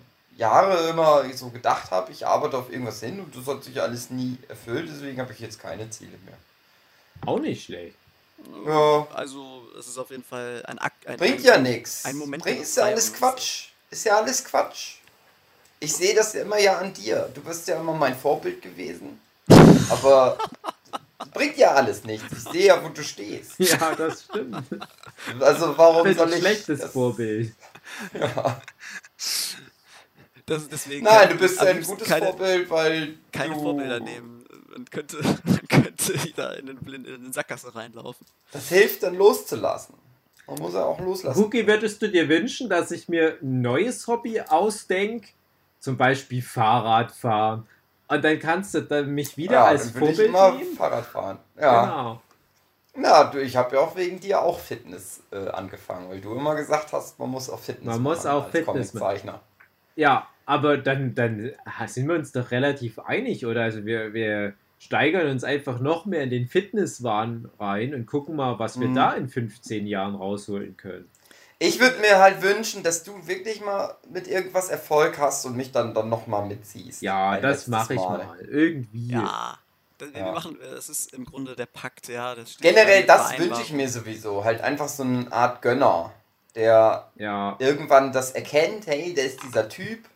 [0.42, 4.10] Jahre immer so gedacht habe, ich arbeite auf irgendwas hin und das hat sich alles
[4.10, 6.38] nie erfüllt, deswegen habe ich jetzt keine Ziele mehr.
[7.26, 7.96] Auch nicht schlecht.
[8.66, 9.08] Ja.
[9.14, 11.06] Also, es ist auf jeden Fall ein Akt.
[11.06, 12.06] Ein, Bringt ja nichts.
[12.06, 12.42] Ein Moment.
[12.42, 13.68] Bringt, ist ja alles Quatsch.
[13.92, 14.96] Ist ja alles Quatsch.
[15.80, 17.30] Ich sehe das immer ja an dir.
[17.34, 19.22] Du bist ja immer mein Vorbild gewesen.
[19.90, 20.40] Aber
[21.34, 22.26] bringt ja alles nichts.
[22.32, 23.60] Ich sehe ja, wo du stehst.
[23.60, 24.66] Ja, das stimmt.
[25.40, 26.36] Also warum das soll ich...
[26.36, 27.54] Ein schlechtes das, Vorbild.
[28.14, 28.60] Ja.
[30.52, 33.14] Das, deswegen Nein, du bist ein gutes keine, Vorbild, weil.
[33.32, 34.44] Keine du Vorbilder nehmen.
[34.70, 38.28] Man könnte, man könnte wieder in den, Blind, in den Sackgasse reinlaufen.
[38.52, 39.96] Das hilft dann loszulassen.
[40.48, 41.42] Man muss ja auch loslassen.
[41.42, 45.30] Cookie, würdest du dir wünschen, dass ich mir ein neues Hobby ausdenke?
[45.80, 47.66] Zum Beispiel Fahrradfahren.
[48.10, 50.76] Und dann kannst du dann mich wieder ja, als dann Vorbild ich immer nehmen?
[50.76, 51.40] Fahrrad fahren.
[51.58, 51.86] Ja.
[51.86, 52.22] Genau.
[52.96, 56.56] Na, du, ich habe ja auch wegen dir auch Fitness äh, angefangen, weil du immer
[56.56, 59.40] gesagt hast, man muss auch Fitness man muss auch Fitness Zeichner.
[59.96, 61.54] Ja, aber dann, dann
[61.88, 63.62] sind wir uns doch relativ einig, oder?
[63.62, 68.60] Also wir, wir steigern uns einfach noch mehr in den Fitnesswahn rein und gucken mal,
[68.60, 68.96] was wir mhm.
[68.96, 71.10] da in 15 Jahren rausholen können.
[71.58, 75.72] Ich würde mir halt wünschen, dass du wirklich mal mit irgendwas Erfolg hast und mich
[75.72, 77.02] dann, dann nochmal mitziehst.
[77.02, 78.18] Ja, das mache ich mal.
[78.18, 78.40] mal.
[78.42, 79.08] Irgendwie.
[79.08, 79.58] Ja.
[80.00, 80.16] Das, ja.
[80.16, 82.36] Wir machen, das ist im Grunde der Pakt, ja.
[82.60, 84.44] Generell, das wünsche ich mir sowieso.
[84.44, 86.12] Halt einfach so eine Art Gönner,
[86.56, 87.56] der ja.
[87.60, 90.11] irgendwann das erkennt, hey, der ist dieser Typ,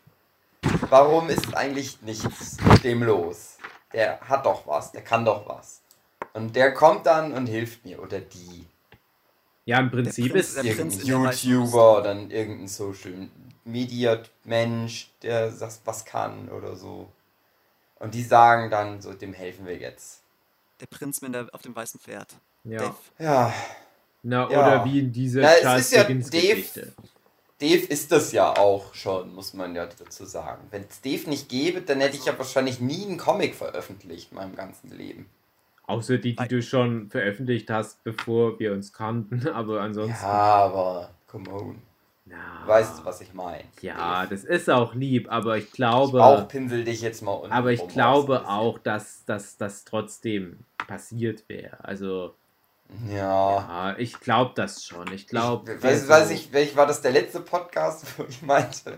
[0.89, 3.57] Warum ist eigentlich nichts mit dem los?
[3.93, 5.81] Der hat doch was, der kann doch was.
[6.33, 8.65] Und der kommt dann und hilft mir oder die.
[9.65, 13.29] Ja, im Prinzip Prinz, ist irgendein YouTuber, dann irgendein Social
[13.63, 17.09] Media Mensch, der das was kann oder so.
[17.99, 20.21] Und die sagen dann so, dem helfen wir jetzt.
[20.81, 22.35] Der Prinz mit der, auf dem weißen Pferd.
[22.63, 22.79] Ja.
[22.79, 22.95] Dave.
[23.17, 23.53] Ja.
[24.23, 24.59] Na, ja.
[24.59, 26.93] oder wie in dieser Na, Charles ja Dickens Dave,
[27.59, 30.67] Dave ist das ja auch schon, muss man ja dazu sagen.
[30.71, 34.37] Wenn es Dave nicht gäbe, dann hätte ich ja wahrscheinlich nie einen Comic veröffentlicht in
[34.37, 35.29] meinem ganzen Leben.
[35.87, 40.21] Außer die, die du schon veröffentlicht hast, bevor wir uns kannten, aber ansonsten.
[40.21, 41.81] Ja, aber come on.
[42.25, 43.63] Na, weißt du, was ich meine?
[43.81, 44.35] Ja, Dave.
[44.35, 46.23] das ist auch lieb, aber ich glaube.
[46.23, 47.53] Auch pinsel dich jetzt mal unten.
[47.53, 51.83] Aber ich glaube auch, dass das trotzdem passiert wäre.
[51.85, 52.33] Also.
[53.09, 53.91] Ja.
[53.91, 55.11] ja ich glaube das schon.
[55.13, 55.81] Ich glaube.
[55.81, 58.97] Weiß, weiß ich, welch war das der letzte Podcast, wo ich meinte,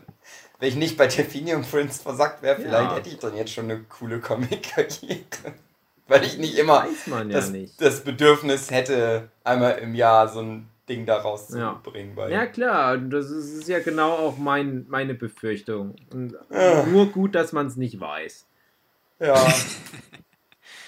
[0.59, 2.95] wenn ich nicht bei Definium Prince versagt wäre, vielleicht ja.
[2.95, 5.53] hätte ich dann jetzt schon eine coole Comic-Karriere.
[6.07, 7.81] Weil ich nicht immer ja das, nicht.
[7.81, 11.81] das Bedürfnis hätte, einmal im Jahr so ein Ding daraus zu ja.
[11.83, 12.15] bringen.
[12.29, 15.95] ja klar, das ist, ja genau auch mein, meine Befürchtung.
[16.13, 16.85] Und ja.
[16.85, 18.45] Nur gut, dass man es nicht weiß.
[19.19, 19.35] Ja.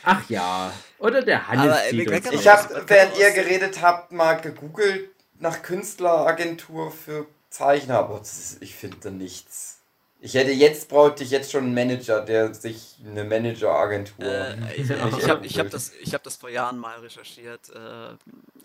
[0.04, 0.72] Ach ja.
[1.00, 1.66] Oder der Hannes.
[1.66, 5.10] Aber, ich habe, während ihr geredet habt, mal gegoogelt
[5.40, 8.22] nach Künstleragentur für Zeichner, aber
[8.60, 9.80] ich finde nichts.
[10.22, 14.26] Ich hätte jetzt, brauchte ich jetzt schon einen Manager, der sich eine Manageragentur.
[14.26, 17.70] Äh, ich ich habe ich hab das, hab das vor Jahren mal recherchiert.
[17.70, 18.18] Äh,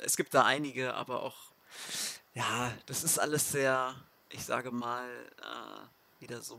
[0.05, 1.37] es gibt da einige, aber auch,
[2.35, 3.95] ja, das ist alles sehr,
[4.31, 5.07] ich sage mal,
[5.41, 6.59] äh, wieder so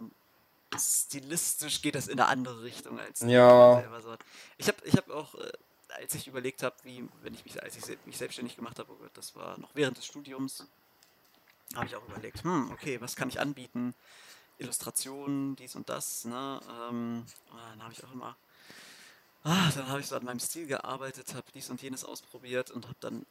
[0.77, 3.81] stilistisch geht das in eine andere Richtung als ja.
[3.81, 4.15] selber so.
[4.57, 5.52] Ich habe ich hab auch, äh,
[5.89, 9.07] als ich überlegt habe, wie, wenn ich mich, als ich mich selbstständig gemacht habe, oh
[9.14, 10.65] das war noch während des Studiums,
[11.76, 13.93] habe ich auch überlegt, hm, okay, was kann ich anbieten?
[14.57, 16.60] Illustrationen, dies und das, ne?
[16.69, 18.38] Ähm, dann habe ich auch immer,
[19.43, 22.85] ah, dann habe ich so an meinem Stil gearbeitet, habe dies und jenes ausprobiert und
[22.85, 23.26] habe dann,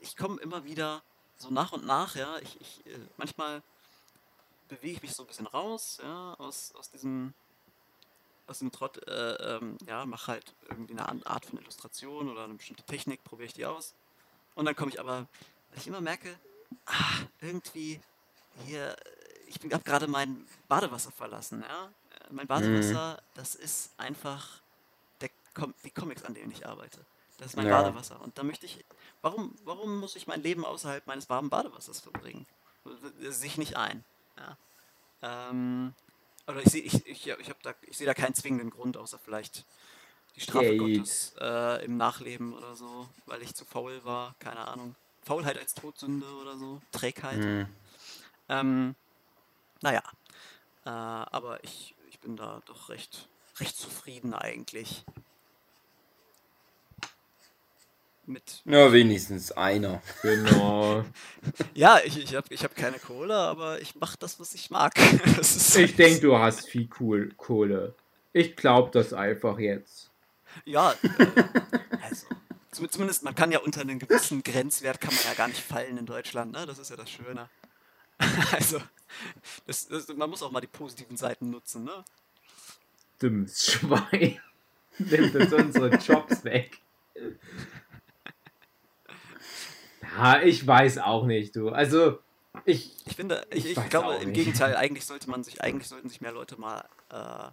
[0.00, 1.02] ich komme immer wieder
[1.36, 3.62] so nach und nach, ja, ich, ich äh, manchmal
[4.70, 7.34] bewege ich mich so ein bisschen raus, ja, aus, aus diesem,
[8.46, 12.54] aus dem Trott, äh, ähm, ja, mache halt irgendwie eine Art von Illustration oder eine
[12.54, 13.94] bestimmte Technik, probiere ich die aus.
[14.54, 15.26] Und dann komme ich aber,
[15.70, 16.38] weil ich immer merke,
[16.86, 18.00] ah, irgendwie
[18.64, 18.96] hier,
[19.48, 21.86] ich habe gerade mein Badewasser verlassen, ja.
[21.86, 23.24] Äh, mein Badewasser, mhm.
[23.34, 24.60] das ist einfach
[25.20, 25.30] der
[25.84, 27.04] die Comics, an denen ich arbeite.
[27.38, 27.82] Das ist mein ja.
[27.82, 28.20] Badewasser.
[28.20, 28.84] Und da möchte ich,
[29.22, 32.46] warum, warum muss ich mein Leben außerhalb meines warmen Badewassers verbringen?
[33.20, 34.04] Sich nicht ein.
[34.40, 35.50] Ja.
[35.50, 35.94] Ähm,
[36.46, 39.64] oder ich sehe ich, ich, ich da, ich seh da keinen zwingenden Grund, außer vielleicht
[40.36, 40.78] die Strafe Gate.
[40.78, 44.94] Gottes äh, im Nachleben oder so, weil ich zu faul war, keine Ahnung.
[45.22, 47.38] Faulheit als Todsünde oder so, Trägheit.
[47.38, 47.66] Mhm.
[48.48, 48.94] Ähm,
[49.82, 50.02] naja,
[50.84, 55.04] äh, aber ich, ich bin da doch recht, recht zufrieden eigentlich
[58.26, 58.62] mit.
[58.64, 60.02] Ja, wenigstens einer.
[60.22, 61.04] Genau.
[61.74, 64.92] ja, ich, ich habe ich hab keine Kohle, aber ich mache das, was ich mag.
[65.38, 67.94] ich denke, du hast viel cool Kohle.
[68.32, 70.10] Ich glaube das einfach jetzt.
[70.64, 71.26] Ja, äh,
[72.02, 72.26] also.
[72.72, 76.06] Zumindest, man kann ja unter einen gewissen Grenzwert kann man ja gar nicht fallen in
[76.06, 76.66] Deutschland, ne?
[76.66, 77.48] Das ist ja das Schöne.
[78.52, 78.80] Also,
[79.66, 82.04] das, das, man muss auch mal die positiven Seiten nutzen, ne?
[83.18, 84.38] Dummes Schwein.
[84.98, 86.78] Nimmt uns unsere Jobs weg.
[90.16, 91.70] Ja, ich weiß auch nicht, du.
[91.70, 92.18] Also,
[92.64, 92.94] ich.
[93.06, 96.20] Ich finde, ich, ich, ich glaube im Gegenteil, eigentlich sollte man sich, eigentlich sollten sich
[96.20, 97.50] mehr Leute mal, äh,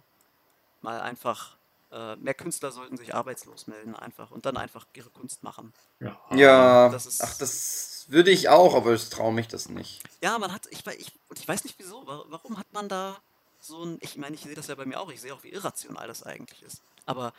[0.82, 1.56] mal einfach,
[1.92, 5.72] äh, mehr Künstler sollten sich arbeitslos melden einfach und dann einfach ihre Kunst machen.
[6.00, 10.02] Ja, ja das ist, ach, das würde ich auch, aber ich traue mich das nicht.
[10.22, 13.16] Ja, man hat, ich, ich, ich weiß nicht wieso, warum hat man da
[13.60, 15.50] so ein, ich meine, ich sehe das ja bei mir auch, ich sehe auch, wie
[15.50, 16.82] irrational das eigentlich ist.
[17.06, 17.32] Aber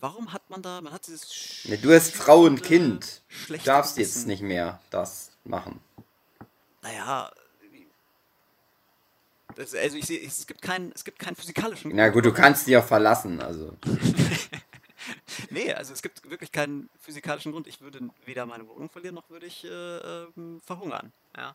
[0.00, 1.64] Warum hat man da, man hat dieses.
[1.64, 3.22] Nee, du hast Frau und Kind.
[3.48, 4.18] Du darfst Wissen.
[4.18, 5.80] jetzt nicht mehr das machen.
[6.82, 7.30] Naja.
[9.56, 11.94] Das, also ich sehe, es gibt keinen, es gibt keinen physikalischen.
[11.94, 13.76] Na gut, du kannst dich auch verlassen, also.
[15.50, 17.66] nee, also es gibt wirklich keinen physikalischen Grund.
[17.66, 20.26] Ich würde weder meine Wohnung verlieren, noch würde ich äh, äh,
[20.64, 21.12] verhungern.
[21.36, 21.54] Ja.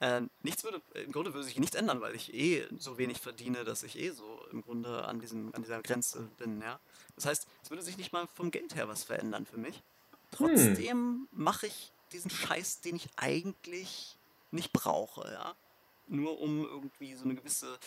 [0.00, 3.64] Äh, nichts würde, im Grunde würde sich nichts ändern, weil ich eh so wenig verdiene,
[3.64, 6.80] dass ich eh so im Grunde an, diesem, an dieser Grenze bin, ja.
[7.14, 9.82] Das heißt, es würde sich nicht mal vom Geld her was verändern für mich.
[10.30, 11.28] Trotzdem hm.
[11.30, 14.16] mache ich diesen Scheiß, den ich eigentlich
[14.50, 15.54] nicht brauche, ja.
[16.06, 17.78] Nur um irgendwie so eine gewisse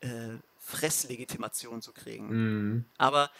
[0.00, 2.28] äh, Fresslegitimation zu kriegen.
[2.28, 2.84] Hm.
[2.96, 3.30] Aber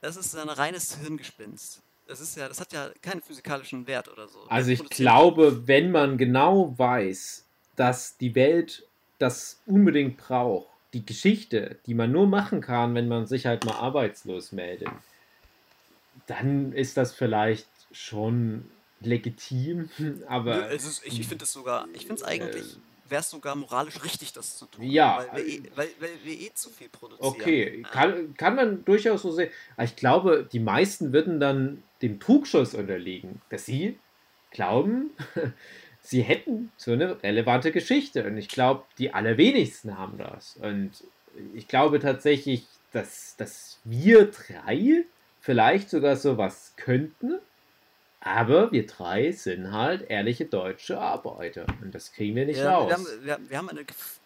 [0.00, 1.82] das ist ein reines Hirngespinst.
[2.10, 4.40] Das ist ja, das hat ja keinen physikalischen Wert oder so.
[4.48, 7.44] Also ich glaube, wenn man genau weiß,
[7.76, 8.84] dass die Welt
[9.20, 13.74] das unbedingt braucht, die Geschichte, die man nur machen kann, wenn man sich halt mal
[13.76, 14.88] arbeitslos meldet,
[16.26, 18.68] dann ist das vielleicht schon
[19.00, 19.88] legitim,
[20.26, 20.68] aber.
[20.70, 22.72] Ist, ich ich finde es sogar, ich finde es eigentlich.
[22.72, 24.84] Äh, wäre es sogar moralisch richtig, das zu tun.
[24.84, 25.26] Ja.
[25.32, 27.28] Weil wir, eh, weil, weil wir eh zu viel produzieren.
[27.28, 29.50] Okay, kann, kann man durchaus so sehen.
[29.78, 33.98] Ich glaube, die meisten würden dann dem Trugschluss unterliegen, dass sie
[34.50, 35.10] glauben,
[36.02, 38.24] sie hätten so eine relevante Geschichte.
[38.24, 40.56] Und ich glaube, die allerwenigsten haben das.
[40.56, 40.92] Und
[41.54, 45.04] ich glaube tatsächlich, dass, dass wir drei
[45.40, 47.38] vielleicht sogar sowas könnten.
[48.22, 51.66] Aber wir drei sind halt ehrliche deutsche Arbeiter.
[51.80, 52.88] Und das kriegen wir nicht ja, raus.
[52.88, 54.20] Wir haben, wir, wir haben eine gef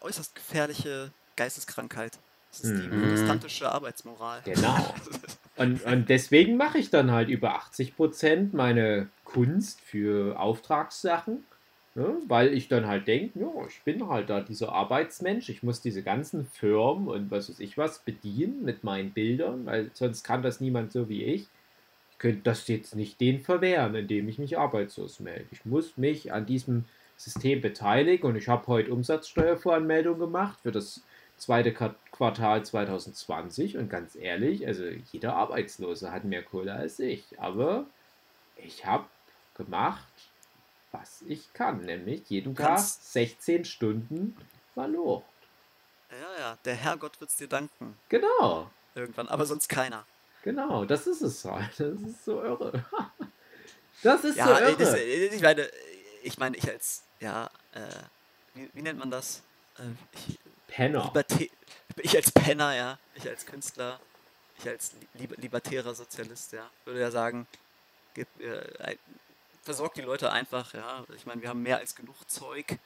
[0.00, 2.18] äußerst gefährliche Geisteskrankheit.
[2.62, 3.02] Das ist die mhm.
[3.02, 4.40] protestantische Arbeitsmoral.
[4.44, 4.94] Genau.
[5.56, 11.44] Und, und deswegen mache ich dann halt über 80 Prozent meine Kunst für Auftragssachen,
[11.94, 12.14] ne?
[12.28, 16.02] weil ich dann halt denke, ja, ich bin halt da dieser Arbeitsmensch, ich muss diese
[16.02, 20.60] ganzen Firmen und was weiß ich was bedienen mit meinen Bildern, weil sonst kann das
[20.60, 21.48] niemand so wie ich.
[22.10, 25.46] Ich könnte das jetzt nicht denen verwehren, indem ich mich arbeitslos melde.
[25.52, 26.84] Ich muss mich an diesem
[27.16, 31.00] System beteiligen und ich habe heute Umsatzsteuervoranmeldung gemacht für das
[31.36, 37.86] zweite Quartal 2020 und ganz ehrlich, also jeder Arbeitslose hat mehr Kohle als ich, aber
[38.56, 39.06] ich habe
[39.54, 40.12] gemacht,
[40.92, 44.36] was ich kann, nämlich jeden Tag 16 Stunden
[44.74, 45.24] verloren.
[46.10, 47.98] Ja, ja, der Herrgott wird es dir danken.
[48.08, 48.70] Genau.
[48.94, 50.06] Irgendwann, aber sonst keiner.
[50.42, 51.70] Genau, das ist es halt.
[51.78, 52.84] Das ist so irre.
[54.02, 54.76] Das ist ja, so irre.
[54.76, 55.68] Das, ich meine,
[56.22, 57.80] ich meine, ich als, ja, äh,
[58.54, 59.42] wie, wie nennt man das?
[59.78, 59.82] Äh,
[60.28, 60.38] ich,
[60.76, 61.04] Penner.
[61.04, 61.48] Libertä
[62.02, 63.98] ich als Penner, ja, ich als Künstler,
[64.58, 67.46] ich als li libertärer Sozialist, ja, würde ja sagen,
[68.12, 68.96] gib, äh,
[69.62, 71.04] versorgt die Leute einfach, ja.
[71.16, 72.78] Ich meine, wir haben mehr als genug Zeug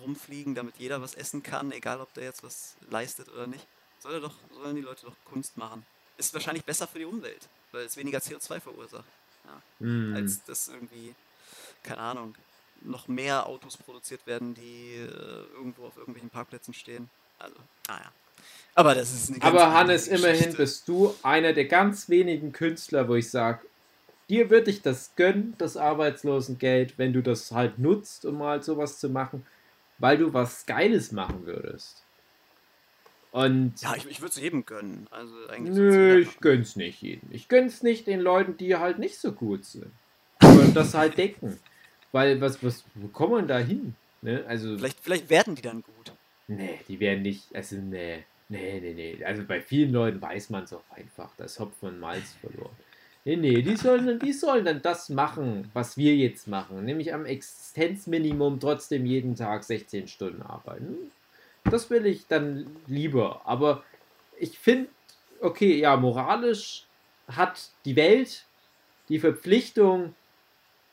[0.00, 3.66] rumfliegen, damit jeder was essen kann, egal ob der jetzt was leistet oder nicht.
[3.98, 5.84] Soll doch, sollen die Leute doch Kunst machen.
[6.16, 9.04] Ist wahrscheinlich besser für die Umwelt, weil es weniger CO2 verursacht.
[9.44, 10.14] Ja, mm.
[10.14, 11.14] Als das irgendwie,
[11.82, 12.34] keine Ahnung,
[12.82, 17.10] noch mehr Autos produziert werden, die äh, irgendwo auf irgendwelchen Parkplätzen stehen.
[17.38, 17.56] Also,
[17.88, 18.12] naja.
[18.74, 20.28] Aber das ist eine ganz Aber Hannes, Geschichte.
[20.28, 23.60] immerhin bist du einer der ganz wenigen Künstler, wo ich sage,
[24.28, 28.98] dir würde ich das gönnen, das Arbeitslosengeld, wenn du das halt nutzt, um mal sowas
[28.98, 29.46] zu machen,
[29.98, 32.02] weil du was Geiles machen würdest.
[33.30, 35.08] Und ja, ich, ich würde es jedem gönnen.
[35.10, 37.28] Also eigentlich nö, ich gönn's nicht jedem.
[37.32, 39.90] Ich gönn's nicht den Leuten, die halt nicht so gut sind.
[40.38, 41.58] Aber das halt decken.
[42.12, 43.96] Weil, was, was, wo kommen wir da hin?
[44.22, 44.44] Ne?
[44.46, 46.12] Also, vielleicht, vielleicht werden die dann gut.
[46.46, 49.24] Nee, die werden nicht, also nee, nee, nee, nee.
[49.24, 52.76] Also bei vielen Leuten weiß man es auch einfach, das Hopfen und Malz verloren.
[53.24, 57.24] Nee, nee, die sollen, die sollen dann das machen, was wir jetzt machen, nämlich am
[57.24, 61.10] Existenzminimum trotzdem jeden Tag 16 Stunden arbeiten.
[61.64, 63.82] Das will ich dann lieber, aber
[64.38, 64.90] ich finde,
[65.40, 66.84] okay, ja, moralisch
[67.26, 68.44] hat die Welt
[69.08, 70.14] die Verpflichtung,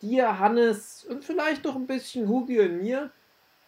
[0.01, 3.11] dir, Hannes und vielleicht noch ein bisschen Hugi und mir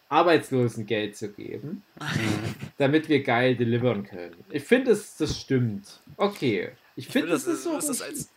[0.10, 1.84] Arbeitslosengeld zu geben,
[2.78, 4.36] damit wir geil delivern können.
[4.50, 6.02] Ich finde, das, das stimmt.
[6.18, 6.72] Okay.
[6.96, 8.30] Ich finde, das, das, ist so das als,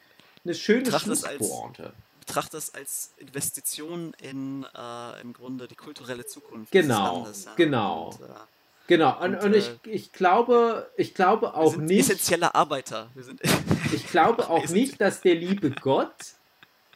[0.45, 1.93] eine schöne Schlusspointe.
[2.21, 6.73] Betrachte das als Investition in äh, im Grunde die kulturelle Zukunft.
[6.73, 7.55] Genau, Landes, ja.
[7.57, 8.11] genau.
[8.11, 8.33] Und, äh,
[8.89, 12.11] Genau, und, und, und ich, äh, ich glaube, ich glaube auch wir sind nicht.
[12.11, 13.11] Essentielle Arbeiter.
[13.15, 13.41] Wir sind
[13.93, 16.15] ich glaube auch nicht, dass der liebe Gott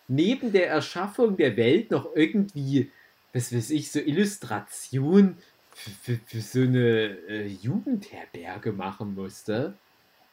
[0.09, 2.91] neben der Erschaffung der Welt noch irgendwie,
[3.33, 5.37] was weiß ich, so Illustration
[5.75, 9.75] für, für, für so eine äh, Jugendherberge machen musste,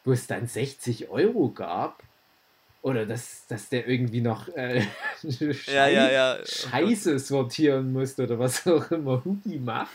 [0.04, 2.04] wo es dann 60 Euro gab.
[2.88, 4.82] Oder dass, dass der irgendwie noch äh,
[5.22, 6.38] Schei ja, ja, ja.
[6.46, 9.92] Scheiße sortieren musste oder was auch immer Hugi macht.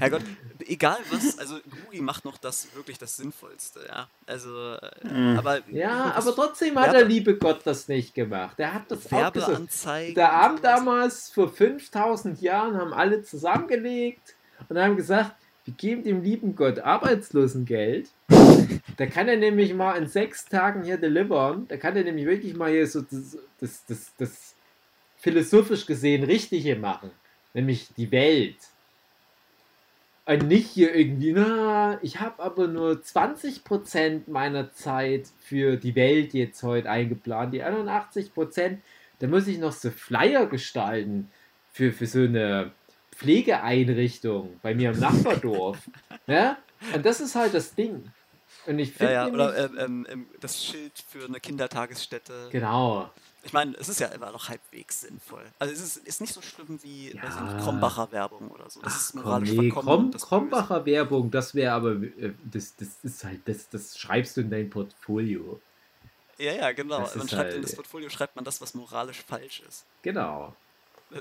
[0.00, 0.22] Herrgott,
[0.66, 4.08] egal was, also Hugi macht noch das wirklich das Sinnvollste, ja.
[4.26, 5.36] Also, mhm.
[5.38, 5.60] aber.
[5.70, 8.58] Ja, aber trotzdem hat der liebe Gott das nicht gemacht.
[8.58, 10.16] Er hat das Werbeanzeigen.
[10.16, 14.34] Der haben damals vor 5000 Jahren haben alle zusammengelegt
[14.68, 18.08] und haben gesagt, wir geben dem lieben Gott Arbeitslosengeld
[18.96, 21.66] da kann er nämlich mal in sechs Tagen hier delivern.
[21.68, 24.54] Da kann er nämlich wirklich mal hier so das, das, das, das
[25.18, 27.10] philosophisch gesehen Richtige machen.
[27.52, 28.56] Nämlich die Welt.
[30.24, 36.34] Und nicht hier irgendwie, na, ich habe aber nur 20% meiner Zeit für die Welt
[36.34, 37.54] jetzt heute eingeplant.
[37.54, 38.78] Die 81%,
[39.20, 41.30] da muss ich noch so Flyer gestalten
[41.72, 42.72] für, für so eine
[43.12, 45.78] Pflegeeinrichtung bei mir im Nachbardorf.
[46.26, 46.58] ja?
[46.94, 48.10] Und das ist halt das Ding.
[48.66, 49.12] Und ich finde.
[49.12, 52.48] Ja, ja, oder ähm, ähm, das Schild für eine Kindertagesstätte.
[52.50, 53.10] Genau.
[53.42, 55.44] Ich meine, es ist ja immer noch halbwegs sinnvoll.
[55.60, 57.22] Also es ist, ist nicht so schlimm wie ja.
[57.22, 58.80] nicht, Krombacher Werbung oder so.
[58.82, 62.88] Das Ach, ist moralisch komm, nee, Krom, Krombacher Werbung, das wäre aber, äh, das, das
[63.04, 65.60] ist halt, das, das schreibst du in dein Portfolio.
[66.38, 66.98] Ja, ja, genau.
[66.98, 69.84] Man schreibt halt, in das Portfolio schreibt man das, was moralisch falsch ist.
[70.02, 70.54] Genau.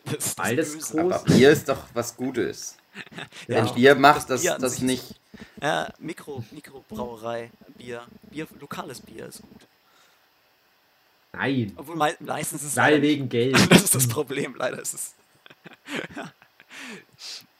[0.06, 1.14] Das, das Alles groß.
[1.14, 2.76] Aber Bier ist doch was Gutes.
[3.48, 5.16] Ja, Wenn Bier macht, das, das, das nicht.
[5.62, 8.04] Ja, Mikro, Mikrobrauerei, Bier.
[8.24, 8.48] Bier.
[8.60, 9.68] Lokales Bier ist gut.
[11.34, 11.74] Nein.
[11.76, 12.78] Obwohl me meistens ist es.
[12.78, 13.56] Weil wegen Geld.
[13.72, 15.16] das ist das Problem, leider ist es.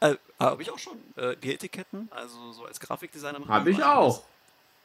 [0.00, 3.46] äh, Habe ich auch schon äh, die Etiketten, also so als Grafikdesigner.
[3.46, 4.22] Habe ich auch.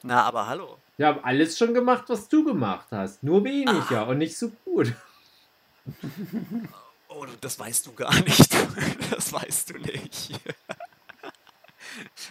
[0.04, 0.78] Na, aber hallo.
[0.98, 3.24] Ich habe alles schon gemacht, was du gemacht hast.
[3.24, 4.04] Nur weniger ah.
[4.04, 4.94] und nicht so gut.
[7.14, 8.56] Oh, das weißt du gar nicht.
[9.12, 10.32] Das weißt du nicht.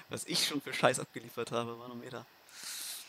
[0.09, 2.25] Was ich schon für Scheiß abgeliefert habe, Manometer.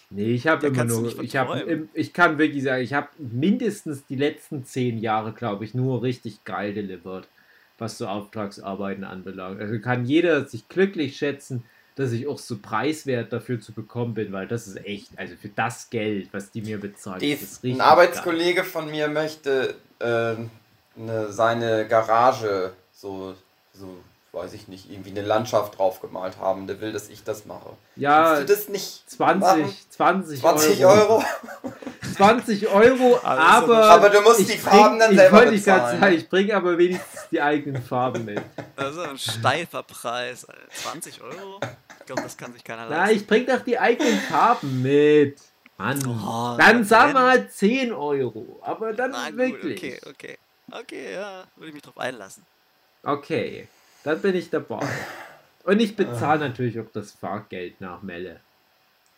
[0.09, 1.55] Nee, ich habe immer nur, ich, hab,
[1.93, 6.43] ich kann wirklich sagen, ich habe mindestens die letzten zehn Jahre, glaube ich, nur richtig
[6.43, 7.29] geil delivered,
[7.77, 9.61] was so Auftragsarbeiten anbelangt.
[9.61, 11.63] Also kann jeder sich glücklich schätzen,
[11.95, 15.49] dass ich auch so preiswert dafür zu bekommen bin, weil das ist echt, also für
[15.49, 18.65] das Geld, was die mir bezahlen, die, ist richtig Ein Arbeitskollege geil.
[18.65, 20.35] von mir möchte äh,
[20.97, 23.35] eine, seine Garage so,
[23.73, 23.97] so,
[24.31, 26.67] weiß ich nicht, irgendwie eine Landschaft drauf gemalt haben.
[26.67, 27.71] Der will, dass ich das mache.
[27.95, 29.75] Ja, Willst du das nicht 20, machen?
[29.89, 31.13] 20, 20 Euro.
[31.15, 31.23] Euro.
[32.15, 33.83] 20 Euro, aber.
[33.89, 35.99] Aber du musst die Farben dann selber ich bezahlen.
[35.99, 38.41] Sagen, ich bringe aber wenigstens die eigenen Farben mit.
[38.75, 40.47] Also ein steifer Preis.
[40.73, 41.59] 20 Euro?
[41.99, 42.95] Ich glaube, das kann sich keiner leisten.
[42.95, 45.37] Na, ich bringe doch die eigenen Farben mit.
[45.77, 45.99] Mann.
[46.07, 48.59] Oh, dann sag mal 10 Euro.
[48.63, 49.77] Aber dann Na, wirklich.
[49.77, 50.37] okay, okay.
[50.71, 52.45] Okay, ja, würde ich mich drauf einlassen.
[53.03, 53.67] Okay,
[54.03, 54.85] dann bin ich dabei.
[55.63, 58.39] Und ich bezahle natürlich auch das Fahrgeld nach Melle.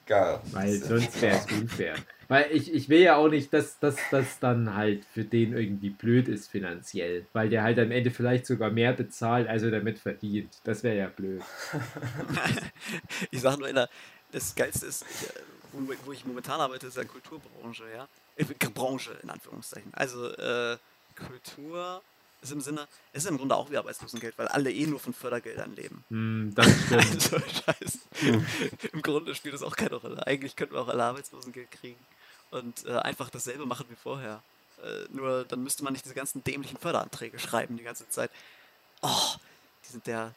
[0.05, 0.39] Geil.
[0.51, 1.95] Weil sonst wäre es unfair.
[2.27, 3.97] Weil ich, ich will ja auch nicht, dass das
[4.39, 7.25] dann halt für den irgendwie blöd ist finanziell.
[7.31, 10.57] Weil der halt am Ende vielleicht sogar mehr bezahlt, als er damit verdient.
[10.65, 11.41] Das wäre ja blöd.
[13.31, 13.89] ich sage nur, der,
[14.31, 18.07] das Geilste ist, ich, äh, wo, wo, ich momentan arbeite, ist ja Kulturbranche, ja.
[18.35, 19.93] Äh, Branche, in Anführungszeichen.
[19.93, 20.77] Also, äh,
[21.13, 22.01] Kultur
[22.41, 25.75] ist im Sinne, ist im Grunde auch wie Arbeitslosengeld, weil alle eh nur von Fördergeldern
[25.75, 26.03] leben.
[26.09, 27.33] Mm, das stimmt.
[27.33, 27.99] also, scheiße.
[28.19, 28.45] Hm.
[28.91, 30.25] Im Grunde spielt das auch keine Rolle.
[30.27, 31.99] Eigentlich könnten wir auch alle Arbeitslosengeld kriegen
[32.51, 34.43] und äh, einfach dasselbe machen wie vorher.
[34.83, 38.29] Äh, nur dann müsste man nicht diese ganzen dämlichen Förderanträge schreiben die ganze Zeit.
[39.01, 39.35] Oh,
[39.85, 40.33] die sind der,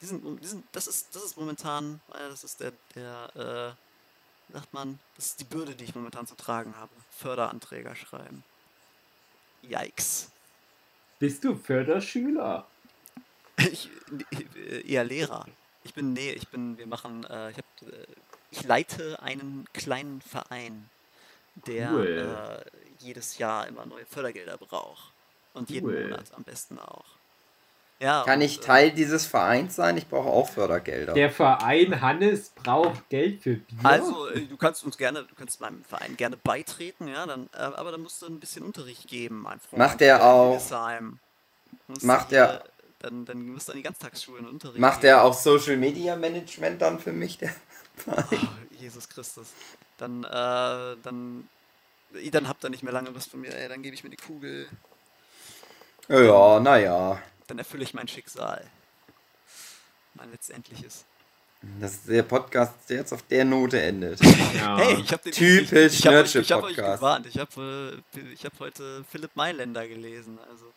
[0.00, 3.76] die sind, die sind, das ist, das ist momentan, äh, das ist der, der,
[4.48, 6.92] äh, sagt man, das ist die Bürde, die ich momentan zu tragen habe.
[7.10, 8.44] Förderanträge schreiben.
[9.62, 10.30] Yikes.
[11.18, 12.66] Bist du Förderschüler?
[13.56, 13.90] Ich,
[14.84, 15.46] eher Lehrer.
[15.82, 18.06] Ich bin, nee, ich bin, wir machen, äh, ich, hab, äh,
[18.50, 20.88] ich leite einen kleinen Verein,
[21.66, 22.64] der cool.
[22.64, 25.12] äh, jedes Jahr immer neue Fördergelder braucht.
[25.54, 26.02] Und jeden cool.
[26.02, 27.17] Monat am besten auch.
[28.00, 29.96] Ja, Kann ich äh, Teil dieses Vereins sein?
[29.96, 31.14] Ich brauche auch Fördergelder.
[31.14, 33.78] Der Verein Hannes braucht Geld für Bier.
[33.82, 37.58] Also, äh, du kannst uns gerne, du kannst meinem Verein gerne beitreten, ja, dann, äh,
[37.58, 39.78] aber dann musst du ein bisschen Unterricht geben, mein Freund.
[39.78, 40.60] Macht der auch.
[42.02, 42.62] Macht der.
[43.00, 46.98] Dann, dann musst du an die Ganztagsschulen Unterricht Macht der auch Social Media Management dann
[46.98, 47.50] für mich, der
[47.96, 48.24] Verein?
[48.30, 49.48] Oh, Jesus Christus.
[49.96, 51.48] Dann, äh, dann,
[52.30, 54.16] dann habt ihr nicht mehr lange was von mir, ey, dann gebe ich mir die
[54.16, 54.68] Kugel.
[56.08, 58.64] Ja, naja dann erfülle ich mein Schicksal.
[60.14, 61.04] Mein letztendliches.
[61.80, 64.20] Das ist der Podcast, der jetzt auf der Note endet.
[64.54, 64.78] Ja.
[64.78, 67.26] Hey, ich habe den typisch ich, ich, hab euch, ich hab euch gewarnt.
[67.26, 70.38] Ich habe äh, ich hab heute Philipp Mailänder gelesen.
[70.48, 70.72] Also.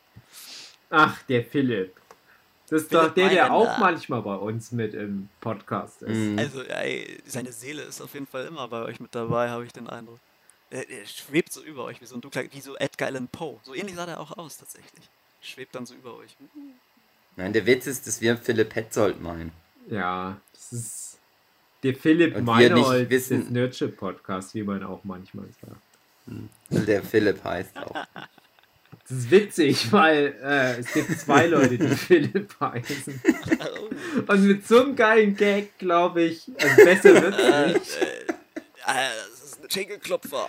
[0.90, 1.96] Ach, der Philipp.
[2.68, 3.46] Das ist Philipp doch der, Mailänder.
[3.46, 6.18] der auch manchmal bei uns mit im Podcast ist.
[6.18, 6.40] Mhm.
[6.40, 9.74] Also, ey, seine Seele ist auf jeden Fall immer bei euch mit dabei, habe ich
[9.74, 10.20] den Eindruck.
[10.72, 13.60] Er, er, schwebt so über euch wie so ein dunkler, wie so Edgar Allan Poe.
[13.64, 15.10] So ähnlich sah er auch aus, tatsächlich
[15.42, 16.36] schwebt dann so über euch.
[17.36, 19.52] Nein, der Witz ist, dass wir Philipp Petzold meinen.
[19.90, 21.20] Ja, das ist
[21.84, 25.82] der Philipp Meinhold des Nerdship Podcast, wie man auch manchmal sagt.
[26.28, 26.50] Hm.
[26.86, 28.06] Der Philipp heißt auch.
[29.08, 33.22] Das ist witzig, weil äh, es gibt zwei Leute, die Philipp heißen.
[34.28, 37.98] Und mit so einem geilen Gag, glaube ich, also besser wird es äh, nicht.
[37.98, 38.06] Äh,
[38.86, 40.48] äh, das ist ein Schenkelklopfer.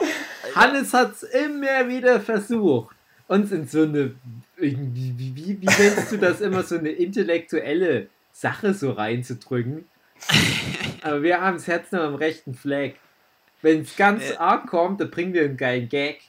[0.54, 2.94] Hannes hat es immer wieder versucht,
[3.26, 4.14] uns in so eine
[4.62, 9.88] irgendwie, wie, wie, wie nennst du das immer, so eine intellektuelle Sache so reinzudrücken?
[11.02, 12.98] Aber wir haben das Herz nur am rechten Fleck.
[13.60, 14.36] Wenn es ganz äh.
[14.36, 16.20] arg kommt, dann bringen wir einen geilen Gag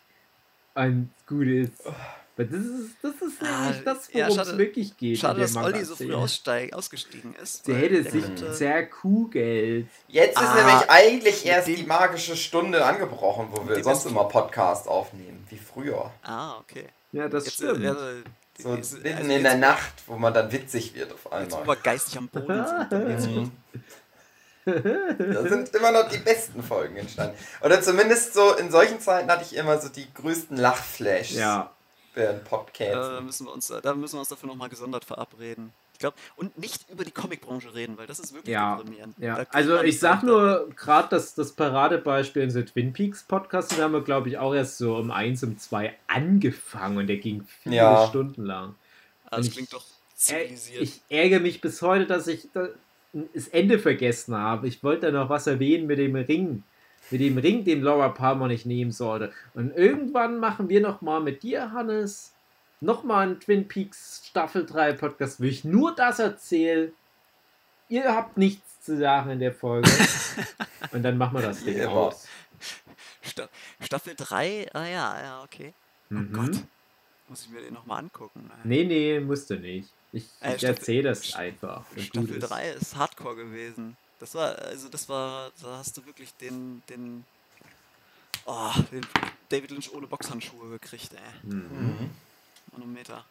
[0.76, 1.86] und gut ist.
[2.36, 5.20] Aber das ist, das ist ah, nämlich das, worum ja, es wirklich geht.
[5.20, 7.68] Schade, dass Olli so früh aussteig, ausgestiegen ist.
[7.68, 8.54] Der hätte sich könnte...
[8.54, 9.88] sehr Kuhgeld.
[10.08, 14.88] Jetzt ah, ist nämlich eigentlich erst die magische Stunde angebrochen, wo wir sonst immer Podcast
[14.88, 16.12] aufnehmen, wie früher.
[16.24, 16.88] Ah, okay.
[17.14, 17.82] Ja, das jetzt, stimmt.
[17.82, 17.96] Ja,
[18.58, 21.44] so jetzt, mitten also in der Nacht, wo man dann witzig wird auf einmal.
[21.44, 23.52] Jetzt, wo wir geistig am Boden sind.
[24.66, 27.38] da sind immer noch die besten Folgen entstanden.
[27.62, 31.36] Oder zumindest so in solchen Zeiten hatte ich immer so die größten Lachflashs.
[31.36, 31.72] Ja.
[32.16, 32.94] Während Podcasts.
[32.94, 35.72] Da müssen wir uns, da müssen wir uns dafür nochmal gesondert verabreden.
[35.94, 39.18] Ich glaube, und nicht über die Comicbranche reden, weil das ist wirklich ja, deprimierend.
[39.20, 39.46] Ja.
[39.52, 43.94] Also ich sag nur, gerade das, das Paradebeispiel in so Twin Peaks Podcast, den haben
[43.94, 47.76] wir, glaube ich, auch erst so um eins, um zwei angefangen und der ging viele
[47.78, 48.08] ja.
[48.08, 48.76] Stunden lang.
[49.26, 50.82] Also das klingt doch zivilisiert.
[50.82, 54.68] Ich ärgere mich bis heute, dass ich das Ende vergessen habe.
[54.68, 56.64] Ich wollte da noch was erwähnen mit dem Ring.
[57.12, 59.32] Mit dem Ring, den Laura Palmer nicht nehmen sollte.
[59.54, 62.33] Und irgendwann machen wir noch mal mit dir, Hannes,
[62.84, 66.92] noch mal einen Twin Peaks Staffel 3 Podcast, wo ich nur das erzähle.
[67.90, 69.90] Ihr habt nichts zu sagen in der Folge.
[70.92, 72.28] Und dann machen wir das Ding aus.
[73.80, 74.70] Staffel 3?
[74.74, 75.74] Ah ja, ja, okay.
[76.12, 76.34] Oh mhm.
[76.34, 76.64] Gott.
[77.30, 78.52] Muss ich mir den nochmal angucken.
[78.64, 79.90] Nee, nee, musst du nicht.
[80.12, 81.86] Ich, äh, ich erzähle das einfach.
[81.98, 83.96] Staffel 3 ist Hardcore gewesen.
[84.20, 87.24] Das war, also das war, da hast du wirklich den, den,
[88.46, 89.06] oh, den
[89.50, 91.50] David Lynch ohne Boxhandschuhe gekriegt, ey.
[91.50, 92.12] Mhm.
[92.74, 93.26] Manometer.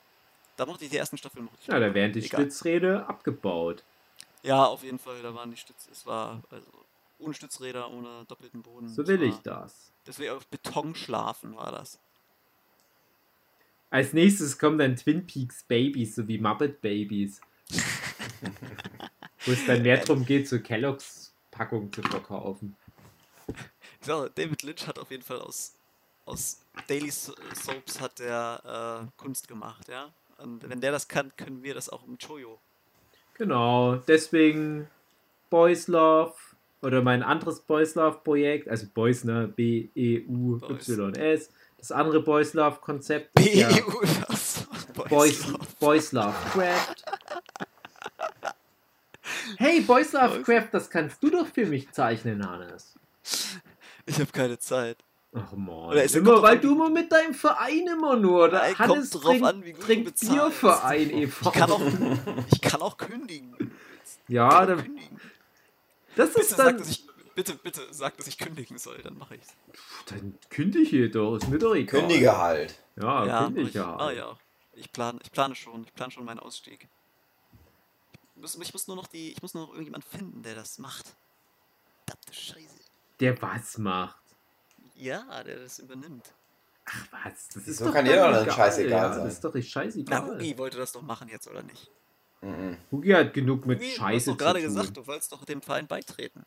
[0.57, 1.45] Da mochte ich die ersten Staffeln.
[1.45, 2.43] Mochte ich ja, da werden die Egal.
[2.43, 3.85] Stützräder abgebaut.
[4.43, 6.67] Ja, auf jeden Fall, da waren die Stütz, es war also
[7.19, 8.89] ohne Stützräder, ohne doppelten Boden.
[8.89, 9.93] So will ich das.
[10.05, 12.01] Das wäre auf Beton schlafen, war das.
[13.91, 17.41] Als nächstes kommen dann Twin Peaks Babies, so wie Muppet Babies.
[19.45, 22.77] Wo es dann mehr darum geht, so Kelloggs Packungen zu verkaufen.
[24.07, 25.75] Ja, David Lynch hat auf jeden Fall aus,
[26.25, 30.13] aus Daily Soaps hat der äh, Kunst gemacht, ja.
[30.39, 32.59] Und wenn der das kann, können wir das auch im Choyo.
[33.35, 34.89] Genau, deswegen
[35.51, 36.35] Boys Love
[36.83, 41.51] oder mein anderes Boys Love Projekt, also Boys, ne, B-E-U-Y-S.
[41.79, 43.33] Das andere Boys Love Konzept.
[43.35, 43.69] B ja,
[45.09, 47.05] Boys, Boys Love Craft.
[49.59, 52.95] Hey, Boys Love Craft, das kannst du doch für mich zeichnen, Hannes.
[54.07, 54.99] Ich habe keine Zeit.
[55.35, 55.89] Ach man.
[55.89, 58.51] Oder immer, weil du immer mit deinem Verein immer nur.
[58.51, 61.49] Da Nein, Hannes kommt drauf trinkt, an, wie gut trinkt Bierverein e.V.
[61.49, 61.83] Ich kann auch,
[62.53, 63.73] ich kann auch kündigen.
[64.29, 64.83] Ja, dann.
[64.83, 65.21] Kündigen.
[66.17, 66.79] Das ist dann.
[66.79, 69.55] Sag, ich, bitte, bitte sag, dass ich kündigen soll, dann mache ich's.
[70.07, 72.01] Dann kündige doch, ist mir doch egal.
[72.01, 72.79] Kündige halt.
[73.01, 74.01] Ja, ja kündige halt.
[74.01, 74.37] Ah ja,
[74.75, 76.89] ich plane, ich plane schon, ich plane schon meinen Ausstieg.
[78.37, 80.79] Ich muss, ich muss nur noch die, ich muss nur noch irgendjemand finden, der das
[80.79, 81.15] macht.
[82.07, 82.81] Verdammte Scheiße.
[83.21, 84.22] Der was macht?
[85.03, 86.33] Ja, der das übernimmt.
[86.85, 89.25] Ach was, das ist so doch kann doch dann scheißegal ja, sein.
[89.25, 90.21] Das ist doch nicht scheißegal.
[90.21, 91.91] Na, Hugi wollte das doch machen jetzt, oder nicht?
[92.41, 92.77] Mhm.
[92.93, 95.61] Hugi hat genug mit Hugi, Scheiße du hast doch gerade gesagt, du wolltest doch dem
[95.61, 96.45] Verein beitreten.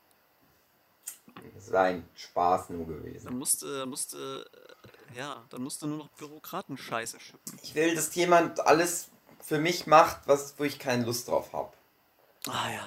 [1.53, 3.25] Das war ein Spaß nur gewesen.
[3.25, 4.45] Dann musste, musste,
[5.13, 7.59] äh, ja, dann musste nur noch Bürokraten-Scheiße schippen.
[7.61, 9.09] Ich will, dass jemand alles
[9.41, 11.73] für mich macht, was, wo ich keine Lust drauf habe.
[12.47, 12.85] Ah ja.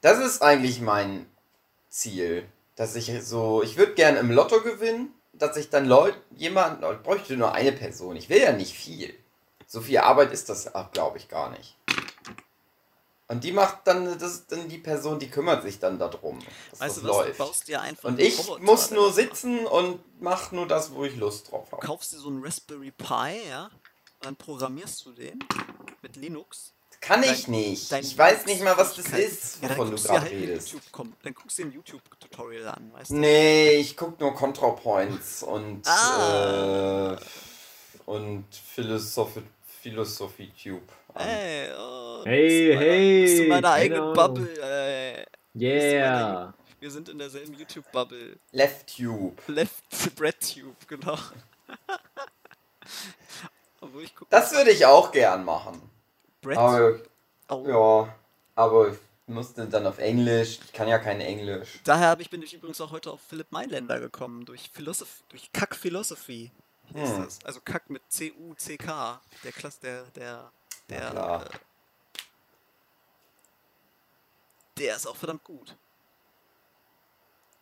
[0.00, 1.26] Das ist eigentlich mein
[1.88, 2.48] Ziel.
[2.76, 7.02] Dass ich so, ich würde gerne im Lotto gewinnen, dass ich dann Leute, jemand, ich
[7.02, 8.16] bräuchte nur eine Person.
[8.16, 9.14] Ich will ja nicht viel.
[9.66, 11.76] So viel Arbeit ist das, glaube ich, gar nicht.
[13.28, 16.38] Und die macht dann, das ist dann die Person, die kümmert sich dann darum,
[16.70, 17.38] dass weißt das du, läuft.
[17.38, 21.16] baust dir einfach und ich Roboter muss nur sitzen und mach nur das, wo ich
[21.16, 21.80] Lust drauf habe.
[21.80, 23.68] Du kaufst dir so einen Raspberry Pi, ja,
[24.20, 25.40] dann programmierst du den
[26.02, 26.72] mit Linux.
[27.00, 27.90] Kann ich dein, nicht.
[27.90, 30.72] Dein ich weiß nicht mal, was das ist, wovon ja, du gerade halt redest.
[30.72, 31.72] YouTube, dann guckst du dir ein
[32.36, 33.16] YouTube-Tutorial an, weißt du?
[33.16, 37.14] Nee, ich guck nur ContraPoints und ah.
[37.14, 37.16] äh,
[38.06, 39.42] und Philosophy,
[39.82, 40.82] Philosophy Tube.
[41.14, 43.22] Hey, oh, hey, meiner, hey.
[43.22, 44.12] Bist du meine eigene genau.
[44.12, 45.24] Bubble, ey.
[45.58, 46.52] Yeah.
[46.78, 48.38] wir sind in derselben YouTube-Bubble.
[48.52, 49.40] Left Tube.
[49.46, 51.16] Left Bread Tube, genau.
[54.28, 55.80] das würde ich auch gern machen.
[56.42, 56.58] Bread?
[56.58, 56.98] Aber,
[57.48, 57.66] oh.
[57.66, 58.14] Ja,
[58.54, 60.60] aber ich musste dann auf Englisch.
[60.64, 61.80] Ich kann ja kein Englisch.
[61.84, 65.74] Daher ich, bin ich übrigens auch heute auf Philipp Mailänder gekommen, durch, Philosoph durch Kack
[65.74, 66.50] Philosophy.
[66.92, 67.28] Hm.
[67.44, 69.20] Also Kack mit C-U-C-K.
[69.42, 70.52] Der Klasse, der, der
[70.88, 71.56] der, äh,
[74.78, 75.76] der ist auch verdammt gut.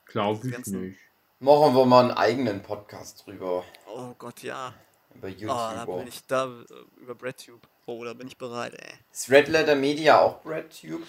[0.06, 0.98] Glaube ich nicht.
[1.40, 3.64] Machen wir mal einen eigenen Podcast drüber.
[3.86, 4.74] Oh Gott, ja.
[5.14, 5.50] Über YouTube.
[5.50, 7.66] Oh, da bin ich da äh, über BreadTube.
[7.86, 8.94] Oh, da bin ich bereit, ey.
[9.12, 11.02] Ist Red Letter Media auch BreadTube?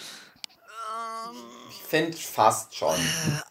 [1.69, 2.95] Ich finde fast schon.
[2.95, 3.41] Äh,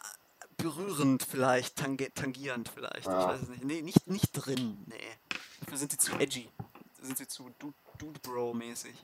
[0.57, 3.09] berührend vielleicht, tangi tangierend vielleicht.
[3.09, 3.21] Ah.
[3.21, 3.65] Ich weiß es nicht.
[3.65, 4.97] Nee, nicht, nicht drin, nee.
[5.61, 6.49] Dafür sind sie zu edgy.
[7.03, 8.95] Sind sie zu Dude Bro mäßig.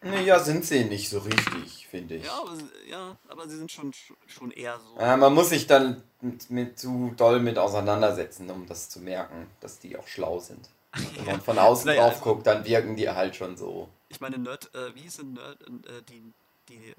[0.00, 2.24] Naja, sind sie nicht so richtig, finde ich.
[2.24, 2.56] Ja aber,
[2.88, 3.92] ja, aber sie sind schon,
[4.26, 5.00] schon eher so.
[5.00, 9.48] Ja, man muss sich dann mit, mit, zu doll mit auseinandersetzen, um das zu merken,
[9.60, 10.68] dass die auch schlau sind.
[11.16, 13.88] Wenn man von außen naja, drauf also, guckt, dann wirken die halt schon so.
[14.08, 16.32] Ich meine, Nerd, äh, wie hieß denn Nerd, äh, die,
[16.68, 16.94] die, äh,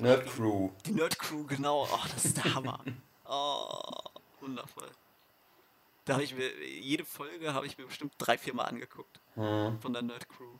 [0.00, 0.70] Nerd Crew.
[0.84, 1.86] Die Nerd Crew, genau.
[1.90, 2.80] Oh, das ist der Hammer.
[3.28, 3.80] Oh,
[4.40, 4.88] wundervoll.
[6.04, 9.18] Da habe ich mir, jede Folge habe ich mir bestimmt drei, vier Mal angeguckt.
[9.34, 9.80] Hm.
[9.80, 10.52] Von der Nerd Crew.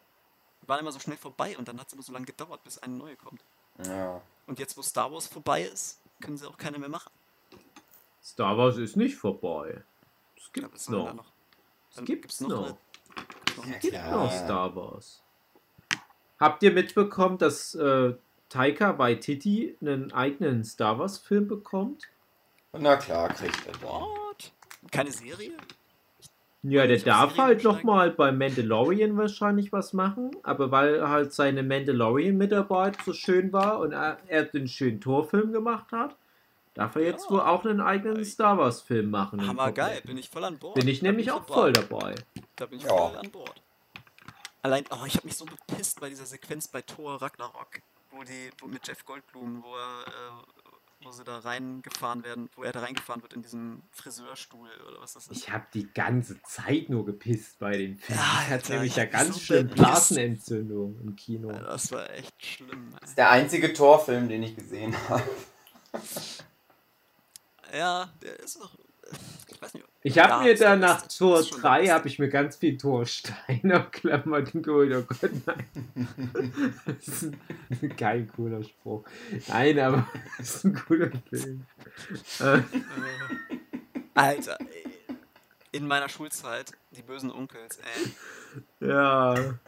[0.60, 2.78] Die waren immer so schnell vorbei und dann hat es immer so lange gedauert, bis
[2.78, 3.44] eine neue kommt.
[3.84, 4.20] Ja.
[4.48, 7.12] Und jetzt, wo Star Wars vorbei ist, können sie auch keine mehr machen.
[8.20, 9.84] Star Wars ist nicht vorbei.
[10.36, 11.14] Es gibt ja, noch.
[11.14, 11.32] noch.
[11.94, 12.48] Es gibt noch.
[12.50, 12.76] noch.
[13.72, 15.22] Es gibt noch Star Wars.
[16.40, 18.14] Habt ihr mitbekommen, dass äh,
[18.48, 22.04] Taika Waititi einen eigenen Star Wars Film bekommt?
[22.72, 24.52] Na klar, kriegt er What?
[24.90, 25.52] Keine Serie?
[26.68, 32.96] Ja, der darf halt nochmal bei Mandalorian wahrscheinlich was machen, aber weil halt seine Mandalorian-Mitarbeit
[33.04, 36.16] so schön war und er, er den schönen Torfilm gemacht hat,
[36.74, 37.30] darf er jetzt ja.
[37.30, 39.46] wohl auch einen eigenen Star Wars-Film machen.
[39.46, 40.74] Hammer geil, bin ich voll an Bord.
[40.74, 42.16] Bin ich da nämlich ich auch voll dabei.
[42.56, 42.90] Da bin ich ja.
[42.90, 43.62] voll an Bord.
[44.62, 47.80] Allein, oh, ich habe mich so bepisst bei dieser Sequenz bei Thor Ragnarok,
[48.16, 52.62] wo die, wo mit Jeff Goldblum, wo er, äh, wo sie da reingefahren werden, wo
[52.62, 55.36] er da reingefahren wird in diesem Friseurstuhl oder was das ist.
[55.36, 58.18] Ich habe die ganze Zeit nur gepisst bei dem Film.
[58.18, 61.50] Ja, ich hatte nämlich ja ganz so schön Blasenentzündung im Kino.
[61.50, 62.94] Ja, das war echt schlimm.
[63.00, 65.22] Das ist der einzige Torfilm, den ich gesehen habe.
[67.72, 68.76] ja, der ist noch
[69.48, 69.86] ich weiß nicht.
[70.02, 73.90] Ich habe ja, mir da nach Tor 3 habe ich mir ganz viel Torstein auf
[73.90, 74.94] Klamotten geholt.
[74.94, 76.78] Oh Gott, nein.
[76.86, 77.22] das ist
[77.82, 79.04] ein, kein cooler Spruch.
[79.48, 80.06] Nein, aber
[80.38, 81.66] das ist ein cooler Film.
[84.14, 84.58] Alter,
[85.72, 88.88] in meiner Schulzeit, die bösen Onkels, ey.
[88.88, 89.58] Ja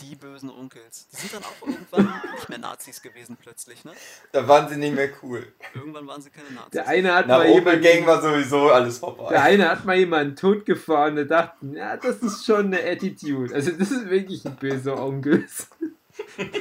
[0.00, 1.08] die bösen Onkels.
[1.08, 3.92] Die sind dann auch irgendwann nicht mehr Nazis gewesen plötzlich, ne?
[4.32, 5.52] Da waren sie nicht mehr cool.
[5.74, 6.72] Irgendwann waren sie keine Nazis.
[6.72, 9.30] Der eine hat Nach mal jemanden, Gang war sowieso alles vorbei.
[9.30, 13.54] Der eine hat mal jemanden totgefahren und dachten, ja, das ist schon eine Attitude.
[13.54, 15.46] Also das ist wirklich ein böser Onkel.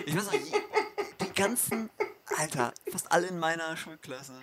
[0.06, 1.90] Ich weiß auch, die ganzen,
[2.38, 4.34] Alter, fast alle in meiner Schulklasse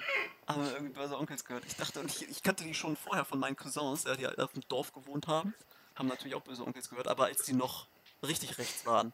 [0.46, 1.64] haben irgendwie böse Onkels gehört.
[1.66, 4.52] Ich dachte, und ich, ich kannte die schon vorher von meinen Cousins, die halt auf
[4.52, 5.54] dem Dorf gewohnt haben.
[5.94, 7.86] Haben natürlich auch böse Onkels gehört, aber als die noch
[8.26, 9.12] richtig rechts waren.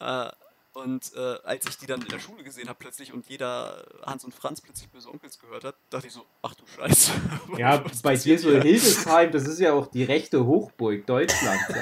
[0.00, 0.30] Äh,
[0.74, 4.24] und äh, als ich die dann in der Schule gesehen habe plötzlich und jeder Hans
[4.24, 7.12] und Franz plötzlich böse Onkels gehört hat, dachte ich so, ach du Scheiße.
[7.58, 11.62] Ja, bei dir so Hildesheim, das ist ja auch die rechte Hochburg Deutschlands.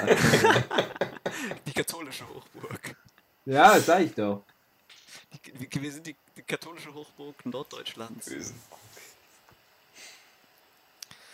[1.65, 2.95] die katholische Hochburg.
[3.45, 4.43] Ja, sag ich doch.
[5.43, 8.53] Die, wir sind die, die katholische Hochburg Norddeutschlands.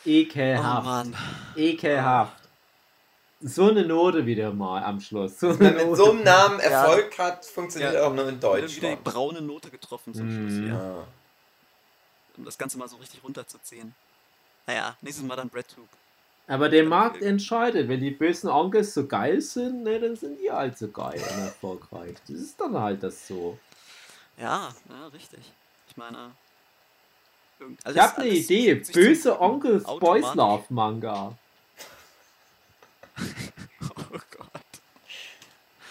[0.05, 0.81] Ekelhaft.
[0.81, 1.17] Oh Mann.
[1.57, 2.38] Ekelhaft
[3.41, 5.39] so eine Note wieder mal am Schluss.
[5.39, 7.25] So Wenn man mit so einem Namen Erfolg ja.
[7.25, 8.05] hat, funktioniert ja.
[8.05, 8.75] auch nur in Deutsch.
[8.75, 10.53] wieder die braune Note getroffen zum Schluss.
[10.59, 10.67] Mm.
[10.67, 11.07] Ja.
[12.37, 13.93] Um das Ganze mal so richtig runterzuziehen.
[14.67, 15.87] Naja, nächstes Mal dann Brad Tube.
[16.47, 20.51] Aber der Markt entscheidet, wenn die bösen Onkels so geil sind, ne, dann sind die
[20.51, 22.15] halt so geil und erfolgreich.
[22.27, 23.57] Das ist dann halt das so.
[24.37, 25.39] Ja, ja, richtig.
[25.87, 26.31] Ich meine.
[27.83, 28.73] Also ich habe eine Idee.
[28.73, 31.37] Böse Onkels Boys Love Manga.
[33.81, 34.49] Oh Gott.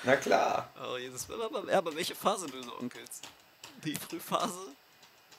[0.04, 0.70] Na klar.
[0.82, 1.26] Oh Jesus.
[1.30, 3.20] Aber, aber welche Phase böse Onkels?
[3.84, 4.76] Die Frühphase?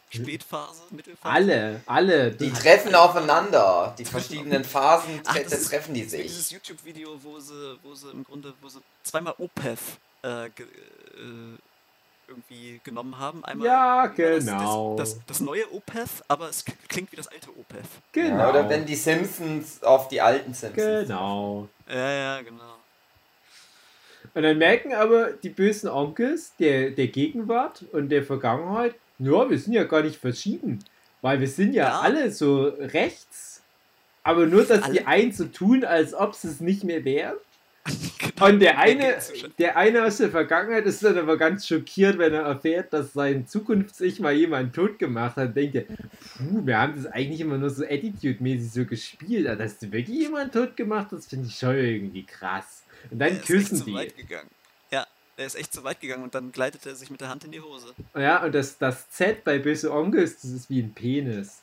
[0.10, 0.82] Spätphase?
[0.90, 1.34] Mittelphase?
[1.34, 2.32] Alle, alle.
[2.32, 3.94] Die treffen aufeinander.
[3.98, 6.24] Die verschiedenen Phasen Ach, tre treffen die sich.
[6.24, 11.58] Dieses YouTube-Video, wo sie, wo sie im Grunde, wo sie zweimal OPEF äh, ge, äh,
[12.28, 13.44] irgendwie genommen haben.
[13.46, 14.96] Einmal ja, genau.
[14.96, 17.86] Das, das, das, neue Opeth, aber es klingt wie das alte Opeth.
[18.12, 18.38] Genau.
[18.38, 21.08] Ja, oder wenn die Simpsons auf die alten Simpsons.
[21.08, 21.68] Genau.
[21.90, 22.76] Ja, ja, genau.
[24.34, 29.58] Und dann merken aber die bösen Onkels der, der Gegenwart und der Vergangenheit, ja, wir
[29.58, 30.84] sind ja gar nicht verschieden.
[31.22, 32.00] Weil wir sind ja, ja.
[32.00, 33.62] alle so rechts.
[34.24, 34.94] Aber nur, dass alle.
[34.94, 37.36] die einen so tun, als ob sie es nicht mehr wären.
[37.86, 39.18] Genau, und der eine,
[39.58, 43.48] der eine aus der Vergangenheit ist dann aber ganz schockiert, wenn er erfährt, dass sein
[43.48, 45.56] Zukunfts-Ich mal jemanden tot gemacht hat.
[45.56, 49.48] Denkt er, puh, wir haben das eigentlich immer nur so attitude-mäßig so gespielt.
[49.48, 52.84] Aber dass du wirklich jemanden tot gemacht hast, finde ich schon irgendwie krass.
[53.10, 54.12] Und dann küssen die.
[54.92, 57.46] Ja, er ist echt zu weit gegangen und dann gleitet er sich mit der Hand
[57.46, 57.94] in die Hose.
[58.16, 61.62] Ja, und das, das Z bei Böse Onkels, das ist wie ein Penis.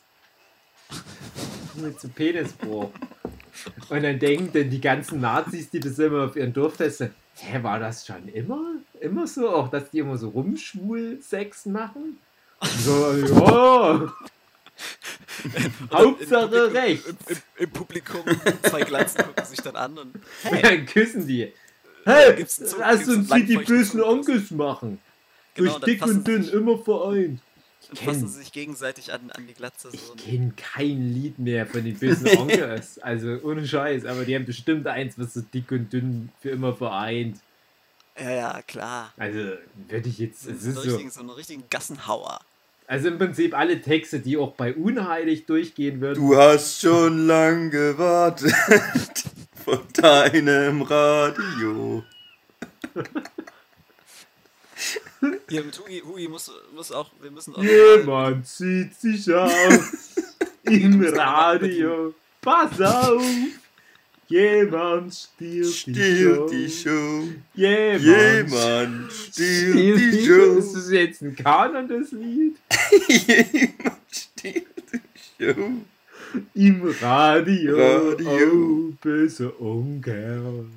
[1.75, 2.91] mit so Penisbruch.
[3.89, 7.79] Und dann denken dann die ganzen Nazis, die das immer auf ihren Dorffesten, hä, war
[7.79, 8.75] das schon immer?
[8.99, 9.49] Immer so?
[9.49, 12.17] Auch, dass die immer so rumschwul Sex machen?
[12.61, 14.13] So, ja.
[15.91, 17.07] Hauptsache Im recht.
[17.07, 18.21] Im, im, Im, Publikum
[18.63, 20.61] zwei Glanzen gucken sich dann an und hey.
[20.61, 21.51] dann küssen die.
[22.05, 22.45] Hey,
[22.79, 24.99] lass uns wie die bösen Onkels machen.
[25.55, 27.41] Genau, Durch dick und dünn, immer vereint.
[27.89, 29.89] Und fassen sie sich gegenseitig an, an die Glatze.
[29.91, 32.99] So ich kenne kein Lied mehr von den bösen Onkels.
[32.99, 36.73] also ohne Scheiß, aber die haben bestimmt eins, was so dick und dünn für immer
[36.73, 37.39] vereint.
[38.19, 39.13] Ja, ja, klar.
[39.17, 39.39] Also,
[39.87, 40.43] würde ich jetzt.
[40.43, 42.39] So, so, so, richtigen, so einen richtigen Gassenhauer.
[42.87, 46.19] Also im Prinzip alle Texte, die auch bei Unheilig durchgehen würden.
[46.19, 48.53] Du hast schon lang gewartet
[49.65, 52.03] von deinem Radio.
[55.49, 57.63] Hier mit Hui, Hui muss, muss auch, wir müssen auch.
[57.63, 60.15] Jemand zieht sich aus
[60.63, 62.13] im Radio.
[62.41, 63.23] Pass auf!
[64.29, 67.23] Jemand stiehlt, stiehlt die, Show.
[67.53, 70.57] Jemand, Jemand stiehlt, stiehlt die, die Show.
[70.57, 72.57] Ist das jetzt ein Kanon, das Lied?
[73.07, 75.71] Jemand stiehlt die Show.
[76.55, 77.77] Im Radio.
[77.77, 78.51] Radio.
[78.51, 80.67] Oh, böse Onkels.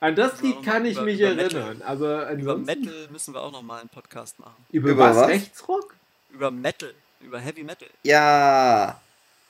[0.00, 1.82] An das Lied kann ich über, mich über erinnern, Metal.
[1.84, 2.30] aber.
[2.30, 4.64] Über Metal müssen wir auch nochmal einen Podcast machen.
[4.70, 5.16] Über, über was?
[5.16, 5.28] was?
[5.28, 5.94] Rechtsrock?
[6.30, 6.94] Über Metal.
[7.20, 7.88] Über Heavy Metal.
[8.04, 9.00] Ja.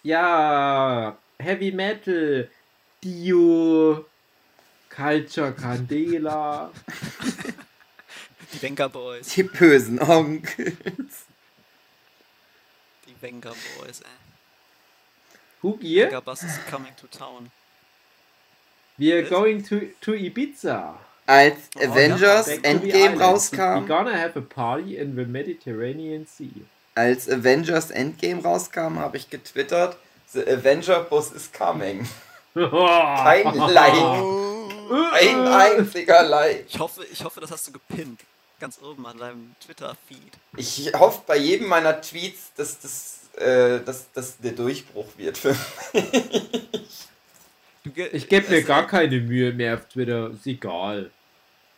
[0.03, 1.19] Ja.
[1.39, 2.51] Heavy Metal,
[3.05, 4.07] Dio,
[4.89, 6.71] Culture Candela.
[8.53, 9.29] Die Venga Boys.
[9.29, 11.27] Die bösen Onkels.
[13.07, 14.07] Die Venga Boys, ey.
[15.63, 16.03] Hugi?
[16.03, 17.51] Venga Bus is coming to town.
[18.99, 20.95] We are going to, to Ibiza.
[21.25, 23.85] Als oh, Avengers ja, Endgame rauskam.
[23.85, 26.65] We're gonna have a party in the Mediterranean Sea.
[26.97, 29.97] Als Avengers Endgame rauskam, habe ich getwittert,
[30.33, 32.09] The Avenger Bus is coming.
[32.55, 33.95] Kein Like.
[35.13, 36.65] Ein einziger Like.
[36.69, 38.21] Ich hoffe, ich hoffe, das hast du gepinnt.
[38.59, 40.33] Ganz oben an deinem Twitter-Feed.
[40.57, 45.55] Ich hoffe bei jedem meiner Tweets, dass das, äh, dass, dass der Durchbruch wird für
[45.93, 47.09] mich.
[48.13, 50.31] Ich gebe mir gar keine Mühe mehr auf Twitter.
[50.31, 51.11] Ist egal.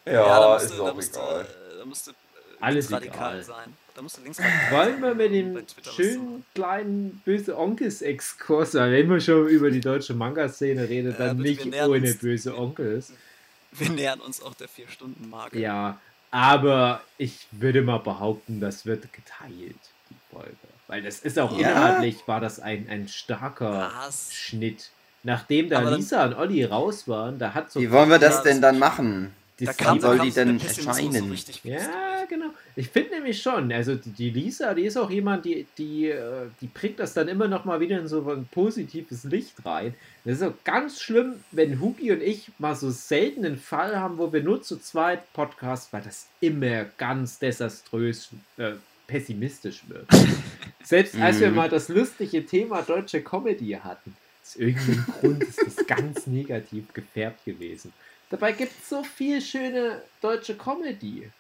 [0.04, 1.44] Ja, ja ist du, auch da egal.
[1.44, 2.12] Du, da musst du
[2.60, 3.42] Alles radikal egal.
[3.42, 3.76] sein.
[3.94, 4.38] Da musst du links
[4.70, 10.88] Wollen wir mit dem schönen kleinen böse Onkels-Exkurs, wenn man schon über die deutsche Manga-Szene
[10.88, 13.12] redet, dann ja, nicht ohne böse Onkels.
[13.72, 15.58] Wir nähern uns auch der Vier-Stunden-Marke.
[15.58, 20.56] Ja, aber ich würde mal behaupten, das wird geteilt, die Folge.
[20.88, 21.70] Weil das ist auch ja.
[21.70, 24.32] inhaltlich, war das ein, ein starker Was?
[24.32, 24.90] Schnitt.
[25.22, 27.80] Nachdem da Lisa und Olli raus waren, da hat so.
[27.80, 29.34] Wie wollen wir das denn dann machen?
[29.58, 31.36] Da kam, soll die denn erscheinen?
[31.36, 32.46] So ja, genau.
[32.76, 36.66] Ich finde nämlich schon, also die, Lisa, die ist auch jemand, die, die, äh, die
[36.66, 39.94] bringt das dann immer noch mal wieder in so ein positives Licht rein.
[40.24, 44.16] Das ist auch ganz schlimm, wenn Hugi und ich mal so selten einen Fall haben,
[44.16, 48.72] wo wir nur zu zweit Podcast, weil das immer ganz desaströs äh,
[49.06, 50.06] pessimistisch wird.
[50.82, 51.56] Selbst als wir mhm.
[51.56, 54.16] mal das lustige Thema deutsche Comedy hatten,
[54.50, 57.92] aus irgendeinem Grund ist das ganz negativ gefärbt gewesen.
[58.30, 61.30] Dabei gibt es so viel schöne deutsche Comedy.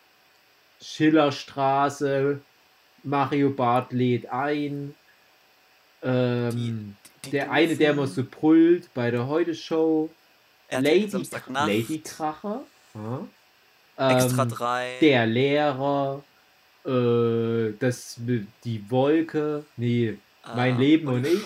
[0.80, 2.40] Schillerstraße,
[3.02, 4.94] Mario Barth lädt ein.
[6.02, 10.10] Ähm, die, die der eine, der immer so brüllt bei der Heute-Show.
[10.70, 11.10] Lady,
[11.48, 12.62] Lady Kracher.
[12.94, 13.28] Ähm,
[13.98, 14.98] Extra 3.
[15.00, 16.22] Der Lehrer.
[16.86, 18.18] Äh, das,
[18.64, 19.64] die Wolke.
[19.76, 20.16] Nee,
[20.54, 21.42] mein ah, Leben und ich.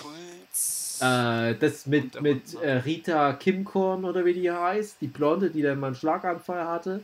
[1.05, 5.79] Äh, das mit, mit äh, Rita Kimkorn oder wie die heißt, die Blonde, die dann
[5.79, 7.01] mal einen Schlaganfall hatte.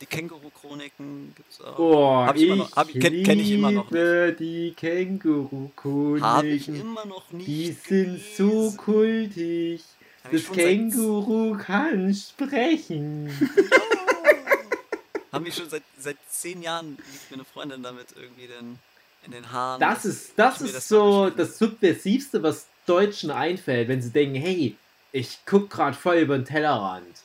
[0.00, 1.78] Die Känguru-Chroniken gibt's auch.
[1.78, 4.40] Oh, hab ich, ich, noch, hab, kenn, kenn ich immer noch nicht.
[4.40, 6.22] die Känguru-Chroniken.
[6.22, 9.84] Habe ich immer noch nicht Die sind so kultig.
[10.24, 13.30] Hab das Känguru kann sprechen.
[15.32, 18.78] Haben wir schon seit, seit zehn Jahren liegt mir eine Freundin damit irgendwie denn
[19.26, 19.80] in den Haaren.
[19.80, 24.76] Das ist, das ist das so das Subversivste, was Deutschen einfällt, wenn sie denken, hey,
[25.12, 27.22] ich guck gerade voll über den Tellerrand.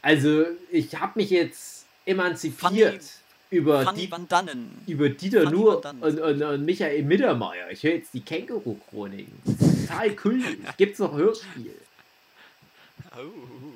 [0.00, 3.10] Also, ich habe mich jetzt emanzipiert Funny,
[3.50, 4.10] über, Funny
[4.86, 7.70] die, über Dieter Funny Nur und, und, und, Michael Mittermeier.
[7.70, 9.40] Ich höre jetzt die Känguru-Chroniken.
[9.86, 10.42] Total cool.
[10.76, 11.74] Gibt's noch Hörspiel.
[13.16, 13.72] Oh.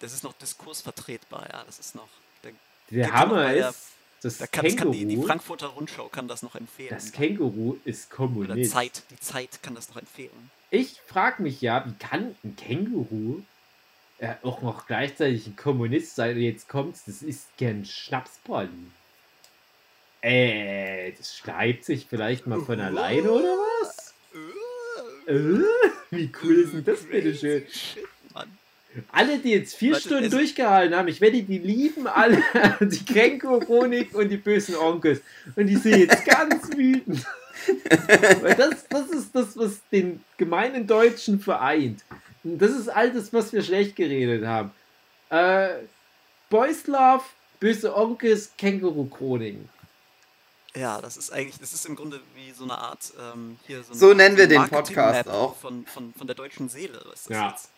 [0.00, 1.62] Das ist noch diskursvertretbar, ja.
[1.64, 2.08] Das ist noch.
[2.42, 2.52] Der,
[2.90, 3.92] der Hammer ist,
[4.22, 6.90] das da kann, Känguru, kann die, die, Frankfurter Rundschau kann das noch empfehlen.
[6.90, 8.52] Das Känguru ist Kommunist.
[8.52, 10.50] Oder Zeit, die Zeit kann das noch empfehlen.
[10.70, 13.42] Ich frage mich ja, wie kann ein Känguru
[14.18, 16.36] äh, auch noch gleichzeitig ein Kommunist sein?
[16.36, 18.92] Und jetzt kommt's, das ist gern Schnapspralinen.
[20.22, 24.14] Äh, das schreibt sich vielleicht mal von alleine oder was?
[25.26, 25.58] Äh,
[26.10, 27.66] wie cool ist denn das bitte schön?
[27.68, 28.56] Shit, Mann.
[29.10, 32.42] Alle, die jetzt vier Warte, Stunden durchgehalten haben, ich werde die lieben alle,
[32.80, 35.20] die Kränko-Chronik und die bösen Onkels.
[35.56, 37.24] Und die sind jetzt ganz wütend.
[38.40, 42.04] Weil das, das ist das, was den gemeinen Deutschen vereint.
[42.44, 44.72] Und das ist all das, was wir schlecht geredet haben.
[45.30, 45.84] Äh,
[46.50, 47.22] Boys Love,
[47.60, 49.68] böse Onkels, Känguru-Chroniken.
[50.74, 53.92] Ja, das ist eigentlich, das ist im Grunde wie so eine Art, ähm, hier so,
[53.92, 55.56] so nennen wir den Podcast auch.
[55.56, 56.98] Von, von, von der deutschen Seele.
[57.28, 57.50] ja.
[57.50, 57.70] Jetzt?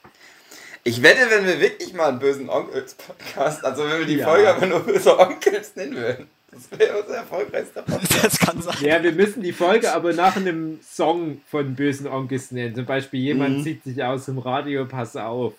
[0.87, 4.29] Ich wette, wenn wir wirklich mal einen bösen Onkels-Podcast, also wenn wir die ja.
[4.29, 8.25] Folge aber nur böse Onkels nennen würden, das wäre unser erfolgreichster Podcast.
[8.25, 8.77] Das kann sein.
[8.83, 12.75] Ja, wir müssen die Folge aber nach einem Song von bösen Onkels nennen.
[12.75, 13.63] Zum Beispiel, jemand mhm.
[13.65, 15.55] zieht sich aus dem Radio, pass auf.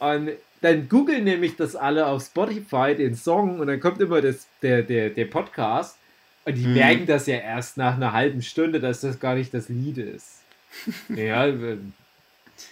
[0.00, 4.46] Und dann googeln nämlich das alle auf Spotify, den Song, und dann kommt immer das,
[4.60, 5.96] der, der, der Podcast.
[6.44, 6.74] Und die hm.
[6.74, 10.40] merken das ja erst nach einer halben Stunde, dass das gar nicht das Lied ist.
[11.14, 11.46] ja,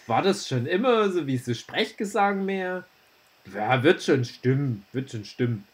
[0.07, 2.85] war das schon immer so wie so Sprechgesang mehr?
[3.55, 5.67] Ja, wird schon stimmen, wird schon stimmen.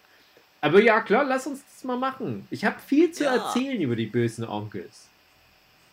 [0.61, 2.47] Aber ja, klar, lass uns das mal machen.
[2.51, 3.35] Ich habe viel zu ja.
[3.35, 5.09] erzählen über die bösen Onkels.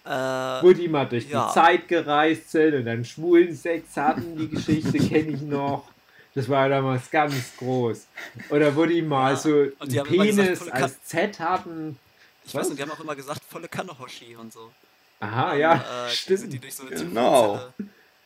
[0.05, 1.47] Äh, Wo die mal durch ja.
[1.47, 5.89] die Zeit gereist sind und dann schwulen Sex hatten, die Geschichte kenne ich noch.
[6.35, 8.07] Das war damals ganz groß.
[8.49, 9.35] Oder wo die mal ja.
[9.35, 11.97] so einen Penis gesagt, als Z hatten.
[12.45, 12.61] Ich Was?
[12.61, 14.71] weiß nicht, die haben auch immer gesagt, volle Kanne Hoshi und so.
[15.19, 16.39] Aha, und, ja, äh, stimmt.
[16.39, 17.73] Sind die durch so eine genau.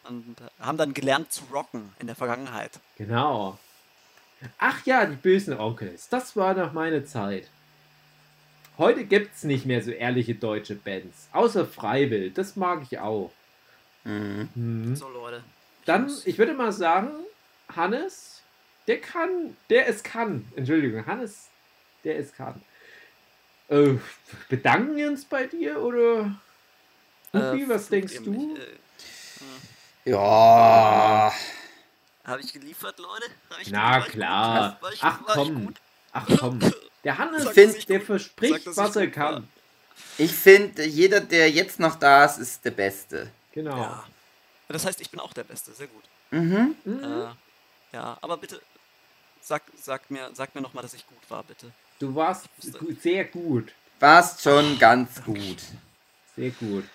[0.07, 2.79] Und äh, haben dann gelernt zu rocken in der Vergangenheit.
[2.97, 3.57] Genau.
[4.57, 6.09] Ach ja, die bösen Onkels.
[6.09, 7.47] Das war noch meine Zeit.
[8.77, 11.29] Heute gibt es nicht mehr so ehrliche deutsche Bands.
[11.31, 12.31] Außer Freiwill.
[12.31, 13.31] Das mag ich auch.
[14.03, 14.49] Mhm.
[14.55, 14.95] Mhm.
[14.95, 15.43] So, Leute.
[15.85, 17.11] Dann, ich würde mal sagen,
[17.73, 18.41] Hannes,
[18.87, 20.45] der kann, der es kann.
[20.55, 21.49] Entschuldigung, Hannes,
[22.03, 22.61] der es kann.
[23.69, 23.95] Äh,
[24.49, 26.35] bedanken wir uns bei dir oder?
[27.33, 28.31] Äh, was denkst du?
[28.31, 28.65] Mich, äh,
[30.05, 31.33] ja.
[32.23, 33.25] Habe ich geliefert, Leute?
[33.61, 34.79] Ich Na klar.
[34.93, 35.73] Ich, Ach komm.
[36.11, 36.59] Ach komm.
[37.03, 39.47] Der Hannes, find, der verspricht, Sag, was er kann.
[40.17, 43.29] Ich finde, jeder, der jetzt noch da ist, ist der Beste.
[43.51, 43.77] Genau.
[43.77, 44.05] Ja.
[44.69, 45.73] Das heißt, ich bin auch der Beste.
[45.73, 46.03] Sehr gut.
[46.31, 46.75] Mhm.
[46.85, 47.03] mhm.
[47.03, 47.27] Äh,
[47.93, 48.59] ja, aber bitte
[49.43, 51.71] sag, sag mir, sag mir nochmal, dass ich gut war, bitte.
[51.99, 52.49] Du warst
[53.01, 53.71] sehr gut.
[53.99, 55.61] Warst schon ganz gut.
[56.35, 56.85] Sehr gut.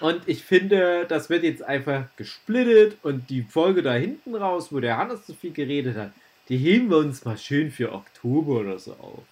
[0.00, 4.80] Und ich finde, das wird jetzt einfach gesplittet und die Folge da hinten raus, wo
[4.80, 6.12] der Hannes so viel geredet hat,
[6.48, 9.22] die heben wir uns mal schön für Oktober oder so auf.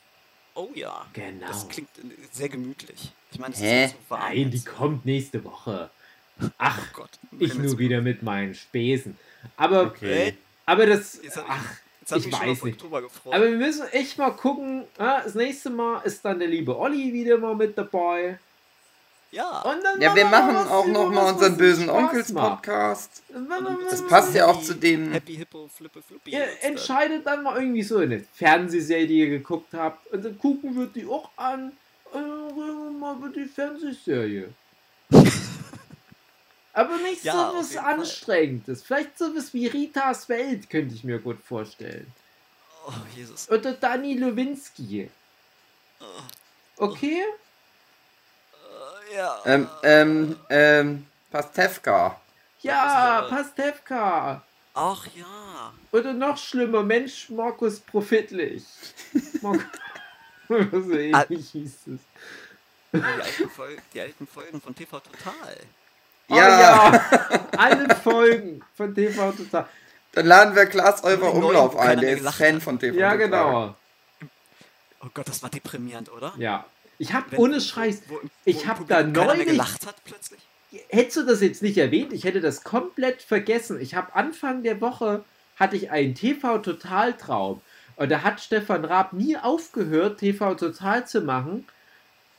[0.54, 1.06] Oh ja.
[1.12, 1.46] Genau.
[1.46, 1.88] Das klingt
[2.30, 3.12] sehr gemütlich.
[3.30, 4.34] Ich meine, es ist so warm.
[4.34, 5.90] Nein, die kommt nächste Woche.
[6.58, 9.16] Ach, oh Gott, ich nur wieder mit meinen Späßen.
[9.56, 10.36] Aber, okay.
[10.66, 11.20] aber das.
[11.46, 11.64] Ach,
[12.16, 12.82] ich, ich weiß nicht.
[12.82, 14.84] Aber wir müssen echt mal gucken.
[14.96, 18.38] Das nächste Mal ist dann der liebe Olli wieder mal mit dabei.
[19.32, 19.64] Ja.
[19.98, 23.22] ja, wir machen auch noch mal unseren bösen Onkels Podcast.
[23.88, 25.10] Das passt ja auch zu dem.
[25.10, 26.32] Happy Hippo Flippe Flippy.
[26.32, 30.06] Ihr entscheidet dann mal irgendwie so eine Fernsehserie, die ihr geguckt habt.
[30.12, 31.72] Und dann gucken wir die auch an.
[32.12, 34.52] Und dann reden wir mal über die Fernsehserie.
[36.74, 38.82] Aber nicht ja, so was Anstrengendes.
[38.82, 38.98] Fall.
[38.98, 42.06] Vielleicht so was wie Ritas Welt, könnte ich mir gut vorstellen.
[42.86, 43.50] Oh, Jesus.
[43.50, 45.08] Oder Dani Lewinsky.
[46.00, 46.84] Oh.
[46.84, 47.22] Okay?
[49.14, 49.38] Ja.
[49.44, 52.20] Ähm, ähm, ähm, Pastewka.
[52.60, 54.42] Ja, Pastewka.
[54.74, 55.72] Ach ja.
[55.90, 58.64] Oder noch schlimmer, Mensch Markus Profitlich.
[59.42, 59.64] Markus,
[60.48, 62.00] so ähnlich hieß es.
[62.94, 65.56] Die alten, Folgen, die alten Folgen von TV Total.
[66.28, 66.60] Oh, ja.
[66.92, 67.48] ja.
[67.56, 69.66] Alle Folgen von TV Total.
[70.12, 73.18] Dann laden wir Klaas Eurer Umlauf ein, der ist Fan von TV Ja, Total.
[73.18, 73.76] genau.
[75.00, 76.32] Oh Gott, das war deprimierend, oder?
[76.36, 76.64] Ja.
[76.98, 80.40] Ich habe ohne Scheiß, wo, wo, ich habe da neulich gelacht hat plötzlich.
[80.88, 83.80] Hättest du das jetzt nicht erwähnt, ich hätte das komplett vergessen.
[83.80, 85.24] Ich habe Anfang der Woche
[85.56, 87.60] hatte ich einen TV Total Traum
[87.96, 91.66] und da hat Stefan Raab nie aufgehört TV Total zu machen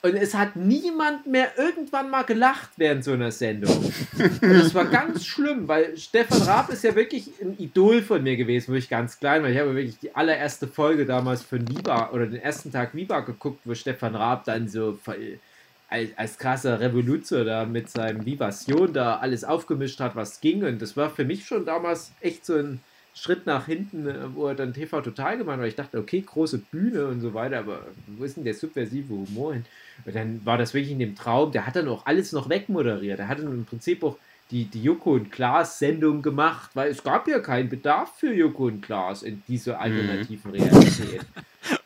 [0.04, 3.74] und es hat niemand mehr irgendwann mal gelacht während so einer Sendung.
[4.18, 8.36] Und das war ganz schlimm, weil Stefan Raab ist ja wirklich ein Idol von mir
[8.36, 9.50] gewesen, wo ich ganz klein war.
[9.50, 13.62] Ich habe wirklich die allererste Folge damals von Viva oder den ersten Tag Viva geguckt,
[13.64, 15.00] wo Stefan Raab dann so
[15.88, 20.66] als, als krasser Revoluzer da mit seinem Vivation da alles aufgemischt hat, was ging.
[20.66, 22.82] Und das war für mich schon damals echt so ein
[23.16, 26.22] Schritt nach hinten, äh, wo er dann TV total gemacht hat, weil ich dachte, okay,
[26.22, 29.66] große Bühne und so weiter, aber wo ist denn der subversive Humor hin?
[30.06, 33.20] Und dann war das wirklich in dem Traum, der hat dann auch alles noch wegmoderiert.
[33.20, 34.18] Er hat dann im Prinzip auch
[34.52, 38.66] die, die Joko und Klaas Sendung gemacht, weil es gab ja keinen Bedarf für Joko
[38.66, 39.82] und Klaas in dieser mhm.
[39.82, 40.58] alternativen mhm.
[40.58, 41.22] Realität.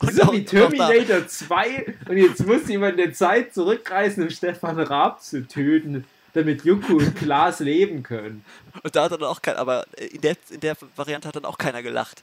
[0.00, 5.22] so wie Terminator 2 und jetzt muss jemand in der Zeit zurückreisen, um Stefan Raab
[5.22, 8.44] zu töten damit Joko und Klaas leben können.
[8.82, 11.58] Und da hat dann auch kein, aber in der, in der Variante hat dann auch
[11.58, 12.22] keiner gelacht.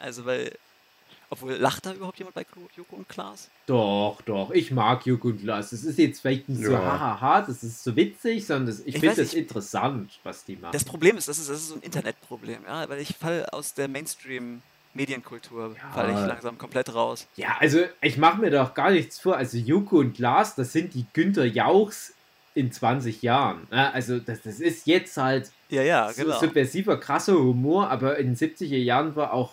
[0.00, 0.52] Also, weil,
[1.30, 2.46] obwohl, lacht da überhaupt jemand bei
[2.76, 3.48] Joko und Klaas?
[3.66, 5.70] Doch, doch, ich mag Joko und Klaas.
[5.70, 6.68] Das ist jetzt vielleicht nicht ja.
[6.68, 10.56] so hahaha, das ist so witzig, sondern das, ich, ich finde das interessant, was die
[10.56, 10.72] machen.
[10.72, 13.74] Das Problem ist, das ist, das ist so ein Internetproblem, ja, weil ich falle aus
[13.74, 14.62] der Mainstream-
[14.94, 15.90] Medienkultur ja.
[15.92, 17.28] falle ich langsam komplett raus.
[17.36, 19.36] Ja, also ich mache mir doch gar nichts vor.
[19.36, 22.14] Also Joko und Klaas, das sind die Günther Jauchs
[22.58, 23.66] in 20 Jahren.
[23.70, 23.92] Ne?
[23.92, 26.38] Also das, das ist jetzt halt ja, ja, genau.
[26.38, 29.52] subversiver, krasser Humor, aber in den 70er Jahren war auch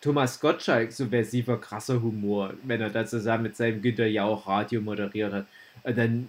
[0.00, 5.32] Thomas Gottschalk subversiver, krasser Humor, wenn er da zusammen mit seinem Günther Jauch Radio moderiert
[5.32, 5.46] hat.
[5.82, 6.28] Und dann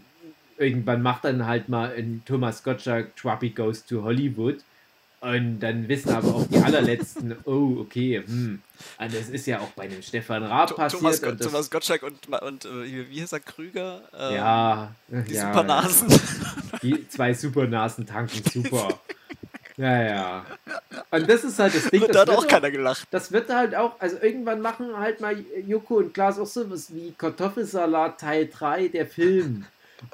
[0.58, 4.58] irgendwann macht dann halt mal ein Thomas Gottschalk Trappy Goes to Hollywood
[5.22, 8.62] und dann wissen aber auch die allerletzten, oh, okay, hm.
[8.98, 11.02] Und das ist ja auch bei dem Stefan Raab passiert.
[11.02, 14.02] Thomas, und Thomas Gottschalk und, und äh, wie heißt er, Krüger?
[14.18, 14.92] Ähm, ja.
[15.10, 16.08] Die ja, Supernasen.
[16.82, 19.00] Die zwei Supernasen tanken super.
[19.76, 20.46] ja, ja.
[21.12, 22.04] Und das ist halt das Ding.
[22.06, 23.06] Und da hat auch keiner gelacht.
[23.12, 25.36] Das wird halt auch, also irgendwann machen halt mal
[25.68, 29.66] Joko und Klaas auch sowas wie Kartoffelsalat Teil 3, der Film.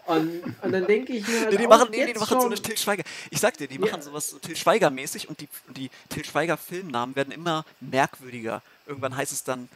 [0.06, 2.56] Und, und dann denke ich mir halt nee, die machen, nee, die machen so eine
[2.56, 3.04] Till Schweiger.
[3.30, 3.82] Ich sag dir, die ja.
[3.82, 8.62] machen sowas so Till Schweiger mäßig und die, die Till Schweiger Filmnamen werden immer merkwürdiger.
[8.86, 9.70] Irgendwann heißt es dann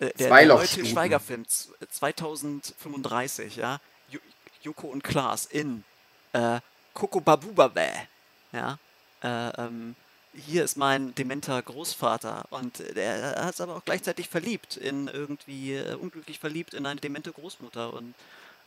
[0.00, 3.80] äh, der, der neue Till Schweiger Film 2035, ja.
[4.62, 5.84] Joko und Klaas in
[6.32, 6.58] äh,
[6.94, 7.86] Coco Babubabe,
[8.52, 8.78] ja.
[9.22, 9.94] Äh, ähm,
[10.34, 15.74] hier ist mein dementer Großvater und der hat es aber auch gleichzeitig verliebt in irgendwie
[15.74, 18.14] äh, unglücklich verliebt in eine demente Großmutter und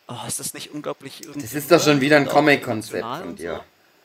[0.07, 1.41] Oh, ist das nicht unglaublich irgendwie.
[1.41, 3.63] Das ist doch schon wieder ein Comic-Konzept von dir.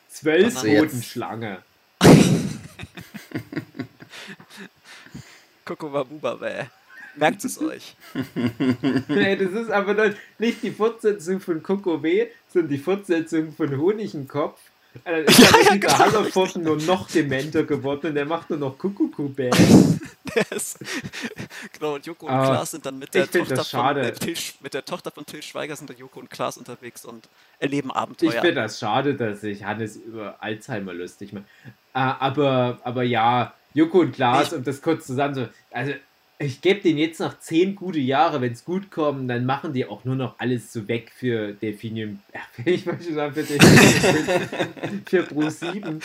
[0.09, 1.63] Zwölf Bodenschlange.
[5.65, 6.65] Kokowabuba, bäh.
[7.15, 7.95] Merkt es euch.
[9.07, 14.59] nee, das ist aber nicht die Fortsetzung von Kokowé, sondern die Fortsetzung von Honigenkopf
[15.03, 15.97] also ist ja, ja, genau.
[15.97, 19.51] Hallerpfosten nur noch dementer geworden und der macht nur noch Kuckuckubär.
[21.73, 24.73] genau, und Joko und uh, Klaas sind dann mit der, Tochter von, äh, Till, mit
[24.73, 28.29] der Tochter von Till Schweiger sind da Joko und Klaas unterwegs und erleben Abenteuer.
[28.29, 31.45] Ich finde das schade, dass sich Hannes über Alzheimer lustig macht.
[31.95, 35.93] Uh, aber, aber ja, Joko und Klaas, um das kurz zusammen so, also
[36.45, 39.85] ich gebe denen jetzt noch zehn gute Jahre, wenn es gut kommt, dann machen die
[39.85, 42.19] auch nur noch alles so weg für Delphinium.
[42.65, 45.81] Ich möchte sagen, für Delphinium für Pro 7.
[45.81, 46.01] Nein,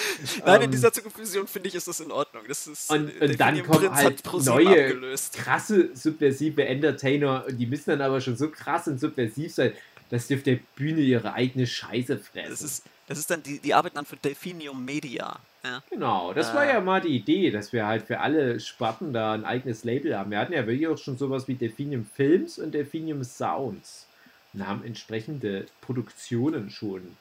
[0.57, 2.42] in ähm, dieser Zukunftsvision finde ich, ist das in Ordnung.
[2.49, 5.34] Das ist, und, und dann kommen halt neue, abgelöst.
[5.34, 9.73] krasse, subversive Entertainer und die müssen dann aber schon so krass und subversiv sein,
[10.11, 12.51] dass die auf der Bühne ihre eigene Scheiße fressen.
[12.51, 15.39] Das ist, das ist dann, die, die arbeiten dann für Delphinium Media.
[15.65, 15.83] Ja.
[15.91, 19.33] Genau, das äh, war ja mal die Idee, dass wir halt für alle Sparten da
[19.33, 20.31] ein eigenes Label haben.
[20.31, 24.07] Wir hatten ja wirklich auch schon sowas wie Delphinium Films und Delphinium Sounds
[24.53, 27.17] und haben entsprechende Produktionen schon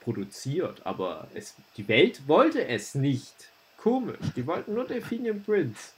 [0.00, 3.50] produziert, aber es, die Welt wollte es nicht.
[3.76, 5.92] Komisch, die wollten nur Delphinium Prince.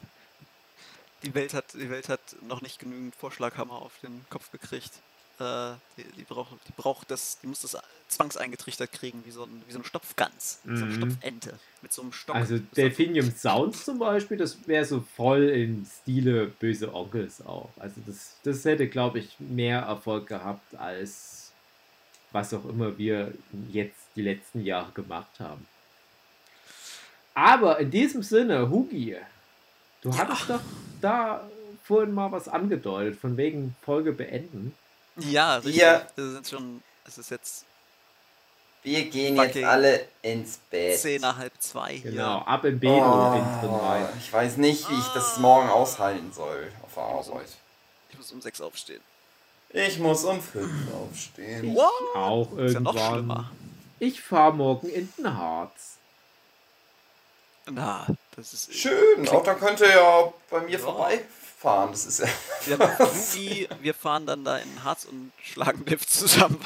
[1.23, 4.93] Die Welt hat, die Welt hat noch nicht genügend Vorschlaghammer auf den Kopf gekriegt.
[5.41, 7.77] Äh, die, die, braucht, die braucht das, die muss das
[8.09, 10.77] zwangseingetrichtert kriegen, wie so, ein, wie so eine Stopfgans, mhm.
[10.77, 10.97] so eine mhm.
[10.97, 12.37] Stopfente mit so einem Stock.
[12.37, 17.71] Also Delphinium Sounds zum Beispiel, das wäre so voll im Stile böse Onkels auch.
[17.79, 21.41] Also das, das hätte, glaube ich, mehr Erfolg gehabt als
[22.33, 23.33] was auch immer wir
[23.71, 25.67] jetzt die letzten Jahre gemacht haben.
[27.35, 29.17] Aber in diesem Sinne, Hugi,
[30.03, 30.19] du ja.
[30.19, 30.61] hattest doch
[31.01, 31.49] da
[31.83, 34.75] vorhin mal was angedeutet, von wegen Folge beenden.
[35.17, 35.77] Ja, richtig.
[35.77, 37.65] Wir, wir sind schon, es ist jetzt.
[38.83, 40.99] Wir gehen jetzt alle ins Bett.
[40.99, 42.13] Zehn nach halb zwei hier.
[42.13, 46.73] Genau, ab im Bett oh, und Ich weiß nicht, wie ich das morgen aushalten soll
[46.83, 47.49] auf der Arbeit.
[48.09, 49.03] Ich muss um sechs aufstehen.
[49.69, 51.71] Ich muss um fünf aufstehen.
[51.71, 52.17] Ich What?
[52.17, 52.67] auch irgendwann.
[52.67, 53.51] Ist ja noch schlimmer.
[53.99, 55.99] Ich fahre morgen in den Harz.
[57.71, 58.75] Na, das ist.
[58.75, 60.79] Schön, auch da könnt ihr ja bei mir ja.
[60.79, 61.21] vorbei
[61.61, 61.91] fahren.
[61.91, 62.27] Das ist ja.
[62.67, 62.77] Wir,
[63.35, 66.59] Jugi, wir fahren dann da in Harz und schlagen Lift zusammen.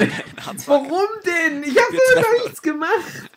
[0.66, 1.62] Warum denn?
[1.62, 3.30] Ich habe gar nichts gemacht.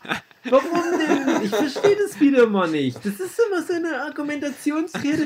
[0.43, 1.43] Warum denn?
[1.43, 2.97] Ich verstehe das wieder mal nicht.
[2.97, 5.25] Das ist immer so eine Argumentationsrede.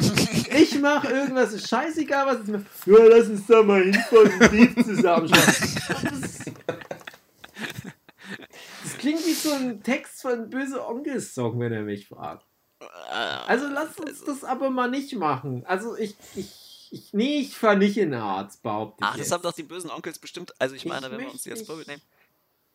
[0.57, 2.65] Ich mache irgendwas, ist scheißegal, was es macht.
[2.85, 5.71] Ja, lass uns da mal hinfahren und Lift zusammenschlagen.
[6.03, 6.39] Das,
[8.83, 12.50] das klingt wie so ein Text von Böse Onkels-Song, wenn er mich fragt.
[13.47, 15.63] Also lass uns also das aber mal nicht machen.
[15.65, 19.53] Also ich, ich, ich nee, ich fahre nicht in Harz, behaupte Ach, das haben doch
[19.53, 22.01] die bösen Onkels bestimmt, also ich meine, ich wenn wir uns jetzt Vorbild nehmen,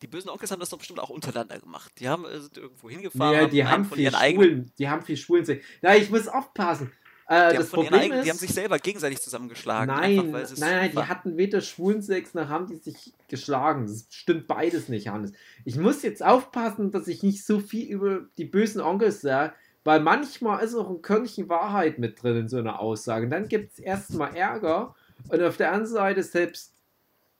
[0.01, 1.91] die bösen Onkels haben das doch bestimmt auch untereinander gemacht.
[1.99, 3.33] Die haben äh, sind irgendwo hingefahren.
[3.33, 5.61] Ja, die haben, viel Schwulen, die haben viel Schwulen.
[5.81, 6.91] Ja, ich muss aufpassen.
[7.27, 9.93] Äh, das Problem eigenen, ist, die haben sich selber gegenseitig zusammengeschlagen.
[9.93, 13.85] Nein, einfach, nein, nein, die hatten weder Schwulensex noch haben die sich geschlagen.
[13.87, 15.33] Das stimmt beides nicht, Hannes.
[15.65, 19.53] Ich muss jetzt aufpassen, dass ich nicht so viel über die bösen Onkels sage,
[19.87, 23.23] weil manchmal ist auch ein Körnchen Wahrheit mit drin in so einer Aussage.
[23.23, 24.93] Und dann gibt es erstmal Ärger.
[25.29, 26.73] Und auf der anderen Seite, selbst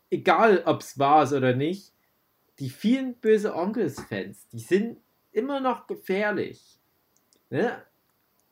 [0.09, 1.91] egal ob es wahr ist oder nicht,
[2.59, 4.97] die vielen böse Onkels-Fans, die sind
[5.33, 6.79] immer noch gefährlich.
[7.49, 7.81] Ne?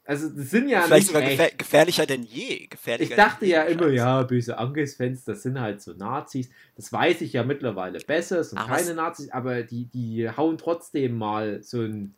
[0.03, 2.67] Also, das sind ja Vielleicht sogar gefähr gefährlicher denn je.
[2.67, 6.49] Gefährlicher ich dachte ja immer, ja, böse Angriffsfans, das sind halt so Nazis.
[6.75, 10.57] Das weiß ich ja mittlerweile besser, es sind aber keine Nazis, aber die, die hauen
[10.57, 12.13] trotzdem mal so ein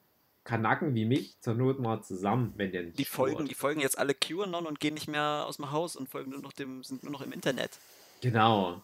[0.48, 2.98] Kanacken wie mich zur Not mal zusammen, wenn der nicht.
[2.98, 6.08] Die folgen, die folgen jetzt alle QAnon und gehen nicht mehr aus dem Haus und
[6.08, 7.80] folgen nur noch dem, sind nur noch im Internet.
[8.22, 8.82] Genau.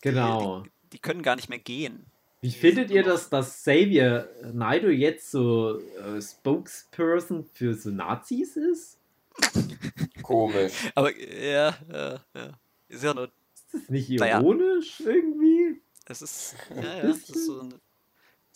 [0.00, 0.60] Genau.
[0.60, 2.06] Die, die, die können gar nicht mehr gehen.
[2.40, 8.98] Wie findet ihr das, dass Xavier Naido jetzt so äh, Spokesperson für so Nazis ist?
[10.22, 10.72] Komisch.
[10.94, 12.52] Aber ja, ja, ja.
[12.88, 13.24] Ist ja nur.
[13.24, 15.12] Ist das nicht ironisch naja.
[15.16, 15.82] irgendwie?
[16.04, 17.74] Es ist, ja, ja, es ist so ein,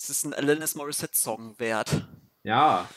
[0.03, 1.91] es ist ein Alanis Morissette-Song wert.
[2.43, 2.89] Ja.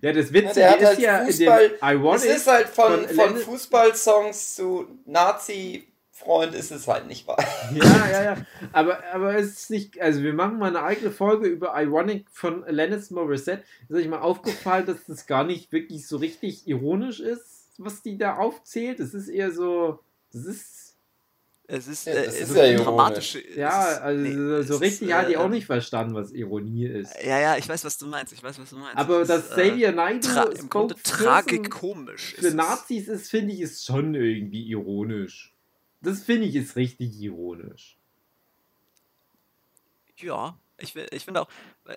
[0.00, 3.08] Ja, das Witzige ja, ist halt ja Fußball, in dem Ironic Es ist halt von,
[3.08, 7.42] von, von Fußballsongs zu Nazi Freund ist es halt nicht wahr.
[7.74, 8.46] Ja, ja, ja.
[8.72, 10.00] Aber, aber es ist nicht.
[10.00, 13.64] Also, wir machen mal eine eigene Folge über Ironic von Alanis Morissette.
[13.88, 18.18] Ist euch mal aufgefallen, dass das gar nicht wirklich so richtig ironisch ist, was die
[18.18, 19.00] da aufzählt?
[19.00, 20.00] Es ist eher so.
[20.32, 20.79] Das ist.
[21.72, 23.48] Es ist, ja, äh, das ist so ja dramatische.
[23.56, 27.14] Ja, also nee, so richtig ist, hat die äh, auch nicht verstanden, was Ironie ist.
[27.22, 28.32] Ja, ja, ich weiß, was du meinst.
[28.32, 28.96] Ich weiß, was du meinst.
[28.96, 33.60] Aber das dass Xavier äh, Naidoo tra im Grunde tragikomisch für Nazis ist, finde ich,
[33.60, 35.54] ist schon irgendwie ironisch.
[36.00, 37.96] Das finde ich ist richtig ironisch.
[40.16, 41.48] Ja, ich, ich finde auch,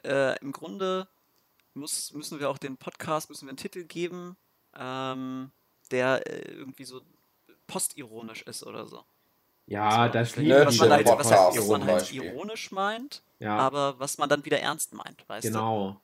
[0.04, 1.08] äh, im Grunde
[1.74, 4.38] muss, müssen wir auch den Podcast, müssen wir einen Titel geben,
[4.78, 5.50] ähm,
[5.90, 7.02] der äh, irgendwie so
[7.66, 9.04] postironisch ist oder so.
[9.68, 13.58] Ja, so, das liegt was man halt, was, was man halt ironisch meint, ja.
[13.58, 15.60] aber was man dann wieder ernst meint, weißt genau.
[15.60, 15.86] du?
[15.88, 16.00] Genau.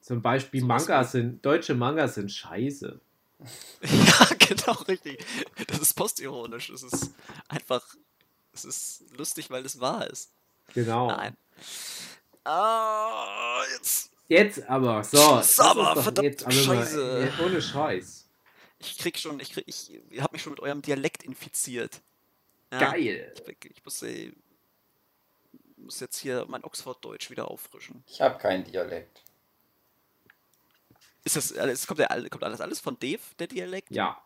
[0.00, 3.00] Zum Beispiel so Mangas sind, deutsche Mangas sind scheiße.
[3.82, 5.24] Ja, genau, richtig.
[5.66, 6.68] Das ist postironisch.
[6.68, 7.10] Es ist
[7.48, 7.82] einfach,
[8.52, 10.30] es ist lustig, weil es wahr ist.
[10.74, 11.08] Genau.
[11.08, 11.36] Nein.
[12.44, 14.10] Ah, jetzt.
[14.28, 15.36] Jetzt aber, so.
[15.36, 17.32] Jetzt aber, verdammt, jetzt aber Scheiße.
[17.38, 18.26] Mal, ohne Scheiß.
[18.78, 22.00] Ich krieg schon, ich krieg, ich, ich hab mich schon mit eurem Dialekt infiziert.
[22.70, 23.34] Ja, Geil.
[23.46, 24.32] Ich, ich muss, ey,
[25.76, 28.04] muss jetzt hier mein Oxford-Deutsch wieder auffrischen.
[28.06, 29.22] Ich habe keinen Dialekt.
[31.24, 33.90] Ist das alles, kommt, der, kommt alles, alles von Dave, der Dialekt?
[33.90, 34.22] Ja.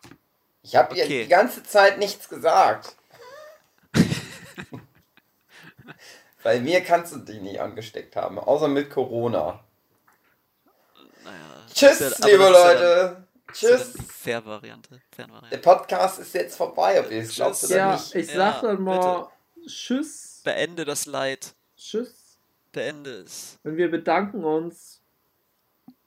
[0.61, 1.01] Ich habe okay.
[1.01, 2.95] ihr die ganze Zeit nichts gesagt.
[6.43, 9.63] Bei mir kannst du dich nicht angesteckt haben, außer mit Corona.
[11.23, 13.24] Naja, Tschüss, ja, liebe Leute.
[13.55, 13.93] Tschüss.
[14.09, 15.01] Fair-Variante.
[15.49, 18.13] Der Podcast ist jetzt vorbei, ob ihr es glaubt oder ja, nicht.
[18.13, 19.69] Ich sag dann mal bitte.
[19.69, 20.41] Tschüss.
[20.43, 21.55] Beende das Leid.
[21.77, 22.37] Tschüss.
[22.73, 23.57] Beende es.
[23.63, 24.99] Und wir bedanken uns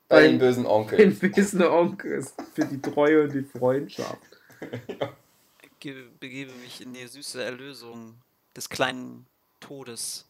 [0.08, 0.98] bei den bösen Onkel.
[0.98, 4.18] Den bösen Onkel für die Treue und die Freundschaft.
[4.86, 5.16] ja.
[5.80, 8.20] Ich begebe mich in die süße Erlösung
[8.54, 9.26] des kleinen
[9.60, 10.28] Todes.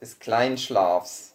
[0.00, 1.34] Des kleinen Schlafs.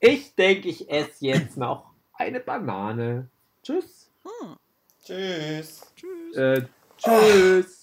[0.00, 3.28] Ich denke, ich esse jetzt noch eine Banane.
[3.62, 4.10] Tschüss.
[4.24, 4.56] Hm.
[5.04, 5.92] Tschüss.
[5.96, 6.36] Tschüss.
[6.36, 6.62] Äh,
[6.96, 7.79] tschüss.